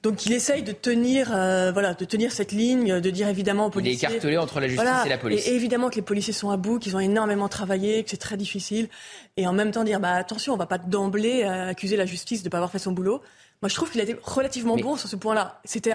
Donc 0.05 0.25
il 0.25 0.33
essaye 0.33 0.63
de 0.63 0.73
tenir, 0.73 1.31
euh, 1.35 1.73
voilà, 1.73 1.95
de 1.95 2.05
tenir 2.05 2.31
cette 2.31 2.53
ligne, 2.53 3.01
de 3.01 3.11
dire 3.11 3.29
évidemment 3.29 3.67
aux 3.67 3.71
policiers. 3.71 4.09
Il 4.09 4.13
est 4.13 4.17
écartelé 4.17 4.39
entre 4.39 4.61
la 4.61 4.69
justice 4.69 4.89
et 5.05 5.09
la 5.09 5.19
police. 5.19 5.49
Et, 5.49 5.55
évidemment 5.55 5.91
que 5.91 5.97
les 5.97 6.03
policiers 6.03 6.33
sont 6.33 6.51
à 6.51 6.57
bout, 6.57 6.79
qu'ils 6.79 6.95
ont 6.95 7.01
énormément 7.01 7.49
travaillé, 7.49 8.05
que 8.05 8.11
c'est 8.11 8.19
très 8.19 8.37
difficile. 8.37 8.89
Et 9.37 9.47
en 9.47 9.53
même 9.53 9.73
temps 9.73 9.83
dire, 9.83 9.99
bah 9.99 10.13
attention, 10.13 10.55
on 10.55 10.57
va 10.57 10.67
pas 10.67 10.79
d'emblée 10.79 11.43
euh, 11.43 11.71
accuser 11.71 11.97
la 11.97 12.07
justice 12.07 12.43
de 12.43 12.49
ne 12.49 12.51
pas 12.51 12.59
avoir 12.59 12.71
fait 12.71 12.79
son 12.79 12.93
boulot. 12.93 13.21
Moi, 13.65 13.71
je 13.71 13.77
trouve 13.77 13.91
qu'il 13.91 14.03
a 14.03 14.05
été 14.05 14.15
relativement 14.23 14.77
bon 14.77 14.95
sur 14.95 15.09
ce 15.09 15.17
point-là. 15.17 15.59
C'était 15.65 15.95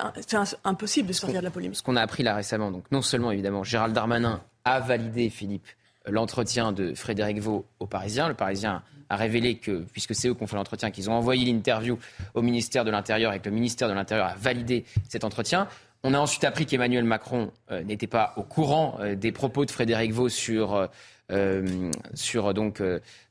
impossible 0.63 1.07
de 1.07 1.13
sortir 1.13 1.39
de 1.39 1.43
la 1.43 1.51
polémique. 1.51 1.77
Ce 1.77 1.83
qu'on 1.83 1.97
a 1.97 2.01
appris 2.01 2.23
là 2.23 2.33
récemment, 2.33 2.71
donc 2.71 2.85
non 2.91 3.03
seulement 3.03 3.29
évidemment 3.29 3.63
Gérald 3.63 3.93
Darmanin 3.93 4.41
a 4.65 4.79
validé, 4.79 5.29
Philippe, 5.29 5.67
l'entretien 6.07 6.71
de 6.71 6.95
Frédéric 6.95 7.37
Vaux 7.37 7.67
au 7.79 7.85
Parisien. 7.85 8.27
Le 8.27 8.33
Parisien 8.33 8.81
a 9.09 9.15
révélé 9.15 9.59
que, 9.59 9.85
puisque 9.93 10.15
c'est 10.15 10.29
eux 10.29 10.33
qui 10.33 10.41
ont 10.41 10.47
fait 10.47 10.55
l'entretien, 10.55 10.89
qu'ils 10.89 11.11
ont 11.11 11.13
envoyé 11.13 11.45
l'interview 11.45 11.99
au 12.33 12.41
ministère 12.41 12.85
de 12.85 12.89
l'Intérieur 12.89 13.33
et 13.33 13.39
que 13.39 13.49
le 13.49 13.53
ministère 13.53 13.87
de 13.87 13.93
l'Intérieur 13.93 14.25
a 14.25 14.33
validé 14.33 14.83
cet 15.07 15.23
entretien. 15.23 15.67
On 16.01 16.15
a 16.15 16.17
ensuite 16.17 16.45
appris 16.45 16.65
qu'Emmanuel 16.65 17.03
Macron 17.03 17.51
euh, 17.69 17.83
n'était 17.83 18.07
pas 18.07 18.33
au 18.35 18.41
courant 18.41 18.97
euh, 18.99 19.13
des 19.13 19.31
propos 19.31 19.65
de 19.65 19.69
Frédéric 19.69 20.11
Vaux 20.11 20.29
sur, 20.29 20.89
euh, 21.29 21.91
sur 22.15 22.51
donc, 22.55 22.81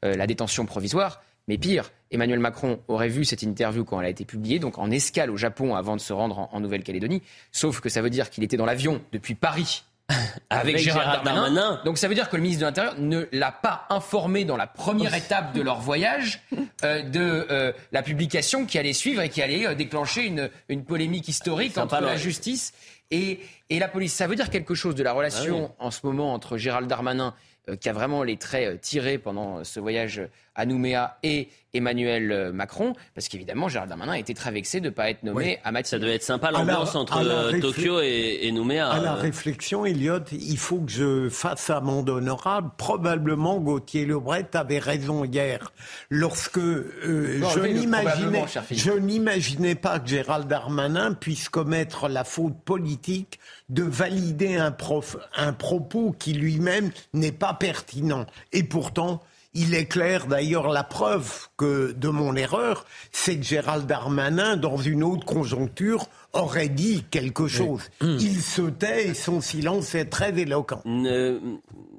la 0.01 0.27
détention 0.29 0.65
provisoire. 0.65 1.23
Mais 1.49 1.59
pire, 1.59 1.91
Emmanuel 2.11 2.39
Macron 2.39 2.81
aurait 2.89 3.09
vu 3.09 3.25
cette 3.25 3.43
interview 3.43 3.85
quand 3.85 4.01
elle 4.01 4.07
a 4.07 4.11
été 4.11 4.25
publiée, 4.25 4.59
donc 4.59 4.79
en 4.79 4.91
escale 4.91 5.31
au 5.31 5.37
Japon 5.37 5.75
avant 5.75 5.97
de 5.97 6.01
se 6.01 6.13
rendre 6.13 6.49
en, 6.53 6.61
Nouvelle-Calédonie. 6.61 7.23
Sauf 7.53 7.81
que 7.81 7.89
ça 7.89 8.03
veut 8.03 8.11
dire 8.11 8.31
qu'il 8.31 8.45
était 8.45 8.57
dans 8.57 8.67
l'avion 8.67 9.01
depuis 9.13 9.35
Paris 9.35 9.85
avec, 10.51 10.79
Gérald, 10.79 11.23
Darmanin. 11.25 11.81
Donc 11.85 11.99
ça 11.99 12.09
veut 12.09 12.15
dire 12.15 12.31
que 12.31 12.37
le 12.37 12.43
ministre 12.43 12.61
de 12.63 12.67
l'Intérieur 12.67 12.95
ne 12.99 13.27
l'a 13.33 13.53
pas 13.53 13.87
informé 13.91 14.45
dans 14.45 14.57
la 14.57 14.67
première 14.67 15.15
étape 15.15 15.53
de 15.53 15.61
leur 15.61 15.81
voyage 15.81 16.43
euh, 16.85 17.03
de 17.03 17.47
euh, 17.51 17.73
la 17.93 18.03
publication 18.03 18.65
qui 18.65 18.79
allait 18.79 18.95
suivre 18.95 19.21
et 19.21 19.29
qui 19.29 19.43
allait 19.43 19.67
euh, 19.67 19.75
déclencher 19.75 20.25
une, 20.25 20.51
une 20.69 20.85
polémique 20.85 21.29
historique 21.29 21.77
entre 21.77 22.01
la 22.01 22.17
justice 22.17 22.73
et, 23.11 23.41
Et 23.71 23.79
la 23.79 23.89
police, 23.89 24.15
ça 24.15 24.27
veut 24.27 24.37
dire 24.37 24.51
quelque 24.51 24.75
chose 24.75 24.95
de 24.95 25.03
la 25.03 25.13
relation 25.13 25.75
Ah 25.79 25.85
en 25.85 25.91
ce 25.91 26.01
moment 26.05 26.33
entre 26.35 26.59
Gérald 26.59 26.89
Darmanin, 26.89 27.35
qui 27.81 27.89
a 27.89 27.93
vraiment 27.93 28.23
les 28.23 28.37
traits 28.37 28.81
tirés 28.81 29.19
pendant 29.19 29.65
ce 29.65 29.81
voyage 29.81 30.23
à 30.59 30.67
Nouméa, 30.67 31.17
et 31.23 31.49
Emmanuel 31.73 32.33
euh, 32.33 32.53
Macron, 32.53 32.95
parce 33.15 33.29
qu'évidemment, 33.29 33.69
Gérald 33.69 33.89
Darmanin 33.91 34.13
a 34.13 34.19
été 34.19 34.35
très 34.35 34.51
vexé 34.51 34.81
de 34.81 34.87
ne 34.87 34.91
pas 34.91 35.09
être 35.11 35.23
nommé 35.23 35.45
Oui. 35.45 35.57
à 35.65 35.71
Matignon. 35.73 35.91
Ça 35.91 35.99
devait 35.99 36.15
être 36.17 36.23
sympa 36.23 36.51
la- 36.51 36.59
l'ambiance 36.61 36.95
entre 36.97 37.23
la 37.23 37.35
euh, 37.35 37.61
Tokyo 37.61 38.01
et, 38.01 38.41
et 38.43 38.53
Nouméa. 38.53 38.89
À 38.91 39.01
la 39.01 39.13
Euh, 39.13 39.21
réflexion, 39.21 39.85
Elliot, 39.87 40.19
il 40.33 40.57
faut 40.59 40.79
que 40.81 40.91
je 40.91 41.29
fasse 41.29 41.71
amende 41.71 42.11
honorable. 42.11 42.71
Probablement, 42.79 43.59
Gauthier 43.61 44.05
Lebret 44.07 44.49
avait 44.55 44.79
raison 44.79 45.25
hier. 45.25 45.73
Lorsque 46.11 46.59
euh, 46.59 47.39
Non, 47.39 47.49
je 47.51 48.93
n'imaginais 48.99 49.75
pas 49.75 49.99
que 50.01 50.09
Gérald 50.09 50.49
Darmanin 50.49 51.13
puisse 51.15 51.49
commettre 51.49 52.09
la 52.09 52.25
faute 52.25 52.57
politique 52.65 53.39
de 53.69 53.83
valider 53.83 54.57
un, 54.57 54.73
prof, 54.73 55.17
un 55.37 55.53
propos 55.53 56.15
qui 56.19 56.33
lui-même 56.33 56.91
n'est 57.13 57.31
pas 57.33 57.55
pertinent. 57.55 58.27
Et 58.53 58.63
pourtant, 58.65 59.21
il 59.55 59.75
est 59.75 59.87
clair, 59.87 60.27
d'ailleurs, 60.27 60.69
la 60.69 60.85
preuve 60.85 61.49
que 61.57 61.93
de 61.93 62.09
mon 62.09 62.37
erreur, 62.37 62.85
c'est 63.13 63.37
que 63.39 63.45
Gérald 63.45 63.87
Darmanin, 63.87 64.57
dans 64.57 64.77
une 64.77 65.03
autre 65.03 65.25
conjoncture, 65.25 66.07
aurait 66.33 66.69
dit 66.69 67.05
quelque 67.11 67.49
chose. 67.49 67.83
Il 68.03 68.41
se 68.43 68.63
tait 68.63 69.09
et 69.09 69.15
son 69.15 69.41
silence 69.41 69.95
est 69.95 70.07
très 70.07 70.39
éloquent. 70.39 70.83
Euh, 70.87 71.41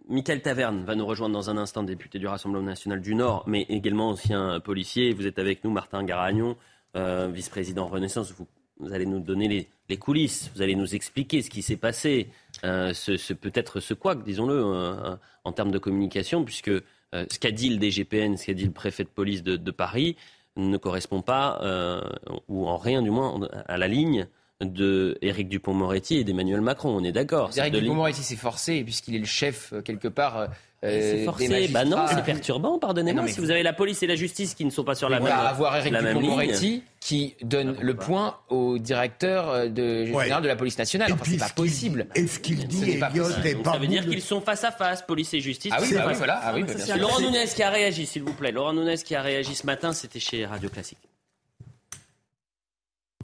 Michael 0.07 0.41
Taverne 0.41 0.83
va 0.85 0.95
nous 0.95 1.05
rejoindre 1.05 1.33
dans 1.33 1.49
un 1.49 1.57
instant, 1.57 1.83
député 1.83 2.19
du 2.19 2.27
Rassemblement 2.27 2.63
national 2.65 3.01
du 3.01 3.15
Nord, 3.15 3.43
mais 3.47 3.65
également 3.69 4.09
ancien 4.09 4.59
policier. 4.59 5.13
Vous 5.13 5.25
êtes 5.27 5.39
avec 5.39 5.63
nous, 5.63 5.71
Martin 5.71 6.03
Garagnon, 6.03 6.55
euh, 6.95 7.29
vice-président 7.33 7.87
Renaissance. 7.87 8.31
Vous, 8.31 8.47
vous 8.79 8.93
allez 8.93 9.05
nous 9.05 9.19
donner 9.19 9.47
les, 9.47 9.67
les 9.89 9.97
coulisses, 9.97 10.49
vous 10.55 10.61
allez 10.61 10.75
nous 10.75 10.95
expliquer 10.95 11.41
ce 11.41 11.49
qui 11.49 11.61
s'est 11.61 11.75
passé, 11.77 12.29
euh, 12.63 12.93
ce, 12.93 13.17
ce- 13.17 13.33
peut-être 13.33 13.79
ce 13.81 13.93
couac, 13.93 14.23
disons-le, 14.23 14.53
euh, 14.55 15.15
en 15.43 15.51
termes 15.51 15.71
de 15.71 15.79
communication, 15.79 16.43
puisque 16.45 16.71
euh, 17.15 17.25
ce 17.31 17.39
qu'a 17.39 17.51
dit 17.51 17.69
le 17.69 17.77
DGPN, 17.77 18.37
ce 18.37 18.45
qu'a 18.45 18.53
dit 18.53 18.65
le 18.65 18.71
préfet 18.71 19.03
de 19.03 19.09
police 19.09 19.43
de, 19.43 19.71
Paris, 19.71 20.15
ne 20.55 20.77
correspond 20.77 21.21
pas, 21.21 21.59
euh, 21.63 22.01
ou 22.47 22.67
en 22.67 22.77
rien 22.77 23.01
du 23.01 23.09
moins, 23.09 23.39
à 23.67 23.77
la 23.77 23.87
ligne 23.87 24.27
de 24.61 25.17
Éric 25.21 25.47
Dupont-Moretti 25.47 26.17
et 26.17 26.23
d'Emmanuel 26.23 26.61
Macron. 26.61 26.89
On 26.89 27.03
est 27.03 27.11
d'accord. 27.11 27.51
Ligne- 27.55 27.71
Dupond-Moretti 27.71 28.23
s'est 28.23 28.35
forcé, 28.35 28.83
puisqu'il 28.83 29.15
est 29.15 29.19
le 29.19 29.25
chef, 29.25 29.71
euh, 29.71 29.81
quelque 29.81 30.07
part. 30.09 30.37
euh, 30.37 30.47
c'est 30.81 31.17
des 31.17 31.25
forcé. 31.25 31.67
Bah 31.69 31.85
non, 31.85 32.05
c'est 32.09 32.23
perturbant, 32.23 32.77
pardonnez-moi. 32.77 33.21
Non, 33.21 33.27
mais 33.27 33.33
Si 33.33 33.39
vous 33.39 33.51
avez 33.51 33.63
la 33.63 33.73
police 33.73 34.03
et 34.03 34.07
la 34.07 34.15
justice 34.15 34.55
qui 34.55 34.65
ne 34.65 34.69
sont 34.69 34.83
pas 34.83 34.95
sur 34.95 35.07
la 35.09 35.19
on 35.19 35.23
même, 35.23 35.31
va 35.31 35.47
avoir 35.49 35.75
ligne. 35.81 36.19
Dupond-Moretti 36.21 36.83
qui 36.99 37.35
donne 37.41 37.77
le 37.79 37.93
point 37.95 38.35
au 38.49 38.77
directeur 38.77 39.49
euh, 39.49 39.67
de, 39.67 40.05
général 40.05 40.43
de 40.43 40.47
la 40.49 40.55
police 40.57 40.77
nationale. 40.77 41.13
Enfin, 41.13 41.23
c'est 41.25 41.37
pas 41.37 41.49
possible. 41.49 42.07
Et 42.15 42.27
ce 42.27 42.39
qu'il 42.39 42.67
dit, 42.67 42.81
n'est 42.81 42.97
pas 42.97 43.09
possible. 43.09 43.47
est 43.47 43.63
ça 43.63 43.77
veut 43.77 43.87
dire 43.87 44.05
qu'ils 44.05 44.21
sont 44.21 44.41
face 44.41 44.63
à 44.65 44.71
face, 44.71 45.01
police 45.03 45.33
et 45.33 45.39
justice. 45.39 45.71
Ah 45.73 45.79
oui, 45.81 45.93
bah 45.93 46.03
oui, 46.07 46.13
voilà. 46.17 46.39
Ah 46.43 46.53
oui, 46.53 46.63
bah. 46.63 46.97
Laurent 46.97 47.21
Nunez 47.21 47.45
qui 47.53 47.63
a 47.63 47.69
réagi, 47.69 48.05
s'il 48.05 48.23
vous 48.23 48.33
plaît. 48.33 48.51
Laurent 48.51 48.73
Nunez 48.73 48.97
qui 48.97 49.15
a 49.15 49.21
réagi 49.21 49.55
ce 49.55 49.65
matin, 49.65 49.93
c'était 49.93 50.19
chez 50.19 50.45
Radio 50.45 50.69
Classique. 50.69 50.97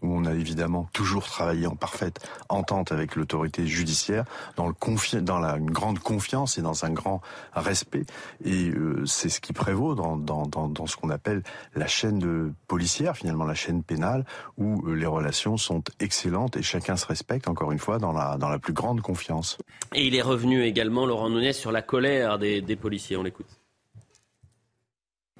Où 0.06 0.16
on 0.16 0.26
a 0.26 0.34
évidemment 0.34 0.88
toujours 0.93 1.26
travaillé 1.26 1.68
en 1.68 1.76
parfaite 1.76 2.20
entente 2.49 2.91
avec 2.91 3.16
l'autorité 3.16 3.66
judiciaire, 3.66 4.26
dans, 4.56 4.72
une 4.72 5.72
grande 5.72 5.99
confiance 5.99 6.58
et 6.58 6.62
dans 6.62 6.86
un 6.86 6.91
grand 6.91 7.22
respect. 7.53 8.06
Et 8.43 8.70
euh, 8.70 9.06
c'est 9.06 9.30
ce 9.30 9.41
qui 9.41 9.53
prévaut 9.53 9.95
dans, 9.95 10.88
ce 10.88 10.95
qu'on 10.95 11.10
appelle 11.10 11.43
la 11.76 11.88
chaîne 11.88 12.20
de 12.20 12.51
policière, 12.68 13.18
finalement 13.18 13.45
la 13.45 13.56
chaîne 13.56 13.84
pénale, 13.84 14.26
où 14.58 14.88
euh, 14.88 14.93
les 14.93 15.06
relations 15.06 15.58
sont 15.58 15.84
excellentes 15.99 16.58
et 16.58 16.64
chacun 16.64 16.97
se 16.97 17.06
respecte, 17.06 17.47
encore 17.47 17.72
une 17.72 17.80
fois, 17.80 17.97
dans 17.97 18.12
la, 18.12 18.38
dans 18.38 18.49
la 18.49 18.60
plus 18.60 18.74
grande 18.74 19.01
confiance. 19.01 19.58
Et 19.93 20.06
il 20.08 20.16
est 20.16 20.22
revenu 20.22 20.64
également, 20.64 21.06
Laurent 21.06 21.30
Nunez, 21.30 21.53
sur 21.53 21.72
la 21.72 21.82
colère 21.82 22.38
des, 22.38 22.62
des 22.62 22.76
policiers. 22.76 23.18
On 23.18 23.24
l'écoute. 23.24 23.47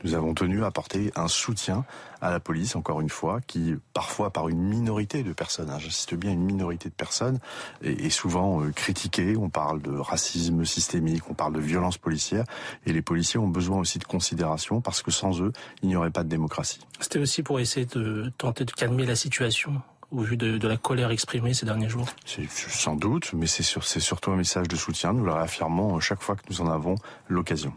Nous 0.04 0.14
avons 0.14 0.34
tenu 0.34 0.64
à 0.64 0.68
apporter 0.68 1.12
un 1.16 1.30
soutien 1.30 1.86
à 2.22 2.30
la 2.30 2.41
police, 2.41 2.76
encore 2.76 3.00
une 3.00 3.10
fois, 3.10 3.39
qui 3.48 3.76
parfois 3.93 4.30
par 4.30 4.50
une 4.50 4.62
minorité 4.62 5.24
de 5.24 5.32
personnes, 5.32 5.70
hein, 5.70 5.80
j'insiste 5.80 6.16
bien, 6.16 6.32
une 6.32 6.43
minorité 6.43 6.89
de 6.89 6.93
personnes, 6.93 7.39
est, 7.82 8.06
est 8.06 8.10
souvent 8.10 8.62
euh, 8.62 8.72
critiquée. 8.72 9.38
On 9.38 9.50
parle 9.50 9.82
de 9.82 9.98
racisme 9.98 10.66
systémique, 10.66 11.24
on 11.30 11.34
parle 11.34 11.54
de 11.54 11.62
violence 11.62 11.98
policière, 11.98 12.43
et 12.86 12.91
les 12.91 13.02
policiers 13.02 13.39
ont 13.39 13.48
besoin 13.48 13.80
aussi 13.80 13.98
de 13.98 14.04
considération 14.04 14.82
parce 14.82 15.02
que 15.02 15.12
sans 15.12 15.41
eux, 15.41 15.54
il 15.82 15.88
n'y 15.88 15.96
aurait 15.96 16.12
pas 16.12 16.24
de 16.24 16.30
démocratie. 16.30 16.82
C'était 17.00 17.20
aussi 17.20 17.41
pour 17.41 17.60
essayer 17.62 17.86
de 17.86 18.32
tenter 18.38 18.66
de 18.66 18.72
calmer 18.72 19.06
la 19.06 19.16
situation 19.16 19.82
au 20.12 20.20
vu 20.22 20.36
de, 20.38 20.58
de 20.58 20.68
la 20.68 20.78
colère 20.78 21.10
exprimée 21.12 21.54
ces 21.54 21.66
derniers 21.66 21.89
jours. 21.89 22.08
C'est 22.26 22.50
sans 22.50 22.96
doute, 22.96 23.32
mais 23.34 23.48
c'est 23.48 23.64
sur- 23.64 23.86
c'est 23.86 24.00
surtout 24.02 24.32
un 24.32 24.36
message 24.36 24.68
de 24.68 24.76
soutien. 24.76 25.14
Nous 25.14 25.24
le 25.26 25.32
réaffirmons 25.32 26.00
chaque 26.02 26.22
fois 26.22 26.36
que 26.36 26.43
nous 26.50 26.60
en 26.62 26.70
avons 26.70 26.96
l'occasion. 27.28 27.74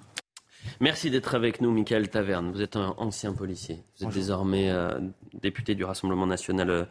Merci 0.81 1.11
d'être 1.11 1.35
avec 1.35 1.61
nous, 1.61 1.71
Michael 1.71 2.09
Taverne. 2.09 2.51
Vous 2.53 2.63
êtes 2.63 2.77
un 2.77 2.95
ancien 2.99 3.33
policier. 3.33 3.83
Vous 3.99 4.07
êtes 4.07 4.15
désormais 4.15 4.71
euh, 4.71 4.99
député 5.41 5.75
du 5.75 5.85
Rassemblement 5.85 6.27
national, 6.27 6.71
euh, 6.71 6.85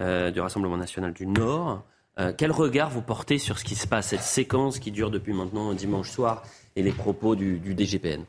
euh, 0.00 0.30
du 0.30 0.40
Rassemblement 0.40 0.76
national 0.76 1.12
du 1.12 1.26
Nord. 1.26 1.84
Euh, 2.18 2.32
quel 2.36 2.50
regard 2.50 2.90
vous 2.90 3.02
portez 3.02 3.38
sur 3.38 3.58
ce 3.58 3.64
qui 3.64 3.76
se 3.76 3.86
passe, 3.86 4.08
cette 4.08 4.22
séquence 4.22 4.78
qui 4.78 4.90
dure 4.90 5.10
depuis 5.10 5.32
maintenant 5.32 5.72
dimanche 5.72 6.10
soir 6.10 6.42
et 6.74 6.82
les 6.82 6.92
propos 6.92 7.36
du, 7.36 7.58
du 7.58 7.74
DGPN 7.74 8.24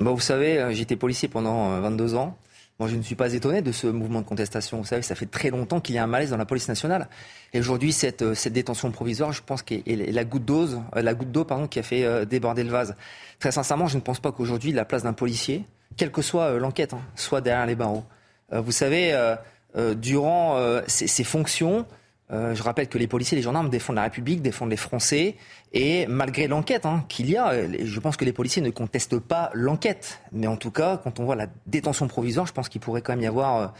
Bon, 0.00 0.14
vous 0.14 0.20
savez, 0.20 0.66
j'étais 0.72 0.96
policier 0.96 1.28
pendant 1.28 1.72
euh, 1.72 1.80
22 1.80 2.14
ans. 2.14 2.36
Moi, 2.80 2.88
je 2.88 2.96
ne 2.96 3.02
suis 3.02 3.14
pas 3.14 3.32
étonné 3.32 3.62
de 3.62 3.70
ce 3.70 3.86
mouvement 3.86 4.20
de 4.20 4.26
contestation. 4.26 4.78
Vous 4.78 4.84
savez, 4.84 5.02
ça 5.02 5.14
fait 5.14 5.26
très 5.26 5.50
longtemps 5.50 5.80
qu'il 5.80 5.94
y 5.94 5.98
a 5.98 6.02
un 6.02 6.08
malaise 6.08 6.30
dans 6.30 6.36
la 6.36 6.44
police 6.44 6.66
nationale. 6.66 7.08
Et 7.52 7.60
aujourd'hui, 7.60 7.92
cette, 7.92 8.22
euh, 8.22 8.34
cette 8.34 8.52
détention 8.52 8.90
provisoire, 8.90 9.32
je 9.32 9.42
pense 9.42 9.62
qu'est 9.62 9.82
est 9.86 10.12
la 10.12 10.24
goutte 10.24 10.44
d'eau, 10.44 10.66
la 10.92 11.14
goutte 11.14 11.30
d'eau, 11.30 11.44
pardon, 11.44 11.68
qui 11.68 11.78
a 11.78 11.84
fait 11.84 12.04
euh, 12.04 12.24
déborder 12.24 12.64
le 12.64 12.70
vase. 12.70 12.96
Très 13.38 13.52
sincèrement, 13.52 13.86
je 13.86 13.96
ne 13.96 14.00
pense 14.00 14.18
pas 14.18 14.32
qu'aujourd'hui, 14.32 14.72
la 14.72 14.84
place 14.84 15.04
d'un 15.04 15.12
policier, 15.12 15.64
quelle 15.96 16.10
que 16.10 16.22
soit 16.22 16.44
euh, 16.46 16.58
l'enquête, 16.58 16.94
hein, 16.94 17.02
soit 17.14 17.40
derrière 17.40 17.66
les 17.66 17.76
barreaux. 17.76 18.04
Euh, 18.52 18.60
vous 18.60 18.72
savez, 18.72 19.12
euh, 19.12 19.36
euh, 19.76 19.94
durant 19.94 20.56
euh, 20.56 20.82
ces, 20.88 21.06
ces 21.06 21.24
fonctions, 21.24 21.86
euh, 22.34 22.54
je 22.54 22.62
rappelle 22.62 22.88
que 22.88 22.98
les 22.98 23.06
policiers 23.06 23.36
et 23.36 23.40
les 23.40 23.44
gendarmes 23.44 23.70
défendent 23.70 23.96
la 23.96 24.02
République, 24.02 24.42
défendent 24.42 24.70
les 24.70 24.76
Français, 24.76 25.36
et 25.72 26.06
malgré 26.08 26.48
l'enquête 26.48 26.84
hein, 26.84 27.04
qu'il 27.08 27.30
y 27.30 27.36
a, 27.36 27.50
euh, 27.52 27.68
je 27.84 28.00
pense 28.00 28.16
que 28.16 28.24
les 28.24 28.32
policiers 28.32 28.60
ne 28.60 28.70
contestent 28.70 29.18
pas 29.20 29.50
l'enquête. 29.54 30.20
Mais 30.32 30.48
en 30.48 30.56
tout 30.56 30.72
cas, 30.72 30.96
quand 30.96 31.20
on 31.20 31.24
voit 31.24 31.36
la 31.36 31.46
détention 31.66 32.08
provisoire, 32.08 32.46
je 32.46 32.52
pense 32.52 32.68
qu'il 32.68 32.80
pourrait 32.80 33.02
quand 33.02 33.12
même 33.12 33.22
y 33.22 33.26
avoir 33.26 33.74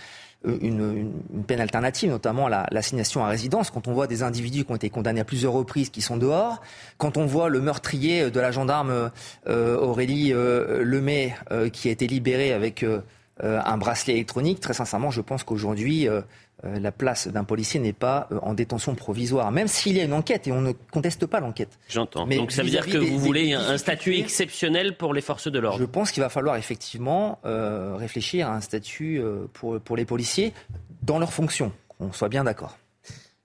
euh, 0.46 0.57
une, 0.61 1.11
peine 1.48 1.61
alternative, 1.61 2.11
notamment 2.11 2.46
la- 2.46 2.68
l'assignation 2.70 3.24
à 3.24 3.28
résidence. 3.28 3.70
Quand 3.70 3.88
on 3.88 3.92
voit 3.92 4.07
des 4.07 4.22
individus 4.22 4.64
qui 4.64 4.70
ont 4.70 4.76
été 4.76 4.88
condamnés 4.88 5.20
à 5.20 5.24
plusieurs 5.24 5.52
reprises, 5.52 5.90
qui 5.90 6.02
sont 6.02 6.16
dehors, 6.16 6.61
quand 6.96 7.16
on 7.16 7.26
voit 7.26 7.48
le 7.48 7.61
meurtrier 7.61 8.30
de 8.30 8.40
la 8.40 8.52
gendarme 8.52 9.11
Aurélie 9.46 10.32
Lemay, 10.34 11.34
qui 11.72 11.88
a 11.88 11.92
été 11.92 12.07
libéré 12.07 12.52
avec 12.52 12.84
un 13.42 13.78
bracelet 13.78 14.12
électronique, 14.12 14.61
très 14.61 14.74
sincèrement, 14.74 15.11
je 15.11 15.22
pense 15.22 15.44
qu'aujourd'hui, 15.44 16.09
la 16.62 16.92
place 16.92 17.28
d'un 17.28 17.44
policier 17.44 17.80
n'est 17.80 17.92
pas 17.92 18.28
euh, 18.30 18.38
en 18.42 18.55
détention 18.55 18.94
provisoire, 18.94 19.50
même 19.50 19.68
s'il 19.68 19.96
y 19.96 20.00
a 20.00 20.05
une 20.05 20.12
enquête 20.12 20.46
et 20.46 20.52
on 20.52 20.61
ne 20.61 20.72
conteste 20.72 21.26
pas 21.26 21.40
l'enquête. 21.40 21.78
J'entends. 21.88 22.26
Mais 22.26 22.36
Donc 22.36 22.52
ça 22.52 22.62
veut 22.62 22.70
dire 22.70 22.86
que 22.86 22.96
vous 22.96 23.18
voulez 23.18 23.48
des 23.48 23.55
un 23.55 23.78
statut 23.78 24.14
exceptionnel 24.16 24.96
pour 24.96 25.12
les 25.14 25.20
forces 25.20 25.48
de 25.48 25.59
l'ordre 25.59 25.78
Je 25.78 25.84
pense 25.84 26.11
qu'il 26.11 26.22
va 26.22 26.28
falloir 26.28 26.57
effectivement 26.57 27.38
euh, 27.44 27.96
réfléchir 27.96 28.48
à 28.48 28.55
un 28.55 28.61
statut 28.61 29.18
euh, 29.18 29.46
pour, 29.52 29.80
pour 29.80 29.96
les 29.96 30.05
policiers 30.05 30.52
dans 31.02 31.18
leurs 31.18 31.32
fonctions, 31.32 31.72
qu'on 31.98 32.12
soit 32.12 32.28
bien 32.28 32.44
d'accord. 32.44 32.78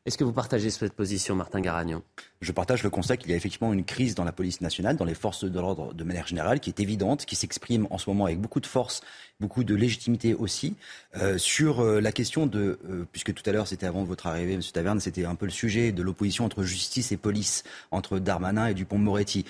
Est-ce 0.05 0.17
que 0.17 0.23
vous 0.23 0.31
partagez 0.31 0.69
cette 0.69 0.93
position, 0.93 1.35
Martin 1.35 1.59
Garagnon? 1.59 2.01
Je 2.41 2.51
partage 2.53 2.83
le 2.83 2.89
constat 2.89 3.17
qu'il 3.17 3.29
y 3.31 3.33
a 3.33 3.35
effectivement 3.35 3.73
une 3.73 3.83
crise 3.83 4.15
dans 4.15 4.23
la 4.23 4.31
police 4.31 4.61
nationale, 4.61 4.95
dans 4.95 5.05
les 5.05 5.13
forces 5.13 5.43
de 5.43 5.59
l'ordre 5.59 5.93
de 5.93 6.03
manière 6.05 6.25
générale, 6.25 6.61
qui 6.61 6.69
est 6.69 6.79
évidente, 6.79 7.25
qui 7.25 7.35
s'exprime 7.35 7.85
en 7.89 7.97
ce 7.97 8.09
moment 8.09 8.25
avec 8.25 8.39
beaucoup 8.39 8.61
de 8.61 8.65
force, 8.65 9.01
beaucoup 9.41 9.65
de 9.65 9.75
légitimité 9.75 10.33
aussi, 10.33 10.75
euh, 11.17 11.37
sur 11.37 11.81
euh, 11.81 11.99
la 11.99 12.13
question 12.13 12.47
de, 12.47 12.79
euh, 12.89 13.05
puisque 13.11 13.33
tout 13.33 13.43
à 13.47 13.51
l'heure 13.51 13.67
c'était 13.67 13.85
avant 13.87 14.05
votre 14.05 14.25
arrivée, 14.25 14.53
M. 14.53 14.61
Taverne, 14.73 15.01
c'était 15.01 15.25
un 15.25 15.35
peu 15.35 15.45
le 15.45 15.51
sujet 15.51 15.91
de 15.91 16.01
l'opposition 16.01 16.45
entre 16.45 16.63
justice 16.63 17.11
et 17.11 17.17
police, 17.17 17.63
entre 17.91 18.19
Darmanin 18.19 18.67
et 18.67 18.73
Dupont-Moretti. 18.73 19.45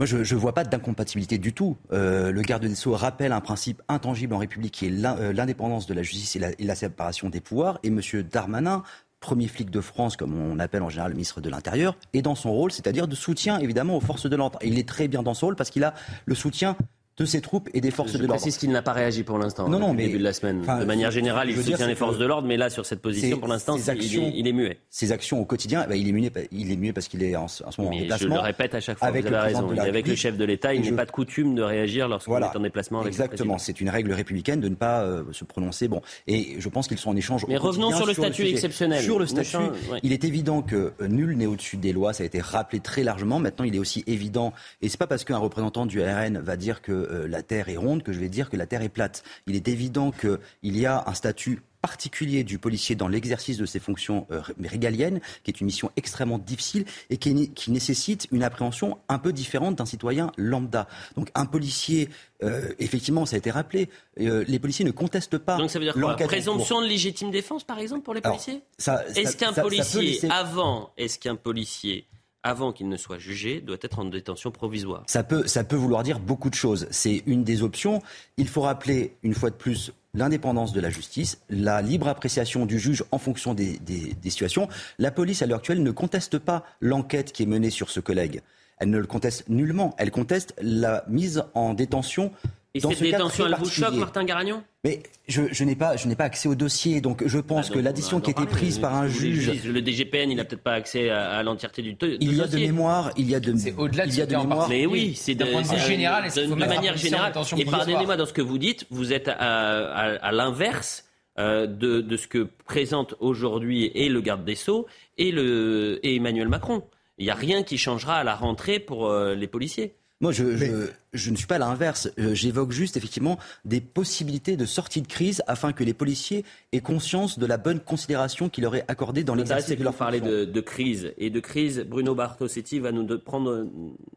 Moi, 0.00 0.06
je 0.06 0.16
ne 0.16 0.40
vois 0.40 0.54
pas 0.54 0.64
d'incompatibilité 0.64 1.38
du 1.38 1.52
tout. 1.52 1.76
Le 1.90 2.42
garde 2.42 2.66
des 2.66 2.74
Sceaux 2.74 2.94
rappelle 2.94 3.30
un 3.30 3.40
principe 3.40 3.80
intangible 3.86 4.34
en 4.34 4.38
République 4.38 4.72
qui 4.72 4.86
est 4.86 4.90
l'in- 4.90 5.32
l'indépendance 5.32 5.86
de 5.86 5.94
la 5.94 6.02
justice 6.02 6.34
et 6.34 6.40
la, 6.40 6.50
et 6.50 6.64
la 6.64 6.74
séparation 6.74 7.30
des 7.30 7.40
pouvoirs. 7.40 7.78
Et 7.84 7.88
M. 7.88 8.00
Darmanin, 8.28 8.82
premier 9.24 9.48
flic 9.48 9.70
de 9.70 9.80
France, 9.80 10.18
comme 10.18 10.38
on 10.38 10.58
appelle 10.58 10.82
en 10.82 10.90
général 10.90 11.12
le 11.12 11.16
ministre 11.16 11.40
de 11.40 11.48
l'Intérieur, 11.48 11.96
est 12.12 12.20
dans 12.20 12.34
son 12.34 12.52
rôle, 12.52 12.70
c'est-à-dire 12.70 13.08
de 13.08 13.14
soutien 13.14 13.58
évidemment 13.58 13.96
aux 13.96 14.00
forces 14.00 14.28
de 14.28 14.36
l'ordre. 14.36 14.58
Il 14.62 14.78
est 14.78 14.86
très 14.86 15.08
bien 15.08 15.22
dans 15.22 15.32
son 15.32 15.46
rôle 15.46 15.56
parce 15.56 15.70
qu'il 15.70 15.82
a 15.82 15.94
le 16.26 16.34
soutien 16.34 16.76
de 17.16 17.24
ses 17.24 17.40
troupes 17.40 17.68
et 17.74 17.80
des 17.80 17.90
forces 17.92 18.12
je 18.12 18.18
de 18.18 18.22
l'ordre. 18.22 18.34
précise 18.40 18.58
qu'il 18.58 18.70
n'a 18.70 18.82
pas 18.82 18.92
réagi 18.92 19.22
pour 19.22 19.38
l'instant. 19.38 19.68
Non, 19.68 19.78
non, 19.78 19.94
mais- 19.94 20.06
début 20.06 20.18
de 20.18 20.24
la 20.24 20.32
semaine. 20.32 20.62
de 20.62 20.84
manière 20.84 21.12
générale, 21.12 21.48
il 21.48 21.56
je 21.56 21.62
soutient 21.62 21.86
les 21.86 21.94
forces 21.94 22.18
de 22.18 22.24
l'ordre, 22.24 22.48
mais 22.48 22.56
là, 22.56 22.70
sur 22.70 22.84
cette 22.86 23.00
position, 23.00 23.38
pour 23.38 23.46
l'instant, 23.48 23.76
il, 23.76 23.88
est, 23.88 24.32
il 24.34 24.48
est 24.48 24.52
muet. 24.52 24.78
Ses 24.90 25.12
actions 25.12 25.40
au 25.40 25.44
quotidien, 25.44 25.82
eh 25.86 25.88
ben, 25.88 25.94
il, 25.94 26.08
est 26.08 26.12
muet, 26.12 26.32
il 26.50 26.72
est 26.72 26.76
muet 26.76 26.92
parce 26.92 27.06
qu'il 27.06 27.22
est 27.22 27.36
en, 27.36 27.44
en 27.44 27.48
ce 27.48 27.62
moment 27.80 27.88
en 27.88 27.90
Mais 27.90 27.98
je 27.98 28.02
déplacement. 28.02 28.34
le 28.34 28.40
répète 28.40 28.74
à 28.74 28.80
chaque 28.80 28.98
fois, 28.98 29.06
avec 29.06 29.24
vous 29.26 29.30
le 29.30 29.36
avez 29.36 29.46
raison. 29.54 29.78
avec 29.78 30.08
le 30.08 30.14
chef 30.16 30.36
de 30.36 30.44
l'État, 30.44 30.74
il 30.74 30.80
n'est 30.80 30.88
je- 30.88 30.94
pas 30.94 31.04
de 31.04 31.10
coutume 31.12 31.54
de 31.54 31.62
réagir 31.62 32.08
lorsqu'on 32.08 32.32
Voilà. 32.32 32.50
est 32.52 32.56
en 32.56 32.60
déplacement 32.60 33.00
avec 33.00 33.12
le 33.12 33.22
Exactement, 33.22 33.58
c'est 33.58 33.80
une 33.80 33.90
règle 33.90 34.12
républicaine 34.12 34.60
de 34.60 34.68
ne 34.68 34.74
pas 34.74 35.02
euh, 35.02 35.22
se 35.30 35.44
prononcer. 35.44 35.86
Bon, 35.86 36.02
et 36.26 36.56
je 36.58 36.68
pense 36.68 36.88
qu'ils 36.88 36.98
sont 36.98 37.10
en 37.10 37.16
échange. 37.16 37.44
Mais 37.48 37.56
revenons 37.56 37.92
sur 37.94 38.06
le 38.06 38.12
statut 38.14 38.46
exceptionnel. 38.46 39.02
Sur 39.04 39.20
le 39.20 39.26
statut, 39.26 39.56
il 40.02 40.12
est 40.12 40.24
évident 40.24 40.62
que 40.62 40.92
euh, 41.00 41.06
nul 41.08 41.36
n'est 41.36 41.46
au-dessus 41.46 41.76
des 41.76 41.92
lois. 41.92 42.12
Ça 42.12 42.24
a 42.24 42.26
été 42.26 42.40
rappelé 42.40 42.80
très 42.80 43.04
largement. 43.04 43.38
Maintenant, 43.38 43.64
il 43.64 43.76
est 43.76 43.78
aussi 43.78 44.02
évident, 44.08 44.52
et 44.82 44.88
c'est 44.88 44.98
pas 44.98 45.06
parce 45.06 45.22
qu'un 45.24 45.38
représentant 45.38 45.86
du 45.86 46.00
RN 46.02 46.38
va 46.38 46.56
dire 46.56 46.82
que 46.82 47.03
euh, 47.10 47.28
la 47.28 47.42
Terre 47.42 47.68
est 47.68 47.76
ronde 47.76 48.02
que 48.02 48.12
je 48.12 48.20
vais 48.20 48.28
dire 48.28 48.50
que 48.50 48.56
la 48.56 48.66
Terre 48.66 48.82
est 48.82 48.88
plate. 48.88 49.22
Il 49.46 49.56
est 49.56 49.68
évident 49.68 50.10
qu'il 50.12 50.76
y 50.76 50.86
a 50.86 51.04
un 51.06 51.14
statut 51.14 51.62
particulier 51.84 52.44
du 52.44 52.58
policier 52.58 52.96
dans 52.96 53.08
l'exercice 53.08 53.58
de 53.58 53.66
ses 53.66 53.78
fonctions 53.78 54.26
euh, 54.30 54.40
régaliennes, 54.58 55.20
qui 55.42 55.50
est 55.50 55.60
une 55.60 55.66
mission 55.66 55.90
extrêmement 55.98 56.38
difficile 56.38 56.86
et 57.10 57.18
qui, 57.18 57.34
nécessite 57.70 58.26
une 58.32 58.42
appréhension 58.42 58.96
un 59.10 59.18
peu 59.18 59.34
différente 59.34 59.76
d'un 59.76 59.84
citoyen 59.84 60.32
lambda. 60.38 60.88
Donc 61.14 61.30
un 61.34 61.44
policier, 61.44 62.08
euh, 62.42 62.72
effectivement, 62.78 63.26
ça 63.26 63.36
a 63.36 63.38
été 63.38 63.50
rappelé, 63.50 63.90
euh, 64.18 64.46
les 64.48 64.58
policiers 64.58 64.86
ne 64.86 64.92
contestent 64.92 65.36
pas 65.36 65.58
Donc 65.58 65.70
ça 65.70 65.78
veut 65.78 65.84
dire 65.84 65.92
quoi? 65.92 66.16
Présomption 66.16 66.80
de 66.80 66.86
légitime 66.86 67.30
défense, 67.30 67.64
par 67.64 67.78
exemple, 67.78 68.02
pour 68.02 68.14
les 68.14 68.22
policiers? 68.22 68.62
Est-ce 68.78 69.36
qu'un 69.36 69.52
policier, 69.52 70.20
avant, 70.30 70.90
est-ce 70.96 71.18
qu'un 71.18 71.36
policier, 71.36 72.06
avant 72.44 72.72
qu'il 72.72 72.88
ne 72.88 72.96
soit 72.96 73.18
jugé, 73.18 73.60
doit 73.60 73.78
être 73.82 73.98
en 73.98 74.04
détention 74.04 74.50
provisoire 74.52 75.02
Ça 75.08 75.24
peut, 75.24 75.46
ça 75.48 75.64
peut 75.64 75.74
vouloir 75.76 76.02
dire 76.04 76.20
beaucoup 76.20 76.50
de 76.50 76.54
choses. 76.54 76.86
C'est 76.90 77.22
une 77.26 77.42
des 77.42 77.62
options. 77.62 78.00
Il 78.36 78.46
faut 78.46 78.60
rappeler, 78.60 79.16
une 79.24 79.34
fois 79.34 79.50
de 79.50 79.56
plus, 79.56 79.92
l'indépendance 80.12 80.72
de 80.72 80.80
la 80.80 80.90
justice, 80.90 81.40
la 81.50 81.82
libre 81.82 82.06
appréciation 82.06 82.66
du 82.66 82.78
juge 82.78 83.02
en 83.10 83.18
fonction 83.18 83.54
des, 83.54 83.78
des- 83.78 84.14
des 84.14 84.30
situations. 84.30 84.68
La 84.98 85.10
police, 85.10 85.42
à 85.42 85.46
l'heure 85.46 85.58
actuelle, 85.58 85.82
ne 85.82 85.90
conteste 85.90 86.38
pas 86.38 86.64
l'enquête 86.80 87.32
qui 87.32 87.42
est 87.42 87.46
menée 87.46 87.70
sur 87.70 87.90
ce 87.90 87.98
collègue. 87.98 88.42
Elle 88.78 88.90
ne 88.90 88.98
le 88.98 89.06
conteste 89.06 89.48
nullement. 89.48 89.94
Elle 89.98 90.10
conteste 90.10 90.54
la 90.60 91.04
mise 91.08 91.42
en 91.54 91.74
détention. 91.74 92.30
Et 92.76 92.80
dans 92.80 92.88
cette 92.90 92.98
ce 92.98 93.04
détention, 93.04 93.46
elle 93.46 93.54
vous 93.56 93.68
choque. 93.70 93.94
Martin 93.94 94.24
Garagnon? 94.24 94.64
Mais 94.82 95.00
je, 95.28 95.42
je 95.52 95.62
n'ai 95.64 95.76
pas, 95.76 95.96
je 95.96 96.08
n'ai 96.08 96.16
pas 96.16 96.24
accès 96.24 96.48
au 96.48 96.56
dossier, 96.56 97.00
donc 97.00 97.22
je 97.24 97.38
pense 97.38 97.68
Ah, 97.70 97.74
que 97.74 97.78
l'addition 97.78 98.20
qui 98.20 98.30
a 98.30 98.32
été 98.32 98.42
parler. 98.42 98.50
prise 98.50 98.78
par 98.80 98.94
un 98.96 99.06
juge, 99.06 99.64
Le 99.64 99.80
DGPN, 99.80 100.30
il 100.30 100.36
n'a 100.36 100.44
peut-être 100.44 100.62
pas 100.64 100.72
accès 100.72 101.08
à, 101.08 101.30
à 101.30 101.42
l'entièreté 101.44 101.82
du, 101.82 101.92
du 101.94 102.16
il 102.20 102.34
y 102.34 102.40
a 102.40 102.46
de 102.46 102.50
dossier. 102.50 102.66
mémoire, 102.66 103.12
il 103.16 103.30
y 103.30 103.34
a 103.36 103.40
de, 103.40 103.56
C'est 103.56 103.74
au-delà 103.76 104.06
de 104.06 104.10
il 104.10 104.18
y 104.18 104.22
a 104.22 104.26
de 104.26 104.36
mémoire. 104.36 104.68
Mais 104.68 104.86
oui, 104.86 105.14
c'est 105.14 105.36
de, 105.36 105.44
c'est- 105.62 105.78
général, 105.86 106.24
de, 106.34 106.54
manière 106.54 106.96
générale. 106.96 107.32
Et 107.56 107.64
pardonnez-moi 107.64 108.16
dans 108.16 108.26
ce 108.26 108.32
que 108.32 108.42
vous 108.42 108.58
dites, 108.58 108.86
vous 108.90 109.12
êtes 109.12 109.28
à, 109.28 109.34
à- 109.38 110.16
à 110.16 110.32
l'inverse 110.32 111.04
euh, 111.38 111.66
de, 111.68 112.00
de 112.00 112.16
ce 112.16 112.26
que 112.26 112.48
présente 112.64 113.14
aujourd'hui 113.20 113.86
et 113.94 114.08
le 114.08 114.20
garde 114.20 114.44
des 114.44 114.54
sceaux 114.56 114.86
et, 115.16 115.30
le, 115.30 116.00
et 116.02 116.16
Emmanuel 116.16 116.48
Macron. 116.48 116.82
Il 117.18 117.24
n'y 117.24 117.30
a 117.30 117.34
rien 117.36 117.62
qui 117.62 117.78
changera 117.78 118.16
à 118.16 118.24
la 118.24 118.34
rentrée 118.34 118.80
pour 118.80 119.06
euh, 119.06 119.34
les 119.36 119.46
policiers. 119.46 119.94
Moi, 120.20 120.30
je, 120.32 120.56
je, 120.56 120.86
je 121.12 121.30
ne 121.30 121.36
suis 121.36 121.46
pas 121.46 121.56
à 121.56 121.58
l'inverse. 121.58 122.08
Euh, 122.18 122.34
J'évoque 122.34 122.70
juste 122.70 122.96
effectivement 122.96 123.38
des 123.64 123.80
possibilités 123.80 124.56
de 124.56 124.64
sortie 124.64 125.02
de 125.02 125.08
crise 125.08 125.42
afin 125.48 125.72
que 125.72 125.82
les 125.84 125.92
policiers 125.92 126.44
aient 126.72 126.80
conscience 126.80 127.38
de 127.38 127.44
la 127.46 127.56
bonne 127.56 127.80
considération 127.80 128.48
qu'il 128.48 128.62
leur 128.62 128.76
est 128.76 128.84
accordée 128.88 129.24
dans 129.24 129.34
l'exercice 129.34 129.66
c'est 129.66 129.74
de 129.74 129.78
que 129.80 129.82
leur 129.84 129.92
vous 129.92 129.98
parlez 129.98 130.20
de, 130.20 130.44
de 130.44 130.60
crise. 130.60 131.12
Et 131.18 131.30
de 131.30 131.40
crise, 131.40 131.80
Bruno 131.80 132.14
Bartosetti 132.14 132.78
va 132.78 132.92
nous 132.92 133.02
de- 133.02 133.16
prendre, 133.16 133.66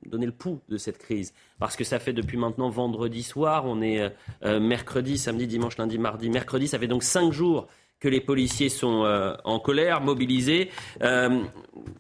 donner 0.06 0.28
le 0.28 0.32
pouls 0.32 0.60
de 0.70 0.78
cette 0.78 1.00
crise. 1.00 1.34
Parce 1.60 1.76
que 1.76 1.84
ça 1.84 1.98
fait 2.00 2.14
depuis 2.14 2.38
maintenant 2.38 2.70
vendredi 2.70 3.24
soir, 3.24 3.66
on 3.66 3.82
est 3.82 4.14
euh, 4.46 4.60
mercredi, 4.60 5.18
samedi, 5.18 5.48
dimanche, 5.48 5.78
lundi, 5.78 5.98
mardi, 5.98 6.30
mercredi. 6.30 6.68
Ça 6.68 6.78
fait 6.80 6.88
donc 6.88 7.04
cinq 7.04 7.34
jours 7.34 7.68
que 8.00 8.08
les 8.08 8.22
policiers 8.22 8.70
sont 8.70 9.04
euh, 9.06 9.34
en 9.44 9.60
colère, 9.60 10.02
mobilisés. 10.02 10.70
Euh, 11.02 11.44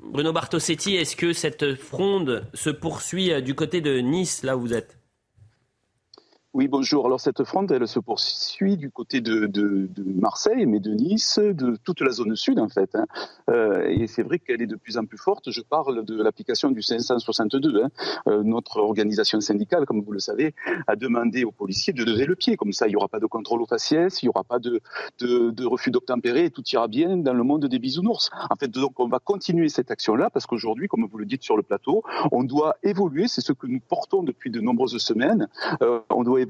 Bruno 0.04 0.32
Bartosetti, 0.32 0.95
est-ce 0.95 1.16
que 1.16 1.34
cette 1.34 1.76
fronde 1.76 2.45
se 2.54 2.70
poursuit 2.70 3.32
euh, 3.32 3.41
du 3.41 3.56
côté 3.56 3.82
de 3.82 4.00
Nice, 4.00 4.43
là 4.43 4.58
où 4.58 4.62
vous 4.62 4.74
êtes? 4.74 4.97
Oui, 6.58 6.68
bonjour. 6.68 7.05
Alors 7.05 7.20
cette 7.20 7.43
fronde, 7.43 7.72
elle 7.72 7.88
se 7.88 7.99
poursuit 7.99 8.78
du 8.78 8.89
côté 8.89 9.22
de, 9.22 9.88
Marseille, 10.03 10.66
mais 10.66 10.80
de 10.80 10.89
Nice, 10.89 11.38
de 11.38 11.78
toute 11.84 12.01
la 12.01 12.10
zone 12.10 12.36
sud 12.36 12.58
en 12.58 12.68
fait. 12.68 12.95
hein. 12.95 13.05
Euh, 13.51 13.88
et 13.88 14.08
c'est 14.08 14.24
vrai 14.24 14.39
qu'elle 14.39 14.64
est 14.64 14.66
de 14.66 14.76
plus 14.76 14.97
en 14.97 15.05
plus 15.05 15.20
forte. 15.20 15.51
Je 15.51 15.62
parle 15.62 16.03
de 16.03 16.20
l'application 16.20 16.72
du 16.72 16.82
562. 16.82 17.84
hein. 17.84 17.89
Euh, 18.28 18.41
notre 18.41 18.78
organisation 18.78 19.39
syndicale, 19.39 19.86
comme 19.86 20.01
vous 20.01 20.12
le 20.12 20.18
savez, 20.18 20.55
a 20.88 20.95
demandé 20.95 21.43
aux 21.43 21.51
policiers 21.51 21.93
de 21.93 22.03
lever 22.03 22.26
le 22.26 22.36
pied. 22.36 22.58
Comme 22.58 22.74
ça, 22.74 22.88
il 22.88 22.89
n'y 22.89 22.95
aura 22.95 23.08
pas 23.08 23.20
de 23.20 23.28
contrôle 23.28 23.62
aux 23.62 23.68
faciès, 23.68 24.24
il 24.24 24.26
n'y 24.26 24.30
aura 24.30 24.43
pas 24.43 24.58
de, 24.58 24.82
refus 25.64 25.91
d'obtempérer 25.91 26.45
et 26.45 26.49
tout 26.49 26.64
ira 26.74 26.88
bien 26.88 27.18
dans 27.18 27.36
le 27.36 27.43
monde 27.43 27.68
des 27.68 27.78
bisounours. 27.78 28.32
En 28.49 28.55
fait, 28.55 28.70
donc 28.70 28.99
on 28.99 29.08
va 29.08 29.20
continuer 29.20 29.70
cette 29.70 29.91
action-là 29.91 30.32
parce 30.32 30.47
qu'aujourd'hui, 30.47 30.88
comme 30.88 31.05
vous 31.05 31.20
le 31.20 31.26
dites 31.26 31.43
sur 31.43 31.55
le 31.55 31.62
plateau, 31.62 32.01
on 32.32 32.43
doit 32.43 32.78
évoluer. 32.82 33.28
C'est 33.28 33.41
ce 33.41 33.53
que 33.53 33.68
nous 33.68 33.80
portons 33.80 34.24
depuis 34.24 34.49
de 34.49 34.60
nombreuses 34.60 34.97
semaines. 34.97 35.49
Euh, 35.84 35.99
on 36.10 36.24
doit 36.24 36.41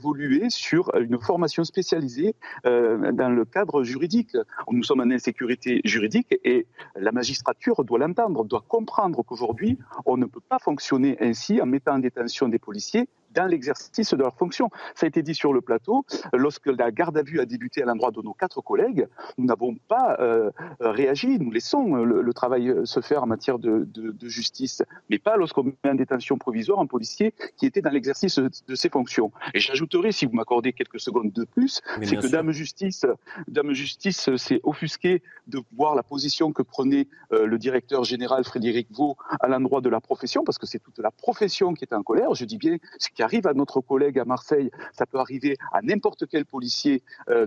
sur 0.49 0.93
une 0.95 1.19
formation 1.19 1.63
spécialisée 1.63 2.35
euh, 2.65 3.11
dans 3.11 3.29
le 3.29 3.45
cadre 3.45 3.83
juridique. 3.83 4.35
Nous 4.71 4.83
sommes 4.83 5.01
en 5.01 5.11
insécurité 5.11 5.81
juridique 5.85 6.35
et 6.43 6.65
la 6.95 7.11
magistrature 7.11 7.83
doit 7.83 7.99
l'entendre, 7.99 8.45
doit 8.45 8.63
comprendre 8.67 9.23
qu'aujourd'hui, 9.23 9.77
on 10.05 10.17
ne 10.17 10.25
peut 10.25 10.41
pas 10.47 10.59
fonctionner 10.59 11.17
ainsi 11.19 11.61
en 11.61 11.65
mettant 11.65 11.95
en 11.95 11.99
détention 11.99 12.47
des 12.47 12.59
policiers 12.59 13.07
dans 13.37 13.45
l'exercice 13.45 14.13
de 14.13 14.17
leurs 14.17 14.35
fonctions. 14.35 14.69
Ça 14.95 15.05
a 15.05 15.07
été 15.07 15.21
dit 15.21 15.35
sur 15.35 15.53
le 15.53 15.61
plateau, 15.61 16.05
lorsque 16.33 16.67
la 16.67 16.91
garde 16.91 17.17
à 17.17 17.21
vue 17.21 17.39
a 17.39 17.45
débuté 17.45 17.83
à 17.83 17.85
l'endroit 17.85 18.11
de 18.11 18.21
nos 18.21 18.33
quatre 18.33 18.61
collègues, 18.61 19.07
nous 19.37 19.45
n'avons 19.45 19.75
pas 19.87 20.17
euh, 20.19 20.49
réagi, 20.79 21.37
nous 21.39 21.51
laissons 21.51 21.95
le, 21.95 22.21
le, 22.21 22.33
travail 22.33 22.73
se 22.85 22.99
faire 22.99 23.23
en 23.23 23.27
matière 23.27 23.59
de, 23.59 23.87
de, 23.93 24.11
de 24.11 24.27
justice, 24.27 24.81
mais 25.09 25.19
pas 25.19 25.37
lorsqu'on 25.37 25.63
met 25.63 25.75
en 25.85 25.95
détention 25.95 26.37
provisoire 26.37 26.79
un 26.79 26.87
policier 26.87 27.33
qui 27.57 27.65
était 27.65 27.81
dans 27.81 27.91
l'exercice 27.91 28.39
de 28.39 28.75
ses 28.75 28.89
fonctions. 28.89 29.31
Et 29.53 29.59
j'ajouterai, 29.59 30.11
si 30.11 30.25
vous 30.25 30.33
m'accordez 30.33 30.73
quelques 30.73 30.99
secondes 30.99 31.31
de 31.31 31.43
plus, 31.43 31.81
c'est 32.01 32.15
que 32.15 32.21
sûr. 32.21 32.31
Dame 32.31 32.51
Justice, 32.51 33.05
Dame 33.47 33.73
Justice 33.73 34.35
s'est 34.35 34.61
offusqué 34.63 35.21
de 35.47 35.61
voir 35.75 35.95
la 35.95 36.03
position 36.03 36.51
que 36.51 36.63
prenait 36.63 37.07
euh, 37.31 37.45
le 37.45 37.57
directeur 37.57 38.03
général 38.03 38.43
Frédéric 38.43 38.87
Vaux 38.91 39.15
à 39.39 39.47
l'endroit 39.47 39.81
de 39.81 39.89
la 39.89 40.01
profession, 40.01 40.43
parce 40.43 40.57
que 40.57 40.65
c'est 40.65 40.79
toute 40.79 40.99
la 40.99 41.11
profession 41.11 41.73
qui 41.73 41.83
est 41.85 41.93
en 41.93 42.03
colère. 42.03 42.33
Je 42.33 42.45
dis 42.45 42.57
bien 42.57 42.77
ce 42.97 43.09
qui 43.09 43.23
arrive 43.27 43.47
à 43.47 43.53
notre 43.53 43.81
collègue 43.81 44.17
à 44.19 44.25
Marseille, 44.25 44.71
ça 44.93 45.05
peut 45.05 45.19
arriver 45.19 45.57
à 45.73 45.81
n'importe 45.81 46.27
quel 46.31 46.45
policier 46.45 47.03
euh, 47.29 47.45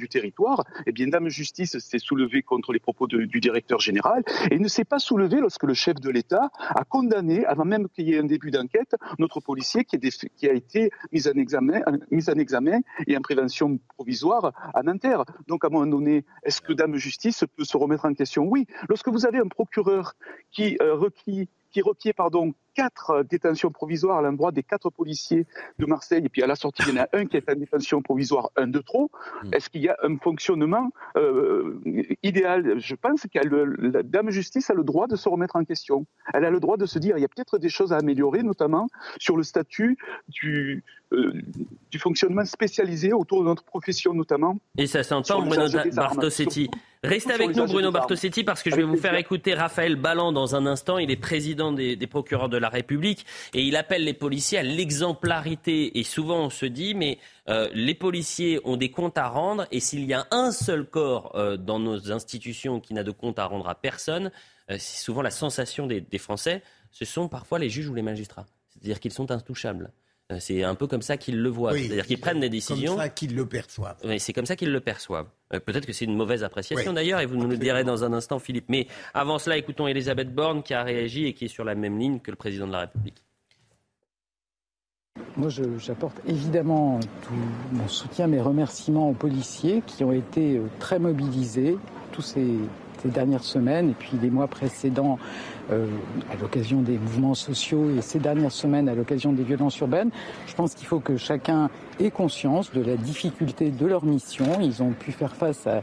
du 0.00 0.08
territoire. 0.08 0.64
Eh 0.86 0.92
bien, 0.92 1.06
Dame 1.06 1.28
Justice 1.28 1.78
s'est 1.78 1.98
soulevée 2.00 2.42
contre 2.42 2.72
les 2.72 2.80
propos 2.80 3.06
du 3.06 3.40
directeur 3.40 3.78
général 3.78 4.24
et 4.50 4.58
ne 4.58 4.66
s'est 4.66 4.84
pas 4.84 4.98
soulevée 4.98 5.40
lorsque 5.40 5.62
le 5.62 5.74
chef 5.74 5.96
de 6.00 6.10
l'État 6.10 6.50
a 6.58 6.84
condamné, 6.84 7.44
avant 7.44 7.64
même 7.64 7.88
qu'il 7.88 8.08
y 8.08 8.14
ait 8.14 8.18
un 8.18 8.24
début 8.24 8.50
d'enquête, 8.50 8.96
notre 9.18 9.40
policier 9.40 9.84
qui, 9.84 9.96
a 10.48 10.52
été 10.52 10.90
mis 11.12 11.28
en, 11.28 11.32
examen, 11.32 11.80
mis 12.10 12.28
en 12.28 12.34
examen 12.34 12.80
et 13.06 13.16
en 13.16 13.20
prévention 13.20 13.78
provisoire 13.96 14.52
à 14.74 14.82
Nanterre. 14.82 15.24
Donc, 15.46 15.64
à 15.64 15.68
un 15.68 15.70
moment 15.70 15.86
donné, 15.86 16.24
est-ce 16.42 16.60
que 16.60 16.72
Dame 16.72 16.96
Justice 16.96 17.44
peut 17.56 17.64
se 17.64 17.76
remettre 17.76 18.04
en 18.04 18.14
question? 18.14 18.48
Oui. 18.48 18.66
Lorsque 18.88 19.08
vous 19.08 19.26
avez 19.26 19.38
un 19.38 19.48
procureur 19.48 20.14
qui 20.50 20.76
euh, 20.82 20.96
qui 21.70 21.82
requiert 21.82 22.14
pardon, 22.14 22.52
quatre 22.74 23.24
détentions 23.28 23.70
provisoires 23.70 24.18
à 24.18 24.22
l'endroit 24.22 24.52
des 24.52 24.62
quatre 24.62 24.90
policiers 24.90 25.46
de 25.78 25.86
Marseille, 25.86 26.22
et 26.24 26.28
puis 26.28 26.42
à 26.42 26.46
la 26.46 26.56
sortie, 26.56 26.82
il 26.86 26.94
y 26.94 26.98
en 26.98 27.02
a 27.02 27.08
un 27.12 27.26
qui 27.26 27.36
est 27.36 27.50
en 27.50 27.54
détention 27.54 28.02
provisoire, 28.02 28.50
un 28.56 28.68
de 28.68 28.78
trop. 28.80 29.10
Mmh. 29.42 29.54
Est-ce 29.54 29.70
qu'il 29.70 29.82
y 29.82 29.88
a 29.88 29.96
un 30.02 30.16
fonctionnement 30.18 30.90
euh, 31.16 31.80
idéal? 32.22 32.78
Je 32.78 32.94
pense 32.94 33.22
que 33.22 33.38
la 33.38 34.02
Dame 34.02 34.30
Justice 34.30 34.70
a 34.70 34.74
le 34.74 34.84
droit 34.84 35.06
de 35.06 35.16
se 35.16 35.28
remettre 35.28 35.56
en 35.56 35.64
question. 35.64 36.06
Elle 36.32 36.44
a 36.44 36.50
le 36.50 36.60
droit 36.60 36.76
de 36.76 36.86
se 36.86 36.98
dire 36.98 37.16
il 37.18 37.20
y 37.20 37.24
a 37.24 37.28
peut-être 37.28 37.58
des 37.58 37.68
choses 37.68 37.92
à 37.92 37.96
améliorer, 37.96 38.42
notamment 38.42 38.88
sur 39.18 39.36
le 39.36 39.42
statut 39.42 39.98
du, 40.28 40.84
euh, 41.12 41.32
du 41.90 41.98
fonctionnement 41.98 42.44
spécialisé 42.44 43.12
autour 43.12 43.40
de 43.40 43.46
notre 43.46 43.64
profession, 43.64 44.14
notamment. 44.14 44.58
Et 44.78 44.86
ça 44.86 45.02
s'entend, 45.02 45.42
Bruno 45.44 45.66
Bartosetti. 45.94 46.70
Restez 47.02 47.32
avec 47.32 47.56
nous, 47.56 47.64
Bruno 47.64 47.90
Bartosetti, 47.90 48.44
parce 48.44 48.62
que 48.62 48.70
je 48.70 48.76
vais 48.76 48.82
vous 48.82 48.98
faire 48.98 49.14
écouter 49.14 49.54
Raphaël 49.54 49.96
Balland 49.96 50.32
dans 50.32 50.54
un 50.54 50.66
instant. 50.66 50.98
Il 50.98 51.10
est 51.10 51.16
président 51.16 51.72
des, 51.72 51.96
des, 51.96 52.06
procureurs 52.06 52.50
de 52.50 52.58
la 52.58 52.68
République 52.68 53.24
et 53.54 53.62
il 53.62 53.76
appelle 53.76 54.04
les 54.04 54.12
policiers 54.12 54.58
à 54.58 54.62
l'exemplarité. 54.62 55.98
Et 55.98 56.04
souvent, 56.04 56.44
on 56.44 56.50
se 56.50 56.66
dit, 56.66 56.94
mais 56.94 57.18
euh, 57.48 57.70
les 57.72 57.94
policiers 57.94 58.60
ont 58.64 58.76
des 58.76 58.90
comptes 58.90 59.16
à 59.16 59.28
rendre 59.28 59.66
et 59.70 59.80
s'il 59.80 60.04
y 60.04 60.12
a 60.12 60.26
un 60.30 60.52
seul 60.52 60.84
corps 60.84 61.32
euh, 61.36 61.56
dans 61.56 61.78
nos 61.78 62.12
institutions 62.12 62.80
qui 62.80 62.92
n'a 62.92 63.02
de 63.02 63.12
compte 63.12 63.38
à 63.38 63.46
rendre 63.46 63.70
à 63.70 63.76
personne, 63.76 64.30
euh, 64.70 64.76
c'est 64.78 65.02
souvent 65.02 65.22
la 65.22 65.30
sensation 65.30 65.86
des, 65.86 66.02
des 66.02 66.18
Français, 66.18 66.62
ce 66.90 67.06
sont 67.06 67.28
parfois 67.28 67.58
les 67.58 67.70
juges 67.70 67.88
ou 67.88 67.94
les 67.94 68.02
magistrats. 68.02 68.44
C'est-à-dire 68.68 69.00
qu'ils 69.00 69.14
sont 69.14 69.30
intouchables. 69.30 69.90
C'est 70.38 70.62
un 70.62 70.74
peu 70.74 70.86
comme 70.86 71.02
ça 71.02 71.16
qu'ils 71.16 71.40
le 71.40 71.48
voient. 71.48 71.72
Oui, 71.72 71.86
C'est-à-dire 71.86 72.06
qu'ils 72.06 72.20
prennent 72.20 72.40
des 72.40 72.48
décisions. 72.48 72.92
C'est 72.92 72.96
comme 72.96 72.98
ça 72.98 73.08
qu'ils 73.08 73.34
le 73.34 73.46
perçoivent. 73.46 73.96
Oui, 74.04 74.20
c'est 74.20 74.32
comme 74.32 74.46
ça 74.46 74.56
qu'ils 74.56 74.70
le 74.70 74.80
perçoivent. 74.80 75.28
Euh, 75.52 75.60
Peut-être 75.60 75.86
que 75.86 75.92
c'est 75.92 76.04
une 76.04 76.16
mauvaise 76.16 76.44
appréciation 76.44 76.90
oui, 76.90 76.94
d'ailleurs, 76.94 77.20
et 77.20 77.26
vous 77.26 77.36
nous 77.36 77.48
le 77.48 77.58
direz 77.58 77.84
dans 77.84 78.04
un 78.04 78.12
instant, 78.12 78.38
Philippe. 78.38 78.66
Mais 78.68 78.86
avant 79.14 79.38
cela, 79.38 79.56
écoutons 79.56 79.88
Elisabeth 79.88 80.32
Borne 80.34 80.62
qui 80.62 80.74
a 80.74 80.82
réagi 80.82 81.26
et 81.26 81.34
qui 81.34 81.46
est 81.46 81.48
sur 81.48 81.64
la 81.64 81.74
même 81.74 81.98
ligne 81.98 82.20
que 82.20 82.30
le 82.30 82.36
président 82.36 82.66
de 82.66 82.72
la 82.72 82.80
République. 82.80 83.22
Moi, 85.36 85.48
j'apporte 85.78 86.20
évidemment 86.26 87.00
tout 87.22 87.34
mon 87.72 87.88
soutien, 87.88 88.26
mes 88.26 88.40
remerciements 88.40 89.10
aux 89.10 89.14
policiers 89.14 89.82
qui 89.86 90.04
ont 90.04 90.12
été 90.12 90.56
euh, 90.56 90.66
très 90.78 90.98
mobilisés 90.98 91.76
tous 92.12 92.22
ces, 92.22 92.46
dernières 93.08 93.44
semaines 93.44 93.90
et 93.90 93.94
puis 93.94 94.12
les 94.20 94.30
mois 94.30 94.48
précédents 94.48 95.18
euh, 95.70 95.86
à 96.32 96.40
l'occasion 96.40 96.80
des 96.82 96.98
mouvements 96.98 97.34
sociaux 97.34 97.90
et 97.96 98.02
ces 98.02 98.18
dernières 98.18 98.52
semaines 98.52 98.88
à 98.88 98.94
l'occasion 98.94 99.32
des 99.32 99.42
violences 99.42 99.78
urbaines. 99.78 100.10
Je 100.46 100.54
pense 100.54 100.74
qu'il 100.74 100.86
faut 100.86 101.00
que 101.00 101.16
chacun 101.16 101.70
ait 101.98 102.10
conscience 102.10 102.72
de 102.72 102.82
la 102.82 102.96
difficulté 102.96 103.70
de 103.70 103.86
leur 103.86 104.04
mission. 104.04 104.46
Ils 104.60 104.82
ont 104.82 104.92
pu 104.92 105.12
faire 105.12 105.34
face 105.34 105.66
à 105.66 105.82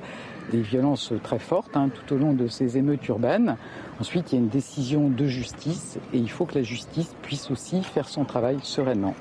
des 0.51 0.61
violences 0.61 1.13
très 1.23 1.39
fortes 1.39 1.75
hein, 1.75 1.89
tout 1.89 2.15
au 2.15 2.17
long 2.17 2.33
de 2.33 2.47
ces 2.47 2.77
émeutes 2.77 3.07
urbaines. 3.07 3.57
Ensuite, 3.99 4.31
il 4.31 4.35
y 4.35 4.37
a 4.37 4.41
une 4.41 4.49
décision 4.49 5.09
de 5.09 5.25
justice 5.25 5.97
et 6.13 6.17
il 6.17 6.29
faut 6.29 6.45
que 6.45 6.55
la 6.55 6.63
justice 6.63 7.15
puisse 7.21 7.51
aussi 7.51 7.83
faire 7.83 8.07
son 8.07 8.25
travail 8.25 8.57
sereinement. 8.61 9.15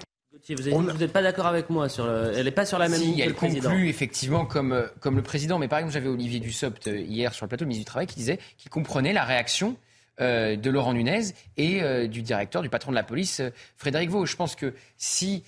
Vous 0.55 0.93
n'êtes 0.93 1.13
pas 1.13 1.23
d'accord 1.23 1.47
avec 1.47 1.71
moi 1.71 1.89
sur 1.89 2.09
Elle 2.09 2.45
n'est 2.45 2.51
pas 2.51 2.67
sur 2.67 2.79
la 2.79 2.89
même 2.89 3.01
ligne 3.01 3.23
que 3.23 3.29
le 3.29 3.35
président. 3.35 3.71
conclut 3.71 3.89
effectivement 3.89 4.47
comme, 4.47 4.73
euh, 4.73 4.87
comme 5.01 5.17
le 5.17 5.23
président. 5.23 5.59
Mais 5.59 5.69
par 5.69 5.79
exemple, 5.81 5.95
j'avais 5.95 6.09
Olivier 6.09 6.41
Dussopt 6.41 6.87
euh, 6.87 6.99
hier 6.99 7.35
sur 7.35 7.47
le 7.47 7.49
plateau, 7.49 7.65
le 7.65 7.69
ministre 7.69 7.87
du 7.87 7.91
Travail, 7.91 8.07
qui 8.07 8.17
disait 8.17 8.39
qu'il 8.57 8.71
comprenait 8.71 9.13
la 9.13 9.25
réaction 9.25 9.77
euh, 10.21 10.57
de 10.57 10.71
Laurent 10.71 10.93
Nunez 10.93 11.33
et 11.57 12.09
du 12.09 12.23
directeur, 12.23 12.63
du 12.63 12.69
patron 12.69 12.93
de 12.93 12.97
la 12.97 13.03
police, 13.03 13.43
Frédéric 13.77 14.11
Vaux. 14.11 14.27
Je 14.27 14.37
pense 14.37 14.55
que 14.55 14.73
si 14.97 15.43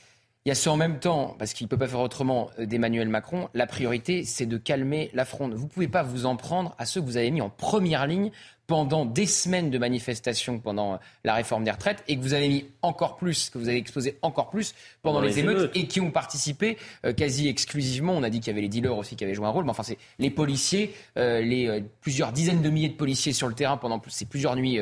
il 0.45 0.49
y 0.49 0.53
a 0.53 0.55
ce 0.55 0.69
en 0.69 0.77
même 0.77 0.99
temps, 0.99 1.37
parce 1.39 1.53
qu'il 1.53 1.67
ne 1.67 1.69
peut 1.69 1.77
pas 1.77 1.89
faire 1.89 2.01
autrement 2.01 2.51
d'Emmanuel 2.59 3.09
Macron, 3.09 3.51
la 3.55 3.67
priorité, 3.67 4.25
c'est 4.25 4.47
de 4.47 4.57
calmer 4.57 5.11
la 5.13 5.27
fronde. 5.27 5.53
Vous 5.53 5.65
ne 5.65 5.69
pouvez 5.69 5.89
pas 5.89 6.03
vous 6.03 6.25
en 6.25 6.37
prendre 6.37 6.75
à 6.79 6.87
ceux 6.87 7.01
que 7.01 7.07
vous 7.07 7.19
avez 7.19 7.31
mis 7.31 7.43
en 7.43 7.51
première 7.51 8.07
ligne 8.07 8.31
pendant 8.69 9.07
des 9.07 9.25
semaines 9.25 9.71
de 9.71 9.79
manifestations 9.79 10.59
pendant 10.59 11.01
la 11.25 11.35
réforme 11.35 11.65
des 11.65 11.71
retraites 11.71 12.05
et 12.07 12.17
que 12.17 12.21
vous 12.21 12.35
avez 12.35 12.49
mis 12.49 12.67
encore 12.83 13.17
plus, 13.17 13.49
que 13.49 13.57
vous 13.57 13.69
avez 13.69 13.79
exposé 13.79 14.19
encore 14.21 14.51
plus 14.51 14.75
pendant, 15.03 15.23
les, 15.23 15.39
émeutes, 15.39 15.75
et 15.75 15.87
qui 15.87 16.03
ont 16.03 16.11
participé 16.11 16.77
euh, 17.07 17.15
quasi 17.15 17.49
exclusivement. 17.49 18.13
On 18.13 18.23
a 18.23 18.29
dit 18.29 18.41
qu'il 18.41 18.49
y 18.49 18.51
avait 18.51 18.61
les 18.61 18.69
dealers 18.69 18.97
aussi 18.97 19.17
qui 19.17 19.25
avaient 19.25 19.33
joué 19.35 19.47
un 19.47 19.51
rôle, 19.51 19.65
mais 19.65 19.71
enfin 19.71 19.83
c'est 19.83 19.97
les 20.19 20.29
policiers, 20.29 20.95
euh, 21.17 21.41
les 21.41 21.67
euh, 21.67 21.81
plusieurs 22.03 22.31
dizaines 22.31 22.61
de 22.61 22.69
milliers 22.69 22.91
de 22.91 22.95
policiers 22.95 23.33
sur 23.33 23.49
le 23.49 23.55
terrain 23.55 23.79
pendant 23.79 24.03
ces 24.09 24.27
plusieurs 24.27 24.55
nuits 24.55 24.81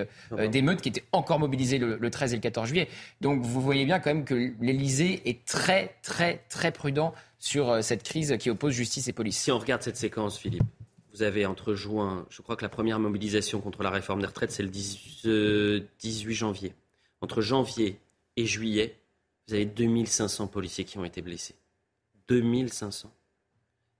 d'émeutes 0.51 0.83
qui 0.83 0.89
étaient 0.89 1.05
encore 1.13 1.39
mobilisés 1.39 1.79
le, 1.79 1.97
le, 1.97 2.11
13 2.11 2.33
et 2.33 2.37
le 2.37 2.43
14 2.43 2.67
juillet. 2.67 2.89
Donc 3.21 3.41
vous 3.41 3.61
voyez 3.61 3.85
bien 3.85 4.01
quand 4.01 4.13
même 4.13 4.25
que 4.25 4.53
l'Elysée 4.61 5.23
est 5.27 5.45
très 5.45 5.95
très 6.03 6.43
très 6.49 6.73
prudent 6.73 7.15
sur 7.39 7.85
cette 7.85 8.03
crise 8.03 8.37
qui 8.41 8.51
oppose 8.51 8.75
justice 8.75 9.07
et 9.07 9.13
police. 9.13 9.39
Si 9.39 9.53
on 9.53 9.59
regarde 9.59 9.83
cette 9.83 9.97
séquence, 9.97 10.39
Philippe, 10.39 10.65
vous 11.17 11.23
avez 11.23 11.47
entre 11.47 11.75
juin, 11.75 12.27
je 12.29 12.43
crois 12.43 12.57
que 12.57 12.63
la 12.63 12.69
première 12.69 12.99
mobilisation 12.99 13.61
contre 13.61 13.83
la 13.83 13.91
réforme 13.91 14.21
des 14.21 14.27
retraites, 14.27 14.53
c'est 14.53 14.63
le 14.63 14.69
18 14.69 15.27
euh, 15.27 16.33
janvier. 16.33 16.75
Entre 17.23 17.41
janvier 17.41 17.99
et 18.37 18.45
juillet, 18.45 18.97
vous 19.49 19.55
avez 19.55 19.65
2500 19.65 20.49
policiers 20.49 20.85
qui 20.85 20.99
ont 20.99 21.05
été 21.05 21.23
blessés. 21.23 21.55
2500. 22.29 23.11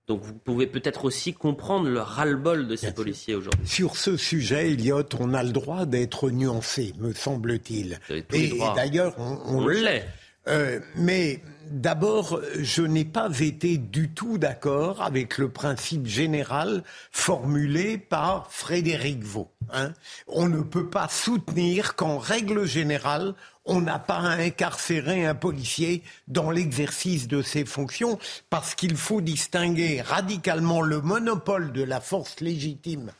Donc 0.05 0.21
vous 0.21 0.33
pouvez 0.33 0.67
peut-être 0.67 1.05
aussi 1.05 1.33
comprendre 1.33 1.89
le 1.89 1.99
ras-le-bol 1.99 2.67
de 2.67 2.75
ces 2.75 2.93
policiers 2.93 3.35
aujourd'hui. 3.35 3.67
Sur 3.67 3.97
ce 3.97 4.15
sujet, 4.15 4.71
Elliot, 4.71 5.03
on 5.19 5.33
a 5.33 5.43
le 5.43 5.51
droit 5.51 5.85
d'être 5.85 6.29
nuancé, 6.29 6.93
me 6.99 7.13
semble-t-il. 7.13 7.99
Et, 8.31 8.53
d'ailleurs, 8.75 9.15
on, 9.17 9.39
on, 9.45 9.63
on 9.63 9.67
l'est. 9.67 10.05
Euh, 10.47 10.79
mais 10.95 11.41
d'abord, 11.69 12.39
je 12.59 12.81
n'ai 12.81 13.05
pas 13.05 13.29
été 13.39 13.77
du 13.77 14.09
tout 14.09 14.37
d'accord 14.37 15.01
avec 15.01 15.37
le 15.37 15.49
principe 15.49 16.07
général 16.07 16.83
formulé 17.11 17.97
par 17.97 18.51
Frédéric 18.51 19.23
Vaux. 19.23 19.51
Hein. 19.71 19.93
On 20.27 20.47
ne 20.47 20.61
peut 20.61 20.89
pas 20.89 21.09
soutenir 21.09 21.95
qu'en 21.95 22.17
règle 22.17 22.65
générale, 22.65 23.35
on 23.65 23.81
n'a 23.81 23.99
pas 23.99 24.19
à 24.19 24.37
incarcérer 24.37 25.25
un 25.25 25.35
policier 25.35 26.03
dans 26.29 26.51
l'exercice 26.51 27.27
de 27.27 27.41
ses 27.41 27.65
fonctions, 27.65 28.17
parce 28.49 28.75
qu'il 28.75 28.95
faut 28.95 29.19
distinguer 29.19 30.01
radicalement 30.01 30.81
le 30.81 31.01
monopole 31.01 31.73
de 31.73 31.83
la 31.83 31.99
force 31.99 32.39
légitime 32.39 33.11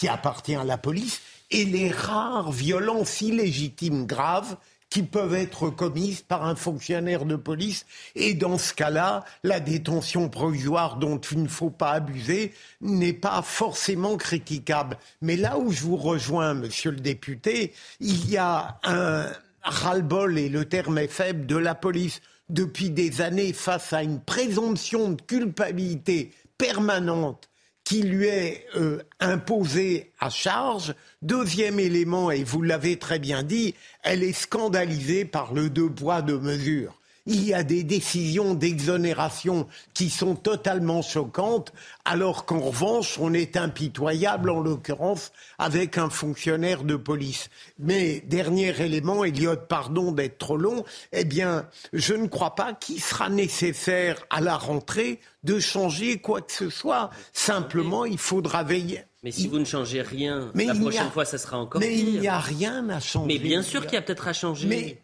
qui 0.00 0.08
appartient 0.08 0.54
à 0.54 0.64
la 0.64 0.78
police 0.78 1.20
et 1.50 1.66
les 1.66 1.90
rares 1.90 2.52
violences 2.52 3.20
illégitimes 3.20 4.06
graves 4.06 4.56
qui 4.90 5.04
peuvent 5.04 5.34
être 5.34 5.70
commises 5.70 6.22
par 6.22 6.44
un 6.44 6.56
fonctionnaire 6.56 7.24
de 7.24 7.36
police. 7.36 7.86
Et 8.16 8.34
dans 8.34 8.58
ce 8.58 8.74
cas-là, 8.74 9.24
la 9.44 9.60
détention 9.60 10.28
provisoire 10.28 10.96
dont 10.96 11.18
il 11.18 11.44
ne 11.44 11.48
faut 11.48 11.70
pas 11.70 11.92
abuser 11.92 12.52
n'est 12.80 13.12
pas 13.12 13.40
forcément 13.42 14.16
critiquable. 14.16 14.98
Mais 15.22 15.36
là 15.36 15.58
où 15.58 15.70
je 15.70 15.82
vous 15.82 15.96
rejoins, 15.96 16.54
monsieur 16.54 16.90
le 16.90 17.00
député, 17.00 17.72
il 18.00 18.28
y 18.28 18.36
a 18.36 18.80
un 18.82 19.26
ras-le-bol, 19.62 20.38
et 20.38 20.48
le 20.48 20.64
terme 20.64 20.98
est 20.98 21.06
faible, 21.06 21.46
de 21.46 21.56
la 21.56 21.74
police 21.74 22.20
depuis 22.48 22.90
des 22.90 23.20
années 23.20 23.52
face 23.52 23.92
à 23.92 24.02
une 24.02 24.20
présomption 24.20 25.10
de 25.10 25.22
culpabilité 25.22 26.32
permanente 26.58 27.49
qui 27.84 28.02
lui 28.02 28.26
est 28.26 28.66
euh, 28.76 29.02
imposée 29.18 30.12
à 30.20 30.30
charge. 30.30 30.94
Deuxième 31.22 31.80
élément, 31.80 32.30
et 32.30 32.44
vous 32.44 32.62
l'avez 32.62 32.98
très 32.98 33.18
bien 33.18 33.42
dit, 33.42 33.74
elle 34.02 34.22
est 34.22 34.32
scandalisée 34.32 35.24
par 35.24 35.52
le 35.52 35.70
deux 35.70 35.90
poids, 35.90 36.22
deux 36.22 36.38
mesures. 36.38 36.99
Il 37.32 37.44
y 37.44 37.54
a 37.54 37.62
des 37.62 37.84
décisions 37.84 38.54
d'exonération 38.54 39.68
qui 39.94 40.10
sont 40.10 40.34
totalement 40.34 41.00
choquantes, 41.00 41.72
alors 42.04 42.44
qu'en 42.44 42.58
revanche, 42.58 43.20
on 43.20 43.32
est 43.32 43.56
impitoyable, 43.56 44.50
en 44.50 44.58
l'occurrence, 44.58 45.30
avec 45.56 45.96
un 45.96 46.10
fonctionnaire 46.10 46.82
de 46.82 46.96
police. 46.96 47.48
Mais, 47.78 48.24
dernier 48.26 48.74
élément, 48.82 49.22
Elliot, 49.22 49.54
pardon 49.68 50.10
d'être 50.10 50.38
trop 50.38 50.56
long, 50.56 50.84
eh 51.12 51.24
bien, 51.24 51.68
je 51.92 52.14
ne 52.14 52.26
crois 52.26 52.56
pas 52.56 52.72
qu'il 52.72 53.00
sera 53.00 53.28
nécessaire 53.28 54.16
à 54.30 54.40
la 54.40 54.56
rentrée 54.56 55.20
de 55.44 55.60
changer 55.60 56.18
quoi 56.18 56.40
que 56.40 56.52
ce 56.52 56.68
soit. 56.68 57.10
Simplement, 57.32 58.04
il 58.06 58.18
faudra 58.18 58.64
veiller. 58.64 59.04
Mais 59.22 59.30
si 59.30 59.46
vous 59.46 59.60
ne 59.60 59.64
changez 59.64 60.02
rien, 60.02 60.50
la 60.52 60.74
prochaine 60.74 61.10
fois, 61.10 61.24
ça 61.24 61.38
sera 61.38 61.58
encore 61.58 61.80
mais 61.80 61.96
il 61.96 62.18
n'y 62.18 62.26
a 62.26 62.40
rien 62.40 62.88
à 62.88 62.98
changer. 62.98 63.26
Mais 63.28 63.38
bien 63.38 63.62
sûr 63.62 63.82
qu'il 63.82 63.94
y 63.94 63.98
a 63.98 64.02
peut-être 64.02 64.26
à 64.26 64.32
changer. 64.32 64.66
Mais 64.66 64.98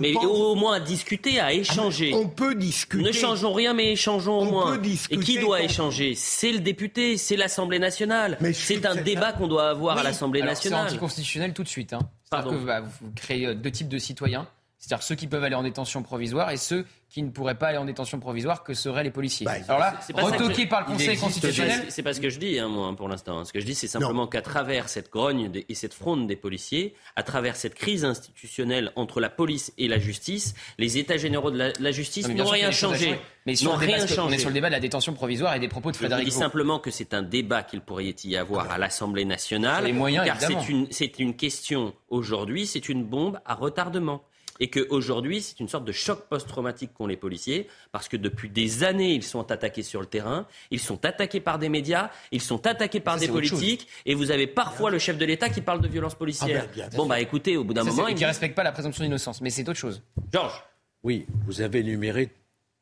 mais 0.00 0.14
au 0.16 0.54
moins 0.54 0.74
à 0.74 0.80
discuter, 0.80 1.38
à 1.38 1.52
échanger. 1.52 2.12
on 2.14 2.28
peut 2.28 2.54
discuter. 2.54 3.04
Ne 3.04 3.12
changeons 3.12 3.52
rien, 3.52 3.72
mais 3.72 3.92
échangeons 3.92 4.40
au 4.40 4.44
moins. 4.44 4.80
Et 5.10 5.18
qui 5.18 5.38
doit 5.38 5.62
échanger? 5.62 6.14
C'est 6.16 6.52
le 6.52 6.60
député, 6.60 7.16
c'est 7.16 7.36
l'Assemblée 7.36 7.78
nationale. 7.78 8.38
C'est 8.52 8.84
un 8.86 8.96
débat 8.96 9.32
qu'on 9.32 9.48
doit 9.48 9.70
avoir 9.70 9.98
à 9.98 10.02
l'Assemblée 10.02 10.42
nationale. 10.42 10.86
C'est 10.86 10.94
anticonstitutionnel 10.94 11.52
tout 11.52 11.62
de 11.62 11.68
suite. 11.68 11.92
Hein. 11.92 12.00
Pardon. 12.30 12.50
Que, 12.50 12.64
bah, 12.64 12.80
vous 12.80 13.10
créez 13.14 13.46
euh, 13.46 13.54
deux 13.54 13.70
types 13.70 13.88
de 13.88 13.98
citoyens. 13.98 14.46
C'est-à-dire 14.80 15.02
ceux 15.02 15.14
qui 15.14 15.26
peuvent 15.26 15.44
aller 15.44 15.54
en 15.54 15.62
détention 15.62 16.02
provisoire 16.02 16.50
et 16.50 16.56
ceux 16.56 16.86
qui 17.10 17.22
ne 17.22 17.28
pourraient 17.28 17.58
pas 17.58 17.68
aller 17.68 17.76
en 17.76 17.84
détention 17.84 18.18
provisoire 18.18 18.64
que 18.64 18.72
seraient 18.72 19.04
les 19.04 19.10
policiers. 19.10 19.44
Bah, 19.44 19.56
Alors 19.68 19.78
là, 19.78 20.00
retoqué 20.14 20.64
par 20.64 20.80
le 20.80 20.86
Conseil 20.86 21.18
constitutionnel. 21.18 21.84
C'est 21.90 22.02
pas 22.02 22.14
ce 22.14 22.20
que 22.20 22.30
je 22.30 22.38
dis, 22.38 22.58
hein, 22.58 22.68
moi, 22.68 22.94
pour 22.96 23.06
l'instant. 23.06 23.44
Ce 23.44 23.52
que 23.52 23.60
je 23.60 23.66
dis, 23.66 23.74
c'est 23.74 23.88
simplement 23.88 24.26
qu'à 24.26 24.40
travers 24.40 24.88
cette 24.88 25.10
grogne 25.10 25.50
et 25.68 25.74
cette 25.74 25.92
fronde 25.92 26.26
des 26.26 26.36
policiers, 26.36 26.94
à 27.14 27.22
travers 27.22 27.56
cette 27.56 27.74
crise 27.74 28.06
institutionnelle 28.06 28.90
entre 28.96 29.20
la 29.20 29.28
police 29.28 29.72
et 29.76 29.86
la 29.86 29.98
justice, 29.98 30.54
les 30.78 30.96
États 30.96 31.18
généraux 31.18 31.50
de 31.50 31.72
la, 31.78 31.90
justice 31.90 32.28
n'ont 32.28 32.44
rien 32.46 32.70
changé. 32.70 33.20
Mais 33.44 33.56
sur 33.56 33.76
rien 33.76 34.06
changé. 34.06 34.20
On 34.20 34.30
est 34.30 34.38
sur 34.38 34.48
le 34.48 34.54
débat 34.54 34.68
de 34.68 34.74
la 34.74 34.80
détention 34.80 35.12
provisoire 35.12 35.54
et 35.54 35.60
des 35.60 35.68
propos 35.68 35.90
de 35.90 35.96
Frédéric. 35.96 36.24
Je 36.24 36.30
dis 36.30 36.36
simplement 36.36 36.78
que 36.78 36.90
c'est 36.90 37.12
un 37.12 37.22
débat 37.22 37.62
qu'il 37.62 37.82
pourrait 37.82 38.14
y 38.24 38.36
avoir 38.36 38.70
à 38.70 38.78
l'Assemblée 38.78 39.26
nationale. 39.26 39.84
Les 39.84 39.92
moyens, 39.92 40.24
car 40.24 40.40
c'est 40.40 40.68
une, 40.68 40.88
une 41.18 41.36
question 41.36 41.92
aujourd'hui, 42.08 42.66
c'est 42.66 42.88
une 42.88 43.04
bombe 43.04 43.40
à 43.44 43.54
retardement 43.54 44.22
et 44.60 44.68
qu'aujourd'hui, 44.68 45.40
c'est 45.40 45.58
une 45.58 45.68
sorte 45.68 45.84
de 45.84 45.92
choc 45.92 46.26
post-traumatique 46.28 46.92
qu'ont 46.94 47.06
les 47.06 47.16
policiers, 47.16 47.66
parce 47.92 48.08
que 48.08 48.16
depuis 48.16 48.50
des 48.50 48.84
années, 48.84 49.14
ils 49.14 49.22
sont 49.22 49.50
attaqués 49.50 49.82
sur 49.82 50.00
le 50.00 50.06
terrain, 50.06 50.46
ils 50.70 50.78
sont 50.78 51.04
attaqués 51.04 51.40
par 51.40 51.58
des 51.58 51.68
médias, 51.68 52.10
ils 52.30 52.42
sont 52.42 52.66
attaqués 52.66 53.00
par 53.00 53.18
des 53.18 53.28
politiques, 53.28 53.88
et 54.06 54.14
vous 54.14 54.30
avez 54.30 54.46
parfois 54.46 54.90
le 54.90 54.98
chef 54.98 55.16
de 55.18 55.24
l'État 55.24 55.48
qui 55.48 55.62
parle 55.62 55.80
de 55.80 55.88
violence 55.88 56.14
policière. 56.14 56.66
Ah 56.68 56.72
ben, 56.76 56.96
bon, 56.96 57.06
bah 57.06 57.20
écoutez, 57.20 57.56
au 57.56 57.64
bout 57.64 57.74
d'un 57.74 57.84
moment... 57.84 58.06
Et 58.06 58.14
qui 58.14 58.22
ne 58.22 58.28
respecte 58.28 58.54
pas 58.54 58.62
la 58.62 58.72
présomption 58.72 59.02
d'innocence, 59.02 59.40
mais 59.40 59.50
c'est 59.50 59.68
autre 59.68 59.78
chose. 59.78 60.02
Georges 60.32 60.62
Oui, 61.02 61.26
vous 61.46 61.62
avez 61.62 61.80
énuméré 61.80 62.30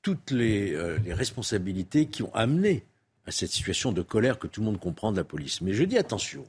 toutes 0.02 0.32
les, 0.32 0.72
euh, 0.72 0.98
les 1.04 1.14
responsabilités 1.14 2.06
qui 2.06 2.22
ont 2.22 2.34
amené 2.34 2.84
à 3.26 3.30
cette 3.30 3.50
situation 3.50 3.92
de 3.92 4.02
colère 4.02 4.38
que 4.38 4.46
tout 4.46 4.60
le 4.60 4.66
monde 4.66 4.80
comprend 4.80 5.12
de 5.12 5.16
la 5.16 5.24
police. 5.24 5.60
Mais 5.60 5.74
je 5.74 5.84
dis 5.84 5.98
attention, 5.98 6.44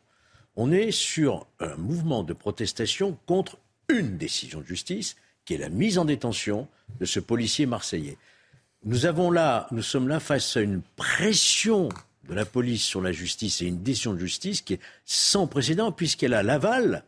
on 0.55 0.71
est 0.71 0.91
sur 0.91 1.45
un 1.59 1.75
mouvement 1.75 2.23
de 2.23 2.33
protestation 2.33 3.17
contre 3.25 3.57
une 3.89 4.17
décision 4.17 4.61
de 4.61 4.65
justice, 4.65 5.15
qui 5.45 5.55
est 5.55 5.57
la 5.57 5.69
mise 5.69 5.97
en 5.97 6.05
détention 6.05 6.67
de 6.99 7.05
ce 7.05 7.19
policier 7.19 7.65
marseillais. 7.65 8.17
Nous 8.85 9.05
avons 9.05 9.31
là, 9.31 9.67
nous 9.71 9.81
sommes 9.81 10.07
là 10.07 10.19
face 10.19 10.55
à 10.55 10.61
une 10.61 10.81
pression 10.95 11.89
de 12.29 12.33
la 12.33 12.45
police 12.45 12.83
sur 12.83 13.01
la 13.01 13.11
justice 13.11 13.61
et 13.61 13.65
une 13.65 13.81
décision 13.81 14.13
de 14.13 14.19
justice 14.19 14.61
qui 14.61 14.73
est 14.73 14.79
sans 15.05 15.47
précédent 15.47 15.91
puisqu'elle 15.91 16.33
a 16.33 16.43
l'aval, 16.43 17.03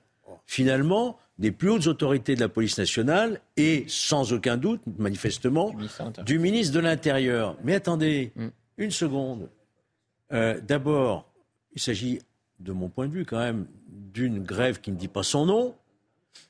finalement, 0.45 1.17
des 1.37 1.51
plus 1.51 1.69
hautes 1.69 1.87
autorités 1.87 2.35
de 2.35 2.39
la 2.39 2.49
police 2.49 2.77
nationale 2.77 3.41
et 3.57 3.85
sans 3.87 4.33
aucun 4.33 4.57
doute, 4.57 4.81
manifestement, 4.97 5.73
du 6.25 6.39
ministre 6.39 6.73
de 6.73 6.79
l'Intérieur. 6.79 7.57
Mais 7.63 7.75
attendez, 7.75 8.31
mm. 8.35 8.47
une 8.77 8.91
seconde. 8.91 9.49
Euh, 10.33 10.59
d'abord, 10.61 11.31
il 11.73 11.81
s'agit, 11.81 12.19
de 12.59 12.71
mon 12.71 12.89
point 12.89 13.07
de 13.07 13.13
vue 13.13 13.25
quand 13.25 13.39
même, 13.39 13.65
d'une 13.87 14.43
grève 14.43 14.81
qui 14.81 14.91
ne 14.91 14.97
dit 14.97 15.07
pas 15.07 15.23
son 15.23 15.45
nom, 15.45 15.75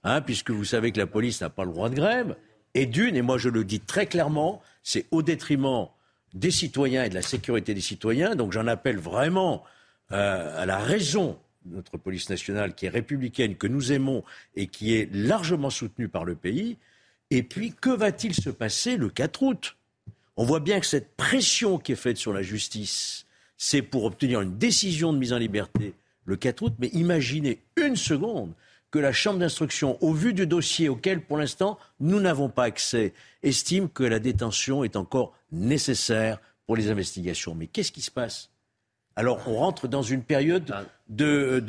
Hein, 0.03 0.21
puisque 0.21 0.51
vous 0.51 0.65
savez 0.65 0.91
que 0.91 0.97
la 0.97 1.07
police 1.07 1.41
n'a 1.41 1.49
pas 1.49 1.63
le 1.63 1.71
droit 1.71 1.89
de 1.89 1.95
grève. 1.95 2.35
Et 2.73 2.85
d'une, 2.85 3.15
et 3.15 3.21
moi 3.21 3.37
je 3.37 3.49
le 3.49 3.63
dis 3.63 3.79
très 3.79 4.05
clairement, 4.05 4.61
c'est 4.83 5.05
au 5.11 5.21
détriment 5.21 5.87
des 6.33 6.51
citoyens 6.51 7.03
et 7.03 7.09
de 7.09 7.15
la 7.15 7.21
sécurité 7.21 7.73
des 7.73 7.81
citoyens. 7.81 8.35
Donc 8.35 8.51
j'en 8.51 8.67
appelle 8.67 8.97
vraiment 8.97 9.63
euh, 10.11 10.61
à 10.61 10.65
la 10.65 10.79
raison 10.79 11.37
de 11.65 11.75
notre 11.75 11.97
police 11.97 12.29
nationale 12.29 12.73
qui 12.73 12.85
est 12.85 12.89
républicaine, 12.89 13.55
que 13.55 13.67
nous 13.67 13.91
aimons 13.91 14.23
et 14.55 14.67
qui 14.67 14.95
est 14.95 15.13
largement 15.13 15.69
soutenue 15.69 16.07
par 16.07 16.25
le 16.25 16.35
pays. 16.35 16.77
Et 17.29 17.43
puis, 17.43 17.73
que 17.73 17.89
va-t-il 17.89 18.33
se 18.33 18.49
passer 18.49 18.97
le 18.97 19.09
4 19.09 19.43
août? 19.43 19.77
On 20.35 20.43
voit 20.43 20.59
bien 20.59 20.79
que 20.79 20.85
cette 20.85 21.15
pression 21.15 21.77
qui 21.77 21.91
est 21.91 21.95
faite 21.95 22.17
sur 22.17 22.33
la 22.33 22.41
justice, 22.41 23.25
c'est 23.57 23.81
pour 23.81 24.05
obtenir 24.05 24.41
une 24.41 24.57
décision 24.57 25.13
de 25.13 25.17
mise 25.17 25.33
en 25.33 25.37
liberté 25.37 25.93
le 26.25 26.35
4 26.35 26.61
août. 26.63 26.73
Mais 26.79 26.87
imaginez 26.87 27.59
une 27.77 27.95
seconde 27.95 28.53
que 28.91 28.99
la 28.99 29.13
Chambre 29.13 29.39
d'instruction, 29.39 29.97
au 30.03 30.13
vu 30.13 30.33
du 30.33 30.45
dossier 30.45 30.89
auquel 30.89 31.21
pour 31.21 31.37
l'instant 31.37 31.79
nous 31.99 32.19
n'avons 32.19 32.49
pas 32.49 32.65
accès, 32.65 33.13
estime 33.41 33.89
que 33.89 34.03
la 34.03 34.19
détention 34.19 34.83
est 34.83 34.97
encore 34.97 35.33
nécessaire 35.51 36.39
pour 36.65 36.75
les 36.75 36.89
investigations. 36.89 37.55
Mais 37.55 37.67
qu'est-ce 37.67 37.91
qui 37.91 38.01
se 38.01 38.11
passe? 38.11 38.49
Alors 39.15 39.45
on 39.47 39.55
rentre 39.55 39.87
dans 39.87 40.03
une 40.03 40.23
période 40.23 40.73
de, 41.09 41.59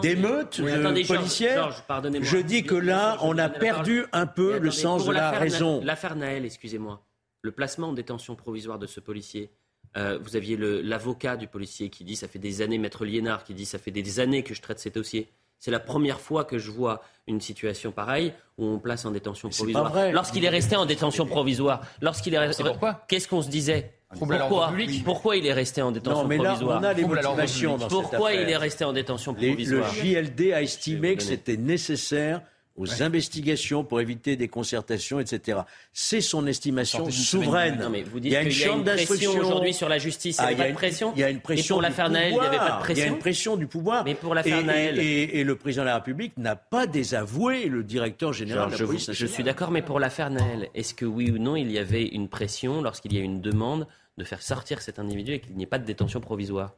d'émeute 0.00 0.60
policière. 1.06 1.84
Je 2.20 2.38
dis 2.38 2.62
que 2.62 2.74
là, 2.74 3.18
on 3.22 3.38
a 3.38 3.48
perdu 3.48 4.04
un 4.12 4.26
peu 4.26 4.58
le 4.58 4.70
sens 4.70 5.06
de 5.06 5.12
la 5.12 5.30
raison. 5.30 5.80
L'affaire 5.84 6.16
Naël, 6.16 6.44
excusez-moi, 6.44 7.02
le 7.42 7.52
placement 7.52 7.88
en 7.88 7.92
détention 7.92 8.34
provisoire 8.34 8.78
de 8.78 8.86
ce 8.86 9.00
policier, 9.00 9.50
euh, 9.96 10.18
vous 10.20 10.36
aviez 10.36 10.56
l'avocat 10.56 11.36
du 11.36 11.46
policier 11.46 11.90
qui 11.90 12.04
dit 12.04 12.16
ça 12.16 12.28
fait 12.28 12.38
des 12.38 12.60
années, 12.60 12.78
maître 12.78 13.04
Liénard, 13.04 13.44
qui 13.44 13.54
dit 13.54 13.64
ça 13.64 13.78
fait 13.78 13.90
des 13.90 14.20
années 14.20 14.42
que 14.42 14.54
je 14.54 14.60
traite 14.60 14.78
ces 14.78 14.90
dossiers. 14.90 15.28
C'est 15.58 15.70
la 15.70 15.80
première 15.80 16.20
fois 16.20 16.44
que 16.44 16.58
je 16.58 16.70
vois 16.70 17.02
une 17.26 17.40
situation 17.40 17.90
pareille 17.92 18.32
où 18.58 18.66
on 18.66 18.78
place 18.78 19.04
en 19.04 19.10
détention 19.10 19.48
provisoire. 19.48 19.92
Lorsqu'il 20.12 20.44
est 20.44 20.48
resté 20.48 20.76
en 20.76 20.86
détention 20.86 21.26
provisoire, 21.26 21.80
lorsqu'il 22.00 22.34
est 22.34 22.38
resté, 22.38 22.64
qu'est-ce 23.08 23.28
qu'on 23.28 23.42
se 23.42 23.48
disait 23.48 23.92
pourquoi, 24.18 24.72
pourquoi 25.04 25.36
il 25.36 25.46
est 25.46 25.52
resté 25.52 25.82
en 25.82 25.90
détention 25.90 26.22
non, 26.22 26.28
mais 26.28 26.38
là, 26.38 26.56
On 26.62 26.82
a 26.82 26.92
les 26.92 27.04
motivations 27.04 27.76
dans 27.76 27.88
Pourquoi 27.88 28.34
il 28.34 28.48
est 28.48 28.56
resté 28.56 28.84
en 28.84 28.92
détention 28.92 29.34
provisoire 29.34 29.92
Le 29.94 30.00
JLD 30.00 30.52
a 30.52 30.62
estimé 30.62 31.16
que 31.16 31.22
c'était 31.22 31.56
nécessaire 31.56 32.42
aux 32.76 33.02
investigations 33.02 33.84
pour 33.84 34.00
éviter 34.00 34.36
des 34.36 34.48
concertations, 34.48 35.20
etc. 35.20 35.60
C'est 35.92 36.20
son 36.20 36.46
estimation 36.46 37.10
souveraine. 37.10 37.78
Non, 37.80 37.90
mais 37.90 38.02
vous 38.02 38.20
dites 38.20 38.32
il 38.32 38.34
y 38.34 38.36
a 38.36 38.42
une, 38.42 38.50
chambre 38.50 38.84
pression 38.84 39.32
aujourd'hui 39.32 39.74
sur 39.74 39.88
la 39.88 39.98
justice. 39.98 40.38
Il 40.40 40.54
n'y 40.54 40.60
a, 40.60 40.64
pas 40.64 40.70
de 40.70 40.74
pression. 40.74 41.12
Il 41.14 41.20
y 41.20 41.24
a 41.24 41.30
une 41.30 41.40
pression. 41.40 41.76
Et 41.76 41.78
pour 41.78 41.82
l'affaire 41.82 42.10
Naël, 42.10 42.32
il 42.32 42.40
n'y 42.40 42.46
avait 42.46 42.56
pas 42.58 42.72
de 42.72 42.80
pression. 42.80 42.94
Il 42.94 43.06
y 43.06 43.08
a 43.08 43.12
une 43.12 43.18
pression 43.18 43.56
du 43.56 43.66
pouvoir. 43.66 44.04
Mais 44.04 44.14
pour 44.14 44.34
l'affaire 44.34 44.64
Naël. 44.64 44.98
Et, 44.98 45.40
et, 45.40 45.44
le 45.44 45.56
président 45.56 45.82
de 45.82 45.88
la 45.88 45.96
République 45.96 46.36
n'a 46.36 46.56
pas 46.56 46.86
désavoué 46.86 47.66
le 47.66 47.82
directeur 47.82 48.32
général 48.32 48.70
de 48.70 48.76
la 48.76 48.86
police 48.86 49.12
Je 49.12 49.26
suis 49.26 49.44
d'accord, 49.44 49.70
mais 49.70 49.82
pour 49.82 50.00
l'affaire 50.00 50.30
Naël, 50.30 50.68
est-ce 50.74 50.94
que 50.94 51.04
oui 51.04 51.30
ou 51.30 51.38
non 51.38 51.56
il 51.56 51.70
y 51.70 51.78
avait 51.78 52.06
une 52.06 52.28
pression 52.28 52.82
lorsqu'il 52.82 53.14
y 53.14 53.18
a 53.18 53.22
une 53.22 53.40
demande 53.40 53.86
de 54.18 54.24
faire 54.24 54.42
sortir 54.42 54.80
cet 54.80 54.98
individu 54.98 55.32
et 55.32 55.40
qu'il 55.40 55.56
n'y 55.56 55.64
ait 55.64 55.66
pas 55.66 55.78
de 55.78 55.84
détention 55.84 56.20
provisoire? 56.20 56.72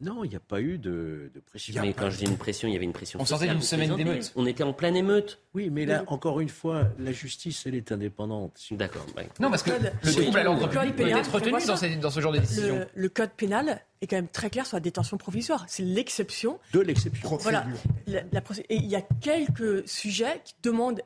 Non, 0.00 0.24
il 0.24 0.30
n'y 0.30 0.36
a 0.36 0.40
pas 0.40 0.60
eu 0.60 0.76
de, 0.78 1.30
pression. 1.46 1.80
Mais 1.80 1.92
quand 1.92 2.10
je 2.10 2.18
dis 2.18 2.24
une 2.24 2.36
pression, 2.36 2.68
il 2.68 2.72
y 2.72 2.76
avait 2.76 2.84
une 2.84 2.92
pression. 2.92 3.20
On 3.20 3.24
sortait 3.24 3.48
d'une 3.48 3.62
semaine 3.62 3.94
d'émeute. 3.94 4.32
On 4.36 4.46
était 4.46 4.64
en 4.64 4.72
pleine 4.72 4.96
émeute. 4.96 5.40
Oui, 5.54 5.70
mais 5.70 5.86
là, 5.86 6.04
encore 6.08 6.40
une 6.40 6.48
fois, 6.48 6.88
la 6.98 7.12
justice, 7.12 7.64
elle 7.66 7.74
est 7.74 7.92
indépendante. 7.92 8.60
D'accord. 8.72 9.06
Non, 9.40 9.50
parce 9.50 9.62
que 9.62 9.70
le 9.70 10.12
trouble 10.12 10.38
à 10.38 10.42
l'ordre 10.44 10.68
public 10.68 10.96
peut 10.96 11.08
être 11.08 11.34
retenu 11.34 11.52
dans, 12.00 12.10
ce 12.10 12.20
genre 12.20 12.32
de 12.32 12.38
décision. 12.38 12.86
le 12.94 13.08
code 13.08 13.30
pénal 13.36 13.80
est 14.04 14.06
quand 14.06 14.16
même 14.16 14.28
très 14.28 14.50
clair 14.50 14.66
sur 14.66 14.76
la 14.76 14.80
détention 14.80 15.16
provisoire. 15.16 15.64
C'est 15.68 15.82
l'exception. 15.82 16.58
De 16.72 16.80
l'exception. 16.80 17.36
Voilà. 17.38 17.66
et 18.06 18.76
il 18.76 18.86
y 18.86 18.96
a 18.96 19.02
quelques 19.20 19.88
sujets 19.88 20.40
qui 20.44 20.54
demandent, 20.62 21.02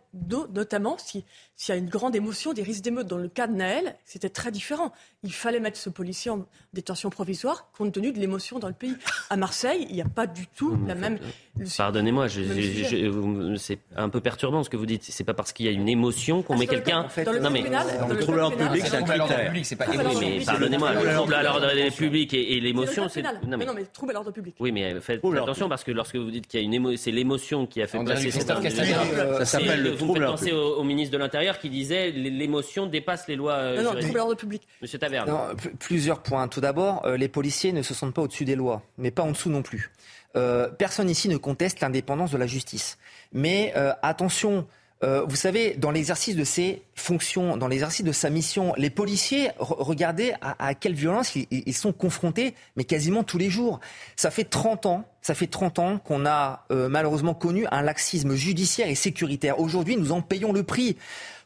notamment 0.54 0.96
s'il 0.98 1.22
y 1.68 1.72
a 1.72 1.76
une 1.76 1.88
grande 1.88 2.14
émotion, 2.14 2.52
des 2.52 2.62
risques 2.62 2.82
d'émeute. 2.82 3.06
Dans 3.06 3.18
le 3.18 3.28
cas 3.28 3.46
de 3.46 3.54
Naël, 3.54 3.96
c'était 4.04 4.28
très 4.28 4.50
différent. 4.50 4.92
Il 5.22 5.32
fallait 5.32 5.60
mettre 5.60 5.78
ce 5.78 5.90
policier 5.90 6.30
en 6.30 6.46
détention 6.72 7.10
provisoire 7.10 7.70
compte 7.76 7.92
tenu 7.92 8.12
de 8.12 8.18
l'émotion 8.18 8.58
dans 8.58 8.68
le 8.68 8.74
pays. 8.74 8.96
À 9.30 9.36
Marseille, 9.36 9.86
il 9.88 9.94
n'y 9.94 10.02
a 10.02 10.08
pas 10.08 10.26
du 10.26 10.46
tout 10.46 10.78
la 10.86 10.94
même. 10.94 11.18
Pardonnez-moi, 11.76 12.26
c'est 13.56 13.78
un 13.96 14.08
peu 14.08 14.20
perturbant 14.20 14.62
ce 14.62 14.70
que 14.70 14.76
vous 14.76 14.86
dites. 14.86 15.04
C'est 15.04 15.24
pas 15.24 15.34
parce 15.34 15.52
qu'il 15.52 15.66
y 15.66 15.68
a 15.68 15.72
une 15.72 15.88
émotion 15.88 16.42
qu'on 16.42 16.56
met 16.56 16.66
quelqu'un. 16.66 17.08
Non 17.40 17.50
mais 17.50 17.62
dans 17.62 18.08
le 18.08 18.18
trouble 18.18 18.56
public, 18.56 18.84
c'est 18.86 18.96
un 18.96 19.02
critère. 19.02 19.52
Pardonnez-moi, 20.46 20.92
le 20.94 21.14
trouble 21.14 21.34
à 21.34 21.42
l'ordre 21.42 21.68
public 21.96 22.34
et 22.34 22.60
l'émotion 22.60 22.87
c'est. 23.08 23.22
Non 23.22 23.56
mais, 23.56 23.64
non, 23.64 23.74
mais 23.74 23.84
trouble 23.84 24.12
à 24.12 24.14
l'ordre 24.14 24.30
public. 24.30 24.54
Oui, 24.60 24.72
mais 24.72 25.00
faites 25.00 25.24
attention 25.24 25.68
parce 25.68 25.84
que 25.84 25.90
lorsque 25.90 26.16
vous 26.16 26.30
dites 26.30 26.46
qu'il 26.46 26.60
y 26.60 26.62
a 26.62 26.66
une 26.66 26.96
c'est 26.96 27.10
l'émotion 27.10 27.66
qui 27.66 27.82
a 27.82 27.86
fait 27.86 28.02
passer 28.04 28.30
cette 28.30 28.46
Ça 28.46 29.44
s'appelle 29.44 29.82
le 29.82 29.96
trouble. 29.96 30.20
Vous 30.20 30.26
penser 30.26 30.52
au, 30.52 30.82
ministre 30.84 31.12
de 31.12 31.18
l'Intérieur 31.18 31.58
qui 31.58 31.70
disait 31.70 32.10
l'émotion 32.10 32.86
dépasse 32.86 33.28
les 33.28 33.36
lois. 33.36 33.54
Euh, 33.54 33.82
non, 33.82 33.94
non, 33.94 34.00
trouble 34.00 34.16
à 34.16 34.18
l'ordre 34.18 34.36
public. 34.36 34.62
Monsieur 34.82 34.98
Taverne. 34.98 35.30
Plusieurs 35.78 36.22
points. 36.22 36.48
Tout 36.48 36.60
d'abord, 36.60 37.04
euh, 37.04 37.16
les 37.16 37.28
policiers 37.28 37.72
ne 37.72 37.82
se 37.82 37.94
sentent 37.94 38.14
pas 38.14 38.22
au-dessus 38.22 38.44
des 38.44 38.56
lois, 38.56 38.82
mais 38.96 39.10
pas 39.10 39.22
en 39.22 39.32
dessous 39.32 39.50
non 39.50 39.62
plus. 39.62 39.90
Euh, 40.36 40.68
personne 40.68 41.10
ici 41.10 41.28
ne 41.28 41.36
conteste 41.36 41.80
l'indépendance 41.80 42.30
de 42.30 42.38
la 42.38 42.46
justice. 42.46 42.98
Mais 43.32 43.74
attention, 44.02 44.66
euh, 45.04 45.24
vous 45.28 45.36
savez, 45.36 45.74
dans 45.76 45.92
l'exercice 45.92 46.34
de 46.34 46.42
ses 46.42 46.82
fonctions, 46.96 47.56
dans 47.56 47.68
l'exercice 47.68 48.04
de 48.04 48.10
sa 48.10 48.30
mission, 48.30 48.74
les 48.76 48.90
policiers, 48.90 49.50
regardez 49.58 50.34
à, 50.40 50.74
quelle 50.74 50.94
violence 50.94 51.36
ils, 51.36 51.74
sont 51.74 51.92
confrontés, 51.92 52.54
mais 52.76 52.82
quasiment 52.82 53.22
tous 53.22 53.38
les 53.38 53.48
jours. 53.48 53.78
Ça 54.16 54.32
fait 54.32 54.44
30 54.44 54.86
ans, 54.86 55.04
ça 55.22 55.34
fait 55.34 55.46
30 55.46 55.78
ans 55.78 55.98
qu'on 55.98 56.26
a 56.26 56.64
euh, 56.72 56.88
malheureusement 56.88 57.34
connu 57.34 57.66
un 57.70 57.82
laxisme 57.82 58.34
judiciaire 58.34 58.88
et 58.88 58.96
sécuritaire. 58.96 59.60
Aujourd'hui, 59.60 59.96
nous 59.96 60.10
en 60.10 60.20
payons 60.20 60.52
le 60.52 60.64
prix. 60.64 60.96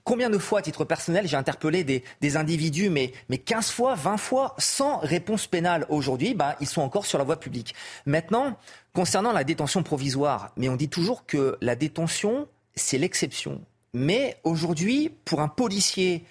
Combien 0.05 0.31
de 0.31 0.39
fois, 0.39 0.61
à 0.61 0.63
titre 0.63 0.85
personnel, 0.85 1.29
j'ai 1.29 1.37
interpellé 1.37 1.85
des, 1.85 2.37
individus, 2.37 2.89
mais, 2.89 3.13
mais 3.29 3.39
15 3.39 3.71
fois, 3.71 3.95
20 3.95 4.17
fois, 4.17 4.55
sans 4.59 4.99
réponse 4.99 5.47
pénale 5.47 5.87
aujourd'hui, 5.91 6.35
bah, 6.35 6.57
ils 6.61 6.67
sont 6.67 6.83
encore 6.83 7.07
sur 7.07 7.19
la 7.19 7.25
voie 7.25 7.39
publique. 7.39 7.75
Maintenant, 8.07 8.57
concernant 8.95 9.31
la 9.31 9.45
détention 9.45 9.83
provisoire, 9.83 10.51
mais 10.57 10.69
on 10.69 10.75
dit 10.75 10.89
toujours 10.89 11.25
que 11.25 11.57
la 11.61 11.77
détention, 11.77 12.49
c'est 12.75 12.99
l'exception. 12.99 13.61
Mais 13.93 14.37
aujourd'hui, 14.45 15.11
pour 15.25 15.41
un 15.41 15.49
policier, 15.49 16.25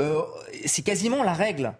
euh, 0.00 0.22
c'est 0.66 0.82
quasiment 0.82 1.22
la 1.22 1.34
règle. 1.34 1.74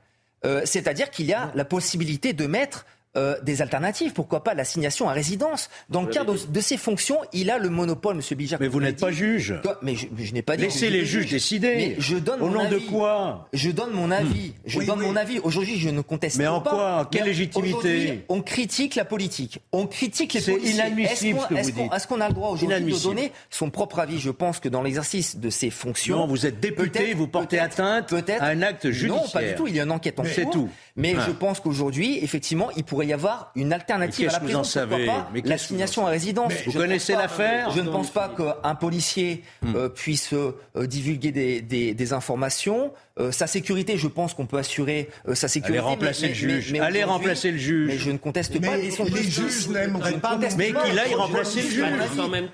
Euh, 0.45 0.63
c'est-à-dire 0.65 1.11
qu'il 1.11 1.27
y 1.27 1.33
a 1.33 1.51
la 1.55 1.65
possibilité 1.65 2.33
de 2.33 2.47
mettre 2.47 2.87
euh, 3.17 3.37
des 3.43 3.63
alternatives. 3.63 4.13
Pourquoi 4.13 4.43
pas 4.43 4.55
l'assignation 4.55 5.09
à 5.09 5.13
résidence 5.13 5.71
Dans 5.89 6.03
le 6.03 6.09
cadre 6.09 6.35
de, 6.35 6.61
ses 6.61 6.77
fonctions, 6.77 7.19
il 7.33 7.49
a 7.49 7.59
le 7.59 7.69
monopole, 7.69 8.17
Monsieur 8.17 8.35
Bijac. 8.35 8.59
Mais 8.59 8.67
vous 8.67 8.81
n'êtes 8.81 8.99
pas 8.99 9.13
juge. 9.13 9.55
Mais 9.83 9.95
je, 9.95 10.33
n'ai 10.33 10.43
pas 10.43 10.57
dit. 10.57 10.65
Laissez 10.65 10.91
les 10.91 11.05
juges 11.05 11.31
décider. 11.31 11.77
Mais 11.77 11.97
je 11.99 12.17
donne 12.17 12.43
Au 12.43 12.51
nom 12.51 12.69
de 12.69 12.79
quoi 12.79 13.49
Je 13.53 13.71
donne 13.71 13.93
mon 13.93 14.11
avis. 14.11 14.49
Hmm. 14.49 14.67
Je 14.67 14.81
donne 14.81 15.01
mon 15.01 15.15
avis. 15.15 15.39
Aujourd'hui, 15.39 15.79
je 15.79 15.91
ne 15.91 16.01
conteste 16.01 16.39
pas. 16.39 16.43
Mais 16.43 16.49
en 16.49 16.61
quoi 16.61 17.09
Quelle 17.11 17.27
légitimité 17.27 18.25
On 18.29 18.43
critique 18.43 18.97
la 18.97 19.05
politique. 19.05 19.61
On 19.71 19.87
critique 19.87 20.33
les 20.33 20.41
policiers. 20.41 20.73
C'est 20.73 20.75
inadmissible 20.75 21.39
ce 21.41 21.55
que 21.55 21.55
vous 21.55 21.71
dites. 21.71 21.93
Est-ce 21.95 22.09
qu'on 22.09 22.21
a 22.21 22.27
le 22.27 22.35
droit 22.35 22.51
aujourd'hui 22.51 22.93
de 22.93 23.03
donner 23.03 23.31
son 23.49 23.71
propre 23.71 24.01
avis? 24.01 24.19
Je 24.19 24.31
pense 24.31 24.59
que 24.59 24.69
dans 24.69 24.83
l'exercice 24.83 25.37
de 25.37 25.51
ses 25.51 25.71
fonctions. 25.71 26.19
Non, 26.19 26.27
vous 26.27 26.47
êtes 26.47 26.59
député, 26.59 27.15
vous 27.15 27.29
portez 27.29 27.61
atteinte 27.61 28.13
à 28.13 28.47
un 28.47 28.63
acte 28.63 28.91
judiciaire. 28.91 29.23
Non, 29.23 29.29
pas 29.33 29.45
du 29.45 29.55
tout. 29.55 29.69
Il 29.69 29.77
y 29.77 29.81
a 29.81 29.85
une 29.85 29.93
enquête 29.93 30.19
en 30.19 30.25
cours. 30.25 30.33
C'est 30.35 30.51
tout. 30.51 30.69
Mais 30.97 31.15
je 31.27 31.31
pense 31.31 31.61
qu'aujourd'hui, 31.61 32.19
effectivement, 32.23 32.71
il 32.77 32.83
pourrait 32.83 33.04
y 33.05 33.13
avoir 33.13 33.53
une 33.55 33.73
alternative 33.73 34.29
à 34.29 34.33
la 34.33 34.41
prison. 34.41 34.65
Savez 34.65 35.07
pas 35.07 35.29
l'assignation 35.45 36.07
à 36.07 36.11
résidence. 36.11 36.53
vous 36.67 36.73
connaissez 36.73 37.15
l'affaire 37.15 37.71
Je 37.71 37.81
ne 37.81 37.91
pense 37.91 38.11
pas 38.11 38.29
qu'un 38.29 38.75
policier 38.75 39.43
euh, 39.65 39.89
puisse 39.89 40.33
euh, 40.33 40.53
divulguer 40.87 41.33
des, 41.33 41.61
des, 41.61 41.95
des 41.95 42.13
informations. 42.13 42.93
Euh, 43.21 43.31
sa 43.31 43.47
sécurité, 43.47 43.97
je 43.97 44.09
pense 44.09 44.35
qu'on 44.35 44.47
peut 44.47 44.59
assurer 44.59 45.09
euh, 45.29 45.37
sa 45.37 45.47
sécurité. 45.47 45.79
Allez 45.79 45.89
remplacer 45.89 46.29
le 46.29 46.35
juge. 46.35 46.73
Mais, 46.73 46.81
Allez 46.81 47.05
remplacer 47.05 47.53
le 47.53 47.59
juge. 47.59 47.87
Mais 47.87 47.97
je 47.97 48.11
ne 48.11 48.19
conteste 48.19 48.61
pas. 48.61 48.77
Les, 48.77 48.91
les 48.91 49.23
juges 49.23 49.69
n'aimeraient 49.69 50.19
pas. 50.19 50.37
Mais 50.59 50.73
qu'il 50.73 50.99
aille 50.99 51.15
remplacer 51.15 51.63
le 51.63 51.69
juge. 51.69 51.85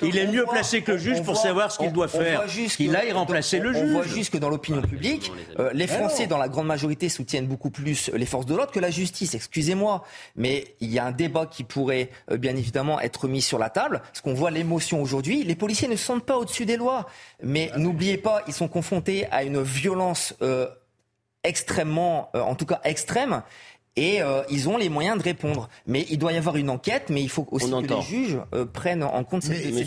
Il 0.02 0.18
est 0.18 0.26
mieux 0.26 0.44
placé 0.44 0.82
que 0.82 0.92
le 0.92 0.98
juge 0.98 1.22
pour 1.22 1.38
savoir 1.38 1.72
ce 1.72 1.78
qu'il 1.78 1.92
doit 1.92 2.08
faire. 2.08 2.44
Qu'il 2.76 2.94
aille 2.94 3.12
remplacer 3.12 3.58
le 3.58 3.72
juge. 3.72 3.82
On 3.84 3.92
voit 3.92 4.06
juste 4.06 4.34
que 4.34 4.36
dans 4.36 4.50
l'opinion 4.50 4.82
publique, 4.82 5.32
euh, 5.58 5.70
les 5.72 5.86
Français, 5.86 6.26
dans 6.26 6.36
la 6.36 6.48
grande 6.50 6.66
majorité, 6.66 7.08
soutiennent 7.08 7.46
beaucoup 7.46 7.70
plus 7.70 8.10
les 8.12 8.26
forces 8.26 8.44
de 8.44 8.54
l'ordre 8.54 8.72
que 8.72 8.80
la 8.80 8.90
justice. 8.90 9.34
Excusez-moi, 9.34 10.04
mais 10.36 10.74
il 10.80 10.90
y 10.90 10.98
a 10.98 11.06
un 11.06 11.12
débat 11.12 11.46
qui 11.46 11.64
pourrait 11.64 12.10
bien 12.30 12.54
évidemment 12.54 13.00
être 13.00 13.28
mis 13.28 13.40
sur 13.40 13.58
la 13.58 13.70
table. 13.70 14.02
Parce 14.04 14.20
qu'on 14.20 14.34
voit 14.34 14.50
l'émotion 14.50 15.00
aujourd'hui. 15.00 15.42
Les 15.42 15.54
policiers 15.54 15.88
ne 15.88 15.96
sont 15.96 16.20
pas 16.20 16.36
au-dessus 16.36 16.66
des 16.66 16.76
lois. 16.76 17.06
Mais 17.42 17.70
n'oubliez 17.78 18.18
pas, 18.18 18.42
ils 18.46 18.52
sont 18.52 18.68
confrontés 18.68 19.26
à 19.30 19.42
une 19.42 19.62
violence 19.62 20.34
extrêmement, 21.42 22.30
euh, 22.34 22.40
en 22.40 22.54
tout 22.54 22.66
cas 22.66 22.80
extrême, 22.84 23.42
et 23.96 24.22
euh, 24.22 24.42
ils 24.50 24.68
ont 24.68 24.76
les 24.76 24.88
moyens 24.88 25.18
de 25.18 25.22
répondre. 25.22 25.68
Mais 25.86 26.06
il 26.10 26.18
doit 26.18 26.32
y 26.32 26.36
avoir 26.36 26.56
une 26.56 26.70
enquête, 26.70 27.10
mais 27.10 27.22
il 27.22 27.28
faut 27.28 27.46
aussi 27.50 27.70
que 27.70 27.94
les 27.94 28.02
juges 28.02 28.38
euh, 28.54 28.64
prennent 28.64 29.02
en 29.02 29.24
compte 29.24 29.42
cette 29.42 29.64
mais, 29.64 29.84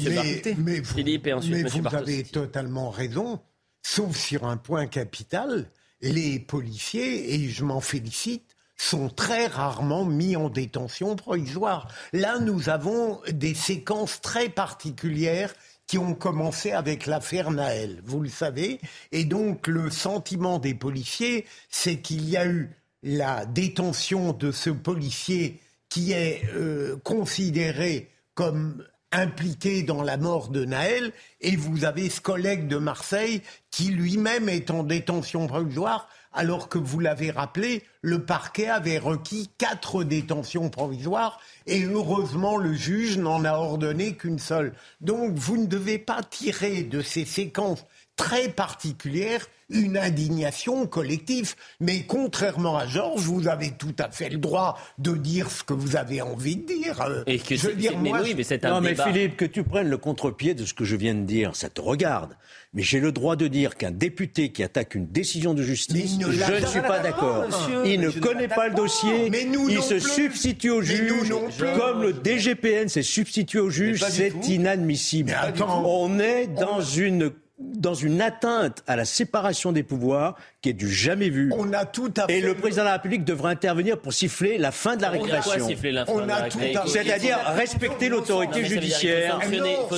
mais, 0.57 0.79
vous, 0.79 1.49
mais 1.49 1.63
vous 1.63 1.95
avez 1.95 2.23
totalement 2.23 2.89
raison, 2.89 3.39
sauf 3.81 4.15
sur 4.17 4.45
un 4.45 4.57
point 4.57 4.87
capital. 4.87 5.69
Les 6.01 6.37
policiers, 6.37 7.33
et 7.33 7.47
je 7.47 7.63
m'en 7.63 7.79
félicite, 7.79 8.57
sont 8.75 9.07
très 9.07 9.47
rarement 9.47 10.03
mis 10.03 10.35
en 10.35 10.49
détention 10.49 11.15
provisoire. 11.15 11.87
Là, 12.11 12.39
nous 12.39 12.67
avons 12.67 13.21
des 13.31 13.53
séquences 13.53 14.19
très 14.19 14.49
particulières 14.49 15.53
qui 15.87 15.97
ont 15.97 16.15
commencé 16.15 16.71
avec 16.71 17.05
l'affaire 17.05 17.51
Naël, 17.51 18.01
vous 18.05 18.21
le 18.21 18.29
savez. 18.29 18.79
Et 19.11 19.25
donc 19.25 19.67
le 19.67 19.89
sentiment 19.89 20.59
des 20.59 20.73
policiers, 20.73 21.45
c'est 21.69 21.97
qu'il 21.97 22.29
y 22.29 22.37
a 22.37 22.45
eu 22.45 22.71
la 23.03 23.45
détention 23.45 24.33
de 24.33 24.51
ce 24.51 24.69
policier 24.69 25.59
qui 25.89 26.13
est 26.13 26.43
euh, 26.55 26.97
considéré 27.03 28.09
comme 28.33 28.83
impliqué 29.11 29.83
dans 29.83 30.01
la 30.01 30.17
mort 30.17 30.49
de 30.49 30.65
Naël, 30.65 31.11
et 31.39 31.55
vous 31.55 31.85
avez 31.85 32.09
ce 32.09 32.19
collègue 32.19 32.67
de 32.67 32.77
Marseille 32.77 33.41
qui 33.69 33.89
lui-même 33.89 34.49
est 34.49 34.71
en 34.71 34.83
détention 34.83 35.45
provisoire, 35.45 36.09
alors 36.33 36.69
que 36.69 36.77
vous 36.77 36.99
l'avez 36.99 37.31
rappelé, 37.31 37.83
le 38.01 38.25
parquet 38.25 38.67
avait 38.67 38.97
requis 38.97 39.49
quatre 39.57 40.03
détentions 40.03 40.69
provisoires, 40.69 41.39
et 41.67 41.83
heureusement 41.83 42.57
le 42.57 42.73
juge 42.73 43.17
n'en 43.17 43.45
a 43.45 43.53
ordonné 43.53 44.15
qu'une 44.15 44.39
seule. 44.39 44.73
Donc 45.01 45.33
vous 45.35 45.57
ne 45.57 45.67
devez 45.67 45.99
pas 45.99 46.23
tirer 46.23 46.83
de 46.83 47.01
ces 47.01 47.25
séquences 47.25 47.85
très 48.15 48.49
particulières 48.49 49.47
une 49.73 49.97
indignation 49.97 50.85
collective. 50.87 51.55
Mais 51.79 52.03
contrairement 52.07 52.77
à 52.77 52.87
Georges, 52.87 53.21
vous 53.23 53.47
avez 53.47 53.71
tout 53.71 53.95
à 53.99 54.09
fait 54.09 54.29
le 54.29 54.37
droit 54.37 54.77
de 54.97 55.11
dire 55.15 55.49
ce 55.51 55.63
que 55.63 55.73
vous 55.73 55.95
avez 55.95 56.21
envie 56.21 56.55
de 56.55 56.65
dire. 56.65 57.01
Euh, 57.01 57.23
Et 57.27 57.39
que 57.39 57.55
je 57.55 57.67
veux 57.67 57.73
dire, 57.75 57.97
mais 57.97 58.09
moi, 58.09 58.21
oui, 58.23 58.33
mais 58.37 58.43
c'est 58.43 58.63
un 58.65 58.69
Non, 58.69 58.81
mais. 58.81 58.95
Philippe, 58.95 59.35
que 59.37 59.45
tu 59.45 59.63
prennes 59.63 59.89
le 59.89 59.97
contre-pied 59.97 60.53
de 60.53 60.65
ce 60.65 60.73
que 60.73 60.85
je 60.85 60.95
viens 60.95 61.15
de 61.15 61.23
dire, 61.23 61.55
ça 61.55 61.69
te 61.69 61.81
regarde. 61.81 62.35
Mais 62.75 62.81
j'ai 62.81 62.99
le 62.99 63.11
droit 63.11 63.35
de 63.35 63.47
dire 63.47 63.75
qu'un 63.75 63.91
député 63.91 64.49
qui 64.51 64.63
attaque 64.63 64.95
une 64.95 65.05
décision 65.05 65.53
de 65.53 65.61
justice, 65.61 66.17
ne 66.17 66.31
je 66.31 66.51
ne 66.51 66.65
suis 66.65 66.81
pas, 66.81 66.99
d'accord. 66.99 67.45
Il 67.85 67.99
ne 67.99 68.09
connaît 68.09 68.47
pas 68.47 68.67
le 68.67 68.73
dossier. 68.73 69.29
Mais 69.29 69.45
nous 69.45 69.69
il 69.69 69.81
se 69.83 69.93
plus. 69.95 70.01
substitue 70.01 70.71
au 70.71 70.81
Mais 70.81 71.01
nous 71.07 71.23
juge. 71.23 71.65
Comme 71.77 72.01
le 72.01 72.13
DGPN 72.13 72.89
s'est 72.89 73.03
substitué 73.03 73.59
au 73.59 73.69
juge, 73.69 74.03
c'est 74.09 74.33
inadmissible. 74.47 75.29
Mais 75.29 75.35
attends. 75.49 75.83
On 75.85 76.17
est 76.19 76.47
dans 76.47 76.81
une 76.81 77.31
dans 77.75 77.93
une 77.93 78.21
atteinte 78.21 78.83
à 78.87 78.95
la 78.95 79.05
séparation 79.05 79.71
des 79.71 79.83
pouvoirs 79.83 80.35
qui 80.61 80.69
est 80.69 80.73
du 80.73 80.89
jamais 80.91 81.29
vu. 81.29 81.51
On 81.57 81.73
a 81.73 81.85
tout 81.85 82.13
à 82.17 82.27
fait. 82.27 82.37
Et 82.37 82.41
le 82.41 82.55
président 82.55 82.83
de 82.83 82.87
la 82.87 82.93
République 82.93 83.23
devrait 83.25 83.51
intervenir 83.51 83.97
pour 83.99 84.13
siffler 84.13 84.57
la 84.57 84.71
fin 84.71 84.95
de 84.95 85.01
la 85.01 85.11
On 85.11 85.15
a 85.15 85.17
quoi 85.17 85.25
récréation. 85.37 85.67
siffler 85.67 85.91
la 85.91 86.05
fin 86.05 86.11
On 86.13 86.21
de 86.21 86.27
la 86.27 86.35
a 86.35 86.49
tout 86.49 86.59
à- 86.59 86.87
C'est-à-dire 86.87 87.37
respecter 87.55 88.09
l'autorité 88.09 88.63
judiciaire. 88.65 89.39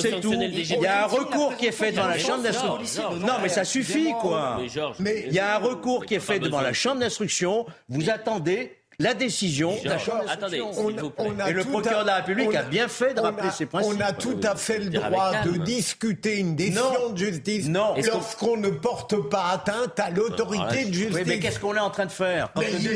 C'est 0.00 0.20
tout. 0.20 0.32
Il 0.34 0.80
y 0.80 0.86
a 0.86 1.04
un 1.04 1.06
recours 1.06 1.56
qui 1.56 1.66
est 1.66 1.72
fait 1.72 1.92
devant 1.92 2.08
la 2.08 2.18
chambre 2.18 2.42
d'instruction. 2.42 3.12
Non, 3.20 3.34
mais 3.42 3.48
ça 3.48 3.64
suffit, 3.64 4.12
quoi. 4.20 4.60
Il 5.00 5.32
y 5.32 5.38
a 5.38 5.56
un 5.56 5.58
recours 5.58 6.06
qui 6.06 6.14
est 6.14 6.20
fait 6.20 6.38
devant 6.38 6.60
la 6.60 6.72
chambre 6.72 7.00
d'instruction. 7.00 7.66
Vous 7.88 8.10
attendez 8.10 8.72
la 8.98 9.14
décision 9.14 9.74
de 9.82 9.88
la 9.88 9.98
chambre 9.98 10.22
attendez, 10.28 10.58
d'instruction. 10.58 10.88
s'il 10.88 11.00
vous 11.00 11.10
plaît. 11.10 11.26
On 11.36 11.38
a 11.40 11.50
Et 11.50 11.52
le 11.52 11.64
procureur 11.64 12.00
à- 12.00 12.02
de 12.02 12.06
la 12.08 12.16
République 12.16 12.54
a 12.54 12.62
bien 12.62 12.88
fait 12.88 13.14
de 13.14 13.20
rappeler 13.20 13.48
a- 13.48 13.52
ses 13.52 13.66
principes. 13.66 13.92
On 13.96 14.00
a 14.00 14.12
tout 14.12 14.40
à 14.42 14.56
fait 14.56 14.78
le 14.78 14.90
droit 14.90 15.30
de 15.42 15.50
calme. 15.50 15.64
discuter 15.64 16.38
une 16.38 16.56
décision 16.56 16.82
Non. 17.08 17.10
de 17.10 17.16
justice 17.16 17.68
Non. 17.68 17.94
Lorsqu'on 18.06 18.56
ne 18.56 18.70
porte 18.70 19.16
pas 19.28 19.50
atteinte 19.52 19.98
à 20.00 20.10
l'autorité 20.10 20.84
de 20.86 20.92
justice. 20.94 21.14
Oui, 21.14 21.22
mais 21.26 21.38
qu'est-ce 21.38 21.58
qu'on 21.60 21.74
est 21.74 21.78
en 21.80 21.90
train 21.90 22.06
de 22.06 22.12
faire 22.12 22.50
Quand 22.54 22.60
Mais 22.60 22.68
le 22.68 22.72
mais 22.72 22.78
je 22.78 22.88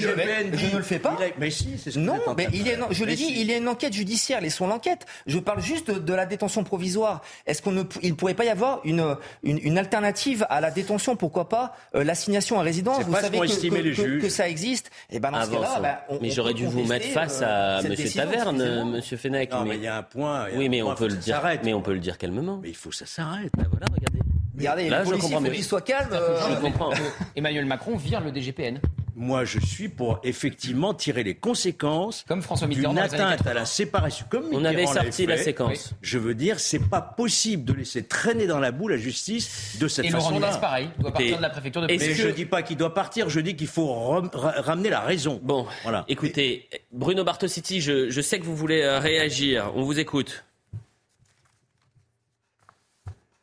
dit- 0.67 0.73
ne 0.73 0.77
le 0.79 0.83
fais 0.83 0.99
pas. 0.99 1.17
il 1.19 1.25
est- 1.25 1.35
Mais 1.39 1.51
si, 1.51 1.69
c'est 1.83 1.91
ce 1.91 1.97
que 1.97 2.01
Non, 2.01 2.15
vous 2.15 2.21
êtes 2.23 2.29
en 2.29 2.35
mais 2.35 2.45
train 2.45 2.53
il 2.55 2.69
est, 2.69 2.77
faire. 2.77 2.87
je 2.91 3.05
l'ai 3.05 3.15
dit, 3.17 3.25
si. 3.27 3.41
il 3.41 3.51
y 3.51 3.55
a 3.55 3.57
une 3.59 3.69
enquête 3.69 3.93
judiciaire, 3.93 4.41
laissons 4.41 4.67
l'enquête. 4.67 5.07
Je 5.27 5.39
parle 5.39 5.61
juste 5.63 5.91
de 5.91 6.15
la 6.15 6.27
détention 6.27 6.65
provisoire. 6.65 7.21
Est-ce 7.47 7.61
qu'on 7.63 7.73
ne, 7.73 7.83
il 8.03 8.17
pourrait 8.17 8.35
pas 8.35 8.45
y 8.45 8.49
avoir 8.49 8.81
une, 8.85 9.17
une, 9.43 9.59
une 9.63 9.79
alternative 9.79 10.47
à 10.49 10.61
la 10.61 10.71
détention 10.71 11.17
Pourquoi 11.17 11.49
pas 11.49 11.75
euh, 11.95 12.05
l'assignation 12.05 12.59
à 12.59 12.63
résidence? 12.63 12.97
C'est 12.99 13.05
Vous 13.05 13.15
savez 13.15 13.39
que, 13.41 13.45
que- 13.69 13.75
les 13.75 13.91
que- 13.95 14.03
juges. 14.03 14.23
que 14.23 14.29
ça 14.29 14.49
existe. 14.49 14.91
Et 15.11 15.19
ben 15.21 15.31
dans 15.31 15.45
ce 15.45 15.51
cas-là, 15.51 15.90
On- 16.09 16.19
mais 16.21 16.31
j'aurais 16.31 16.55
dû 16.55 16.67
vous 16.67 16.85
mettre 16.85 17.07
face 17.09 17.41
euh, 17.43 17.79
à 17.79 17.83
décision, 17.83 18.23
Taverne. 18.23 18.91
Monsieur 18.91 19.17
Fenech. 19.17 19.51
Non, 19.53 19.65
mais- 19.65 19.77
il 19.77 19.83
y 19.83 19.87
a 19.87 19.97
un 19.99 20.03
point. 20.03 20.47
il 20.49 20.53
y 20.53 20.57
a 20.57 20.59
Oui, 20.59 20.67
un 20.67 20.69
mais 20.71 20.81
point, 20.83 20.93
on 20.93 20.97
peut 20.97 21.09
le 21.09 21.17
dire. 21.17 21.41
Mais 21.65 21.75
on 21.75 21.83
peut 21.83 21.93
le 21.95 22.01
dire 22.01 22.19
calmement. 22.19 22.59
Mais 22.63 22.69
il 22.71 22.77
faut 22.77 22.91
que 22.91 22.97
ça 22.97 23.07
s'arrête. 23.07 23.51
Ben 23.57 23.67
voilà, 23.71 23.87
regardez. 23.93 24.19
Regardez, 24.61 24.89
Là, 24.89 24.99
les 25.01 25.05
je 25.05 25.11
policiers, 25.11 25.35
faut 25.35 25.41
mieux. 25.41 25.51
qu'ils 25.51 25.65
soient 25.65 25.81
calmes. 25.81 26.09
euh, 26.13 26.39
Je 26.55 26.61
comprends. 26.61 26.91
Emmanuel 27.37 27.65
Macron 27.67 27.97
vire 27.97 28.21
le 28.21 28.31
DGPN. 28.31 28.81
Moi, 29.17 29.45
je 29.45 29.59
suis 29.59 29.91
pour 29.91 30.19
effectivement 30.23 30.95
tirer 30.95 31.23
les 31.23 31.35
conséquences 31.35 32.25
Comme 32.27 32.41
François 32.41 32.67
Mitterrand 32.67 32.95
d'une 32.95 33.03
atteinte 33.03 33.39
80. 33.39 33.51
à 33.51 33.55
la 33.55 33.67
séparation. 33.67 34.25
Comme 34.31 34.47
On 34.53 34.65
avait 34.65 34.77
Mitterrand 34.83 34.95
sorti 35.03 35.27
la 35.27 35.37
séquence. 35.37 35.93
Je 36.01 36.17
veux 36.17 36.35
dire, 36.35 36.59
c'est 36.59 36.79
pas 36.89 37.03
possible 37.03 37.65
de 37.65 37.75
laisser 37.75 38.03
traîner 38.03 38.47
dans 38.47 38.61
la 38.61 38.73
boue 38.73 38.89
la 38.89 38.97
justice 38.97 39.77
de 39.79 39.89
cette 39.89 40.07
Et 40.07 40.09
Laurent 40.09 40.31
Nunez, 40.31 40.41
façon-là. 40.47 40.59
pareil, 40.61 40.89
doit 41.01 41.11
partir 41.11 41.27
Écoutez, 41.27 41.37
de 41.37 41.43
la 41.43 41.51
préfecture 41.51 41.83
de 41.83 41.89
est-ce 41.89 42.03
Mais 42.07 42.11
que- 42.13 42.15
je 42.17 42.29
dis 42.29 42.47
pas 42.47 42.63
qu'il 42.63 42.79
doit 42.79 42.95
partir, 42.95 43.29
je 43.29 43.41
dis 43.41 43.57
qu'il 43.57 43.67
faut 43.67 43.93
ram- 43.93 44.31
ra- 44.33 44.55
ramener 44.63 44.89
la 44.89 45.01
raison. 45.01 45.39
Bon, 45.43 45.67
Voilà. 45.83 46.07
écoutez, 46.09 46.71
Bruno 46.91 47.23
Bartositi, 47.23 47.83
je, 47.83 48.09
je 48.09 48.21
sais 48.23 48.39
que 48.39 48.45
vous 48.45 48.57
voulez 48.57 48.81
euh, 48.81 49.01
réagir. 49.01 49.71
On 49.75 49.83
vous 49.83 49.99
écoute. 49.99 50.45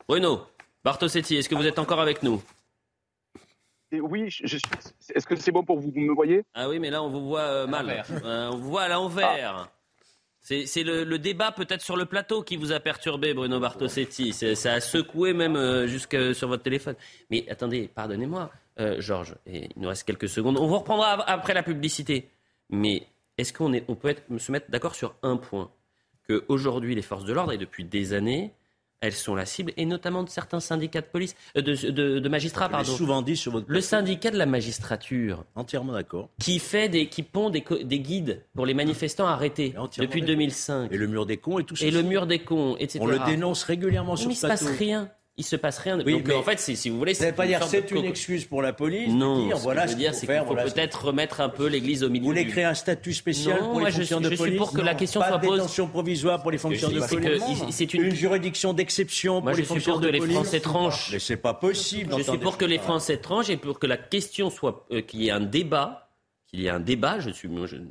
Bruno 0.08 0.42
Bartosetti, 0.88 1.36
est-ce 1.36 1.50
que 1.50 1.56
vous 1.56 1.68
êtes 1.68 1.80
encore 1.80 2.00
avec 2.00 2.24
nous? 2.24 2.42
Et 3.92 4.00
oui, 4.00 4.30
je, 4.30 4.48
suis. 4.48 4.62
Est-ce 5.14 5.28
que 5.28 5.36
c'est 5.36 5.52
bon 5.52 5.62
pour 5.62 5.82
vous 5.82 5.92
Vous 5.92 6.00
me 6.00 6.14
voyez? 6.14 6.46
Ah 6.54 6.70
oui, 6.70 6.80
mais 6.80 6.90
là, 6.90 7.04
on 7.04 7.10
vous 7.10 7.28
voit 7.28 7.42
euh, 7.42 7.68
mal. 7.68 8.06
Euh, 8.24 8.52
on 8.54 8.56
vous 8.56 8.70
voit 8.70 8.84
à 8.84 8.88
l'envers. 8.88 9.70
C'est 10.40 10.66
c'est 10.66 10.84
le, 10.84 11.04
le 11.04 11.20
débat 11.20 11.52
peut-être 11.52 11.82
sur 11.82 11.98
le 11.98 12.06
plateau 12.06 12.42
qui 12.42 12.56
vous 12.56 12.72
a 12.72 12.80
perturbé, 12.80 13.34
Bruno 13.34 13.60
Bartosetti. 13.60 14.32
C'est- 14.32 14.56
Ça 14.56 14.76
a 14.76 14.80
secoué 14.80 15.34
même 15.34 15.58
euh, 15.58 15.88
jusque 15.88 16.34
sur 16.34 16.48
votre 16.48 16.64
téléphone. 16.64 16.96
Mais 17.30 17.44
attendez, 17.50 17.90
pardonnez-moi, 17.94 18.50
euh, 18.80 19.02
Georges, 19.02 19.36
et 19.46 19.66
il 19.76 19.82
nous 19.82 19.90
reste 19.90 20.06
quelques 20.06 20.30
secondes. 20.30 20.58
On 20.58 20.68
vous 20.68 20.78
reprendra 20.80 21.22
après 21.30 21.54
la 21.54 21.64
publicité. 21.64 22.30
Mais 22.70 23.06
est-ce 23.38 23.52
qu'on 23.52 23.74
est, 23.74 23.84
on 23.90 23.96
peut 23.96 24.08
être, 24.08 24.24
se 24.38 24.54
mettre 24.54 24.72
d'accord 24.72 24.96
sur 24.96 25.16
un 25.22 25.36
point? 25.36 25.70
Qu'aujourd'hui, 26.30 26.96
les 26.96 27.02
forces 27.02 27.26
de 27.26 27.34
l'ordre, 27.34 27.52
et 27.52 27.58
depuis 27.58 27.84
des 27.84 28.14
années, 28.14 28.54
elles 29.02 29.14
sont 29.14 29.36
la 29.36 29.46
cible, 29.46 29.74
et 29.78 29.86
notamment 29.86 30.24
de 30.24 30.30
certains 30.30 30.60
syndicats 30.60 31.02
de 31.02 31.06
police, 31.06 31.36
euh, 31.56 31.62
de, 31.62 31.92
de- 31.92 32.20
de 32.20 32.30
magistrats, 32.30 32.68
pardon. 32.70 32.92
souvent 32.92 33.22
dit 33.22 33.36
sur 33.38 33.52
votre 33.52 33.66
Le 33.70 33.82
syndicat 33.82 34.32
de 34.32 34.38
la 34.38 34.46
magistrature, 34.46 35.44
entièrement 35.56 35.94
d'accord. 35.94 36.30
qui 36.40 36.60
fait 36.60 36.90
des, 36.90 37.08
qui 37.08 37.24
pond 37.24 37.50
des, 37.50 37.62
guides 37.62 38.44
pour 38.56 38.66
les 38.66 38.74
manifestants 38.74 39.28
arrêtés 39.28 39.76
depuis 39.98 40.22
d'accord. 40.22 40.28
2005. 40.36 40.92
Et 40.92 40.98
le 40.98 41.08
mur 41.08 41.26
des 41.26 41.38
cons 41.38 41.60
et 41.60 41.64
tout 41.64 41.76
ça. 41.76 41.86
Et 41.86 41.92
le 41.92 42.02
mur 42.02 42.26
des 42.28 42.40
cons, 42.40 42.76
etc. 42.80 43.00
On 43.02 43.08
le 43.08 43.20
dénonce 43.26 43.64
régulièrement 43.64 44.14
Mais 44.14 44.22
sur 44.22 44.32
il 44.32 44.36
ce 44.36 44.42
se 44.42 44.48
passe 44.48 44.66
rien. 44.66 45.10
Il 45.40 45.44
se 45.46 45.56
passe 45.56 45.78
rien. 45.78 46.00
Oui, 46.04 46.14
Donc 46.14 46.28
mais 46.28 46.34
en 46.34 46.42
fait, 46.42 46.60
si 46.60 46.90
vous 46.90 46.98
voulez, 46.98 47.14
pas 47.36 47.46
dire 47.46 47.62
c'est 47.64 47.92
de 47.92 47.96
une 47.96 48.06
excuse 48.06 48.46
pour 48.46 48.64
la 48.64 48.74
police. 48.74 49.10
de 49.10 49.14
Non, 49.14 49.46
dire, 49.46 49.58
ce 49.58 49.62
voilà 49.62 49.84
que 49.84 49.90
je 49.90 49.94
veux 49.94 50.00
dire, 50.00 50.16
c'est 50.16 50.26
qu'il 50.26 50.36
faut 50.40 50.46
voilà 50.46 50.64
peut-être 50.64 51.06
remettre 51.06 51.42
un 51.42 51.50
peu 51.50 51.68
l'église 51.68 52.04
au 52.04 52.10
milieu. 52.10 52.24
Vous 52.24 52.30
voulez 52.30 52.44
du- 52.46 52.50
créer 52.50 52.64
un 52.64 52.74
statut 52.74 53.14
spécial 53.14 53.62
Non, 53.62 53.70
pour 53.74 53.82
les 53.82 53.92
je 53.92 53.98
fonctions 53.98 54.18
suis- 54.18 54.24
de 54.26 54.30
je 54.32 54.36
suis 54.36 54.44
police 54.46 54.58
pour 54.58 54.74
que 54.74 54.82
la 54.82 54.96
question 54.96 55.20
pas 55.20 55.28
soit 55.28 55.38
de 55.38 55.46
posée. 55.46 55.58
détention 55.62 55.88
provisoire 55.90 56.42
pour 56.42 56.50
les 56.50 56.58
fonctions 56.58 56.90
de 56.90 57.00
C'est 57.02 57.18
police. 57.20 57.64
c'est 57.70 57.94
une- 57.94 58.06
une 58.06 58.16
juridiction 58.16 58.74
d'exception 58.74 59.34
Moi, 59.34 59.42
pour 59.42 59.52
je 59.54 59.58
les 59.58 59.66
suis 59.66 59.74
fonctions 59.76 59.92
pour 59.92 60.02
de 60.02 60.08
que 60.08 60.12
les 60.12 60.18
police. 60.20 60.34
Français 60.34 60.60
tranchent. 60.60 61.10
Mais 61.14 61.20
c'est 61.20 61.38
pas 61.38 61.54
possible. 61.54 62.16
Je 62.18 62.24
suis 62.24 62.38
pour 62.40 62.58
que 62.58 62.66
les 62.66 62.80
Français 62.80 63.18
tranchent 63.18 63.50
et 63.52 63.58
pour 63.58 63.78
que 63.78 63.86
la 63.86 63.98
question 63.98 64.50
soit 64.50 64.88
euh, 64.92 65.02
qu'il 65.02 65.22
y 65.22 65.28
ait 65.28 65.32
un 65.32 65.40
débat, 65.42 66.10
qu'il 66.48 66.62
y 66.62 66.66
ait 66.66 66.70
un 66.72 66.80
débat. 66.80 67.20
Je 67.20 67.30
suis, 67.30 67.48
je 67.68 67.76
ne 67.76 67.82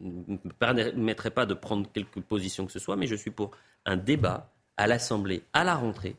me 0.44 0.52
permettrai 0.59 1.31
pas 1.31 1.47
de 1.47 1.55
prendre 1.55 1.86
quelque 1.93 2.18
position 2.18 2.66
que 2.66 2.73
ce 2.73 2.81
soit, 2.81 2.97
mais 2.97 3.06
je 3.06 3.14
suis 3.14 3.31
pour 3.31 3.52
un 3.85 3.97
débat 3.97 4.52
à 4.77 4.89
l'Assemblée 4.89 5.44
à 5.52 5.62
la 5.62 5.77
rentrée, 5.77 6.16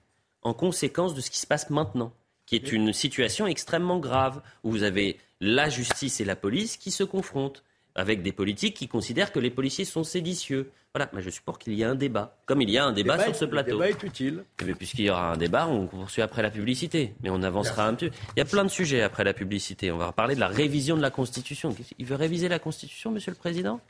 en 0.48 0.54
conséquence 0.54 1.14
de 1.14 1.20
ce 1.22 1.30
qui 1.30 1.40
se 1.40 1.46
passe 1.46 1.70
maintenant, 1.70 2.14
qui 2.46 2.56
est 2.56 2.72
une 2.72 2.94
situation 2.94 3.48
extrêmement 3.48 4.00
grave 4.00 4.42
où 4.64 4.72
vous 4.72 4.84
avez 4.84 5.18
la 5.42 5.68
justice 5.70 6.22
et 6.22 6.26
la 6.26 6.38
police 6.38 6.78
qui 6.78 6.90
se 6.90 7.04
confrontent 7.04 7.64
avec 7.96 8.22
des 8.22 8.32
politiques 8.32 8.78
qui 8.78 8.88
considèrent 8.88 9.34
que 9.34 9.40
les 9.40 9.50
policiers 9.50 9.84
sont 9.84 10.06
séditieux. 10.06 10.72
Voilà, 10.96 11.10
moi 11.12 11.22
je 11.22 11.30
suis 11.30 11.42
pour 11.42 11.60
qu'il 11.60 11.74
y 11.74 11.82
ait 11.82 11.86
un 11.86 11.96
débat, 11.96 12.38
comme 12.46 12.62
il 12.62 12.70
y 12.70 12.78
a 12.78 12.86
un 12.86 12.94
débat 12.94 13.18
Débat 13.18 13.26
sur 13.26 13.36
ce 13.36 13.46
plateau. 13.46 13.72
Le 13.72 13.88
débat 13.88 13.90
est 13.90 14.04
utile. 14.04 14.46
Eh 14.62 14.64
bien, 14.64 14.74
Puisqu'il 14.76 15.06
y 15.06 15.10
aura 15.10 15.34
un 15.34 15.38
débat, 15.38 15.68
on 15.68 15.88
poursuit 15.88 16.22
après 16.22 16.42
la 16.42 16.50
publicité. 16.50 17.14
Mais 17.22 17.30
on 17.30 17.44
avancera 17.44 17.86
un 17.86 17.96
peu. 17.96 18.10
Il 18.36 18.40
y 18.40 18.42
a 18.42 18.46
plein 18.46 18.64
de 18.64 18.70
sujets 18.70 19.02
après 19.02 19.26
la 19.26 19.34
publicité. 19.34 19.92
On 19.92 19.98
va 19.98 20.14
parler 20.14 20.36
de 20.36 20.40
la 20.40 20.48
révision 20.48 20.96
de 20.96 21.02
la 21.02 21.12
Constitution. 21.12 21.76
Il 22.00 22.06
veut 22.06 22.16
réviser 22.16 22.48
la 22.48 22.60
Constitution, 22.60 23.12
Monsieur 23.12 23.32
le 23.32 23.38
Président? 23.38 23.82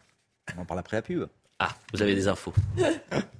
On 0.57 0.61
en 0.61 0.65
parle 0.65 0.79
après 0.79 0.97
la 0.97 1.01
pub. 1.03 1.27
Ah, 1.59 1.69
vous 1.93 2.01
avez 2.01 2.15
des 2.15 2.27
infos. 2.27 2.53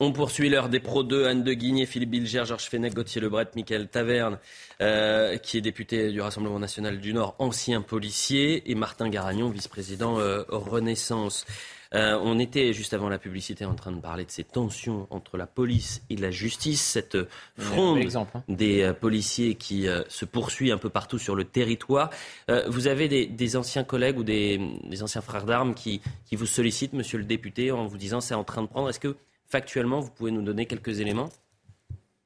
On 0.00 0.12
poursuit 0.12 0.48
l'heure 0.48 0.68
des 0.68 0.78
Pro 0.78 1.02
2, 1.02 1.26
Anne 1.26 1.42
de 1.42 1.52
Guigné, 1.52 1.84
Philippe 1.84 2.10
Bilger, 2.10 2.44
Georges 2.44 2.68
Fenech, 2.68 2.94
Gauthier 2.94 3.20
Lebret, 3.20 3.48
Michael 3.56 3.88
Taverne, 3.88 4.38
euh, 4.80 5.36
qui 5.38 5.58
est 5.58 5.60
député 5.60 6.12
du 6.12 6.20
Rassemblement 6.20 6.60
national 6.60 7.00
du 7.00 7.12
Nord, 7.12 7.34
ancien 7.40 7.82
policier, 7.82 8.70
et 8.70 8.76
Martin 8.76 9.08
Garagnon, 9.08 9.48
vice-président 9.48 10.20
euh, 10.20 10.44
Renaissance. 10.48 11.46
Euh, 11.94 12.18
on 12.22 12.38
était 12.38 12.72
juste 12.72 12.92
avant 12.92 13.08
la 13.08 13.18
publicité 13.18 13.64
en 13.64 13.74
train 13.74 13.92
de 13.92 14.00
parler 14.00 14.24
de 14.24 14.30
ces 14.30 14.44
tensions 14.44 15.06
entre 15.10 15.38
la 15.38 15.46
police 15.46 16.02
et 16.10 16.16
la 16.16 16.30
justice, 16.30 16.82
cette 16.82 17.16
fronde 17.56 17.98
exemple, 17.98 18.36
hein. 18.36 18.42
des 18.48 18.82
euh, 18.82 18.92
policiers 18.92 19.54
qui 19.54 19.88
euh, 19.88 20.02
se 20.08 20.26
poursuit 20.26 20.70
un 20.70 20.76
peu 20.76 20.90
partout 20.90 21.18
sur 21.18 21.34
le 21.34 21.44
territoire. 21.44 22.10
Euh, 22.50 22.64
vous 22.68 22.88
avez 22.88 23.08
des, 23.08 23.26
des 23.26 23.56
anciens 23.56 23.84
collègues 23.84 24.18
ou 24.18 24.22
des, 24.24 24.60
des 24.84 25.02
anciens 25.02 25.22
frères 25.22 25.44
d'armes 25.44 25.74
qui, 25.74 26.02
qui 26.26 26.36
vous 26.36 26.46
sollicitent, 26.46 26.92
monsieur 26.92 27.18
le 27.18 27.24
député, 27.24 27.72
en 27.72 27.86
vous 27.86 27.96
disant 27.96 28.20
c'est 28.20 28.34
en 28.34 28.44
train 28.44 28.62
de 28.62 28.68
prendre. 28.68 28.90
Est-ce 28.90 29.00
que 29.00 29.16
factuellement 29.48 30.00
vous 30.00 30.10
pouvez 30.10 30.30
nous 30.30 30.42
donner 30.42 30.66
quelques 30.66 31.00
éléments 31.00 31.30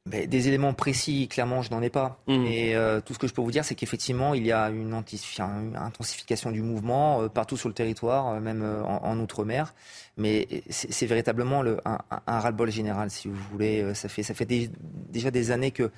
des 0.06 0.48
éléments 0.48 0.74
précis, 0.74 1.28
clairement, 1.28 1.62
je 1.62 1.70
n'en 1.70 1.80
ai 1.80 1.88
pas. 1.88 2.20
Mmh. 2.26 2.44
Et 2.46 2.74
euh, 2.74 3.00
tout 3.00 3.14
ce 3.14 3.20
que 3.20 3.28
je 3.28 3.32
peux 3.32 3.40
vous 3.40 3.52
dire, 3.52 3.64
c'est 3.64 3.76
qu'effectivement, 3.76 4.34
il 4.34 4.44
y 4.44 4.50
a 4.50 4.68
une, 4.68 4.92
intensification 4.94 6.50
du 6.50 6.60
mouvement 6.60 7.22
euh, 7.22 7.28
partout 7.28 7.56
sur 7.56 7.68
le 7.68 7.74
territoire, 7.74 8.28
euh, 8.28 8.40
même 8.40 8.64
en, 8.84 9.18
Outre-mer. 9.20 9.74
Mais 10.16 10.48
c'est 10.68 11.06
véritablement 11.06 11.62
le, 11.62 11.78
un, 11.84 11.98
ras-le-bol 12.26 12.70
général, 12.70 13.10
si 13.10 13.28
vous 13.28 13.40
voulez. 13.52 13.94
Ça 13.94 14.08
fait, 14.08 14.24
ça 14.24 14.34
fait 14.34 14.48
déjà 15.08 15.30
des 15.30 15.50
années 15.52 15.70
que 15.70 15.90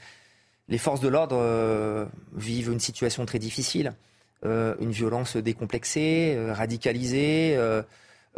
les 0.68 0.78
forces 0.78 1.00
de 1.00 1.08
l'ordre 1.08 2.06
vivent 2.34 2.70
une 2.70 2.80
situation 2.80 3.24
très 3.24 3.38
difficile. 3.38 3.94
une 4.44 4.90
violence 4.90 5.36
décomplexée, 5.36 6.36
radicalisée 6.50 7.56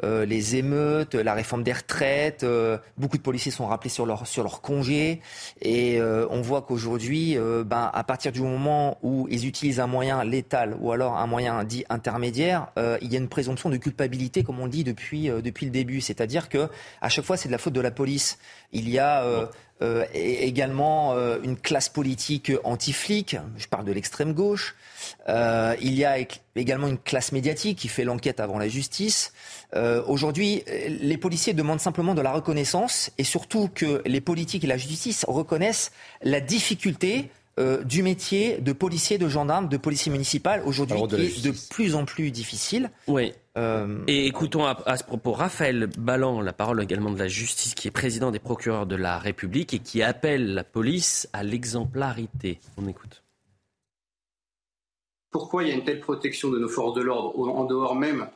euh, 0.05 0.27
les 0.27 0.56
émeutes, 0.56 1.14
la 1.14 1.32
réforme 1.32 1.62
des 1.62 1.73
retraites. 1.73 2.43
Euh, 2.43 2.77
beaucoup 2.98 3.16
de 3.16 3.23
policiers 3.23 3.51
sont 3.51 3.66
rappelés 3.66 3.90
sur 3.90 4.05
leur 4.05 4.27
sur 4.27 4.43
leur 4.43 4.60
congé 4.60 5.23
et 5.62 5.98
euh, 5.98 6.27
on 6.31 6.43
voit 6.43 6.62
qu'aujourd'hui, 6.62 7.36
ben 7.64 7.90
à 7.93 8.05
partir 8.05 8.32
du 8.32 8.43
moment 8.43 8.98
où 9.02 9.27
ils 9.31 9.47
utilisent 9.47 9.81
un 9.81 9.86
moyen 9.86 10.23
létal 10.24 10.77
ou 10.81 10.93
alors 10.93 11.16
un 11.16 11.27
moyen 11.27 11.64
dit 11.64 11.85
intermédiaire, 11.89 12.68
il 13.01 13.12
y 13.12 13.16
a 13.16 13.18
une 13.18 13.28
présomption 13.28 13.70
de 13.70 13.77
culpabilité 13.77 14.43
comme 14.43 14.60
on 14.60 14.64
le 14.64 14.70
dit 14.70 14.85
depuis 14.85 15.28
depuis 15.28 15.66
le 15.66 15.73
début. 15.73 16.01
C'est-à-dire 16.01 16.48
que 16.48 16.68
à 17.01 17.09
chaque 17.09 17.24
fois 17.24 17.36
c'est 17.36 17.48
de 17.48 17.52
la 17.52 17.59
faute 17.59 17.73
de 17.73 17.81
la 17.81 17.90
police. 17.90 18.39
Il 18.73 18.89
y 18.89 18.98
a 18.98 19.48
également 20.12 21.14
une 21.43 21.56
classe 21.56 21.89
politique 21.89 22.52
anti-flic. 22.64 23.36
Je 23.56 23.66
parle 23.66 23.85
de 23.85 23.93
l'extrême 23.93 24.32
gauche. 24.32 24.74
il 25.28 25.94
y 25.94 26.05
a 26.05 26.18
également 26.55 26.89
une 26.89 26.98
classe 26.98 27.32
médiatique 27.32 27.78
qui 27.78 27.89
fait 27.89 28.05
l'enquête 28.05 28.40
avant 28.40 28.59
la 28.59 28.68
justice. 28.68 29.32
Euh, 29.74 30.02
aujourd'hui, 30.06 30.62
les 30.88 31.16
policiers 31.16 31.55
demandent 31.55 31.80
simplement 31.80 32.14
de 32.14 32.22
la 32.22 32.32
reconnaissance 32.32 33.10
et 33.18 33.24
surtout 33.24 33.68
que 33.74 34.02
les 34.06 34.20
politiques 34.20 34.64
et 34.64 34.68
la 34.68 34.76
justice 34.76 35.24
reconnaissent 35.26 35.93
la 36.22 36.40
difficulté 36.40 37.30
euh, 37.59 37.82
du 37.84 38.02
métier 38.02 38.59
de 38.59 38.72
policier, 38.72 39.16
de 39.16 39.28
gendarme, 39.28 39.68
de 39.70 39.78
policier 39.78 40.12
municipal 40.12 40.62
aujourd'hui 40.66 40.98
qui 41.09 41.14
est 41.14 41.43
de 41.43 41.55
plus 41.70 41.94
en 41.94 42.05
plus 42.05 42.30
difficile. 42.30 42.90
Oui. 43.06 43.32
Euh, 43.56 44.01
et 44.06 44.26
écoutons 44.26 44.66
à, 44.66 44.97
ce 44.98 45.05
propos 45.05 45.32
Raphaël 45.32 45.88
Ballan, 45.98 46.43
la 46.43 46.52
parole 46.52 46.82
également 46.82 47.10
de 47.10 47.18
la 47.18 47.28
justice, 47.28 47.74
qui 47.74 47.88
est 47.88 47.90
président 47.90 48.30
des 48.30 48.40
procureurs 48.40 48.84
de 48.84 48.94
la 48.94 49.18
République 49.18 49.72
et 49.72 49.78
qui 49.78 50.02
appelle 50.02 50.52
la 50.52 50.64
police 50.64 51.30
à 51.32 51.43
l'exemplarité. 51.43 52.60
On 52.76 52.86
écoute. 52.86 53.22
Pourquoi 55.30 55.64
il 55.64 55.70
y 55.70 55.72
a 55.72 55.74
une 55.76 55.84
telle 55.84 56.01
protection 56.01 56.51
de 56.51 56.59
nos 56.59 56.68
forces 56.68 56.93
de 56.93 57.01
l'ordre 57.01 57.38
en 57.38 57.64
dehors 57.64 57.94
même 57.94 58.28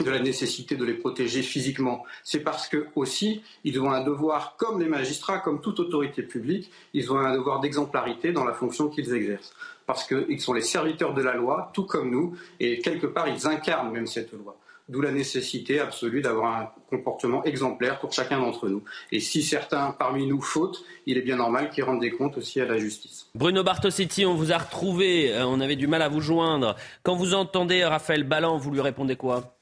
de 0.00 0.10
la 0.10 0.20
nécessité 0.20 0.76
de 0.76 0.84
les 0.84 0.94
protéger 0.94 1.42
physiquement. 1.42 2.04
C'est 2.24 2.40
parce 2.40 2.66
que 2.68 2.86
aussi, 2.96 3.42
ils 3.64 3.80
ont 3.80 3.90
un 3.90 4.02
devoir, 4.02 4.56
comme 4.56 4.80
les 4.80 4.88
magistrats, 4.88 5.38
comme 5.38 5.60
toute 5.60 5.80
autorité 5.80 6.22
publique, 6.22 6.70
ils 6.94 7.12
ont 7.12 7.18
un 7.18 7.34
devoir 7.34 7.60
d'exemplarité 7.60 8.32
dans 8.32 8.44
la 8.44 8.54
fonction 8.54 8.88
qu'ils 8.88 9.12
exercent. 9.12 9.52
Parce 9.86 10.04
qu'ils 10.06 10.40
sont 10.40 10.54
les 10.54 10.62
serviteurs 10.62 11.12
de 11.12 11.22
la 11.22 11.34
loi, 11.34 11.70
tout 11.74 11.84
comme 11.84 12.10
nous, 12.10 12.34
et 12.58 12.78
quelque 12.78 13.06
part, 13.06 13.28
ils 13.28 13.46
incarnent 13.46 13.92
même 13.92 14.06
cette 14.06 14.32
loi. 14.32 14.56
D'où 14.88 15.00
la 15.00 15.12
nécessité 15.12 15.78
absolue 15.78 16.22
d'avoir 16.22 16.56
un 16.56 16.70
comportement 16.90 17.44
exemplaire 17.44 18.00
pour 18.00 18.12
chacun 18.12 18.40
d'entre 18.40 18.68
nous. 18.68 18.82
Et 19.12 19.20
si 19.20 19.42
certains 19.42 19.92
parmi 19.92 20.26
nous 20.26 20.40
fautent, 20.40 20.84
il 21.06 21.16
est 21.18 21.22
bien 21.22 21.36
normal 21.36 21.70
qu'ils 21.70 21.84
rendent 21.84 22.00
des 22.00 22.10
comptes 22.10 22.36
aussi 22.36 22.60
à 22.60 22.64
la 22.64 22.78
justice. 22.78 23.28
Bruno 23.34 23.62
Bartosetti, 23.62 24.26
on 24.26 24.34
vous 24.34 24.52
a 24.52 24.58
retrouvé, 24.58 25.32
euh, 25.32 25.46
on 25.46 25.60
avait 25.60 25.76
du 25.76 25.86
mal 25.86 26.02
à 26.02 26.08
vous 26.08 26.20
joindre. 26.20 26.76
Quand 27.04 27.14
vous 27.14 27.32
entendez 27.32 27.84
Raphaël 27.84 28.24
Ballan, 28.24 28.58
vous 28.58 28.70
lui 28.70 28.80
répondez 28.80 29.16
quoi? 29.16 29.54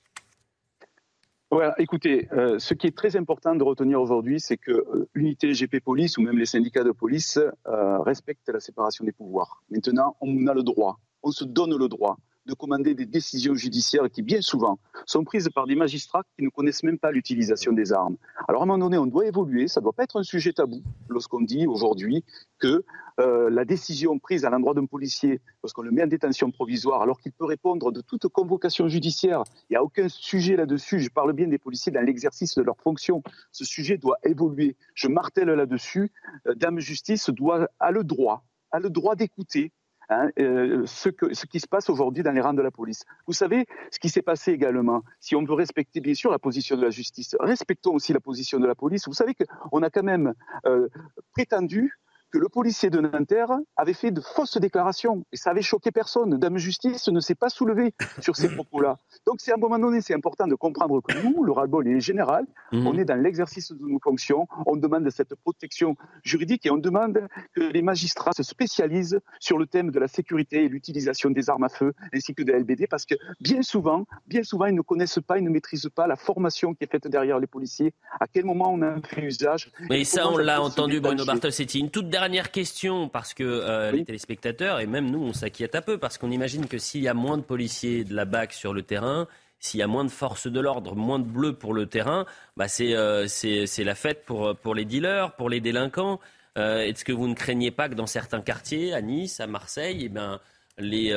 Voilà, 1.53 1.75
écoutez, 1.79 2.29
euh, 2.33 2.61
ce 2.61 2.75
qui 2.75 2.87
est 2.87 2.97
très 2.97 3.17
important 3.17 3.57
de 3.57 3.65
retenir 3.65 4.01
aujourd'hui, 4.01 4.39
c'est 4.39 4.57
que 4.57 4.71
euh, 4.71 5.09
l'unité 5.15 5.53
GP 5.53 5.81
Police 5.81 6.17
ou 6.17 6.23
même 6.23 6.39
les 6.39 6.47
syndicats 6.47 6.85
de 6.85 6.93
police 6.93 7.41
euh, 7.67 7.99
respectent 7.99 8.49
la 8.51 8.61
séparation 8.61 9.05
des 9.05 9.11
pouvoirs. 9.11 9.65
Maintenant, 9.69 10.17
on 10.21 10.47
a 10.47 10.55
le 10.55 10.63
droit, 10.63 11.01
on 11.25 11.33
se 11.33 11.43
donne 11.43 11.77
le 11.77 11.89
droit 11.89 12.19
de 12.47 12.55
commander 12.55 12.95
des 12.95 13.07
décisions 13.07 13.55
judiciaires 13.55 14.11
qui, 14.11 14.23
bien 14.23 14.41
souvent, 14.41 14.79
sont 15.07 15.25
prises 15.25 15.49
par 15.55 15.67
des 15.67 15.75
magistrats 15.75 16.23
qui 16.37 16.45
ne 16.45 16.49
connaissent 16.49 16.83
même 16.83 16.99
pas 16.99 17.11
l'utilisation 17.11 17.73
des 17.73 17.93
armes. 17.93 18.17
Alors, 18.49 18.63
à 18.63 18.65
un 18.65 18.67
moment 18.67 18.79
donné, 18.79 18.99
on 18.99 19.07
doit 19.07 19.27
évoluer. 19.27 19.69
Ça 19.69 19.81
ne 19.81 19.85
doit 19.85 19.93
pas 19.93 20.05
être 20.05 20.19
un 20.19 20.23
sujet 20.23 20.53
tabou 20.53 20.83
lorsqu'on 21.09 21.41
dit 21.41 21.67
aujourd'hui 21.67 22.25
que 22.59 22.85
euh, 23.21 23.51
la 23.51 23.65
décision 23.65 24.19
prise 24.19 24.45
à 24.45 24.51
l'endroit 24.51 24.75
d'un 24.75 24.87
policier, 24.87 25.41
lorsqu'on 25.63 25.83
le 25.83 25.91
met 25.91 26.03
en 26.03 26.07
détention 26.07 26.51
provisoire, 26.51 27.03
alors 27.03 27.21
qu'il 27.21 27.33
peut 27.33 27.45
répondre 27.45 27.93
de 27.93 28.01
toute 28.01 28.27
convocation 28.29 28.89
judiciaire, 28.89 29.43
il 29.69 29.73
n'y 29.73 29.77
a 29.77 29.83
aucun 29.83 30.09
sujet 30.09 30.57
là-dessus. 30.57 31.01
Je 31.01 31.11
parle 31.11 31.33
bien 31.33 31.47
des 31.47 31.59
policiers 31.59 31.93
dans 31.93 32.01
l'exercice 32.01 32.55
de 32.55 32.63
leur 32.63 32.79
fonction. 32.79 33.23
Ce 33.53 33.65
sujet 33.65 33.99
doit 33.99 34.17
évoluer. 34.25 34.77
Je 34.95 35.09
martèle 35.09 35.49
là-dessus. 35.49 36.11
Euh, 36.47 36.55
Dame 36.55 36.81
Justice 36.81 37.29
doit, 37.31 37.69
a 37.79 37.91
le 37.91 38.05
droit, 38.05 38.45
a 38.71 38.79
le 38.79 38.91
droit 38.91 39.17
d'écouter 39.17 39.73
Hein, 40.13 40.31
euh, 40.41 40.83
ce, 40.87 41.09
que, 41.09 41.33
ce 41.35 41.47
qui 41.47 41.61
se 41.61 41.69
passe 41.69 41.89
aujourd'hui 41.89 42.25
dans 42.25 42.33
les 42.33 42.41
rangs 42.41 42.53
de 42.53 42.63
la 42.63 42.73
police. 42.73 43.05
Vous 43.29 43.33
savez 43.33 43.67
ce 43.93 44.01
qui 44.01 44.09
s'est 44.09 44.23
passé 44.23 44.51
également, 44.51 45.05
si 45.21 45.37
on 45.37 45.45
veut 45.45 45.55
respecter 45.55 46.01
bien 46.01 46.15
sûr 46.15 46.33
la 46.33 46.41
position 46.41 46.77
de 46.77 46.83
la 46.83 46.91
justice, 46.91 47.37
respectons 47.39 47.93
aussi 47.93 48.13
la 48.13 48.19
position 48.19 48.59
de 48.59 48.67
la 48.67 48.75
police. 48.75 49.07
Vous 49.07 49.15
savez 49.15 49.35
qu'on 49.35 49.83
a 49.85 49.89
quand 49.89 50.03
même 50.03 50.35
euh, 50.67 50.89
prétendu 51.33 51.97
que 52.31 52.39
le 52.39 52.49
policier 52.49 52.91
de 52.91 53.01
Nanterre 53.01 53.51
avait 53.77 53.93
fait 53.93 54.11
de 54.11 54.21
fausses 54.21 54.57
déclarations 54.59 55.25
et 55.33 55.37
ça 55.37 55.51
avait 55.51 55.63
choqué 55.63 55.91
personne. 55.91 56.39
Dame 56.39 56.59
Justice 56.59 57.09
ne 57.09 57.21
s'est 57.21 57.35
pas 57.35 57.49
soulevé 57.49 57.95
sur 58.21 58.37
ces 58.37 58.49
propos-là. 58.55 58.99
Donc 59.27 59.41
c'est 59.41 59.51
à 59.51 59.55
un 59.55 59.59
moment 59.59 59.79
donné, 59.79 60.01
c'est 60.01 60.15
important 60.15 60.47
de 60.47 60.55
comprendre 60.55 61.01
que 61.01 61.13
nous, 61.23 61.43
le 61.43 61.53
ras-le-bol 61.53 61.89
est 61.89 62.01
général, 62.01 62.47
mhm. 62.73 62.87
on 62.87 62.97
est 62.99 63.05
dans 63.05 63.21
l'exercice 63.21 63.73
de 63.73 63.85
nos 63.85 63.99
fonctions, 63.99 64.47
on 64.67 64.77
demande 64.77 65.09
cette 65.11 65.35
protection 65.35 65.97
juridique 66.23 66.67
et 66.67 66.71
on 66.71 66.79
demande 66.79 67.27
que 67.55 67.61
les 67.61 67.83
magistrats 67.83 68.33
se 68.37 68.43
spécialisent 68.43 69.21
sur 69.41 69.59
le 69.59 69.67
thème 69.67 69.91
de 69.91 69.99
la 69.99 70.09
sécurité 70.09 70.65
et 70.65 70.69
l'utilisation 70.69 71.31
des 71.31 71.51
armes 71.51 71.65
à 71.65 71.69
feu 71.69 71.93
ainsi 72.13 72.35
que 72.35 72.43
de 72.43 72.53
LBD 72.53 72.87
parce 72.89 73.07
que 73.07 73.15
bien 73.41 73.63
souvent, 73.63 74.07
bien 74.27 74.43
souvent, 74.43 74.67
ils 74.67 74.75
ne 74.75 74.83
connaissent 74.83 75.21
pas, 75.27 75.39
ils 75.39 75.45
ne 75.45 75.51
maîtrisent 75.51 75.91
pas 75.95 76.07
la 76.07 76.17
formation 76.17 76.75
qui 76.75 76.85
est 76.85 76.91
faite 76.91 77.09
derrière 77.09 77.39
les 77.39 77.47
policiers, 77.47 77.93
à 78.21 78.27
quel 78.29 78.45
moment 78.45 78.73
on 78.73 78.83
a 78.83 79.01
fait 79.03 79.23
usage. 79.23 79.73
Mais 79.89 80.05
ça, 80.05 80.29
on 80.29 80.37
l'a 80.37 80.63
entendu, 80.63 81.01
Bruno 81.01 81.25
Bartos, 81.25 81.51
c'était 81.51 81.79
une 81.79 81.91
toute 81.91 82.09
dernière 82.09 82.20
question, 82.53 83.09
parce 83.09 83.35
que 83.35 83.45
euh, 83.45 83.93
les 83.93 84.05
téléspectateurs, 84.05 84.81
et 84.81 84.87
même 84.87 85.11
nous, 85.11 85.23
on 85.23 85.33
s'inquiète 85.33 85.75
un 85.75 85.83
peu, 85.83 85.99
parce 85.99 86.19
qu'on 86.19 86.31
imagine 86.31 86.67
que 86.67 86.79
s'il 86.79 87.03
y 87.03 87.09
a 87.09 87.15
moins 87.15 87.39
de 87.39 87.43
policiers 87.43 88.05
de 88.05 88.15
la 88.15 88.25
BAC 88.25 88.53
sur 88.53 88.75
le 88.75 88.83
terrain, 88.83 89.27
s'il 89.59 89.81
y 89.81 89.83
a 89.83 89.87
moins 89.87 90.05
de 90.05 90.11
forces 90.11 90.47
de 90.47 90.61
l'ordre, 90.61 90.95
moins 90.97 91.19
de 91.19 91.25
bleus 91.25 91.53
pour 91.53 91.75
le 91.75 91.87
terrain, 91.87 92.25
bah 92.57 92.67
euh, 92.81 93.27
c'est 93.29 93.85
la 93.85 93.95
fête 93.95 94.25
pour, 94.25 94.57
pour 94.57 94.75
les 94.75 94.85
dealers, 94.85 95.35
pour 95.37 95.51
les 95.51 95.61
délinquants. 95.61 96.21
Euh, 96.59 96.81
est-ce 96.81 97.05
que 97.05 97.13
vous 97.13 97.29
ne 97.29 97.35
craignez 97.35 97.71
pas 97.71 97.89
que 97.89 97.95
dans 97.95 98.07
certains 98.07 98.41
quartiers, 98.41 98.95
à 98.95 99.01
Nice, 99.01 99.41
à 99.41 99.47
Marseille, 99.47 100.03
eh 100.05 100.09
ben, 100.09 100.41
les, 100.79 101.13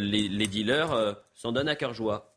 les, 0.00 0.28
les, 0.28 0.46
dealers 0.46 1.16
s'en 1.34 1.52
donnent 1.52 1.68
à 1.68 1.76
cœur 1.76 1.92
joie? 1.92 2.34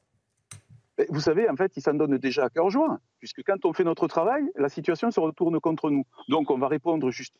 Vous 1.09 1.21
savez, 1.21 1.49
en 1.49 1.55
fait, 1.55 1.71
ils 1.77 1.81
s'en 1.81 1.93
donnent 1.93 2.17
déjà 2.17 2.45
à 2.45 2.49
cœur 2.49 2.69
joie, 2.69 2.99
puisque 3.19 3.43
quand 3.43 3.65
on 3.65 3.73
fait 3.73 3.83
notre 3.83 4.07
travail, 4.07 4.43
la 4.55 4.69
situation 4.69 5.09
se 5.11 5.19
retourne 5.19 5.59
contre 5.59 5.89
nous. 5.89 6.05
Donc, 6.27 6.51
on 6.51 6.57
va 6.57 6.67
répondre 6.67 7.09
juste 7.11 7.35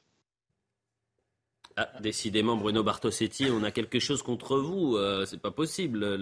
ah, 1.77 1.89
décidément, 2.02 2.57
Bruno 2.57 2.84
Bartosetti, 2.84 3.49
on 3.52 3.64
a 3.64 3.72
quelque 3.72 3.99
chose 3.99 4.23
contre 4.23 4.57
vous. 4.57 4.95
Euh, 4.95 5.26
c'est 5.26 5.41
pas 5.41 5.52
possible. 5.52 6.19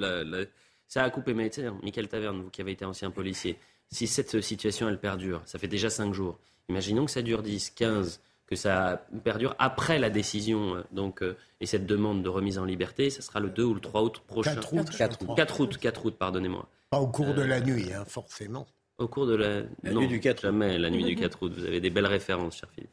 Ça 0.88 1.04
a 1.04 1.10
coupé 1.10 1.34
mes 1.34 1.50
Michael 1.84 2.08
Taverne, 2.08 2.42
vous 2.42 2.50
qui 2.50 2.62
avez 2.62 2.72
été 2.72 2.86
ancien 2.86 3.12
policier. 3.12 3.58
Si 3.92 4.08
cette 4.08 4.42
situation, 4.42 4.88
elle 4.90 5.00
perdure, 5.00 5.42
ça 5.46 5.60
fait 5.60 5.68
déjà 5.68 5.90
5 5.90 6.14
jours. 6.14 6.38
Imaginons 6.70 7.06
que 7.06 7.12
ça 7.12 7.22
dure 7.22 7.42
10, 7.42 7.72
15, 7.72 8.22
que 8.48 8.56
ça 8.56 9.06
perdure 9.24 9.56
après 9.60 10.00
la 10.00 10.10
décision 10.10 10.76
euh, 10.76 10.84
donc, 10.92 11.22
euh, 11.22 11.36
et 11.62 11.66
cette 11.66 11.86
demande 11.86 12.24
de 12.24 12.30
remise 12.30 12.58
en 12.60 12.66
liberté. 12.66 13.10
Ça 13.10 13.22
sera 13.22 13.40
le 13.40 13.50
2 13.50 13.64
ou 13.64 13.74
le 13.74 13.80
3 13.80 14.02
août 14.02 14.22
prochain. 14.28 14.56
4 14.56 14.74
août. 14.74 14.90
4 15.36 15.60
août, 15.60 15.78
4 15.78 16.06
août, 16.06 16.16
pardonnez-moi. 16.18 16.68
Pas 16.90 17.00
au 17.00 17.08
cours 17.08 17.34
de 17.34 17.42
la 17.42 17.60
nuit, 17.62 17.92
hein, 17.94 18.06
forcément. 18.06 18.68
Au 18.98 19.08
cours 19.08 19.26
de 19.26 19.36
la, 19.36 19.62
nuit 19.92 20.08
du 20.08 20.20
4 20.20 20.42
Jamais, 20.42 20.78
la 20.78 20.90
nuit 20.90 21.04
du 21.04 21.16
4 21.16 21.44
août. 21.44 21.54
Vous 21.56 21.66
avez 21.66 21.80
des 21.80 21.90
belles 21.90 22.06
références, 22.06 22.58
cher 22.58 22.70
Philippe. 22.74 22.92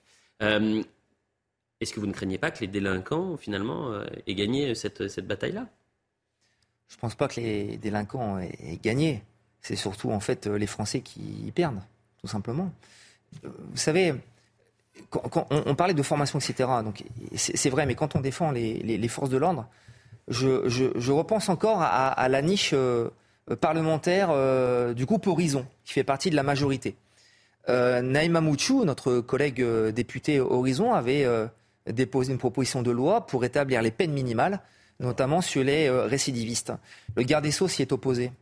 Est-ce 1.80 1.92
que 1.92 2.00
vous 2.00 2.06
ne 2.06 2.12
craignez 2.12 2.38
pas 2.38 2.50
que 2.50 2.60
les 2.60 2.68
délinquants, 2.68 3.36
finalement, 3.36 3.92
euh, 3.92 4.04
aient 4.26 4.34
gagné 4.34 4.74
cette, 4.74 5.08
cette 5.08 5.26
bataille-là? 5.26 5.66
Je 6.88 6.96
ne 6.96 7.00
pense 7.00 7.14
pas 7.14 7.28
que 7.28 7.40
les 7.40 7.76
délinquants 7.76 8.38
aient 8.38 8.78
gagné. 8.82 9.22
C'est 9.60 9.76
surtout, 9.76 10.10
en 10.10 10.20
fait, 10.20 10.46
les 10.46 10.66
Français 10.66 11.00
qui 11.00 11.52
perdent, 11.54 11.80
tout 12.20 12.28
simplement. 12.28 12.70
Euh, 13.44 13.48
vous 13.70 13.76
savez, 13.76 14.14
quand, 15.10 15.46
on, 15.50 15.74
parlait 15.74 15.92
de 15.92 16.02
formation, 16.02 16.38
etc., 16.38 16.70
donc 16.82 17.04
c'est 17.34 17.68
vrai, 17.68 17.84
mais 17.84 17.94
quand 17.94 18.16
on 18.16 18.20
défend 18.20 18.50
les, 18.50 19.08
forces 19.08 19.28
de 19.28 19.36
l'ordre, 19.36 19.68
je, 20.28 21.10
repense 21.10 21.50
encore 21.50 21.82
à, 21.82 22.28
la 22.30 22.40
niche 22.40 22.70
euh, 22.72 23.10
parlementaire 23.60 24.28
du 24.94 25.04
groupe 25.04 25.26
Horizon, 25.26 25.66
qui 25.84 25.92
fait 25.92 26.04
partie 26.04 26.30
de 26.30 26.36
la 26.36 26.42
majorité. 26.42 26.96
Naïma 27.68 28.40
Mouchou, 28.40 28.84
notre 28.84 29.20
collègue 29.20 29.62
député 29.90 30.40
Horizon, 30.40 30.94
avait 30.94 31.26
déposé 31.90 32.32
une 32.32 32.38
proposition 32.38 32.82
de 32.82 32.90
loi 32.90 33.26
pour 33.26 33.44
établir 33.44 33.82
les 33.82 33.90
peines 33.90 34.12
minimales, 34.12 34.60
notamment 35.00 35.40
sur 35.40 35.62
les 35.62 35.88
euh, 35.88 36.06
récidivistes. 36.06 36.72
Le 37.16 37.22
garde 37.22 37.44
des 37.44 37.50
Sceaux 37.50 37.68
s'y 37.68 37.82
est 37.82 37.92
opposé. 37.92 38.32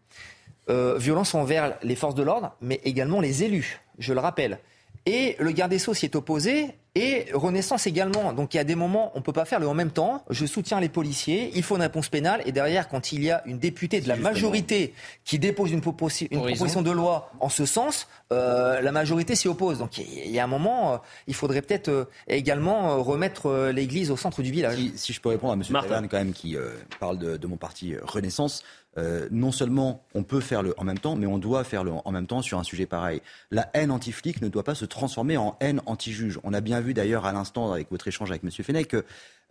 Euh, 0.71 0.97
violence 0.97 1.35
envers 1.35 1.77
les 1.83 1.95
forces 1.95 2.15
de 2.15 2.23
l'ordre, 2.23 2.57
mais 2.63 2.81
également 2.85 3.21
les 3.21 3.43
élus, 3.43 3.81
je 3.99 4.15
le 4.15 4.21
rappelle. 4.21 4.59
Et 5.07 5.37
le 5.39 5.51
garde 5.53 5.71
des 5.71 5.79
Sceaux 5.79 5.93
s'y 5.93 6.07
est 6.07 6.17
opposé 6.17 6.71
Et 6.95 7.27
Renaissance 7.35 7.87
également. 7.87 8.33
Donc 8.33 8.55
il 8.55 8.57
y 8.57 8.61
a 8.61 8.65
des 8.65 8.75
moments, 8.75 9.13
on 9.15 9.19
ne 9.19 9.23
peut 9.23 9.33
pas 9.33 9.45
faire 9.45 9.61
le 9.61 9.69
en 9.69 9.75
même 9.75 9.91
temps. 9.91 10.25
Je 10.31 10.47
soutiens 10.47 10.81
les 10.81 10.89
policiers, 10.89 11.51
il 11.55 11.63
faut 11.63 11.77
une 11.77 11.83
réponse 11.83 12.09
pénale. 12.09 12.43
Et 12.47 12.53
derrière, 12.53 12.89
quand 12.89 13.13
il 13.13 13.23
y 13.23 13.31
a 13.31 13.43
une 13.45 13.59
députée 13.59 14.01
de 14.01 14.09
la 14.09 14.17
majorité 14.17 14.95
qui 15.25 15.39
dépose 15.39 15.73
une, 15.73 15.83
proposition 15.83 16.83
de 16.83 16.91
loi 16.91 17.31
en 17.41 17.51
ce 17.51 17.67
sens, 17.67 18.09
euh, 18.33 18.81
la 18.81 18.93
majorité 18.93 19.35
s'y 19.35 19.47
oppose. 19.49 19.79
Donc 19.79 19.99
il 19.99 20.31
y 20.31 20.39
a 20.39 20.45
un 20.45 20.49
moment, 20.49 20.95
euh, 20.95 20.97
il 21.27 21.35
faudrait 21.35 21.61
peut-être 21.61 21.89
euh, 21.89 22.05
également 22.27 23.03
remettre 23.03 23.71
l'église 23.75 24.11
au 24.11 24.17
centre 24.17 24.41
du 24.41 24.51
village. 24.51 24.79
Si, 24.97 25.13
je 25.13 25.21
peux 25.21 25.29
répondre 25.29 25.53
à 25.53 25.57
M. 25.57 25.63
Martin 25.69 26.07
quand 26.07 26.17
même, 26.17 26.33
qui 26.33 26.57
parle 26.99 27.19
de, 27.19 27.37
de, 27.37 27.47
mon 27.47 27.57
parti 27.57 27.95
Renaissance. 28.03 28.63
Euh, 28.97 29.29
non 29.31 29.51
seulement 29.51 30.05
on 30.15 30.23
peut 30.23 30.41
faire 30.41 30.63
le 30.63 30.75
en 30.79 30.85
même 30.85 30.99
temps, 30.99 31.17
mais 31.17 31.27
on 31.27 31.39
doit 31.39 31.65
faire 31.65 31.83
le 31.83 31.93
en 31.93 32.13
même 32.13 32.27
temps 32.27 32.43
sur 32.43 32.59
un 32.59 32.63
sujet 32.63 32.87
pareil. 32.87 33.21
La 33.51 33.69
haine 33.75 33.91
anti-flic 33.91 34.41
ne 34.41 34.49
doit 34.49 34.63
pas 34.63 34.75
se 34.75 34.85
transformer 34.85 35.37
en 35.37 35.57
haine 35.61 35.81
anti-juge. 35.87 36.39
On 36.45 36.55
a 36.55 36.61
bien 36.61 36.81
vu 36.81 36.95
d'ailleurs 36.95 37.27
à 37.27 37.33
l'instant 37.33 37.73
avec 37.73 37.91
votre 37.91 38.07
échange 38.07 38.31
avec 38.31 38.45
M. 38.45 38.51
Fenech 38.51 38.89
qu'on 38.89 39.03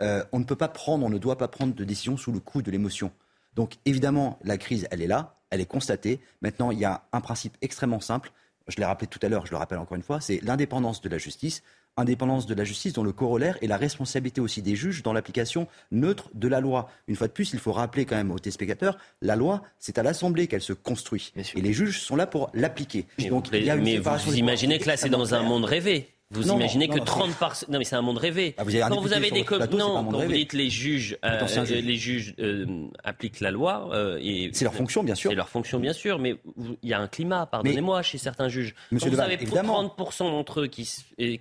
euh, 0.02 0.24
ne 0.34 0.44
peut 0.44 0.56
pas 0.56 0.70
prendre, 0.70 1.06
on 1.06 1.10
ne 1.10 1.18
doit 1.18 1.38
pas 1.38 1.48
prendre 1.48 1.74
de 1.74 1.84
décision 1.84 2.16
sous 2.16 2.32
le 2.32 2.40
coup 2.40 2.62
de 2.62 2.72
l'émotion. 2.72 3.12
Donc 3.56 3.74
évidemment, 3.86 4.40
la 4.44 4.58
crise, 4.58 4.88
elle 4.92 5.02
est 5.02 5.08
là, 5.08 5.36
elle 5.50 5.62
est 5.62 5.66
constatée. 5.66 6.20
Maintenant, 6.42 6.72
il 6.72 6.80
y 6.80 6.86
a 6.86 7.04
un 7.12 7.22
principe 7.22 7.58
extrêmement 7.62 8.00
simple. 8.00 8.32
Je 8.68 8.78
l'ai 8.78 8.86
rappelé 8.86 9.08
tout 9.08 9.20
à 9.22 9.28
l'heure, 9.28 9.46
je 9.46 9.52
le 9.52 9.58
rappelle 9.58 9.78
encore 9.78 9.98
une 9.98 10.04
fois, 10.04 10.22
c'est 10.22 10.40
l'indépendance 10.42 11.02
de 11.02 11.10
la 11.10 11.18
justice 11.18 11.64
indépendance 11.98 12.46
de 12.46 12.54
la 12.54 12.64
justice 12.64 12.94
dont 12.94 13.04
le 13.04 13.12
corollaire 13.12 13.58
est 13.62 13.68
la 13.68 13.78
responsabilité 13.78 14.42
aussi 14.42 14.62
des 14.62 14.76
juges 14.76 15.04
dans 15.04 15.14
l'application 15.14 15.68
neutre 15.92 16.30
de 16.34 16.48
la 16.48 16.60
loi. 16.60 16.90
Une 17.08 17.16
fois 17.16 17.28
de 17.28 17.34
plus, 17.34 17.54
il 17.54 17.60
faut 17.60 17.72
rappeler 17.72 18.06
quand 18.06 18.16
même 18.16 18.32
aux 18.32 18.40
téléspectateurs, 18.40 18.98
la 19.22 19.36
loi, 19.36 19.64
c'est 19.80 19.98
à 19.98 20.04
l'Assemblée 20.04 20.48
qu'elle 20.48 20.62
se 20.62 20.74
construit. 20.74 21.34
Et 21.56 21.62
les 21.62 21.74
juges 21.74 22.02
sont 22.02 22.16
là 22.16 22.28
pour 22.28 22.50
l'appliquer. 22.54 23.06
Donc, 23.30 23.50
il 23.52 23.64
y 23.64 23.70
a 23.70 23.76
une 23.76 23.84
mais 23.84 23.98
vous 23.98 24.36
imaginez 24.36 24.80
que 24.80 24.88
là, 24.88 24.98
c'est 24.98 25.10
dans 25.10 25.34
un 25.34 25.44
monde 25.44 25.66
rêvé. 25.66 26.10
Vous 26.34 26.52
imaginez 26.52 26.88
que 26.88 27.00
30 27.00 27.36
par... 27.36 27.54
Non, 27.70 27.78
mais 27.78 27.84
c'est 27.84 27.96
un 27.96 28.02
monde 28.02 28.18
rêvé. 28.18 28.56
Ah, 28.58 28.64
vous 28.64 28.72
quand 28.72 29.02
vous 29.02 29.14
avez 29.14 29.32
des 29.32 29.46
non, 29.72 30.04
quand 30.06 30.20
vous 30.20 30.32
dites 30.32 30.54
les 30.54 30.70
juges, 30.70 31.18
euh, 31.24 31.46
les 31.70 31.96
juges 31.96 32.36
euh, 32.40 32.88
appliquent 33.04 33.40
la 33.40 33.52
loi. 33.52 33.90
Euh, 33.94 34.20
et 34.22 34.50
c'est 34.54 34.66
leur 34.66 34.74
fonction, 34.74 35.04
bien 35.04 35.16
sûr. 35.16 35.32
C'est 35.32 35.36
leur 35.36 35.50
fonction, 35.50 35.80
bien 35.80 35.94
sûr. 35.94 36.20
Mais 36.20 36.36
il 36.82 36.90
y 36.90 36.94
a 36.94 37.00
un 37.00 37.08
climat, 37.08 37.46
pardonnez-moi, 37.46 38.02
chez 38.02 38.18
certains 38.18 38.50
juges. 38.50 38.76
Monsieur 38.92 39.10
quand 39.10 39.16
vous 39.16 39.22
avez 39.22 39.38
30 39.38 39.96
d'entre 40.20 40.62
eux 40.62 40.68
qui, 40.68 40.90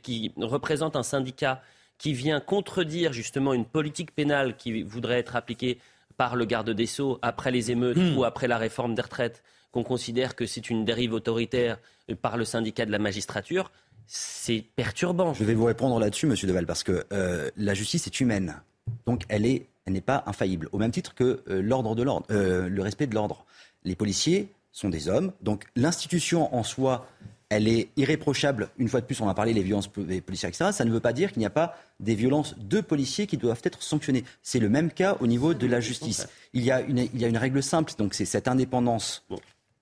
qui 0.02 0.32
représentent 0.36 0.96
un 0.96 1.02
syndicat 1.02 1.62
qui 1.98 2.12
vient 2.12 2.40
contredire 2.40 3.12
justement 3.12 3.54
une 3.54 3.64
politique 3.64 4.12
pénale 4.14 4.56
qui 4.56 4.82
voudrait 4.82 5.18
être 5.18 5.36
appliquée 5.36 5.78
par 6.16 6.36
le 6.36 6.44
garde 6.44 6.70
des 6.70 6.86
Sceaux 6.86 7.18
après 7.22 7.50
les 7.50 7.70
émeutes 7.70 7.96
hmm. 7.96 8.16
ou 8.16 8.24
après 8.24 8.48
la 8.48 8.58
réforme 8.58 8.94
des 8.94 9.02
retraites, 9.02 9.42
qu'on 9.70 9.84
considère 9.84 10.34
que 10.34 10.46
c'est 10.46 10.68
une 10.68 10.84
dérive 10.84 11.12
autoritaire 11.14 11.78
par 12.20 12.36
le 12.36 12.44
syndicat 12.44 12.86
de 12.86 12.90
la 12.90 12.98
magistrature, 12.98 13.70
c'est 14.06 14.64
perturbant. 14.76 15.34
Je 15.34 15.44
vais 15.44 15.54
vous 15.54 15.64
répondre 15.64 15.98
là-dessus, 15.98 16.26
Monsieur 16.26 16.48
Deval, 16.48 16.66
parce 16.66 16.82
que 16.82 17.04
euh, 17.12 17.50
la 17.56 17.74
justice 17.74 18.06
est 18.06 18.20
humaine. 18.20 18.60
Donc 19.06 19.22
elle 19.28 19.46
est, 19.46 19.66
elle 19.86 19.92
n'est 19.94 20.00
pas 20.00 20.22
infaillible. 20.26 20.68
Au 20.72 20.78
même 20.78 20.90
titre 20.90 21.14
que 21.14 21.42
euh, 21.48 21.62
l'ordre 21.62 21.94
de 21.94 22.02
l'ordre, 22.02 22.26
euh, 22.30 22.68
le 22.68 22.82
respect 22.82 23.06
de 23.06 23.14
l'ordre. 23.14 23.44
Les 23.84 23.96
policiers 23.96 24.48
sont 24.72 24.88
des 24.88 25.08
hommes. 25.08 25.32
Donc 25.42 25.64
l'institution 25.76 26.54
en 26.54 26.62
soi, 26.62 27.06
elle 27.48 27.68
est 27.68 27.88
irréprochable. 27.96 28.70
Une 28.78 28.88
fois 28.88 29.00
de 29.00 29.06
plus, 29.06 29.20
on 29.20 29.28
a 29.28 29.34
parlé 29.34 29.52
des 29.52 29.62
violences 29.62 29.88
policières, 29.88 30.48
etc. 30.48 30.70
Ça 30.72 30.84
ne 30.84 30.90
veut 30.90 31.00
pas 31.00 31.12
dire 31.12 31.32
qu'il 31.32 31.40
n'y 31.40 31.46
a 31.46 31.50
pas 31.50 31.76
des 32.00 32.14
violences 32.14 32.58
de 32.58 32.80
policiers 32.80 33.26
qui 33.26 33.36
doivent 33.36 33.60
être 33.64 33.82
sanctionnées. 33.82 34.24
C'est 34.42 34.58
le 34.58 34.68
même 34.68 34.90
cas 34.90 35.16
au 35.20 35.26
niveau 35.26 35.52
de 35.52 35.66
la 35.66 35.80
justice. 35.80 36.26
Il 36.54 36.64
y 36.64 36.70
a 36.70 36.80
une, 36.80 36.98
il 36.98 37.20
y 37.20 37.24
a 37.24 37.28
une 37.28 37.36
règle 37.36 37.62
simple, 37.62 37.92
donc 37.98 38.14
c'est 38.14 38.24
cette 38.24 38.48
indépendance 38.48 39.24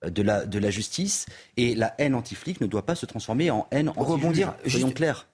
de 0.07 0.23
la, 0.23 0.47
de 0.47 0.59
la 0.59 0.71
justice 0.71 1.27
et 1.57 1.75
la 1.75 1.95
haine 1.99 2.15
anti-flic 2.15 2.61
ne 2.61 2.67
doit 2.67 2.87
pas 2.87 2.95
se 2.95 3.07
transformer 3.07 3.51
en 3.51 3.67
haine 3.71 3.91
anti 3.91 4.01
Rebondir, 4.01 4.55
soyons 4.67 4.91
clairs. 4.91 5.27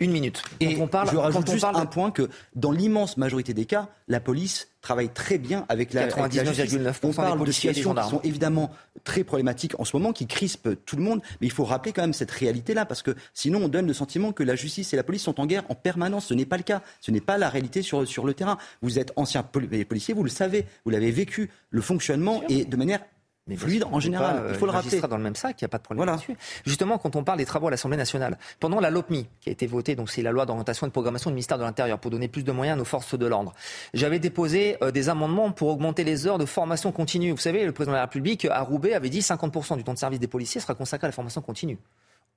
Une 0.00 0.12
minute. 0.12 0.42
Et 0.60 0.76
on 0.80 0.86
parle, 0.86 1.10
je 1.10 1.16
rajoute 1.16 1.50
juste 1.50 1.64
un 1.64 1.86
point 1.86 2.10
que 2.10 2.28
dans 2.54 2.72
l'immense 2.72 3.16
majorité 3.16 3.54
des 3.54 3.66
cas, 3.66 3.88
la 4.08 4.20
police 4.20 4.68
travaille 4.80 5.08
très 5.08 5.38
bien 5.38 5.64
avec 5.68 5.92
la, 5.94 6.08
99,9% 6.08 6.94
On 7.02 7.12
parle 7.12 7.44
de 7.44 7.52
situations 7.52 7.94
qui 7.94 8.08
sont 8.08 8.20
évidemment 8.22 8.70
très 9.02 9.24
problématiques 9.24 9.78
en 9.80 9.84
ce 9.84 9.96
moment, 9.96 10.12
qui 10.12 10.26
crispent 10.26 10.84
tout 10.84 10.96
le 10.96 11.02
monde, 11.02 11.20
mais 11.40 11.46
il 11.46 11.52
faut 11.52 11.64
rappeler 11.64 11.92
quand 11.92 12.02
même 12.02 12.12
cette 12.12 12.30
réalité-là, 12.30 12.84
parce 12.84 13.02
que 13.02 13.14
sinon 13.32 13.62
on 13.64 13.68
donne 13.68 13.86
le 13.86 13.94
sentiment 13.94 14.32
que 14.32 14.42
la 14.42 14.56
justice 14.56 14.92
et 14.92 14.96
la 14.96 15.02
police 15.02 15.22
sont 15.22 15.40
en 15.40 15.46
guerre 15.46 15.64
en 15.70 15.74
permanence. 15.74 16.26
Ce 16.26 16.34
n'est 16.34 16.46
pas 16.46 16.58
le 16.58 16.62
cas. 16.62 16.82
Ce 17.00 17.10
n'est 17.10 17.22
pas 17.22 17.38
la 17.38 17.48
réalité 17.48 17.82
sur, 17.82 18.06
sur 18.06 18.24
le 18.24 18.34
terrain. 18.34 18.58
Vous 18.82 18.98
êtes 18.98 19.12
ancien 19.16 19.42
policier, 19.42 20.14
vous 20.14 20.24
le 20.24 20.30
savez, 20.30 20.66
vous 20.84 20.90
l'avez 20.90 21.10
vécu, 21.10 21.50
le 21.70 21.80
fonctionnement 21.80 22.42
et 22.48 22.64
de 22.64 22.76
manière 22.76 23.00
mais 23.46 23.56
fluide 23.56 23.84
en 23.84 24.00
général. 24.00 24.46
il 24.48 24.54
faut 24.54 24.64
le 24.64 24.72
rappeler. 24.72 25.00
dans 25.00 25.16
le 25.16 25.22
même 25.22 25.34
sac, 25.34 25.60
il 25.60 25.64
n'y 25.64 25.66
a 25.66 25.68
pas 25.68 25.78
de 25.78 25.82
problème 25.82 26.06
là-dessus. 26.06 26.36
Justement, 26.64 26.96
quand 26.96 27.14
on 27.14 27.24
parle 27.24 27.38
des 27.38 27.44
travaux 27.44 27.68
à 27.68 27.70
l'Assemblée 27.70 27.98
nationale, 27.98 28.38
pendant 28.58 28.80
la 28.80 28.90
LOPMI, 28.90 29.26
qui 29.40 29.50
a 29.50 29.52
été 29.52 29.66
votée, 29.66 29.96
donc 29.96 30.10
c'est 30.10 30.22
la 30.22 30.30
loi 30.30 30.46
d'orientation 30.46 30.86
et 30.86 30.90
de 30.90 30.92
programmation 30.92 31.30
du 31.30 31.34
ministère 31.34 31.58
de 31.58 31.62
l'Intérieur, 31.62 31.98
pour 31.98 32.10
donner 32.10 32.28
plus 32.28 32.42
de 32.42 32.52
moyens 32.52 32.76
à 32.76 32.78
nos 32.78 32.84
forces 32.84 33.18
de 33.18 33.26
l'ordre, 33.26 33.52
j'avais 33.92 34.18
déposé 34.18 34.78
euh, 34.82 34.90
des 34.90 35.10
amendements 35.10 35.50
pour 35.50 35.68
augmenter 35.68 36.04
les 36.04 36.26
heures 36.26 36.38
de 36.38 36.46
formation 36.46 36.90
continue. 36.90 37.32
Vous 37.32 37.36
savez, 37.36 37.66
le 37.66 37.72
président 37.72 37.92
de 37.92 37.96
la 37.96 38.02
République, 38.02 38.46
à 38.46 38.62
Roubaix, 38.62 38.94
avait 38.94 39.10
dit 39.10 39.20
50% 39.20 39.76
du 39.76 39.84
temps 39.84 39.94
de 39.94 39.98
service 39.98 40.20
des 40.20 40.26
policiers 40.26 40.60
sera 40.60 40.74
consacré 40.74 41.06
à 41.06 41.08
la 41.08 41.12
formation 41.12 41.42
continue. 41.42 41.78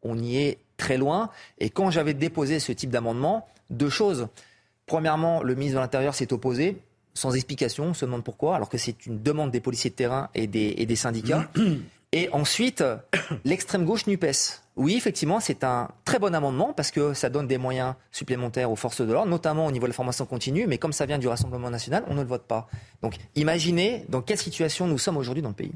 On 0.04 0.18
y 0.18 0.38
est 0.38 0.58
très 0.76 0.98
loin. 0.98 1.30
Et 1.58 1.70
quand 1.70 1.90
j'avais 1.90 2.14
déposé 2.14 2.60
ce 2.60 2.72
type 2.72 2.90
d'amendement, 2.90 3.48
deux 3.70 3.90
choses. 3.90 4.28
Premièrement, 4.86 5.42
le 5.44 5.56
ministre 5.56 5.76
de 5.78 5.82
l'Intérieur 5.82 6.16
s'est 6.16 6.32
opposé 6.34 6.82
sans 7.18 7.36
explication, 7.36 7.86
on 7.86 7.94
se 7.94 8.06
demande 8.06 8.24
pourquoi, 8.24 8.56
alors 8.56 8.70
que 8.70 8.78
c'est 8.78 9.06
une 9.06 9.22
demande 9.22 9.52
des 9.52 9.60
policiers 9.60 9.90
de 9.90 9.96
terrain 9.96 10.30
et 10.36 10.48
des, 10.48 10.96
syndicats. 10.96 11.50
Et 12.14 12.30
ensuite, 12.32 12.84
l'extrême 13.44 13.84
gauche 13.84 14.08
NUPES. 14.08 14.62
Oui, 14.78 14.96
effectivement, 14.96 15.42
c'est 15.42 15.66
un 15.66 15.90
très 16.06 16.20
bon 16.20 16.34
amendement 16.34 16.72
parce 16.72 16.90
que 16.90 17.14
ça 17.14 17.30
donne 17.30 17.48
des 17.48 17.58
moyens 17.58 17.96
supplémentaires 18.12 18.72
aux 18.72 18.78
forces 18.78 19.02
de 19.02 19.12
l'ordre, 19.12 19.30
notamment 19.30 19.66
au 19.66 19.72
niveau 19.72 19.88
de 19.88 19.90
la 19.90 19.94
formation 19.94 20.26
continue, 20.26 20.68
mais 20.68 20.78
comme 20.78 20.94
ça 20.94 21.06
vient 21.06 21.18
du 21.18 21.28
Rassemblement 21.28 21.70
national, 21.70 22.06
on 22.08 22.14
ne 22.14 22.22
le 22.22 22.28
vote 22.28 22.44
pas. 22.44 22.70
Donc 23.02 23.16
imaginez 23.36 24.06
dans 24.08 24.22
quelle 24.22 24.38
situation 24.38 24.88
nous 24.88 24.98
sommes 24.98 25.18
aujourd'hui 25.18 25.42
dans 25.44 25.50
le 25.50 25.56
pays. 25.56 25.74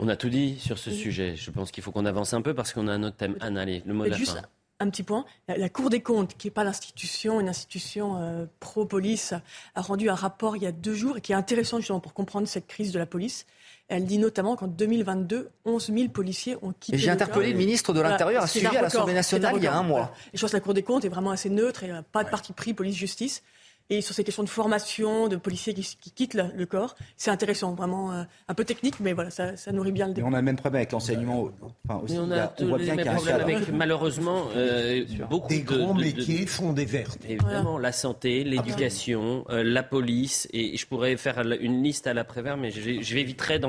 On 0.00 0.08
a 0.08 0.16
tout 0.16 0.28
dit 0.28 0.58
sur 0.58 0.76
ce 0.76 0.90
sujet. 0.90 1.36
Je 1.36 1.52
pense 1.52 1.70
qu'il 1.70 1.84
faut 1.84 1.92
qu'on 1.92 2.06
avance 2.06 2.34
un 2.34 2.42
peu 2.42 2.52
parce 2.52 2.72
qu'on 2.72 2.88
a 2.88 2.92
un 2.92 3.04
autre 3.04 3.16
thème. 3.16 3.36
Anne, 3.40 3.56
allez, 3.56 3.82
le 3.86 3.94
mot 3.94 4.04
de 4.04 4.10
la 4.10 4.18
fin 4.18 4.42
un 4.84 4.90
petit 4.90 5.02
point. 5.02 5.24
La, 5.48 5.68
Cour 5.68 5.90
des 5.90 6.00
comptes, 6.00 6.36
qui 6.36 6.46
n'est 6.46 6.52
pas 6.52 6.64
l'institution, 6.64 7.40
une 7.40 7.48
institution 7.48 8.16
euh, 8.18 8.46
pro-police, 8.60 9.34
a 9.74 9.80
rendu 9.80 10.08
un 10.08 10.14
rapport 10.14 10.56
il 10.56 10.62
y 10.62 10.66
a 10.66 10.72
deux 10.72 10.94
jours 10.94 11.16
et 11.16 11.20
qui 11.20 11.32
est 11.32 11.36
intéressant 11.36 11.78
justement 11.78 12.00
pour 12.00 12.14
comprendre 12.14 12.46
cette 12.46 12.66
crise 12.66 12.92
de 12.92 12.98
la 12.98 13.06
police. 13.06 13.46
Elle 13.88 14.06
dit 14.06 14.18
notamment 14.18 14.56
qu'en 14.56 14.66
2022, 14.66 15.50
11 15.64 15.92
000 15.92 16.08
policiers 16.08 16.56
ont 16.62 16.72
quitté. 16.72 16.96
J'ai 16.96 17.10
interpellé 17.10 17.52
le 17.52 17.58
ministre 17.58 17.92
de 17.92 18.00
l'Intérieur 18.00 18.42
à 18.42 18.46
sujet 18.46 18.74
à 18.76 18.82
l'Assemblée 18.82 19.12
nationale 19.12 19.54
il 19.56 19.62
y 19.62 19.66
a 19.66 19.76
un 19.76 19.82
mois. 19.82 20.12
Et 20.32 20.36
je 20.36 20.40
pense 20.40 20.52
que 20.52 20.56
la 20.56 20.62
Cour 20.62 20.74
des 20.74 20.82
comptes 20.82 21.04
est 21.04 21.10
vraiment 21.10 21.30
assez 21.30 21.50
neutre 21.50 21.84
et 21.84 21.90
pas 22.12 22.24
de 22.24 22.30
parti 22.30 22.52
pris 22.52 22.72
police-justice. 22.72 23.42
Et 23.90 24.00
sur 24.00 24.14
ces 24.14 24.24
questions 24.24 24.42
de 24.42 24.48
formation, 24.48 25.28
de 25.28 25.36
policiers 25.36 25.74
qui, 25.74 26.10
quittent 26.14 26.34
le, 26.34 26.64
corps, 26.64 26.96
c'est 27.18 27.30
intéressant, 27.30 27.74
vraiment 27.74 28.12
euh, 28.12 28.22
un 28.48 28.54
peu 28.54 28.64
technique, 28.64 28.98
mais 28.98 29.12
voilà, 29.12 29.28
ça, 29.30 29.52
nourrit 29.72 29.92
bien 29.92 30.08
le 30.08 30.14
débat. 30.14 30.26
on 30.26 30.32
a 30.32 30.38
le 30.38 30.42
même 30.42 30.56
problème 30.56 30.80
avec 30.80 30.92
l'enseignement. 30.92 31.50
Enfin, 31.86 32.00
aussi, 32.02 32.16
on, 32.18 32.30
a 32.30 32.50
voit 32.60 32.78
bien 32.78 32.96
qu'il 32.96 33.04
y 33.04 33.08
a 33.08 33.36
un 33.36 33.40
avec, 33.40 33.68
malheureusement, 33.68 34.44
euh, 34.56 35.04
beaucoup 35.28 35.48
des 35.48 35.60
grands 35.60 35.92
métiers 35.92 36.46
font 36.46 36.72
des 36.72 36.86
vertes. 36.86 37.18
Évidemment, 37.28 37.78
la 37.78 37.92
santé, 37.92 38.42
l'éducation, 38.42 39.44
euh, 39.50 39.62
la 39.62 39.82
police, 39.82 40.48
et 40.54 40.78
je 40.78 40.86
pourrais 40.86 41.18
faire 41.18 41.40
une 41.60 41.82
liste 41.82 42.06
à 42.06 42.14
l'après-vert, 42.14 42.56
mais 42.56 42.70
j'éviterais 42.70 43.60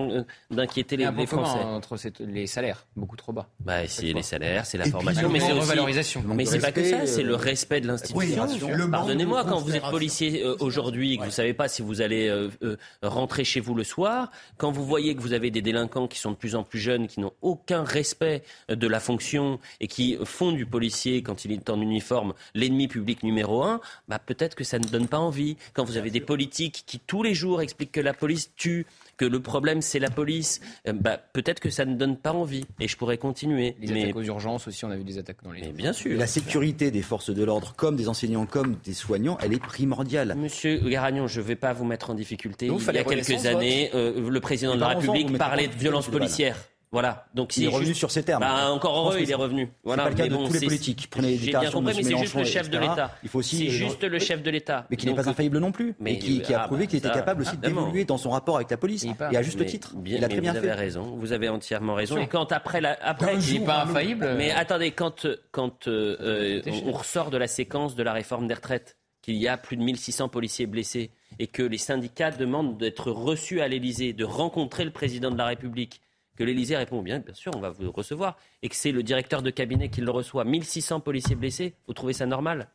d'inquiéter 0.49 0.95
les, 0.95 1.11
les 1.11 1.25
Français. 1.25 1.59
entre 1.59 1.97
les 2.21 2.47
salaires, 2.47 2.87
beaucoup 2.95 3.17
trop 3.17 3.33
bas. 3.33 3.49
Bah, 3.59 3.85
c'est 3.87 4.13
les 4.13 4.23
salaires, 4.23 4.65
c'est 4.65 4.77
la 4.77 4.85
formation, 4.85 5.29
mais 5.29 5.41
c'est 5.41 5.51
revalorisation. 5.51 6.23
Mais 6.25 6.45
c'est 6.45 6.59
pas 6.59 6.71
que 6.71 6.85
ça, 6.85 7.05
c'est 7.05 7.23
le 7.23 7.35
respect 7.35 7.81
de 7.81 7.87
l'institution. 7.87 8.47
Pardonnez-moi, 8.89 9.43
quand 9.43 9.59
vous 9.59 9.75
êtes 9.75 9.83
policier 10.05 10.43
euh, 10.43 10.55
aujourd'hui, 10.59 11.17
que 11.17 11.21
vous 11.21 11.29
ne 11.29 11.31
savez 11.31 11.55
pas 11.55 11.67
si 11.67 11.81
vous 11.81 12.01
allez 12.01 12.27
euh, 12.27 12.49
euh, 12.61 12.77
rentrer 13.01 13.43
chez 13.43 13.59
vous 13.59 13.73
le 13.73 13.83
soir, 13.83 14.29
quand 14.57 14.71
vous 14.71 14.85
voyez 14.85 15.15
que 15.15 15.21
vous 15.21 15.33
avez 15.33 15.49
des 15.49 15.63
délinquants 15.63 16.07
qui 16.07 16.19
sont 16.19 16.29
de 16.29 16.35
plus 16.35 16.55
en 16.55 16.63
plus 16.63 16.77
jeunes, 16.77 17.07
qui 17.07 17.19
n'ont 17.19 17.33
aucun 17.41 17.83
respect 17.83 18.43
de 18.69 18.87
la 18.87 18.99
fonction 18.99 19.59
et 19.79 19.87
qui 19.87 20.15
font 20.23 20.51
du 20.51 20.67
policier, 20.67 21.23
quand 21.23 21.43
il 21.43 21.51
est 21.51 21.71
en 21.71 21.81
uniforme, 21.81 22.35
l'ennemi 22.53 22.87
public 22.87 23.23
numéro 23.23 23.63
un, 23.63 23.81
bah, 24.07 24.19
peut-être 24.19 24.53
que 24.53 24.63
ça 24.63 24.77
ne 24.77 24.85
donne 24.85 25.07
pas 25.07 25.17
envie. 25.17 25.57
Quand 25.73 25.83
vous 25.83 25.97
avez 25.97 26.11
des 26.11 26.21
politiques 26.21 26.83
qui 26.85 26.99
tous 26.99 27.23
les 27.23 27.33
jours 27.33 27.63
expliquent 27.63 27.93
que 27.93 28.01
la 28.01 28.13
police 28.13 28.51
tue, 28.55 28.85
que 29.17 29.25
le 29.25 29.39
problème 29.39 29.81
c'est 29.81 29.99
la 29.99 30.09
police, 30.09 30.61
euh, 30.87 30.93
bah, 30.93 31.17
peut-être 31.17 31.59
que 31.59 31.69
ça 31.69 31.85
ne 31.85 31.95
donne 31.95 32.17
pas 32.17 32.33
envie. 32.33 32.65
Et 32.79 32.87
je 32.87 32.97
pourrais 32.97 33.17
continuer. 33.17 33.75
Les 33.79 34.03
attaques 34.03 34.15
aux 34.15 34.23
urgences 34.23 34.67
aussi, 34.67 34.85
on 34.85 34.91
a 34.91 34.95
vu 34.95 35.03
des 35.03 35.17
attaques 35.17 35.43
dans 35.43 35.51
les. 35.51 35.71
bien 35.71 35.93
sûr. 35.93 36.17
La 36.17 36.27
sécurité 36.27 36.91
des 36.91 37.01
forces 37.01 37.29
de 37.29 37.43
l'ordre, 37.43 37.73
comme 37.75 37.95
des 37.95 38.09
enseignants, 38.09 38.45
comme 38.45 38.77
des 38.83 38.93
soignants, 38.93 39.37
elle 39.41 39.53
est 39.53 39.61
primordiale. 39.61 40.35
Monsieur 40.37 40.79
Garagnon, 40.79 41.27
je 41.27 41.41
ne 41.41 41.45
vais 41.45 41.55
pas 41.55 41.73
vous 41.73 41.85
mettre 41.85 42.09
en 42.09 42.13
difficulté. 42.13 42.67
il 42.67 42.95
y 42.95 42.97
a 42.97 43.03
quelques 43.03 43.45
années, 43.45 43.91
euh, 43.93 44.29
le 44.29 44.39
président 44.39 44.75
de 44.75 44.79
la 44.79 44.89
République 44.89 45.37
parlait 45.37 45.67
de 45.67 45.75
violence 45.75 46.07
policière. 46.07 46.57
Voilà. 46.91 47.25
Donc 47.33 47.57
il 47.57 47.65
est 47.65 47.67
revenu 47.67 47.87
juste- 47.87 47.99
sur 47.99 48.11
ces 48.11 48.23
termes. 48.23 48.41
Bah, 48.41 48.71
encore 48.71 48.97
heureux, 48.97 49.17
il 49.19 49.29
est 49.29 49.33
revenu. 49.35 49.69
C'est 49.85 49.95
pas 49.95 50.09
le 50.09 50.15
cas 50.15 50.23
Mais 50.23 50.29
de 50.29 50.35
bon, 50.35 50.47
tous 50.47 50.53
les 50.53 50.59
politiques. 50.61 51.07
Prenez 51.09 51.29
les 51.31 51.37
J'ai 51.37 51.51
bien 51.51 51.69
compris, 51.71 51.93
mais 51.97 52.03
c'est 52.03 52.17
juste 52.17 52.35
le 52.35 52.43
chef 52.45 52.69
de 52.69 52.77
l'État. 52.77 53.11
Il 53.23 53.29
faut 53.29 53.39
aussi. 53.39 53.57
C'est 53.57 53.67
euh, 53.67 53.87
juste 53.87 54.03
le 54.03 54.19
chef 54.19 54.41
de 54.41 54.49
l'État. 54.49 54.85
Mais 54.89 54.97
qui 54.97 55.05
n'est 55.07 55.13
pas 55.15 55.27
infaillible 55.27 55.59
non 55.59 55.71
plus, 55.71 55.95
mais- 55.99 56.13
mais 56.13 56.19
qui, 56.19 56.41
qui 56.41 56.53
a 56.53 56.63
ah, 56.63 56.67
prouvé 56.67 56.83
bah, 56.85 56.87
qu'il 56.87 56.99
était 56.99 57.09
capable 57.11 57.41
aussi 57.41 57.55
ah, 57.61 57.67
d'évoluer 57.67 58.05
dans 58.05 58.17
son 58.17 58.29
rapport 58.29 58.55
avec 58.55 58.69
la 58.71 58.77
police. 58.77 59.03
Et 59.05 59.37
à 59.37 59.41
juste 59.41 59.59
Mais 59.59 59.65
titre. 59.65 59.95
bien- 59.95 60.17
il 60.17 60.23
a 60.23 60.29
très 60.29 60.41
bien 60.41 60.53
vous 60.53 60.59
fait. 60.61 60.69
avez 60.69 60.79
raison, 60.79 61.15
vous 61.17 61.33
avez 61.33 61.49
entièrement 61.49 61.95
raison. 61.95 62.17
Et 62.17 62.27
quand 62.27 62.51
après, 62.51 62.81
la, 62.81 62.97
après 63.01 63.35
Il 63.39 63.55
est 63.57 63.65
pas 63.65 63.83
infaillible. 63.83 64.29
Mais 64.37 64.51
attendez, 64.51 64.91
quand, 64.91 65.27
quand 65.51 65.87
euh, 65.87 66.15
euh, 66.21 66.61
on, 66.85 66.89
on 66.89 66.91
ressort 66.93 67.29
de 67.29 67.37
la 67.37 67.47
séquence 67.47 67.95
de 67.95 68.03
la 68.03 68.13
réforme 68.13 68.47
des 68.47 68.53
retraites, 68.53 68.97
qu'il 69.21 69.35
y 69.37 69.47
a 69.47 69.57
plus 69.57 69.75
de 69.75 69.81
1600 69.81 70.29
policiers 70.29 70.67
blessés 70.67 71.09
et 71.39 71.47
que 71.47 71.63
les 71.63 71.79
syndicats 71.79 72.29
demandent 72.31 72.77
d'être 72.77 73.09
reçus 73.11 73.59
à 73.59 73.67
l'Élysée, 73.67 74.13
de 74.13 74.23
rencontrer 74.23 74.85
le 74.85 74.91
président 74.91 75.31
de 75.31 75.37
la 75.37 75.47
République, 75.47 75.99
que 76.35 76.43
l'Élysée 76.43 76.77
répond 76.77 77.01
bien, 77.01 77.19
bien 77.19 77.33
sûr, 77.33 77.51
on 77.55 77.59
va 77.59 77.69
vous 77.69 77.91
recevoir, 77.91 78.37
et 78.61 78.69
que 78.69 78.75
c'est 78.75 78.91
le 78.91 79.03
directeur 79.03 79.41
de 79.41 79.49
cabinet 79.49 79.89
qui 79.89 80.01
le 80.01 80.11
reçoit, 80.11 80.43
1600 80.43 80.99
policiers 80.99 81.35
blessés, 81.35 81.73
vous 81.87 81.93
trouvez 81.93 82.13
ça 82.13 82.25
normal? 82.25 82.67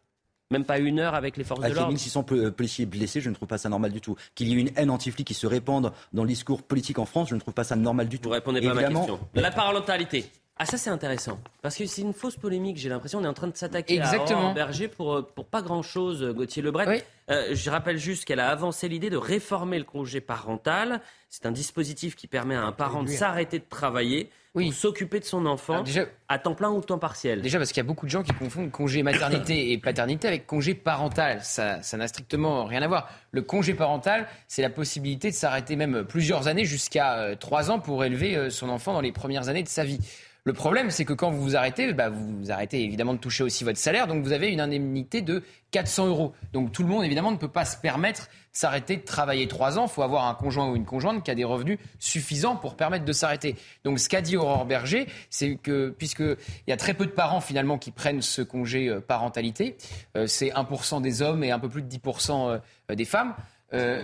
Même 0.52 0.64
pas 0.64 0.78
une 0.80 0.98
heure 0.98 1.14
avec 1.14 1.36
les 1.36 1.44
forces 1.44 1.60
de 1.60 1.64
Avec 1.66 1.74
les 1.76 1.80
l'ordre 1.80 1.92
1600 1.92 2.24
po- 2.24 2.34
euh, 2.34 2.50
policiers 2.50 2.84
blessés, 2.84 3.20
je 3.20 3.30
ne 3.30 3.34
trouve 3.36 3.46
pas 3.46 3.58
ça 3.58 3.68
normal 3.68 3.92
du 3.92 4.00
tout. 4.00 4.16
Qu'il 4.34 4.48
y 4.48 4.52
ait 4.52 4.56
une 4.60 4.70
haine 4.74 4.90
anti-flic 4.90 5.24
qui 5.24 5.34
se 5.34 5.46
répande 5.46 5.92
dans 6.12 6.24
le 6.24 6.28
discours 6.28 6.62
politique 6.64 6.98
en 6.98 7.04
France, 7.04 7.28
je 7.28 7.36
ne 7.36 7.40
trouve 7.40 7.54
pas 7.54 7.62
ça 7.62 7.76
normal 7.76 8.08
du 8.08 8.18
tout. 8.18 8.28
Vous 8.28 8.32
répondez 8.34 8.60
pas 8.60 8.72
à 8.72 8.74
ma 8.74 8.80
Évidemment- 8.82 9.06
question. 9.06 9.20
La 9.34 9.52
parentalité. 9.52 10.24
Ah 10.62 10.66
ça 10.66 10.76
c'est 10.76 10.90
intéressant 10.90 11.40
parce 11.62 11.74
que 11.74 11.86
c'est 11.86 12.02
une 12.02 12.12
fausse 12.12 12.36
polémique. 12.36 12.76
J'ai 12.76 12.90
l'impression 12.90 13.18
on 13.18 13.24
est 13.24 13.28
en 13.28 13.32
train 13.32 13.48
de 13.48 13.56
s'attaquer 13.56 13.98
à 13.98 14.52
Berger 14.52 14.88
pour 14.88 15.14
euh, 15.14 15.22
pour 15.22 15.46
pas 15.46 15.62
grand 15.62 15.80
chose. 15.80 16.22
Gauthier 16.36 16.60
Lebret. 16.60 17.02
Euh, 17.30 17.54
je 17.54 17.70
rappelle 17.70 17.96
juste 17.96 18.26
qu'elle 18.26 18.40
a 18.40 18.50
avancé 18.50 18.86
l'idée 18.86 19.08
de 19.08 19.16
réformer 19.16 19.78
le 19.78 19.86
congé 19.86 20.20
parental. 20.20 21.00
C'est 21.30 21.46
un 21.46 21.50
dispositif 21.50 22.14
qui 22.14 22.26
permet 22.26 22.56
à 22.56 22.62
un 22.64 22.72
parent 22.72 22.98
de 22.98 23.06
réduire. 23.06 23.18
s'arrêter 23.18 23.58
de 23.58 23.64
travailler 23.70 24.28
pour 24.52 24.74
s'occuper 24.74 25.18
de 25.20 25.24
son 25.24 25.46
enfant 25.46 25.82
à 26.28 26.38
temps 26.38 26.54
plein 26.54 26.70
ou 26.70 26.82
temps 26.82 26.98
partiel. 26.98 27.40
Déjà 27.40 27.56
parce 27.56 27.70
qu'il 27.70 27.78
y 27.78 27.86
a 27.86 27.88
beaucoup 27.88 28.04
de 28.04 28.10
gens 28.10 28.22
qui 28.22 28.32
confondent 28.32 28.70
congé 28.70 29.02
maternité 29.02 29.72
et 29.72 29.78
paternité 29.78 30.28
avec 30.28 30.46
congé 30.46 30.74
parental. 30.74 31.40
Ça 31.42 31.80
ça 31.80 31.96
n'a 31.96 32.06
strictement 32.06 32.66
rien 32.66 32.82
à 32.82 32.86
voir. 32.86 33.08
Le 33.30 33.40
congé 33.40 33.72
parental, 33.72 34.26
c'est 34.46 34.60
la 34.60 34.68
possibilité 34.70 35.30
de 35.30 35.34
s'arrêter 35.34 35.74
même 35.74 36.04
plusieurs 36.04 36.48
années 36.48 36.66
jusqu'à 36.66 37.14
euh, 37.14 37.34
trois 37.34 37.70
ans 37.70 37.78
pour 37.78 38.04
élever 38.04 38.36
euh, 38.36 38.50
son 38.50 38.68
enfant 38.68 38.92
dans 38.92 39.00
les 39.00 39.12
premières 39.12 39.48
années 39.48 39.62
de 39.62 39.68
sa 39.68 39.84
vie. 39.84 40.00
Le 40.44 40.52
problème, 40.54 40.90
c'est 40.90 41.04
que 41.04 41.12
quand 41.12 41.30
vous 41.30 41.42
vous 41.42 41.56
arrêtez, 41.56 41.92
bah, 41.92 42.08
vous 42.08 42.38
vous 42.38 42.50
arrêtez 42.50 42.82
évidemment 42.82 43.12
de 43.12 43.18
toucher 43.18 43.44
aussi 43.44 43.62
votre 43.62 43.78
salaire, 43.78 44.06
donc 44.06 44.24
vous 44.24 44.32
avez 44.32 44.48
une 44.48 44.60
indemnité 44.60 45.20
de 45.20 45.42
400 45.70 46.06
euros. 46.06 46.32
Donc 46.52 46.72
tout 46.72 46.82
le 46.82 46.88
monde, 46.88 47.04
évidemment, 47.04 47.30
ne 47.30 47.36
peut 47.36 47.48
pas 47.48 47.64
se 47.66 47.76
permettre 47.76 48.22
de 48.22 48.28
s'arrêter 48.52 48.96
de 48.96 49.02
travailler 49.02 49.46
trois 49.48 49.78
ans. 49.78 49.84
Il 49.86 49.90
faut 49.90 50.02
avoir 50.02 50.26
un 50.26 50.34
conjoint 50.34 50.68
ou 50.70 50.76
une 50.76 50.86
conjointe 50.86 51.22
qui 51.22 51.30
a 51.30 51.34
des 51.34 51.44
revenus 51.44 51.78
suffisants 51.98 52.56
pour 52.56 52.76
permettre 52.76 53.04
de 53.04 53.12
s'arrêter. 53.12 53.56
Donc 53.84 53.98
ce 53.98 54.08
qu'a 54.08 54.22
dit 54.22 54.36
Aurore 54.36 54.64
Berger, 54.64 55.06
c'est 55.28 55.56
que 55.56 55.90
puisqu'il 55.90 56.36
y 56.66 56.72
a 56.72 56.76
très 56.76 56.94
peu 56.94 57.06
de 57.06 57.12
parents 57.12 57.40
finalement 57.40 57.78
qui 57.78 57.90
prennent 57.90 58.22
ce 58.22 58.42
congé 58.42 58.88
euh, 58.88 59.00
parentalité, 59.00 59.76
euh, 60.16 60.26
c'est 60.26 60.48
1% 60.48 61.02
des 61.02 61.22
hommes 61.22 61.44
et 61.44 61.50
un 61.50 61.58
peu 61.58 61.68
plus 61.68 61.82
de 61.82 61.88
10% 61.88 62.60
euh, 62.90 62.94
des 62.94 63.04
femmes, 63.04 63.34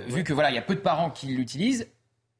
vu 0.08 0.22
que 0.22 0.32
voilà, 0.32 0.50
il 0.50 0.54
y 0.54 0.58
a 0.58 0.62
peu 0.62 0.76
de 0.76 0.80
parents 0.80 1.10
qui 1.10 1.26
l'utilisent, 1.26 1.88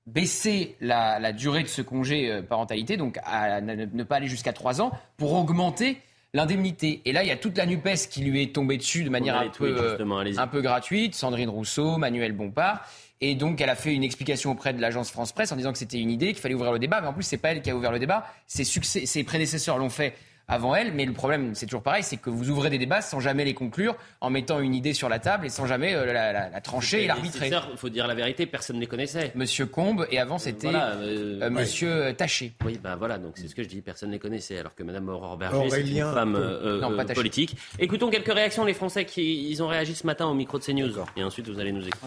baisser 0.07 0.77
la, 0.81 1.19
la 1.19 1.33
durée 1.33 1.63
de 1.63 1.69
ce 1.69 1.83
congé 1.83 2.31
euh, 2.31 2.43
parentalité, 2.43 2.97
donc 2.97 3.19
à 3.25 3.61
ne, 3.61 3.75
ne 3.75 4.03
pas 4.05 4.17
aller 4.17 4.29
jusqu'à 4.29 4.53
3 4.53 4.81
ans, 4.81 4.93
pour 5.17 5.33
augmenter 5.35 5.99
l'indemnité. 6.33 7.03
Et 7.05 7.13
là, 7.13 7.25
il 7.25 7.29
y 7.29 7.33
a 7.33 7.37
toute 7.37 7.57
la 7.57 7.67
NUPES 7.67 8.09
qui 8.11 8.23
lui 8.23 8.43
est 8.43 8.55
tombée 8.55 8.77
dessus 8.77 9.03
de 9.05 9.11
manière 9.11 9.37
un 9.37 9.49
peu, 9.49 9.75
tweets, 9.75 10.39
un 10.39 10.47
peu 10.47 10.61
gratuite. 10.61 11.15
Sandrine 11.15 11.49
Rousseau, 11.49 11.97
Manuel 11.97 12.33
Bompard. 12.33 12.87
Et 13.21 13.35
donc, 13.35 13.61
elle 13.61 13.71
a 13.71 13.75
fait 13.75 13.95
une 13.95 14.05
explication 14.05 14.53
auprès 14.53 14.75
de 14.75 14.81
l'agence 14.81 15.11
France 15.11 15.33
Presse 15.33 15.51
en 15.51 15.57
disant 15.57 15.73
que 15.73 15.79
c'était 15.79 15.99
une 15.99 16.11
idée, 16.11 16.29
qu'il 16.29 16.39
fallait 16.39 16.55
ouvrir 16.55 16.73
le 16.73 16.79
débat. 16.79 17.01
Mais 17.01 17.07
en 17.07 17.15
plus, 17.15 17.23
c'est 17.23 17.39
pas 17.39 17.53
elle 17.53 17.63
qui 17.63 17.71
a 17.71 17.77
ouvert 17.77 17.93
le 17.93 17.99
débat. 17.99 18.27
Ses, 18.47 18.65
succès, 18.65 19.07
ses 19.07 19.25
prédécesseurs 19.25 19.79
l'ont 19.79 19.89
fait 19.89 20.15
avant 20.49 20.75
elle. 20.75 20.93
Mais 20.93 21.05
le 21.05 21.13
problème, 21.13 21.55
c'est 21.55 21.67
toujours 21.67 21.83
pareil, 21.83 22.03
c'est 22.03 22.17
que 22.17 22.31
vous 22.31 22.51
ouvrez 22.51 22.71
des 22.71 22.79
débats 22.79 23.01
sans 23.03 23.21
jamais 23.21 23.45
les 23.45 23.55
conclure, 23.55 23.97
en 24.21 24.31
mettant 24.31 24.61
une 24.61 24.75
idée 24.75 24.93
sur 24.93 25.09
la 25.09 25.19
table 25.19 25.47
et 25.47 25.49
sans 25.49 25.67
jamais 25.67 25.95
euh, 25.95 26.07
la, 26.13 26.33
la- 26.33 26.49
la 26.51 26.61
trancher 26.61 27.05
et 27.05 27.07
l'arbitrer. 27.07 27.51
Il 27.73 27.79
faut 27.79 27.89
dire 27.89 28.07
la 28.07 28.15
vérité, 28.15 28.47
personne 28.47 28.77
ne 28.77 28.81
les 28.81 28.87
connaissait. 28.87 29.33
Monsieur 29.35 29.67
Combe 29.67 30.07
et 30.11 30.19
avant 30.19 30.39
c'était 30.39 30.71
Voilà, 30.71 30.93
euh, 30.97 31.41
euh, 31.43 31.51
Monsieur 31.51 32.13
Taché. 32.17 32.53
Oui, 32.65 32.79
ben 32.83 32.97
voilà, 32.97 33.19
donc 33.19 33.33
c'est 33.37 33.49
ce 33.49 33.55
que 33.55 33.63
je 33.63 33.69
dis, 33.69 33.81
personne 33.81 34.09
ne 34.11 34.15
les 34.15 34.19
connaissait, 34.21 34.59
alors 34.59 34.75
que 34.75 34.83
Madame 34.83 35.09
Aurore 35.09 35.37
Berger, 35.37 35.69
c'est 35.71 35.81
une 35.83 35.99
femme 36.13 36.37
euh, 36.37 36.79
euh, 36.79 36.81
non, 36.81 36.93
euh, 36.99 37.05
politique. 37.15 37.57
Écoutons 37.79 38.11
quelques 38.11 38.33
réactions, 38.33 38.65
les 38.65 38.75
Français 38.75 39.05
qui 39.05 39.51
ils 39.51 39.63
ont 39.63 39.69
réagi 39.69 39.95
ce 39.95 40.07
matin 40.07 40.27
au 40.27 40.35
micro 40.35 40.59
de 40.59 40.65
CNews. 40.65 40.93
Et 41.17 41.25
ensuite, 41.25 41.49
vous 41.49 41.59
allez 41.59 41.73
nous 41.73 41.87
écouter. 41.87 42.07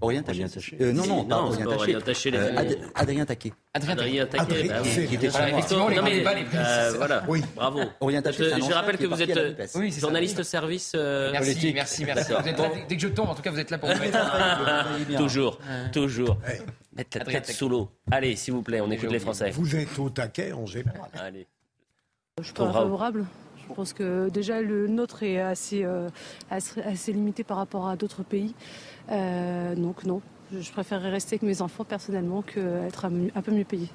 Aurélien 0.00 0.22
Taché. 0.22 0.44
Euh, 0.80 0.92
non, 0.92 1.06
non, 1.06 1.16
Non, 1.24 1.26
pas 1.28 1.36
Aurélien 1.42 1.64
Taché. 1.64 1.74
Aurélien 1.76 2.00
Taché, 2.00 2.30
les 2.30 2.38
Euh. 2.38 2.56
Ad- 2.56 2.78
Adrien 2.94 3.26
Taquet. 3.26 3.52
Adrien 3.74 3.96
Taquet, 4.26 4.38
Adrien, 4.38 4.68
bah 4.68 4.80
oui. 4.84 5.06
qui 5.06 5.14
était 5.14 5.28
moi. 5.30 5.48
effectivement, 5.48 5.88
les 5.88 5.96
non, 5.96 6.02
mais, 6.02 6.14
les 6.20 6.24
euh, 6.54 6.92
voilà, 6.96 7.24
bravo. 7.56 7.80
Aurélien 8.00 8.22
Taché, 8.22 8.44
je, 8.44 8.64
je 8.64 8.72
rappelle 8.72 8.96
que 8.96 9.02
est 9.02 9.06
vous 9.06 9.16
parti 9.16 9.30
êtes 9.30 9.36
euh. 9.36 9.66
Oui, 9.74 9.90
journaliste 9.92 10.42
service 10.42 10.92
euh, 10.94 11.30
Merci, 11.32 11.72
merci, 11.74 12.04
merci. 12.04 12.32
Vous 12.32 12.38
là, 12.38 12.70
dès, 12.88 12.96
que 12.96 13.02
je 13.02 13.08
tombe, 13.08 13.28
en 13.28 13.34
tout 13.34 13.42
cas, 13.42 13.50
vous 13.50 13.58
êtes 13.58 13.70
là 13.70 13.78
pour 13.78 13.88
me 13.90 13.94
mettre. 13.98 15.16
toujours, 15.16 15.58
toujours. 15.92 16.38
Mettre 16.96 17.18
la 17.18 17.24
tête 17.24 17.46
sous 17.46 17.68
l'eau. 17.68 17.90
Allez, 18.10 18.36
s'il 18.36 18.54
vous 18.54 18.62
plaît, 18.62 18.80
on 18.80 18.90
écoute 18.90 19.10
les 19.10 19.18
Français. 19.18 19.50
Vous 19.50 19.74
êtes 19.76 19.98
au 19.98 20.10
taquet 20.10 20.52
en 20.52 20.66
général. 20.66 21.00
Allez. 21.20 21.46
Je 22.38 22.44
suis 22.44 22.54
pas 22.54 22.72
favorable. 22.72 23.24
Je 23.68 23.74
pense 23.74 23.92
que 23.92 24.30
déjà 24.30 24.62
le 24.62 24.86
nôtre 24.86 25.22
est 25.22 25.40
assez, 25.40 25.84
euh, 25.84 26.08
assez, 26.50 26.80
assez 26.80 27.12
limité 27.12 27.44
par 27.44 27.58
rapport 27.58 27.86
à 27.86 27.96
d'autres 27.96 28.22
pays. 28.22 28.54
Euh, 29.10 29.74
donc 29.74 30.04
non, 30.04 30.20
je, 30.52 30.70
préférerais 30.70 31.10
rester 31.10 31.34
avec 31.34 31.42
mes 31.42 31.62
enfants 31.62 31.84
personnellement 31.84 32.42
qu'être 32.42 33.04
un, 33.04 33.28
un 33.34 33.42
peu 33.42 33.52
mieux 33.52 33.64
payé. 33.64 33.88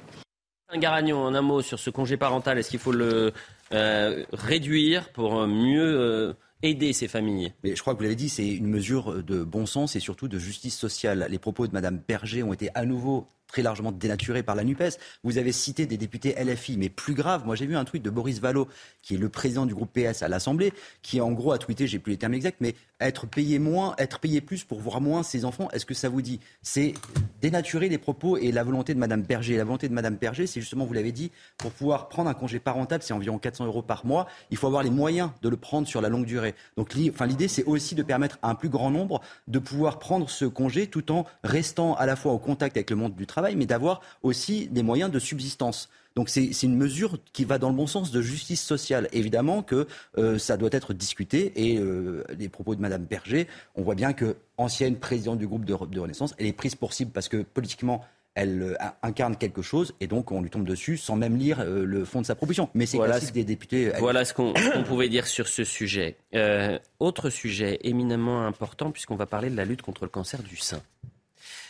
Un 0.69 0.77
Garagnon, 0.79 1.17
en 1.17 1.35
un 1.35 1.41
mot 1.41 1.61
sur 1.61 1.79
ce 1.79 1.89
congé 1.89 2.17
parental, 2.17 2.57
est-ce 2.57 2.69
qu'il 2.69 2.79
faut 2.79 2.91
le 2.91 3.31
euh, 3.73 4.25
réduire 4.33 5.11
pour 5.11 5.45
mieux 5.45 5.99
euh, 5.99 6.33
aider 6.63 6.93
ces 6.93 7.07
familles? 7.07 7.53
Mais 7.63 7.75
je 7.75 7.81
crois 7.81 7.93
que 7.93 7.99
vous 7.99 8.03
l'avez 8.03 8.15
dit, 8.15 8.29
c'est 8.29 8.47
une 8.47 8.67
mesure 8.67 9.23
de 9.23 9.43
bon 9.43 9.65
sens 9.65 9.95
et 9.95 9.99
surtout 9.99 10.27
de 10.27 10.39
justice 10.39 10.77
sociale. 10.77 11.27
Les 11.29 11.37
propos 11.37 11.67
de 11.67 11.73
Madame 11.73 11.99
Berger 12.07 12.41
ont 12.41 12.53
été 12.53 12.69
à 12.73 12.85
nouveau 12.85 13.27
très 13.53 13.61
largement 13.61 13.91
dénaturés 13.91 14.41
par 14.41 14.55
la 14.55 14.63
NUPES. 14.63 14.97
Vous 15.23 15.37
avez 15.37 15.51
cité 15.51 15.85
des 15.85 15.95
députés 15.95 16.33
LFI, 16.43 16.75
mais 16.75 16.89
plus 16.89 17.13
grave, 17.13 17.45
moi 17.45 17.55
j'ai 17.55 17.67
vu 17.67 17.77
un 17.77 17.85
tweet 17.85 18.01
de 18.01 18.09
Boris 18.09 18.39
Vallot, 18.39 18.67
qui 19.03 19.13
est 19.13 19.17
le 19.17 19.29
président 19.29 19.67
du 19.67 19.75
groupe 19.75 19.91
PS 19.93 20.23
à 20.23 20.27
l'Assemblée, 20.27 20.73
qui 21.03 21.21
en 21.21 21.31
gros 21.31 21.51
a 21.51 21.59
tweeté, 21.59 21.85
j'ai 21.85 21.99
plus 21.99 22.13
les 22.13 22.17
termes 22.17 22.33
exacts, 22.33 22.57
mais 22.61 22.73
être 22.99 23.27
payé 23.27 23.59
moins, 23.59 23.93
être 23.99 24.17
payé 24.17 24.41
plus 24.41 24.63
pour 24.63 24.79
voir 24.79 25.01
moins 25.01 25.21
ses 25.21 25.45
enfants, 25.45 25.69
est-ce 25.71 25.85
que 25.85 25.93
ça 25.93 26.09
vous 26.09 26.23
dit? 26.23 26.39
C'est 26.63 26.93
dénaturer 27.41 27.89
les 27.89 27.99
propos 27.99 28.37
et 28.37 28.51
la 28.51 28.63
volonté 28.63 28.95
de 28.95 28.99
Madame 28.99 29.21
Berger. 29.21 29.57
La 29.57 29.65
volonté 29.65 29.87
de 29.87 29.93
Madame 29.93 30.15
Berger, 30.15 30.47
c'est 30.47 30.61
justement, 30.61 30.85
vous 30.85 30.93
l'avez 30.93 31.11
dit, 31.11 31.29
pour 31.57 31.71
pouvoir 31.71 32.09
prendre 32.09 32.31
un 32.31 32.33
congé 32.33 32.59
parental, 32.59 33.01
c'est 33.03 33.13
environ 33.13 33.37
400 33.37 33.67
euros 33.67 33.83
par 33.83 34.05
mois, 34.05 34.25
il 34.49 34.57
faut 34.57 34.65
avoir 34.65 34.81
les 34.81 34.89
moyens 34.89 35.29
de 35.43 35.49
le 35.49 35.57
prendre 35.57 35.87
sur 35.87 36.01
la 36.01 36.09
longue 36.09 36.25
durée. 36.25 36.55
Donc 36.75 36.95
l'idée, 36.95 37.47
c'est 37.47 37.65
aussi 37.65 37.93
de 37.93 38.01
permettre 38.01 38.39
à 38.41 38.49
un 38.49 38.55
plus 38.55 38.69
grand 38.69 38.89
nombre 38.89 39.21
de 39.47 39.59
pouvoir 39.59 39.99
prendre 39.99 40.27
ce 40.27 40.45
congé 40.45 40.87
tout 40.87 41.11
en 41.11 41.25
restant 41.43 41.93
à 41.95 42.07
la 42.07 42.15
fois 42.15 42.31
au 42.31 42.39
contact 42.39 42.77
avec 42.77 42.89
le 42.89 42.95
monde 42.95 43.13
du 43.13 43.27
travail, 43.27 43.42
mais 43.55 43.65
d'avoir 43.65 44.01
aussi 44.23 44.67
des 44.67 44.83
moyens 44.83 45.11
de 45.11 45.19
subsistance. 45.19 45.89
Donc 46.15 46.29
c'est 46.29 46.51
une 46.63 46.75
mesure 46.77 47.17
qui 47.33 47.43
va 47.43 47.57
dans 47.57 47.69
le 47.69 47.75
bon 47.75 47.87
sens 47.87 48.11
de 48.11 48.21
justice 48.21 48.61
sociale. 48.63 49.07
Évidemment 49.13 49.63
que 49.63 49.87
euh, 50.19 50.37
ça 50.37 50.57
doit 50.57 50.69
être 50.71 50.93
discuté 50.93 51.51
et 51.55 51.77
euh, 51.79 52.23
les 52.37 52.49
propos 52.49 52.75
de 52.75 52.81
Madame 52.81 53.03
Berger, 53.03 53.47
on 53.75 53.81
voit 53.81 53.95
bien 53.95 54.13
que 54.13 54.35
ancienne 54.57 54.95
présidente 54.97 55.39
du 55.39 55.47
groupe 55.47 55.65
de, 55.65 55.73
de 55.87 55.99
Renaissance, 55.99 56.35
elle 56.37 56.45
est 56.45 56.53
prise 56.53 56.75
pour 56.75 56.93
cible 56.93 57.09
parce 57.11 57.29
que 57.29 57.37
politiquement 57.37 58.05
elle 58.35 58.61
euh, 58.61 58.75
incarne 59.01 59.35
quelque 59.37 59.63
chose 59.63 59.93
et 60.01 60.07
donc 60.07 60.31
on 60.31 60.41
lui 60.41 60.49
tombe 60.51 60.65
dessus 60.65 60.97
sans 60.97 61.15
même 61.15 61.35
lire 61.37 61.61
euh, 61.61 61.83
le 61.83 62.05
fond 62.05 62.21
de 62.21 62.25
sa 62.27 62.35
proposition. 62.35 62.69
Mais 62.75 62.85
c'est 62.85 62.97
Voilà 62.97 63.13
classique 63.13 63.29
ce- 63.29 63.33
des 63.33 63.43
députés. 63.43 63.91
Voilà 63.99 64.23
ce 64.23 64.35
qu'on 64.35 64.53
pouvait 64.87 65.09
dire 65.09 65.25
sur 65.25 65.47
ce 65.47 65.63
sujet. 65.63 66.15
Euh, 66.35 66.77
autre 66.99 67.31
sujet 67.31 67.79
éminemment 67.81 68.45
important 68.45 68.91
puisqu'on 68.91 69.15
va 69.15 69.25
parler 69.25 69.49
de 69.49 69.55
la 69.57 69.65
lutte 69.65 69.81
contre 69.81 70.03
le 70.03 70.09
cancer 70.09 70.43
du 70.43 70.57
sein. 70.57 70.81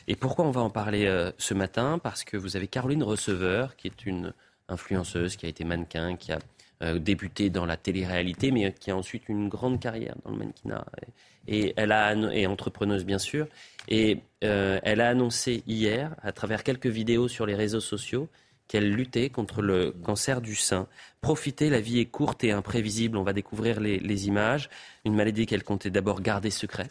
Et 0.07 0.15
pourquoi 0.15 0.45
on 0.45 0.51
va 0.51 0.61
en 0.61 0.69
parler 0.69 1.05
euh, 1.05 1.31
ce 1.37 1.53
matin? 1.53 1.99
Parce 1.99 2.23
que 2.23 2.37
vous 2.37 2.55
avez 2.55 2.67
Caroline 2.67 3.03
Receveur, 3.03 3.75
qui 3.75 3.87
est 3.87 4.05
une 4.05 4.33
influenceuse, 4.67 5.35
qui 5.35 5.45
a 5.45 5.49
été 5.49 5.63
mannequin, 5.63 6.15
qui 6.15 6.31
a 6.31 6.39
euh, 6.81 6.99
débuté 6.99 7.49
dans 7.49 7.65
la 7.65 7.77
télé-réalité, 7.77 8.51
mais 8.51 8.73
qui 8.73 8.91
a 8.91 8.97
ensuite 8.97 9.29
une 9.29 9.47
grande 9.47 9.79
carrière 9.79 10.15
dans 10.25 10.31
le 10.31 10.37
mannequinat. 10.37 10.85
Et 11.47 11.73
elle 11.77 11.91
a 11.91 12.13
et 12.33 12.47
entrepreneuse 12.47 13.05
bien 13.05 13.19
sûr. 13.19 13.47
Et 13.87 14.19
euh, 14.43 14.79
elle 14.83 15.01
a 15.01 15.09
annoncé 15.09 15.63
hier, 15.67 16.15
à 16.21 16.31
travers 16.31 16.63
quelques 16.63 16.87
vidéos 16.87 17.27
sur 17.27 17.45
les 17.45 17.55
réseaux 17.55 17.79
sociaux, 17.79 18.27
qu'elle 18.67 18.89
luttait 18.89 19.29
contre 19.29 19.61
le 19.61 19.91
cancer 19.91 20.41
du 20.41 20.55
sein. 20.55 20.87
Profitez, 21.21 21.69
la 21.69 21.79
vie 21.79 21.99
est 21.99 22.05
courte 22.05 22.43
et 22.43 22.51
imprévisible. 22.51 23.17
On 23.17 23.23
va 23.23 23.33
découvrir 23.33 23.79
les, 23.79 23.99
les 23.99 24.27
images. 24.27 24.69
Une 25.05 25.15
maladie 25.15 25.45
qu'elle 25.45 25.63
comptait 25.63 25.89
d'abord 25.89 26.21
garder 26.21 26.49
secret. 26.49 26.89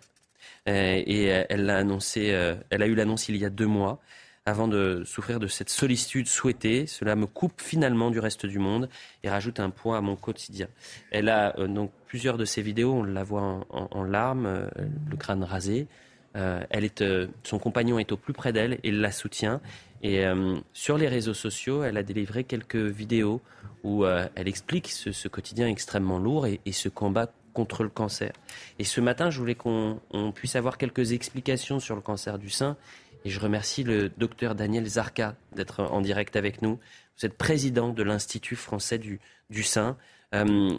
Euh, 0.69 1.03
et 1.07 1.33
euh, 1.33 1.45
elle 1.49 1.65
l'a 1.67 1.79
annoncé, 1.79 2.33
euh, 2.33 2.55
elle 2.71 2.83
a 2.83 2.87
eu 2.87 2.95
l'annonce 2.95 3.29
il 3.29 3.37
y 3.37 3.45
a 3.45 3.51
deux 3.51 3.67
mois, 3.67 4.01
avant 4.45 4.69
de 4.69 5.03
souffrir 5.05 5.41
de 5.41 5.47
cette 5.47 5.71
solitude 5.71 6.27
souhaitée. 6.27 6.87
Cela 6.87 7.17
me 7.17 7.27
coupe 7.27 7.61
finalement 7.61 8.11
du 8.11 8.19
reste 8.19 8.47
du 8.47 8.59
monde 8.59 8.89
et 9.23 9.31
rajoute 9.31 9.61
un 9.61 9.71
poids 9.71 9.97
à 9.97 10.01
mon 10.01 10.17
quotidien. 10.17 10.69
Elle 11.11 11.29
a 11.29 11.53
donc 11.67 11.93
plusieurs 12.07 12.39
de 12.39 12.45
ses 12.45 12.63
vidéos, 12.63 12.93
on 12.93 13.03
la 13.05 13.23
voit 13.23 13.65
en, 13.71 14.03
larmes, 14.03 14.69
le 15.09 15.17
crâne 15.17 15.45
rasé. 15.45 15.87
elle 16.35 16.85
est, 16.85 17.05
son 17.45 17.61
compagnon 17.61 18.01
est 18.01 18.11
au 18.11 18.17
plus 18.17 18.33
près 18.33 18.53
d'elle 18.53 18.81
et 18.83 18.91
la 18.91 19.13
soutient. 19.13 19.61
Et 20.03 20.25
sur 20.73 20.99
les 20.99 21.07
réseaux 21.07 21.35
sociaux, 21.35 21.85
elle 21.85 21.97
a 21.97 22.03
délivré 22.03 22.43
quelques 22.43 22.75
vidéos 22.75 23.41
où 23.85 24.05
elle 24.05 24.49
explique 24.49 24.89
ce, 24.89 25.29
quotidien 25.29 25.69
extrêmement 25.69 26.19
lourd 26.19 26.49
et 26.49 26.73
ce 26.73 26.89
combat 26.89 27.31
contre 27.53 27.83
le 27.83 27.89
cancer. 27.89 28.33
Et 28.79 28.85
ce 28.85 29.01
matin, 29.01 29.31
je 29.31 29.39
voulais 29.39 29.55
qu'on 29.55 30.01
puisse 30.35 30.57
avoir 30.57 30.79
quelques 30.79 31.13
explications 31.13 31.81
sur 31.81 31.95
le 31.95 32.03
cancer 32.03 32.39
du 32.39 32.51
sein. 32.51 32.77
Et 33.25 33.31
je 33.31 33.39
remercie 33.39 33.85
le 33.85 34.09
docteur 34.09 34.55
Daniel 34.55 34.87
Zarka 34.87 35.37
d'être 35.55 35.81
en 35.81 36.01
direct 36.01 36.37
avec 36.37 36.63
nous. 36.63 36.79
Vous 37.19 37.27
êtes 37.27 37.37
président 37.37 37.91
de 37.91 38.03
l'Institut 38.03 38.57
français 38.57 38.99
du, 38.99 39.21
du 39.51 39.63
sein. 39.63 39.97
Euh, 40.35 40.77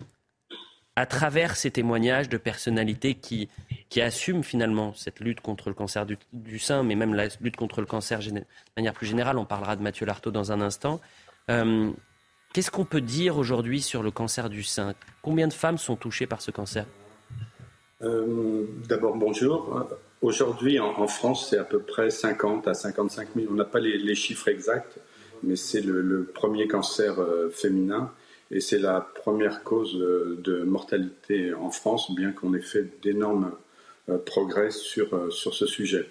à 0.96 1.06
travers 1.06 1.56
ces 1.56 1.72
témoignages 1.72 2.30
de 2.30 2.38
personnalités 2.38 3.16
qui, 3.16 3.50
qui 3.90 4.02
assument 4.02 4.44
finalement 4.44 4.94
cette 4.94 5.20
lutte 5.20 5.42
contre 5.42 5.70
le 5.70 5.76
cancer 5.76 6.06
du, 6.06 6.60
sein, 6.60 6.84
mais 6.84 6.96
même 6.96 7.14
la 7.14 7.28
lutte 7.42 7.56
contre 7.56 7.82
le 7.82 7.88
cancer 7.88 8.20
de 8.20 8.44
manière 8.78 8.94
plus 8.94 9.08
générale, 9.08 9.38
on 9.38 9.46
parlera 9.46 9.76
de 9.76 9.82
Mathieu 9.82 10.06
Lartaud 10.06 10.32
dans 10.32 10.52
un 10.52 10.62
instant. 10.62 11.02
Euh, 11.50 11.92
Qu'est-ce 12.54 12.70
qu'on 12.70 12.86
peut 12.86 13.02
dire 13.02 13.38
aujourd'hui 13.38 13.82
sur 13.82 14.04
le 14.04 14.12
cancer 14.12 14.48
du 14.48 14.62
sein? 14.62 14.94
Combien 15.24 15.48
de 15.48 15.54
femmes 15.54 15.80
sont 15.80 15.96
touchées 15.96 16.28
par 16.28 16.40
ce 16.40 16.52
cancer? 16.52 16.86
Euh, 18.04 18.66
D'abord, 18.88 19.16
bonjour. 19.16 19.88
Aujourd'hui, 20.22 20.80
en, 20.80 21.08
France, 21.08 21.50
c'est 21.50 21.58
à 21.58 21.64
peu 21.64 21.80
près 21.80 22.12
50 22.12 22.68
à 22.68 22.76
55 22.76 23.30
000. 23.36 23.48
On 23.50 23.56
n'a 23.56 23.66
pas 23.66 23.80
les, 23.80 24.14
chiffres 24.14 24.50
exacts, 24.50 25.00
mais 25.42 25.56
c'est 25.56 25.82
le, 25.82 26.30
premier 26.32 26.68
cancer 26.68 27.20
euh, 27.20 27.50
féminin 27.50 28.12
et 28.52 28.60
c'est 28.60 28.78
la 28.78 29.02
première 29.02 29.64
cause 29.64 29.96
euh, 29.96 30.40
de 30.44 30.62
mortalité 30.62 31.56
en 31.56 31.72
France, 31.72 32.12
bien 32.16 32.34
qu'on 32.34 32.54
ait 32.54 32.62
fait 32.62 33.02
d'énormes 33.02 33.52
progrès 34.26 34.70
sur, 34.70 35.34
sur 35.34 35.54
ce 35.56 35.66
sujet. 35.66 36.08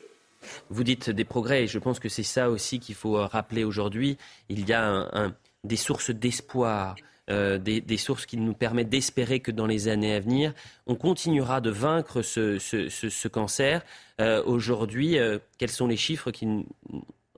Vous 0.71 0.83
dites 0.83 1.11
des 1.11 1.25
progrès, 1.25 1.65
et 1.65 1.67
je 1.67 1.79
pense 1.79 2.01
que 2.01 2.09
c'est 2.09 2.23
ça 2.23 2.51
aussi 2.51 2.81
qu'il 2.81 2.95
faut 2.95 3.13
rappeler 3.13 3.65
aujourd'hui. 3.65 4.17
Il 4.49 4.67
y 4.67 4.73
a 4.73 5.09
un, 5.13 5.35
des 5.65 5.77
sources 5.77 6.11
d'espoir, 6.11 6.97
euh, 7.31 7.59
des, 7.59 7.97
sources 7.97 8.27
qui 8.27 8.37
nous 8.37 8.53
permettent 8.53 8.89
d'espérer 8.89 9.41
que 9.41 9.53
dans 9.53 9.67
les 9.67 9.87
années 9.87 10.15
à 10.15 10.21
venir, 10.21 10.53
on 10.87 10.97
continuera 10.97 11.61
de 11.61 11.71
vaincre 11.71 12.23
ce, 12.23 13.29
cancer. 13.29 13.83
Euh, 14.21 14.43
aujourd'hui, 14.45 15.19
euh, 15.19 15.39
quels 15.59 15.71
sont 15.71 15.87
les 15.87 15.97
chiffres 15.97 16.33
qui 16.33 16.49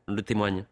le 0.09 0.23
témoignent? 0.23 0.65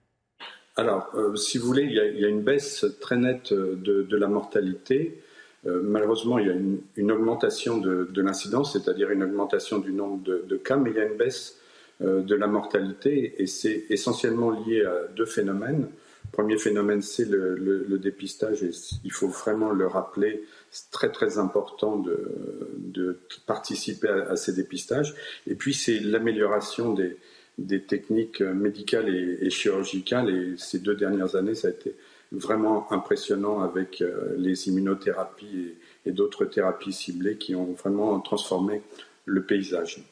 Alors, 0.77 1.13
si 1.37 1.59
vous 1.59 1.67
voulez, 1.67 1.83
il 1.83 1.93
y, 1.93 2.25
a, 2.25 2.29
une 2.29 2.41
baisse 2.41 2.87
très 3.03 3.19
nette 3.19 3.53
de, 3.53 4.17
la 4.17 4.29
mortalité. 4.29 5.21
malheureusement, 5.67 6.39
il 6.39 6.47
y 6.47 6.51
a 6.51 6.55
une, 6.97 7.13
augmentation 7.13 7.77
de, 7.77 8.23
l'incidence, 8.23 8.73
c'est-à-dire 8.73 9.11
une 9.11 9.23
augmentation 9.23 9.79
du 9.81 9.93
nombre 9.93 10.23
de, 10.23 10.43
de, 10.49 10.57
cas, 10.57 10.79
mais 10.79 10.91
il 10.91 10.97
y 10.97 11.01
a 11.01 11.05
une 11.05 11.19
baisse 11.19 11.59
de 12.01 12.35
la 12.35 12.47
mortalité 12.47 13.35
et 13.43 13.47
c'est 13.47 13.85
essentiellement 13.91 14.51
lié 14.51 14.83
à 14.83 15.09
deux 15.15 15.27
phénomènes. 15.27 15.89
Premier 16.33 16.57
phénomène, 16.57 17.03
c'est 17.03 17.29
le, 17.29 17.99
dépistage 17.99 18.63
et 18.63 18.71
il 19.05 19.13
faut 19.13 19.29
vraiment 19.29 19.71
le 19.71 19.87
rappeler. 19.87 20.45
C'est 20.71 20.91
très 20.91 21.13
très 21.13 21.39
important 21.39 21.97
de, 21.97 23.19
participer 23.47 24.09
à, 24.09 24.37
ces 24.37 24.55
dépistages. 24.55 25.15
Et 25.47 25.55
puis 25.55 25.75
c'est 25.75 26.01
l'amélioration 26.01 26.95
des, 26.95 27.83
techniques 27.83 28.41
médicales 28.41 29.15
et, 29.15 29.51
chirurgicales. 29.51 30.31
Et 30.31 30.55
ces 30.57 30.79
deux 30.79 30.95
dernières 30.95 31.37
années, 31.37 31.55
ça 31.55 31.69
a 31.69 31.71
été 31.71 31.95
vraiment 32.33 32.91
impressionnant 32.91 33.61
avec 33.61 34.01
euh, 34.01 34.35
les 34.39 34.67
immunothérapies 34.67 35.75
et 36.07 36.13
d'autres 36.13 36.47
thérapies 36.47 36.95
ciblées 36.95 37.37
qui 37.37 37.55
ont 37.55 37.75
vraiment 37.75 38.19
transformé 38.21 38.81
le 39.27 39.43
paysage. 39.43 40.03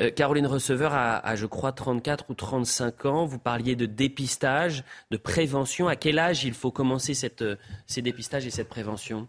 Euh, 0.00 0.10
Caroline 0.10 0.46
Receveur 0.46 0.92
a, 0.94 1.36
je 1.36 1.46
crois, 1.46 1.72
34 1.72 2.30
ou 2.30 2.34
35 2.34 3.06
ans. 3.06 3.24
Vous 3.26 3.38
parliez 3.38 3.76
de 3.76 3.86
dépistage, 3.86 4.84
de 5.10 5.16
prévention. 5.16 5.88
À 5.88 5.96
quel 5.96 6.18
âge 6.18 6.44
il 6.44 6.54
faut 6.54 6.70
commencer 6.70 7.12
euh, 7.42 7.56
ces 7.86 8.02
dépistages 8.02 8.46
et 8.46 8.50
cette 8.50 8.68
prévention? 8.68 9.28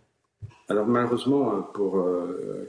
Alors 0.70 0.88
malheureusement, 0.88 1.54
euh, 1.54 1.62
pour 1.74 2.06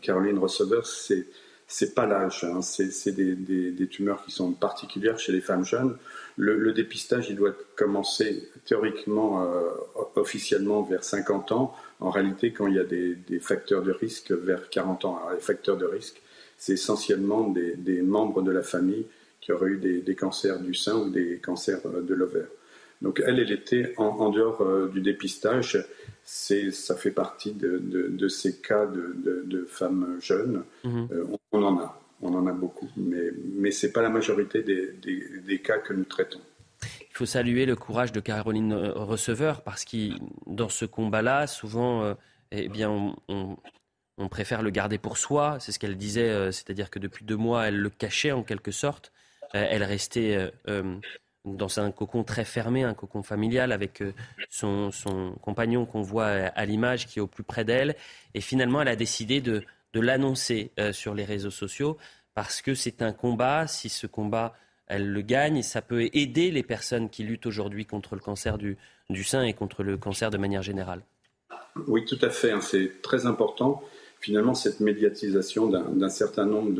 Caroline 0.02 0.38
Receveur, 0.38 0.86
c'est 0.86 1.26
c'est 1.66 1.94
pas 1.94 2.04
l'âge, 2.04 2.44
hein. 2.44 2.60
c'est 2.60 3.12
des, 3.12 3.88
tumeurs 3.88 4.22
qui 4.22 4.30
sont 4.30 4.52
particulières 4.52 5.18
chez 5.18 5.32
les 5.32 5.40
femmes 5.40 5.64
jeunes. 5.64 5.96
Le, 6.36 6.72
dépistage, 6.72 7.30
il 7.30 7.36
doit 7.36 7.54
commencer 7.74 8.50
théoriquement, 8.66 9.48
officiellement 10.14 10.82
vers 10.82 11.02
50 11.02 11.52
ans. 11.52 11.74
En 12.00 12.10
réalité, 12.10 12.52
quand 12.52 12.66
il 12.66 12.74
y 12.74 12.78
a 12.78 12.84
des, 12.84 13.14
des 13.14 13.40
facteurs 13.40 13.82
de 13.82 13.92
risque, 13.92 14.30
vers 14.30 14.68
40 14.68 15.06
ans. 15.06 15.16
Alors, 15.16 15.32
les 15.32 15.40
facteurs 15.40 15.78
de 15.78 15.86
risque, 15.86 16.20
c'est 16.64 16.72
essentiellement 16.72 17.50
des, 17.50 18.00
membres 18.00 18.40
de 18.40 18.50
la 18.50 18.62
famille 18.62 19.04
qui 19.42 19.52
auraient 19.52 19.68
eu 19.68 20.02
des, 20.02 20.14
cancers 20.14 20.58
du 20.58 20.72
sein 20.72 20.94
ou 20.94 21.10
des 21.10 21.38
cancers 21.38 21.80
euh, 21.84 22.00
de 22.00 22.14
l'ovaire. 22.14 22.48
Donc 23.02 23.22
elle, 23.26 23.38
elle 23.38 23.52
était 23.52 23.92
en, 23.98 24.30
dehors 24.30 24.62
euh, 24.62 24.88
du 24.88 25.02
dépistage. 25.02 25.84
ça 26.24 26.96
fait 26.96 27.10
partie 27.10 27.52
de, 27.52 28.28
ces 28.28 28.62
cas 28.62 28.86
de, 28.86 29.66
femmes 29.68 30.16
jeunes. 30.22 30.64
Mhm. 30.84 31.08
Euh, 31.12 31.24
on, 31.52 31.62
en 31.62 31.78
a, 31.80 32.00
on 32.22 32.32
en 32.32 32.46
a 32.46 32.52
beaucoup, 32.52 32.88
mais, 32.96 33.30
mais 33.54 33.70
ce 33.70 33.86
n'est 33.86 33.92
pas 33.92 34.00
la 34.00 34.08
majorité 34.08 34.62
des, 34.62 35.58
cas 35.58 35.76
que 35.76 35.92
nous 35.92 36.04
traitons. 36.04 36.40
Il 36.82 37.16
faut 37.16 37.26
saluer 37.26 37.66
le 37.66 37.76
courage 37.76 38.12
de 38.12 38.20
Caroline 38.20 38.72
Receveur 38.72 39.60
parce 39.60 39.84
que 39.84 40.14
dans 40.46 40.70
ce 40.70 40.86
combat-là, 40.86 41.46
souvent, 41.46 42.16
eh 42.52 42.68
bien, 42.68 42.88
on, 42.88 43.16
on 43.28 43.56
préfère 44.30 44.62
le 44.62 44.70
garder 44.70 44.98
pour 44.98 45.18
soi. 45.18 45.58
C'est 45.60 45.72
ce 45.72 45.78
qu'elle 45.78 45.96
disait, 45.96 46.28
euh, 46.28 46.52
c'est-à-dire 46.52 46.90
que 46.90 46.98
depuis 46.98 47.24
deux 47.24 47.36
mois, 47.36 47.68
elle 47.68 47.78
le 47.78 47.90
cachait 47.90 48.32
en 48.32 48.42
quelque 48.42 48.70
sorte. 48.70 49.12
Euh, 49.54 49.66
elle 49.68 49.82
restait 49.82 50.52
euh, 50.68 50.96
dans 51.44 51.80
un 51.80 51.90
cocon 51.90 52.24
très 52.24 52.44
fermé, 52.44 52.84
un 52.84 52.94
cocon 52.94 53.22
familial 53.22 53.72
avec 53.72 54.02
son, 54.48 54.90
compagnon 55.42 55.84
qu'on 55.84 56.02
voit 56.02 56.26
à 56.26 56.64
l'image 56.64 57.06
qui 57.06 57.18
est 57.18 57.22
au 57.22 57.26
plus 57.26 57.44
près 57.44 57.64
d'elle. 57.64 57.96
Et 58.34 58.40
finalement, 58.40 58.82
elle 58.82 58.88
a 58.88 58.96
décidé 58.96 59.40
de, 59.40 59.64
l'annoncer 59.96 60.72
sur 60.90 61.14
les 61.14 61.24
réseaux 61.24 61.52
sociaux 61.52 61.98
parce 62.34 62.62
que 62.62 62.74
c'est 62.74 63.00
un 63.00 63.12
combat. 63.12 63.68
Si 63.68 63.88
ce 63.88 64.08
combat, 64.08 64.56
elle 64.88 65.08
le 65.08 65.20
gagne, 65.20 65.62
ça 65.62 65.82
peut 65.82 66.08
aider 66.12 66.50
les 66.50 66.64
personnes 66.64 67.08
qui 67.08 67.22
luttent 67.22 67.46
aujourd'hui 67.46 67.86
contre 67.86 68.16
le 68.16 68.20
cancer 68.20 68.58
du, 68.58 68.76
du 69.08 69.22
sein 69.22 69.44
et 69.44 69.52
contre 69.52 69.84
le 69.84 69.96
cancer 69.96 70.30
de 70.30 70.38
manière 70.38 70.62
générale. 70.62 71.02
Oui, 71.86 72.04
tout 72.04 72.18
à 72.22 72.30
fait. 72.30 72.50
Hein. 72.50 72.60
c'est 72.60 73.02
très 73.02 73.26
important 73.26 73.82
finalement 74.24 74.54
cette 74.54 74.80
médiatisation 74.80 75.68
d'un 75.68 76.08
certain 76.08 76.46
nombre 76.46 76.72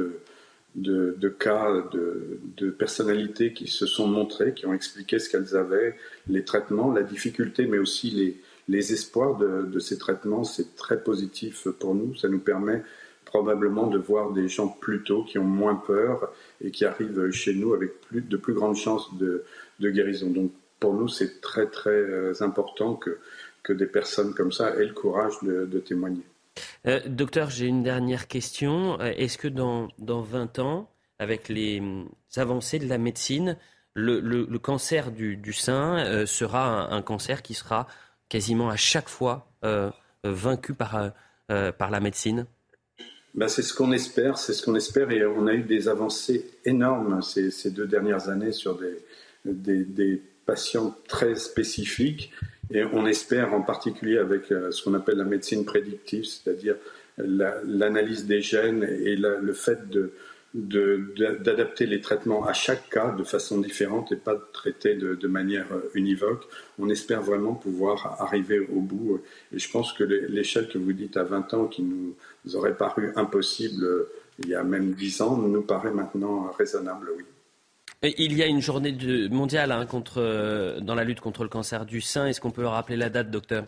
de, 0.74 1.28
cas, 1.28 1.84
de, 1.92 2.70
personnalités 2.70 3.52
qui 3.52 3.66
se 3.66 3.84
sont 3.84 4.06
montrées, 4.06 4.54
qui 4.54 4.64
ont 4.64 4.72
expliqué 4.72 5.18
ce 5.18 5.28
qu'elles 5.28 5.54
avaient, 5.54 5.94
les 6.26 6.42
traitements, 6.42 6.90
la 6.90 7.02
difficulté, 7.02 7.66
mais 7.66 7.76
aussi 7.76 8.40
les, 8.66 8.92
espoirs 8.94 9.36
de, 9.36 9.78
ces 9.78 9.98
traitements, 9.98 10.42
c'est 10.42 10.74
très 10.74 11.02
positif 11.02 11.68
pour 11.78 11.94
nous. 11.94 12.16
Ça 12.16 12.28
nous 12.28 12.38
permet 12.38 12.82
probablement 13.26 13.88
de 13.88 13.98
voir 13.98 14.32
des 14.32 14.48
gens 14.48 14.68
plus 14.68 15.02
tôt 15.02 15.22
qui 15.24 15.38
ont 15.38 15.44
moins 15.44 15.74
peur 15.74 16.32
et 16.62 16.70
qui 16.70 16.86
arrivent 16.86 17.30
chez 17.30 17.52
nous 17.52 17.74
avec 17.74 18.00
plus, 18.08 18.22
de 18.22 18.36
plus 18.38 18.54
grandes 18.54 18.76
chances 18.76 19.14
de, 19.18 19.44
guérison. 19.82 20.30
Donc 20.30 20.50
pour 20.80 20.94
nous, 20.94 21.08
c'est 21.08 21.42
très 21.42 21.66
très 21.66 21.90
euh, 21.90 22.32
important 22.40 22.98
que 23.62 23.72
des 23.74 23.86
personnes 23.86 24.32
comme 24.32 24.52
ça 24.52 24.74
aient 24.76 24.86
le 24.86 24.94
courage 24.94 25.34
de 25.42 25.78
témoigner. 25.80 26.24
Euh, 26.86 27.00
docteur, 27.06 27.50
j'ai 27.50 27.66
une 27.66 27.82
dernière 27.82 28.28
question. 28.28 29.00
Euh, 29.00 29.12
est-ce 29.16 29.38
que 29.38 29.48
dans, 29.48 29.88
dans 29.98 30.22
20 30.22 30.58
ans, 30.58 30.90
avec 31.18 31.48
les 31.48 31.80
hum, 31.80 32.08
avancées 32.36 32.78
de 32.78 32.88
la 32.88 32.98
médecine, 32.98 33.56
le, 33.94 34.44
cancer 34.58 35.12
du, 35.12 35.52
sein 35.52 36.04
euh, 36.04 36.26
sera 36.26 36.92
un, 36.92 37.02
cancer 37.02 37.42
qui 37.42 37.54
sera 37.54 37.86
quasiment 38.28 38.68
à 38.68 38.76
chaque 38.76 39.08
fois 39.08 39.46
vaincu 40.24 40.74
par, 40.74 41.12
par 41.46 41.90
la 41.90 42.00
médecine? 42.00 42.46
Ben, 43.34 43.48
c'est 43.48 43.62
ce 43.62 43.74
qu'on 43.74 43.92
espère, 43.92 44.38
c'est 44.38 44.52
ce 44.52 44.62
qu'on 44.62 44.74
espère, 44.74 45.10
et 45.10 45.26
on 45.26 45.46
a 45.46 45.54
eu 45.54 45.62
des 45.62 45.88
avancées 45.88 46.50
énormes 46.64 47.20
ces, 47.20 47.50
ces 47.50 47.70
deux 47.70 47.86
dernières 47.86 48.28
années 48.28 48.52
sur 48.52 48.78
des, 48.78 49.84
des, 49.84 50.22
patients 50.46 50.94
très 51.08 51.36
spécifiques. 51.36 52.30
Et 52.70 52.84
on 52.84 53.06
espère 53.06 53.54
en 53.54 53.62
particulier 53.62 54.18
avec 54.18 54.50
euh, 54.50 54.70
ce 54.70 54.82
qu'on 54.82 54.94
appelle 54.94 55.18
la 55.18 55.24
médecine 55.24 55.64
prédictive, 55.64 56.24
c'est-à-dire 56.24 56.76
l'analyse 57.16 58.26
des 58.26 58.40
gènes 58.40 58.82
et 58.82 59.14
le 59.14 59.52
fait 59.52 59.78
d'adapter 60.54 61.86
les 61.86 62.00
traitements 62.00 62.44
à 62.44 62.52
chaque 62.52 62.90
cas 62.90 63.12
de 63.12 63.22
façon 63.22 63.60
différente 63.60 64.10
et 64.10 64.16
pas 64.16 64.34
de 64.34 64.42
traiter 64.52 64.94
de, 64.94 65.28
manière 65.28 65.66
euh, 65.72 65.90
univoque. 65.94 66.44
On 66.78 66.88
espère 66.88 67.22
vraiment 67.22 67.54
pouvoir 67.54 68.20
arriver 68.20 68.58
au 68.60 68.80
bout. 68.80 69.20
Et 69.52 69.58
je 69.58 69.70
pense 69.70 69.92
que 69.92 70.02
l'échelle 70.02 70.68
que 70.68 70.78
vous 70.78 70.92
dites 70.92 71.16
à 71.16 71.24
20 71.24 71.54
ans, 71.54 71.66
qui 71.66 71.82
nous 71.82 72.16
aurait 72.56 72.76
paru 72.76 73.12
impossible 73.16 73.84
euh, 73.84 74.10
il 74.40 74.48
y 74.48 74.54
a 74.54 74.64
même 74.64 74.94
10 74.94 75.20
ans, 75.22 75.36
nous 75.36 75.62
paraît 75.62 75.92
maintenant 75.92 76.50
raisonnable, 76.50 77.10
oui. 77.16 77.24
Il 78.04 78.36
y 78.36 78.42
a 78.42 78.46
une 78.46 78.60
journée 78.60 78.96
mondiale 79.30 79.72
hein, 79.72 79.86
contre, 79.86 80.20
euh, 80.20 80.80
dans 80.80 80.94
la 80.94 81.04
lutte 81.04 81.20
contre 81.20 81.42
le 81.42 81.48
cancer 81.48 81.86
du 81.86 82.00
sein. 82.00 82.26
Est-ce 82.26 82.40
qu'on 82.40 82.50
peut 82.50 82.66
rappeler 82.66 82.96
la 82.96 83.08
date, 83.08 83.30
docteur? 83.30 83.66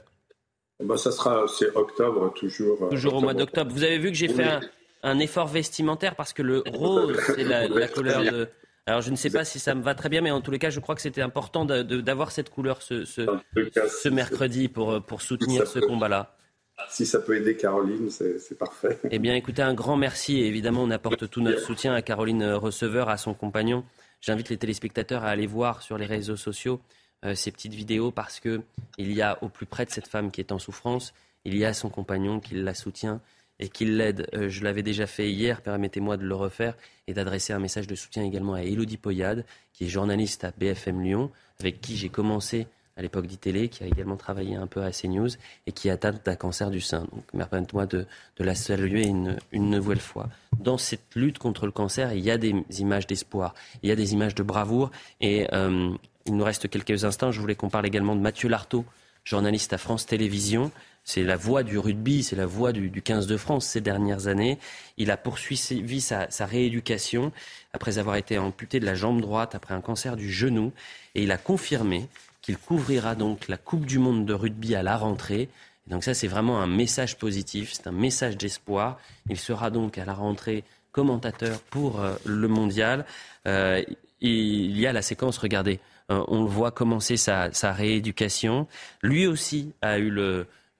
Bah, 0.82 0.96
Ça 0.96 1.10
sera, 1.10 1.46
c'est 1.48 1.74
octobre, 1.74 2.32
toujours. 2.34 2.82
Euh, 2.82 2.88
toujours 2.90 3.14
au 3.14 3.20
mois 3.20 3.34
d'octobre. 3.34 3.72
Vous 3.72 3.84
avez 3.84 3.98
vu 3.98 4.08
que 4.10 4.16
j'ai 4.16 4.28
fait 4.28 4.60
un 5.02 5.18
effort 5.18 5.46
vestimentaire 5.46 6.14
parce 6.16 6.32
que 6.32 6.42
le 6.42 6.62
rose, 6.66 7.18
c'est 7.34 7.44
la, 7.44 7.66
la 7.66 7.88
couleur 7.88 8.22
de. 8.22 8.48
Alors 8.88 9.00
je 9.00 9.10
ne 9.10 9.16
sais 9.16 9.30
pas 9.30 9.44
si 9.44 9.58
ça 9.58 9.74
me 9.74 9.82
va 9.82 9.94
très 9.96 10.08
bien, 10.08 10.20
mais 10.20 10.30
en 10.30 10.40
tous 10.40 10.52
les 10.52 10.60
cas, 10.60 10.70
je 10.70 10.78
crois 10.78 10.94
que 10.94 11.00
c'était 11.00 11.22
important 11.22 11.64
d'avoir 11.64 12.30
cette 12.30 12.50
couleur 12.50 12.82
ce, 12.82 13.04
ce, 13.04 13.22
ce, 13.88 14.08
mercredi 14.08 14.68
pour, 14.68 15.02
pour 15.02 15.22
soutenir 15.22 15.66
ce 15.66 15.80
combat-là. 15.80 16.36
Si 16.88 17.04
ça 17.04 17.18
peut 17.18 17.36
aider 17.36 17.56
Caroline, 17.56 18.10
c'est 18.10 18.58
parfait. 18.58 19.00
Eh 19.10 19.18
bien, 19.18 19.34
écoutez, 19.34 19.62
un 19.62 19.74
grand 19.74 19.96
merci. 19.96 20.40
Évidemment, 20.40 20.82
on 20.84 20.90
apporte 20.90 21.28
tout 21.28 21.40
notre 21.40 21.60
soutien 21.60 21.94
à 21.94 22.02
Caroline 22.02 22.44
Receveur, 22.44 23.08
à 23.08 23.16
son 23.16 23.34
compagnon. 23.34 23.82
J'invite 24.26 24.48
les 24.48 24.56
téléspectateurs 24.56 25.22
à 25.22 25.28
aller 25.28 25.46
voir 25.46 25.82
sur 25.82 25.98
les 25.98 26.04
réseaux 26.04 26.36
sociaux 26.36 26.80
euh, 27.24 27.36
ces 27.36 27.52
petites 27.52 27.74
vidéos 27.74 28.10
parce 28.10 28.40
que 28.40 28.60
il 28.98 29.12
y 29.12 29.22
a 29.22 29.40
au 29.40 29.48
plus 29.48 29.66
près 29.66 29.84
de 29.84 29.90
cette 29.90 30.08
femme 30.08 30.32
qui 30.32 30.40
est 30.40 30.50
en 30.50 30.58
souffrance, 30.58 31.14
il 31.44 31.56
y 31.56 31.64
a 31.64 31.72
son 31.72 31.90
compagnon 31.90 32.40
qui 32.40 32.54
la 32.54 32.74
soutient 32.74 33.20
et 33.60 33.68
qui 33.68 33.84
l'aide. 33.84 34.28
Euh, 34.34 34.48
je 34.48 34.64
l'avais 34.64 34.82
déjà 34.82 35.06
fait 35.06 35.30
hier, 35.30 35.62
permettez-moi 35.62 36.16
de 36.16 36.24
le 36.24 36.34
refaire 36.34 36.74
et 37.06 37.14
d'adresser 37.14 37.52
un 37.52 37.60
message 37.60 37.86
de 37.86 37.94
soutien 37.94 38.24
également 38.24 38.54
à 38.54 38.62
Elodie 38.62 38.96
Poyade, 38.96 39.44
qui 39.72 39.84
est 39.84 39.88
journaliste 39.88 40.42
à 40.42 40.50
BFM 40.50 41.04
Lyon, 41.04 41.30
avec 41.60 41.80
qui 41.80 41.96
j'ai 41.96 42.08
commencé 42.08 42.66
à 42.96 43.02
l'époque 43.02 43.26
d'ITélé, 43.26 43.68
qui 43.68 43.84
a 43.84 43.86
également 43.86 44.16
travaillé 44.16 44.56
un 44.56 44.66
peu 44.66 44.82
à 44.82 44.90
CNews 44.90 45.28
et 45.66 45.72
qui 45.72 45.88
est 45.88 45.90
atteinte 45.90 46.24
d'un 46.24 46.36
cancer 46.36 46.70
du 46.70 46.80
sein. 46.80 47.06
Donc, 47.12 47.48
permettez-moi 47.50 47.86
de, 47.86 48.06
de, 48.38 48.44
la 48.44 48.54
saluer 48.54 49.04
une, 49.04 49.36
une 49.52 49.70
nouvelle 49.70 50.00
fois. 50.00 50.28
Dans 50.58 50.78
cette 50.78 51.14
lutte 51.14 51.38
contre 51.38 51.66
le 51.66 51.72
cancer, 51.72 52.14
il 52.14 52.24
y 52.24 52.30
a 52.30 52.38
des 52.38 52.54
images 52.78 53.06
d'espoir, 53.06 53.54
il 53.82 53.90
y 53.90 53.92
a 53.92 53.96
des 53.96 54.14
images 54.14 54.34
de 54.34 54.42
bravoure. 54.42 54.90
Et 55.20 55.46
euh, 55.52 55.90
il 56.26 56.36
nous 56.36 56.44
reste 56.44 56.68
quelques 56.68 57.04
instants. 57.04 57.30
Je 57.30 57.40
voulais 57.40 57.54
qu'on 57.54 57.68
parle 57.68 57.86
également 57.86 58.16
de 58.16 58.20
Mathieu 58.20 58.48
Lartaud, 58.48 58.84
journaliste 59.24 59.72
à 59.72 59.78
France 59.78 60.06
Télévisions. 60.06 60.72
C'est 61.04 61.22
la 61.22 61.36
voix 61.36 61.62
du 61.62 61.78
rugby, 61.78 62.24
c'est 62.24 62.34
la 62.34 62.46
voix 62.46 62.72
du, 62.72 62.90
du, 62.90 63.00
15 63.00 63.28
de 63.28 63.36
France 63.36 63.64
ces 63.66 63.80
dernières 63.80 64.26
années. 64.26 64.58
Il 64.96 65.12
a 65.12 65.16
poursuivi 65.16 66.00
sa, 66.00 66.28
sa 66.30 66.46
rééducation 66.46 67.30
après 67.72 67.98
avoir 67.98 68.16
été 68.16 68.38
amputé 68.38 68.80
de 68.80 68.86
la 68.86 68.96
jambe 68.96 69.20
droite 69.20 69.54
après 69.54 69.74
un 69.74 69.80
cancer 69.80 70.16
du 70.16 70.32
genou. 70.32 70.72
Et 71.14 71.22
il 71.22 71.30
a 71.30 71.38
confirmé 71.38 72.08
qu'il 72.46 72.56
couvrira 72.56 73.16
donc 73.16 73.48
la 73.48 73.56
Coupe 73.56 73.86
du 73.86 73.98
Monde 73.98 74.24
de 74.24 74.32
rugby 74.32 74.76
à 74.76 74.84
la 74.84 74.96
rentrée. 74.96 75.48
Et 75.86 75.90
donc 75.90 76.04
ça, 76.04 76.14
c'est 76.14 76.28
vraiment 76.28 76.62
un 76.62 76.68
message 76.68 77.18
positif, 77.18 77.72
c'est 77.72 77.88
un 77.88 77.92
message 77.92 78.36
d'espoir. 78.36 79.00
Il 79.28 79.36
sera 79.36 79.70
donc 79.70 79.98
à 79.98 80.04
la 80.04 80.14
rentrée 80.14 80.62
commentateur 80.92 81.58
pour 81.70 82.00
euh, 82.00 82.14
le 82.24 82.46
mondial. 82.46 83.04
Euh, 83.48 83.82
il 84.20 84.78
y 84.78 84.86
a 84.86 84.92
la 84.92 85.02
séquence, 85.02 85.38
regardez, 85.38 85.80
euh, 86.12 86.24
on 86.28 86.44
le 86.44 86.48
voit 86.48 86.70
commencer 86.70 87.16
sa, 87.16 87.50
rééducation. 87.72 88.68
Lui 89.02 89.26
aussi 89.26 89.72
a 89.82 89.98
eu 89.98 90.10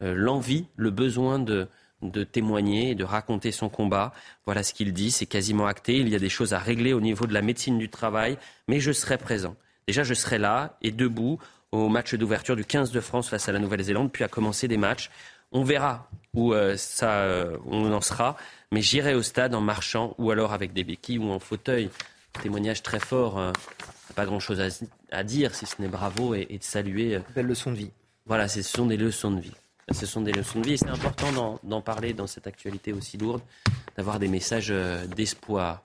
l'envie, 0.01 0.67
le, 0.77 0.85
le 0.85 0.91
besoin 0.91 1.41
de, 1.41 1.67
de 2.03 2.23
témoigner 2.23 2.91
et 2.91 2.95
de 2.95 3.05
raconter 3.05 3.51
son 3.51 3.69
combat. 3.69 4.13
Voilà 4.45 4.63
ce 4.63 4.73
qu'il 4.73 4.93
dit, 4.93 5.11
c'est 5.11 5.27
quasiment 5.27 5.67
acté. 5.67 5.97
Il 5.97 6.09
y 6.11 6.15
a 6.15 6.21
des 6.21 6.29
choses 6.29 6.55
à 6.55 6.61
régler 6.61 6.93
au 6.93 7.01
niveau 7.01 7.27
de 7.27 7.35
la 7.35 7.43
médecine 7.43 7.77
du 7.77 7.89
travail, 7.89 8.39
mais 8.69 8.79
je 8.79 8.93
serai 8.93 9.19
présent. 9.19 9.57
Déjà, 9.89 10.03
je 10.03 10.15
serai 10.15 10.39
là 10.39 10.79
et 10.83 10.91
debout 10.91 11.39
au 11.85 11.89
match 11.89 12.15
d'ouverture 12.15 12.57
du 12.57 12.65
15 12.65 12.91
de 12.91 13.01
France 13.01 13.29
face 13.29 13.49
à 13.49 13.53
la 13.53 13.59
Nouvelle-Zélande, 13.59 14.11
puis 14.13 14.25
à 14.25 14.29
commencer 14.29 14.69
des 14.69 14.77
matchs. 14.77 15.11
On 15.53 15.63
verra 15.63 16.09
où 16.35 16.53
euh, 16.53 16.77
ça, 16.77 17.21
euh, 17.21 17.57
on 17.67 17.93
en 17.93 18.01
sera, 18.01 18.37
mais 18.73 18.83
j'irai 18.83 19.15
au 19.15 19.23
stade 19.23 19.55
en 19.55 19.61
marchant 19.61 20.15
ou 20.19 20.31
alors 20.31 20.53
avec 20.53 20.73
des 20.73 20.85
béquilles 20.85 21.19
ou 21.19 21.31
en 21.31 21.39
fauteuil. 21.39 21.91
Témoignage 22.43 22.83
très 22.83 23.01
fort, 23.01 23.39
euh, 23.39 23.53
pas 24.15 24.27
grand-chose 24.27 24.61
à, 24.61 24.69
à, 25.17 25.25
dire 25.25 25.55
si 25.55 25.67
ce 25.67 25.81
n'est 25.81 25.89
bravo 25.89 26.35
et, 26.35 26.47
et 26.51 26.59
de 26.59 26.65
saluer. 26.65 27.19
Belle 27.35 27.47
leçon 27.47 27.71
de 27.71 27.77
vie. 27.77 27.91
Voilà, 28.27 28.49
ce 28.49 28.63
sont 28.63 28.87
des 28.87 28.97
leçons 28.97 29.31
de 29.31 29.41
vie. 29.41 29.55
Ce 29.93 30.05
sont 30.05 30.21
des 30.21 30.33
leçons 30.33 30.61
de 30.61 30.67
vie 30.67 30.73
et 30.73 30.77
c'est 30.77 30.89
important 30.89 31.61
d'en 31.63 31.81
parler 31.81 32.13
dans 32.13 32.27
cette 32.27 32.49
actualité 32.49 32.93
aussi 32.93 33.17
lourde, 33.19 33.41
d'avoir 33.97 34.19
des 34.19 34.27
messages 34.27 34.75
d'espoir. 35.15 35.85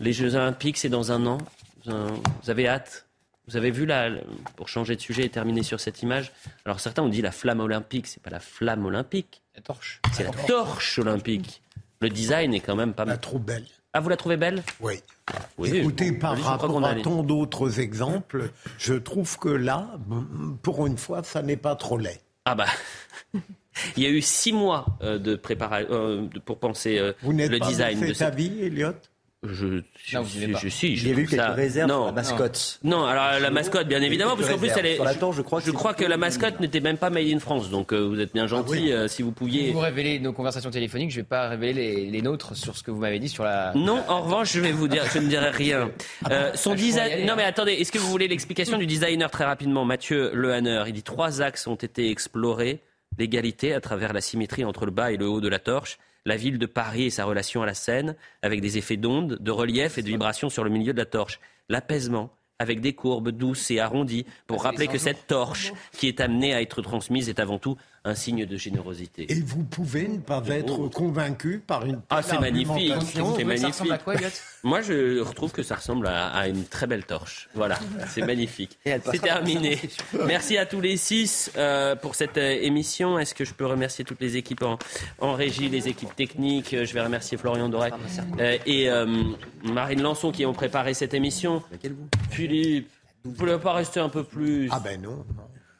Les 0.00 0.14
Jeux 0.14 0.34
Olympiques, 0.34 0.78
c'est 0.78 0.88
dans 0.88 1.12
un 1.12 1.26
an. 1.26 1.38
Vous 1.84 2.50
avez 2.50 2.66
hâte? 2.66 3.05
Vous 3.48 3.56
avez 3.56 3.70
vu, 3.70 3.86
là, 3.86 4.10
pour 4.56 4.68
changer 4.68 4.96
de 4.96 5.00
sujet 5.00 5.24
et 5.24 5.28
terminer 5.28 5.62
sur 5.62 5.80
cette 5.80 6.02
image, 6.02 6.32
alors 6.64 6.80
certains 6.80 7.02
ont 7.02 7.08
dit 7.08 7.22
la 7.22 7.32
flamme 7.32 7.60
olympique, 7.60 8.06
c'est 8.06 8.22
pas 8.22 8.30
la 8.30 8.40
flamme 8.40 8.84
olympique. 8.86 9.42
La 9.54 9.62
torche. 9.62 10.00
C'est 10.12 10.24
la 10.24 10.30
torche 10.30 10.98
olympique. 10.98 11.62
Le 12.00 12.10
design 12.10 12.52
est 12.54 12.60
quand 12.60 12.76
même 12.76 12.92
pas 12.92 13.04
mal. 13.04 13.20
trop 13.20 13.38
belle. 13.38 13.64
Ah, 13.92 14.00
vous 14.00 14.10
la 14.10 14.16
trouvez 14.18 14.36
belle? 14.36 14.62
Oui. 14.80 15.00
oui. 15.56 15.74
Écoutez, 15.74 16.12
par 16.12 16.38
rapport 16.38 16.84
à 16.84 16.94
tant 16.96 17.22
d'autres 17.22 17.80
exemples, 17.80 18.50
je 18.78 18.92
trouve 18.92 19.38
que 19.38 19.48
là, 19.48 19.88
pour 20.62 20.86
une 20.86 20.98
fois, 20.98 21.22
ça 21.22 21.40
n'est 21.40 21.56
pas 21.56 21.76
trop 21.76 21.96
laid. 21.96 22.20
Ah 22.44 22.54
bah. 22.54 22.66
Il 23.96 24.02
y 24.02 24.06
a 24.06 24.10
eu 24.10 24.22
six 24.22 24.52
mois 24.52 24.86
euh, 25.02 25.18
de 25.18 25.34
préparation 25.36 25.88
euh, 25.90 26.28
pour 26.44 26.58
penser 26.58 26.98
euh, 26.98 27.12
vous 27.22 27.32
le 27.32 27.58
pas 27.58 27.66
design. 27.66 27.98
Vous 27.98 28.06
de 28.06 28.12
cette... 28.12 28.28
avis, 28.28 28.62
Elliot 28.62 28.94
je, 29.48 29.82
je, 30.04 30.16
non, 30.16 30.24
je, 30.24 30.58
je, 30.58 30.68
suis. 30.68 30.92
Il 30.92 31.08
y 31.08 31.10
a 31.10 31.14
eu 31.14 31.26
quelques 31.26 31.42
ça... 31.42 31.52
réserves 31.52 31.88
non, 31.88 31.96
sur 31.96 32.06
la 32.06 32.12
mascotte. 32.12 32.80
Non, 32.84 33.04
alors 33.04 33.40
la 33.40 33.50
mascotte, 33.50 33.88
bien 33.88 34.02
évidemment, 34.02 34.36
parce 34.36 34.48
qu'en 34.48 34.58
plus, 34.58 34.70
elle 34.76 34.86
est. 34.86 34.94
Sur 34.96 35.04
la 35.04 35.14
torche, 35.14 35.36
je 35.36 35.42
crois 35.42 35.60
que, 35.60 35.66
je 35.66 35.70
crois 35.72 35.94
que 35.94 36.04
la 36.04 36.16
mascotte 36.16 36.60
n'était 36.60 36.80
même 36.80 36.98
pas 36.98 37.10
made 37.10 37.28
in 37.28 37.38
France. 37.38 37.70
Donc 37.70 37.92
euh, 37.92 38.00
vous 38.00 38.20
êtes 38.20 38.32
bien 38.32 38.46
gentil 38.46 38.74
ah 38.76 38.80
oui. 38.80 38.92
euh, 38.92 39.08
si 39.08 39.22
vous 39.22 39.32
pouviez. 39.32 39.72
Vous 39.72 39.78
révélez 39.78 40.18
nos 40.18 40.32
conversations 40.32 40.70
téléphoniques. 40.70 41.10
Je 41.10 41.16
ne 41.16 41.22
vais 41.22 41.28
pas 41.28 41.48
révéler 41.48 41.72
les, 41.72 42.10
les, 42.10 42.22
nôtres 42.22 42.56
sur 42.56 42.76
ce 42.76 42.82
que 42.82 42.90
vous 42.90 43.00
m'avez 43.00 43.18
dit 43.18 43.28
sur 43.28 43.44
la. 43.44 43.72
Non, 43.74 44.02
en 44.08 44.22
revanche, 44.22 44.52
je 44.52 44.60
vais 44.60 44.72
vous 44.72 44.88
dire, 44.88 45.04
je 45.12 45.18
ne 45.18 45.28
dirai 45.28 45.50
rien. 45.50 45.90
Euh, 46.30 46.52
son 46.54 46.74
design. 46.74 47.26
Non, 47.26 47.34
mais 47.36 47.44
attendez, 47.44 47.72
est-ce 47.72 47.92
que 47.92 47.98
vous 47.98 48.10
voulez 48.10 48.28
l'explication 48.28 48.78
du 48.78 48.86
designer 48.86 49.30
très 49.30 49.44
rapidement, 49.44 49.84
Mathieu 49.84 50.30
Lehanner 50.34 50.84
Il 50.86 50.92
dit 50.92 51.02
trois 51.02 51.42
axes 51.42 51.66
ont 51.66 51.74
été 51.74 52.10
explorés 52.10 52.80
l'égalité 53.18 53.74
à 53.74 53.80
travers 53.80 54.12
la 54.12 54.20
symétrie 54.20 54.64
entre 54.64 54.84
le 54.84 54.90
bas 54.90 55.12
et 55.12 55.16
le 55.16 55.26
haut 55.26 55.40
de 55.40 55.48
la 55.48 55.58
torche 55.58 55.98
la 56.26 56.36
ville 56.36 56.58
de 56.58 56.66
Paris 56.66 57.04
et 57.04 57.10
sa 57.10 57.24
relation 57.24 57.62
à 57.62 57.66
la 57.66 57.72
Seine, 57.72 58.16
avec 58.42 58.60
des 58.60 58.76
effets 58.76 58.98
d'onde, 58.98 59.38
de 59.40 59.50
relief 59.50 59.96
et 59.96 60.02
de 60.02 60.08
vibration 60.08 60.50
sur 60.50 60.64
le 60.64 60.70
milieu 60.70 60.92
de 60.92 60.98
la 60.98 61.06
torche. 61.06 61.40
L'apaisement, 61.68 62.30
avec 62.58 62.80
des 62.80 62.94
courbes 62.94 63.30
douces 63.30 63.70
et 63.70 63.78
arrondies, 63.78 64.26
pour 64.46 64.64
rappeler 64.64 64.88
que 64.88 64.98
cette 64.98 65.28
torche 65.28 65.72
qui 65.92 66.08
est 66.08 66.20
amenée 66.20 66.52
à 66.52 66.60
être 66.60 66.82
transmise 66.82 67.28
est 67.28 67.38
avant 67.38 67.58
tout 67.58 67.76
un 68.06 68.14
signe 68.14 68.46
de 68.46 68.56
générosité. 68.56 69.30
Et 69.30 69.40
vous 69.40 69.64
pouvez 69.64 70.06
ne 70.06 70.18
pas 70.18 70.40
être 70.48 70.86
convaincu 70.88 71.60
par 71.66 71.84
une 71.84 72.00
Ah, 72.08 72.22
c'est 72.22 72.38
magnifique, 72.38 72.92
c'est 73.34 73.44
magnifique. 73.44 73.90
À 73.90 73.98
quoi, 73.98 74.14
Moi, 74.62 74.80
je 74.80 75.20
retrouve 75.20 75.50
que 75.52 75.64
ça 75.64 75.74
ressemble 75.74 76.06
à, 76.06 76.28
à 76.28 76.46
une 76.46 76.64
très 76.64 76.86
belle 76.86 77.04
torche. 77.04 77.48
Voilà, 77.54 77.78
c'est 78.08 78.20
magnifique. 78.26 78.78
C'est 78.84 79.20
terminé. 79.20 79.78
Merci 80.26 80.56
à 80.56 80.66
tous 80.66 80.80
les 80.80 80.96
six 80.96 81.50
euh, 81.56 81.96
pour 81.96 82.14
cette 82.14 82.38
euh, 82.38 82.58
émission. 82.62 83.18
Est-ce 83.18 83.34
que 83.34 83.44
je 83.44 83.54
peux 83.54 83.66
remercier 83.66 84.04
toutes 84.04 84.20
les 84.20 84.36
équipes 84.36 84.62
en, 84.62 84.78
en 85.18 85.32
régie, 85.32 85.68
les 85.68 85.88
équipes 85.88 86.14
techniques? 86.14 86.76
Je 86.84 86.94
vais 86.94 87.02
remercier 87.02 87.36
Florian 87.36 87.68
Doré 87.68 87.90
euh, 88.38 88.56
et 88.66 88.88
Marine 89.64 90.02
Lançon 90.02 90.30
qui 90.30 90.46
ont 90.46 90.54
préparé 90.54 90.94
cette 90.94 91.12
émission. 91.12 91.62
Philippe, 92.30 92.88
vous 93.24 93.32
ne 93.32 93.36
pouvez 93.36 93.58
pas 93.58 93.72
rester 93.72 93.98
un 93.98 94.08
peu 94.08 94.22
plus? 94.22 94.68
Ah 94.70 94.78
ben 94.78 95.02
non. 95.02 95.10
non. 95.10 95.24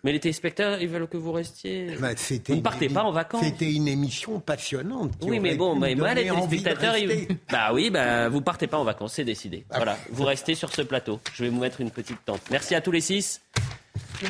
Mais 0.06 0.12
les 0.12 0.20
téléspectateurs, 0.20 0.80
ils 0.80 0.86
veulent 0.86 1.08
que 1.08 1.16
vous 1.16 1.32
restiez. 1.32 1.96
Bah, 2.00 2.10
vous 2.14 2.54
ne 2.54 2.60
partez 2.60 2.88
pas 2.88 3.02
en 3.02 3.10
vacances. 3.10 3.42
C'était 3.42 3.72
une 3.72 3.88
émission 3.88 4.38
passionnante. 4.38 5.14
Oui, 5.22 5.40
mais 5.40 5.56
bon, 5.56 5.76
bah, 5.76 5.92
moi, 5.96 6.14
les 6.14 6.28
téléspectateurs, 6.28 6.96
ils... 6.96 7.26
bah 7.50 7.72
oui, 7.72 7.90
bah, 7.90 8.28
vous 8.28 8.40
partez 8.40 8.68
pas 8.68 8.78
en 8.78 8.84
vacances, 8.84 9.14
c'est 9.14 9.24
décidé. 9.24 9.64
Ah, 9.68 9.78
voilà, 9.78 9.98
vous 10.12 10.22
restez 10.22 10.54
sur 10.54 10.72
ce 10.72 10.82
plateau. 10.82 11.18
Je 11.34 11.42
vais 11.42 11.50
vous 11.50 11.58
mettre 11.58 11.80
une 11.80 11.90
petite 11.90 12.24
tente. 12.24 12.40
Merci 12.52 12.76
à 12.76 12.80
tous 12.80 12.92
les 12.92 13.00
six. 13.00 13.40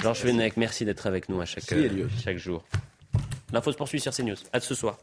Georges 0.00 0.20
Fenech, 0.20 0.56
merci 0.56 0.86
d'être 0.86 1.06
avec 1.06 1.28
nous 1.28 1.42
à 1.42 1.44
chaque, 1.44 1.70
euh, 1.72 2.08
chaque 2.24 2.38
jour. 2.38 2.64
L'info 3.52 3.70
se 3.70 3.76
poursuit 3.76 4.00
sur 4.00 4.14
CNews. 4.14 4.36
À 4.54 4.60
ce 4.60 4.74
soir. 4.74 4.96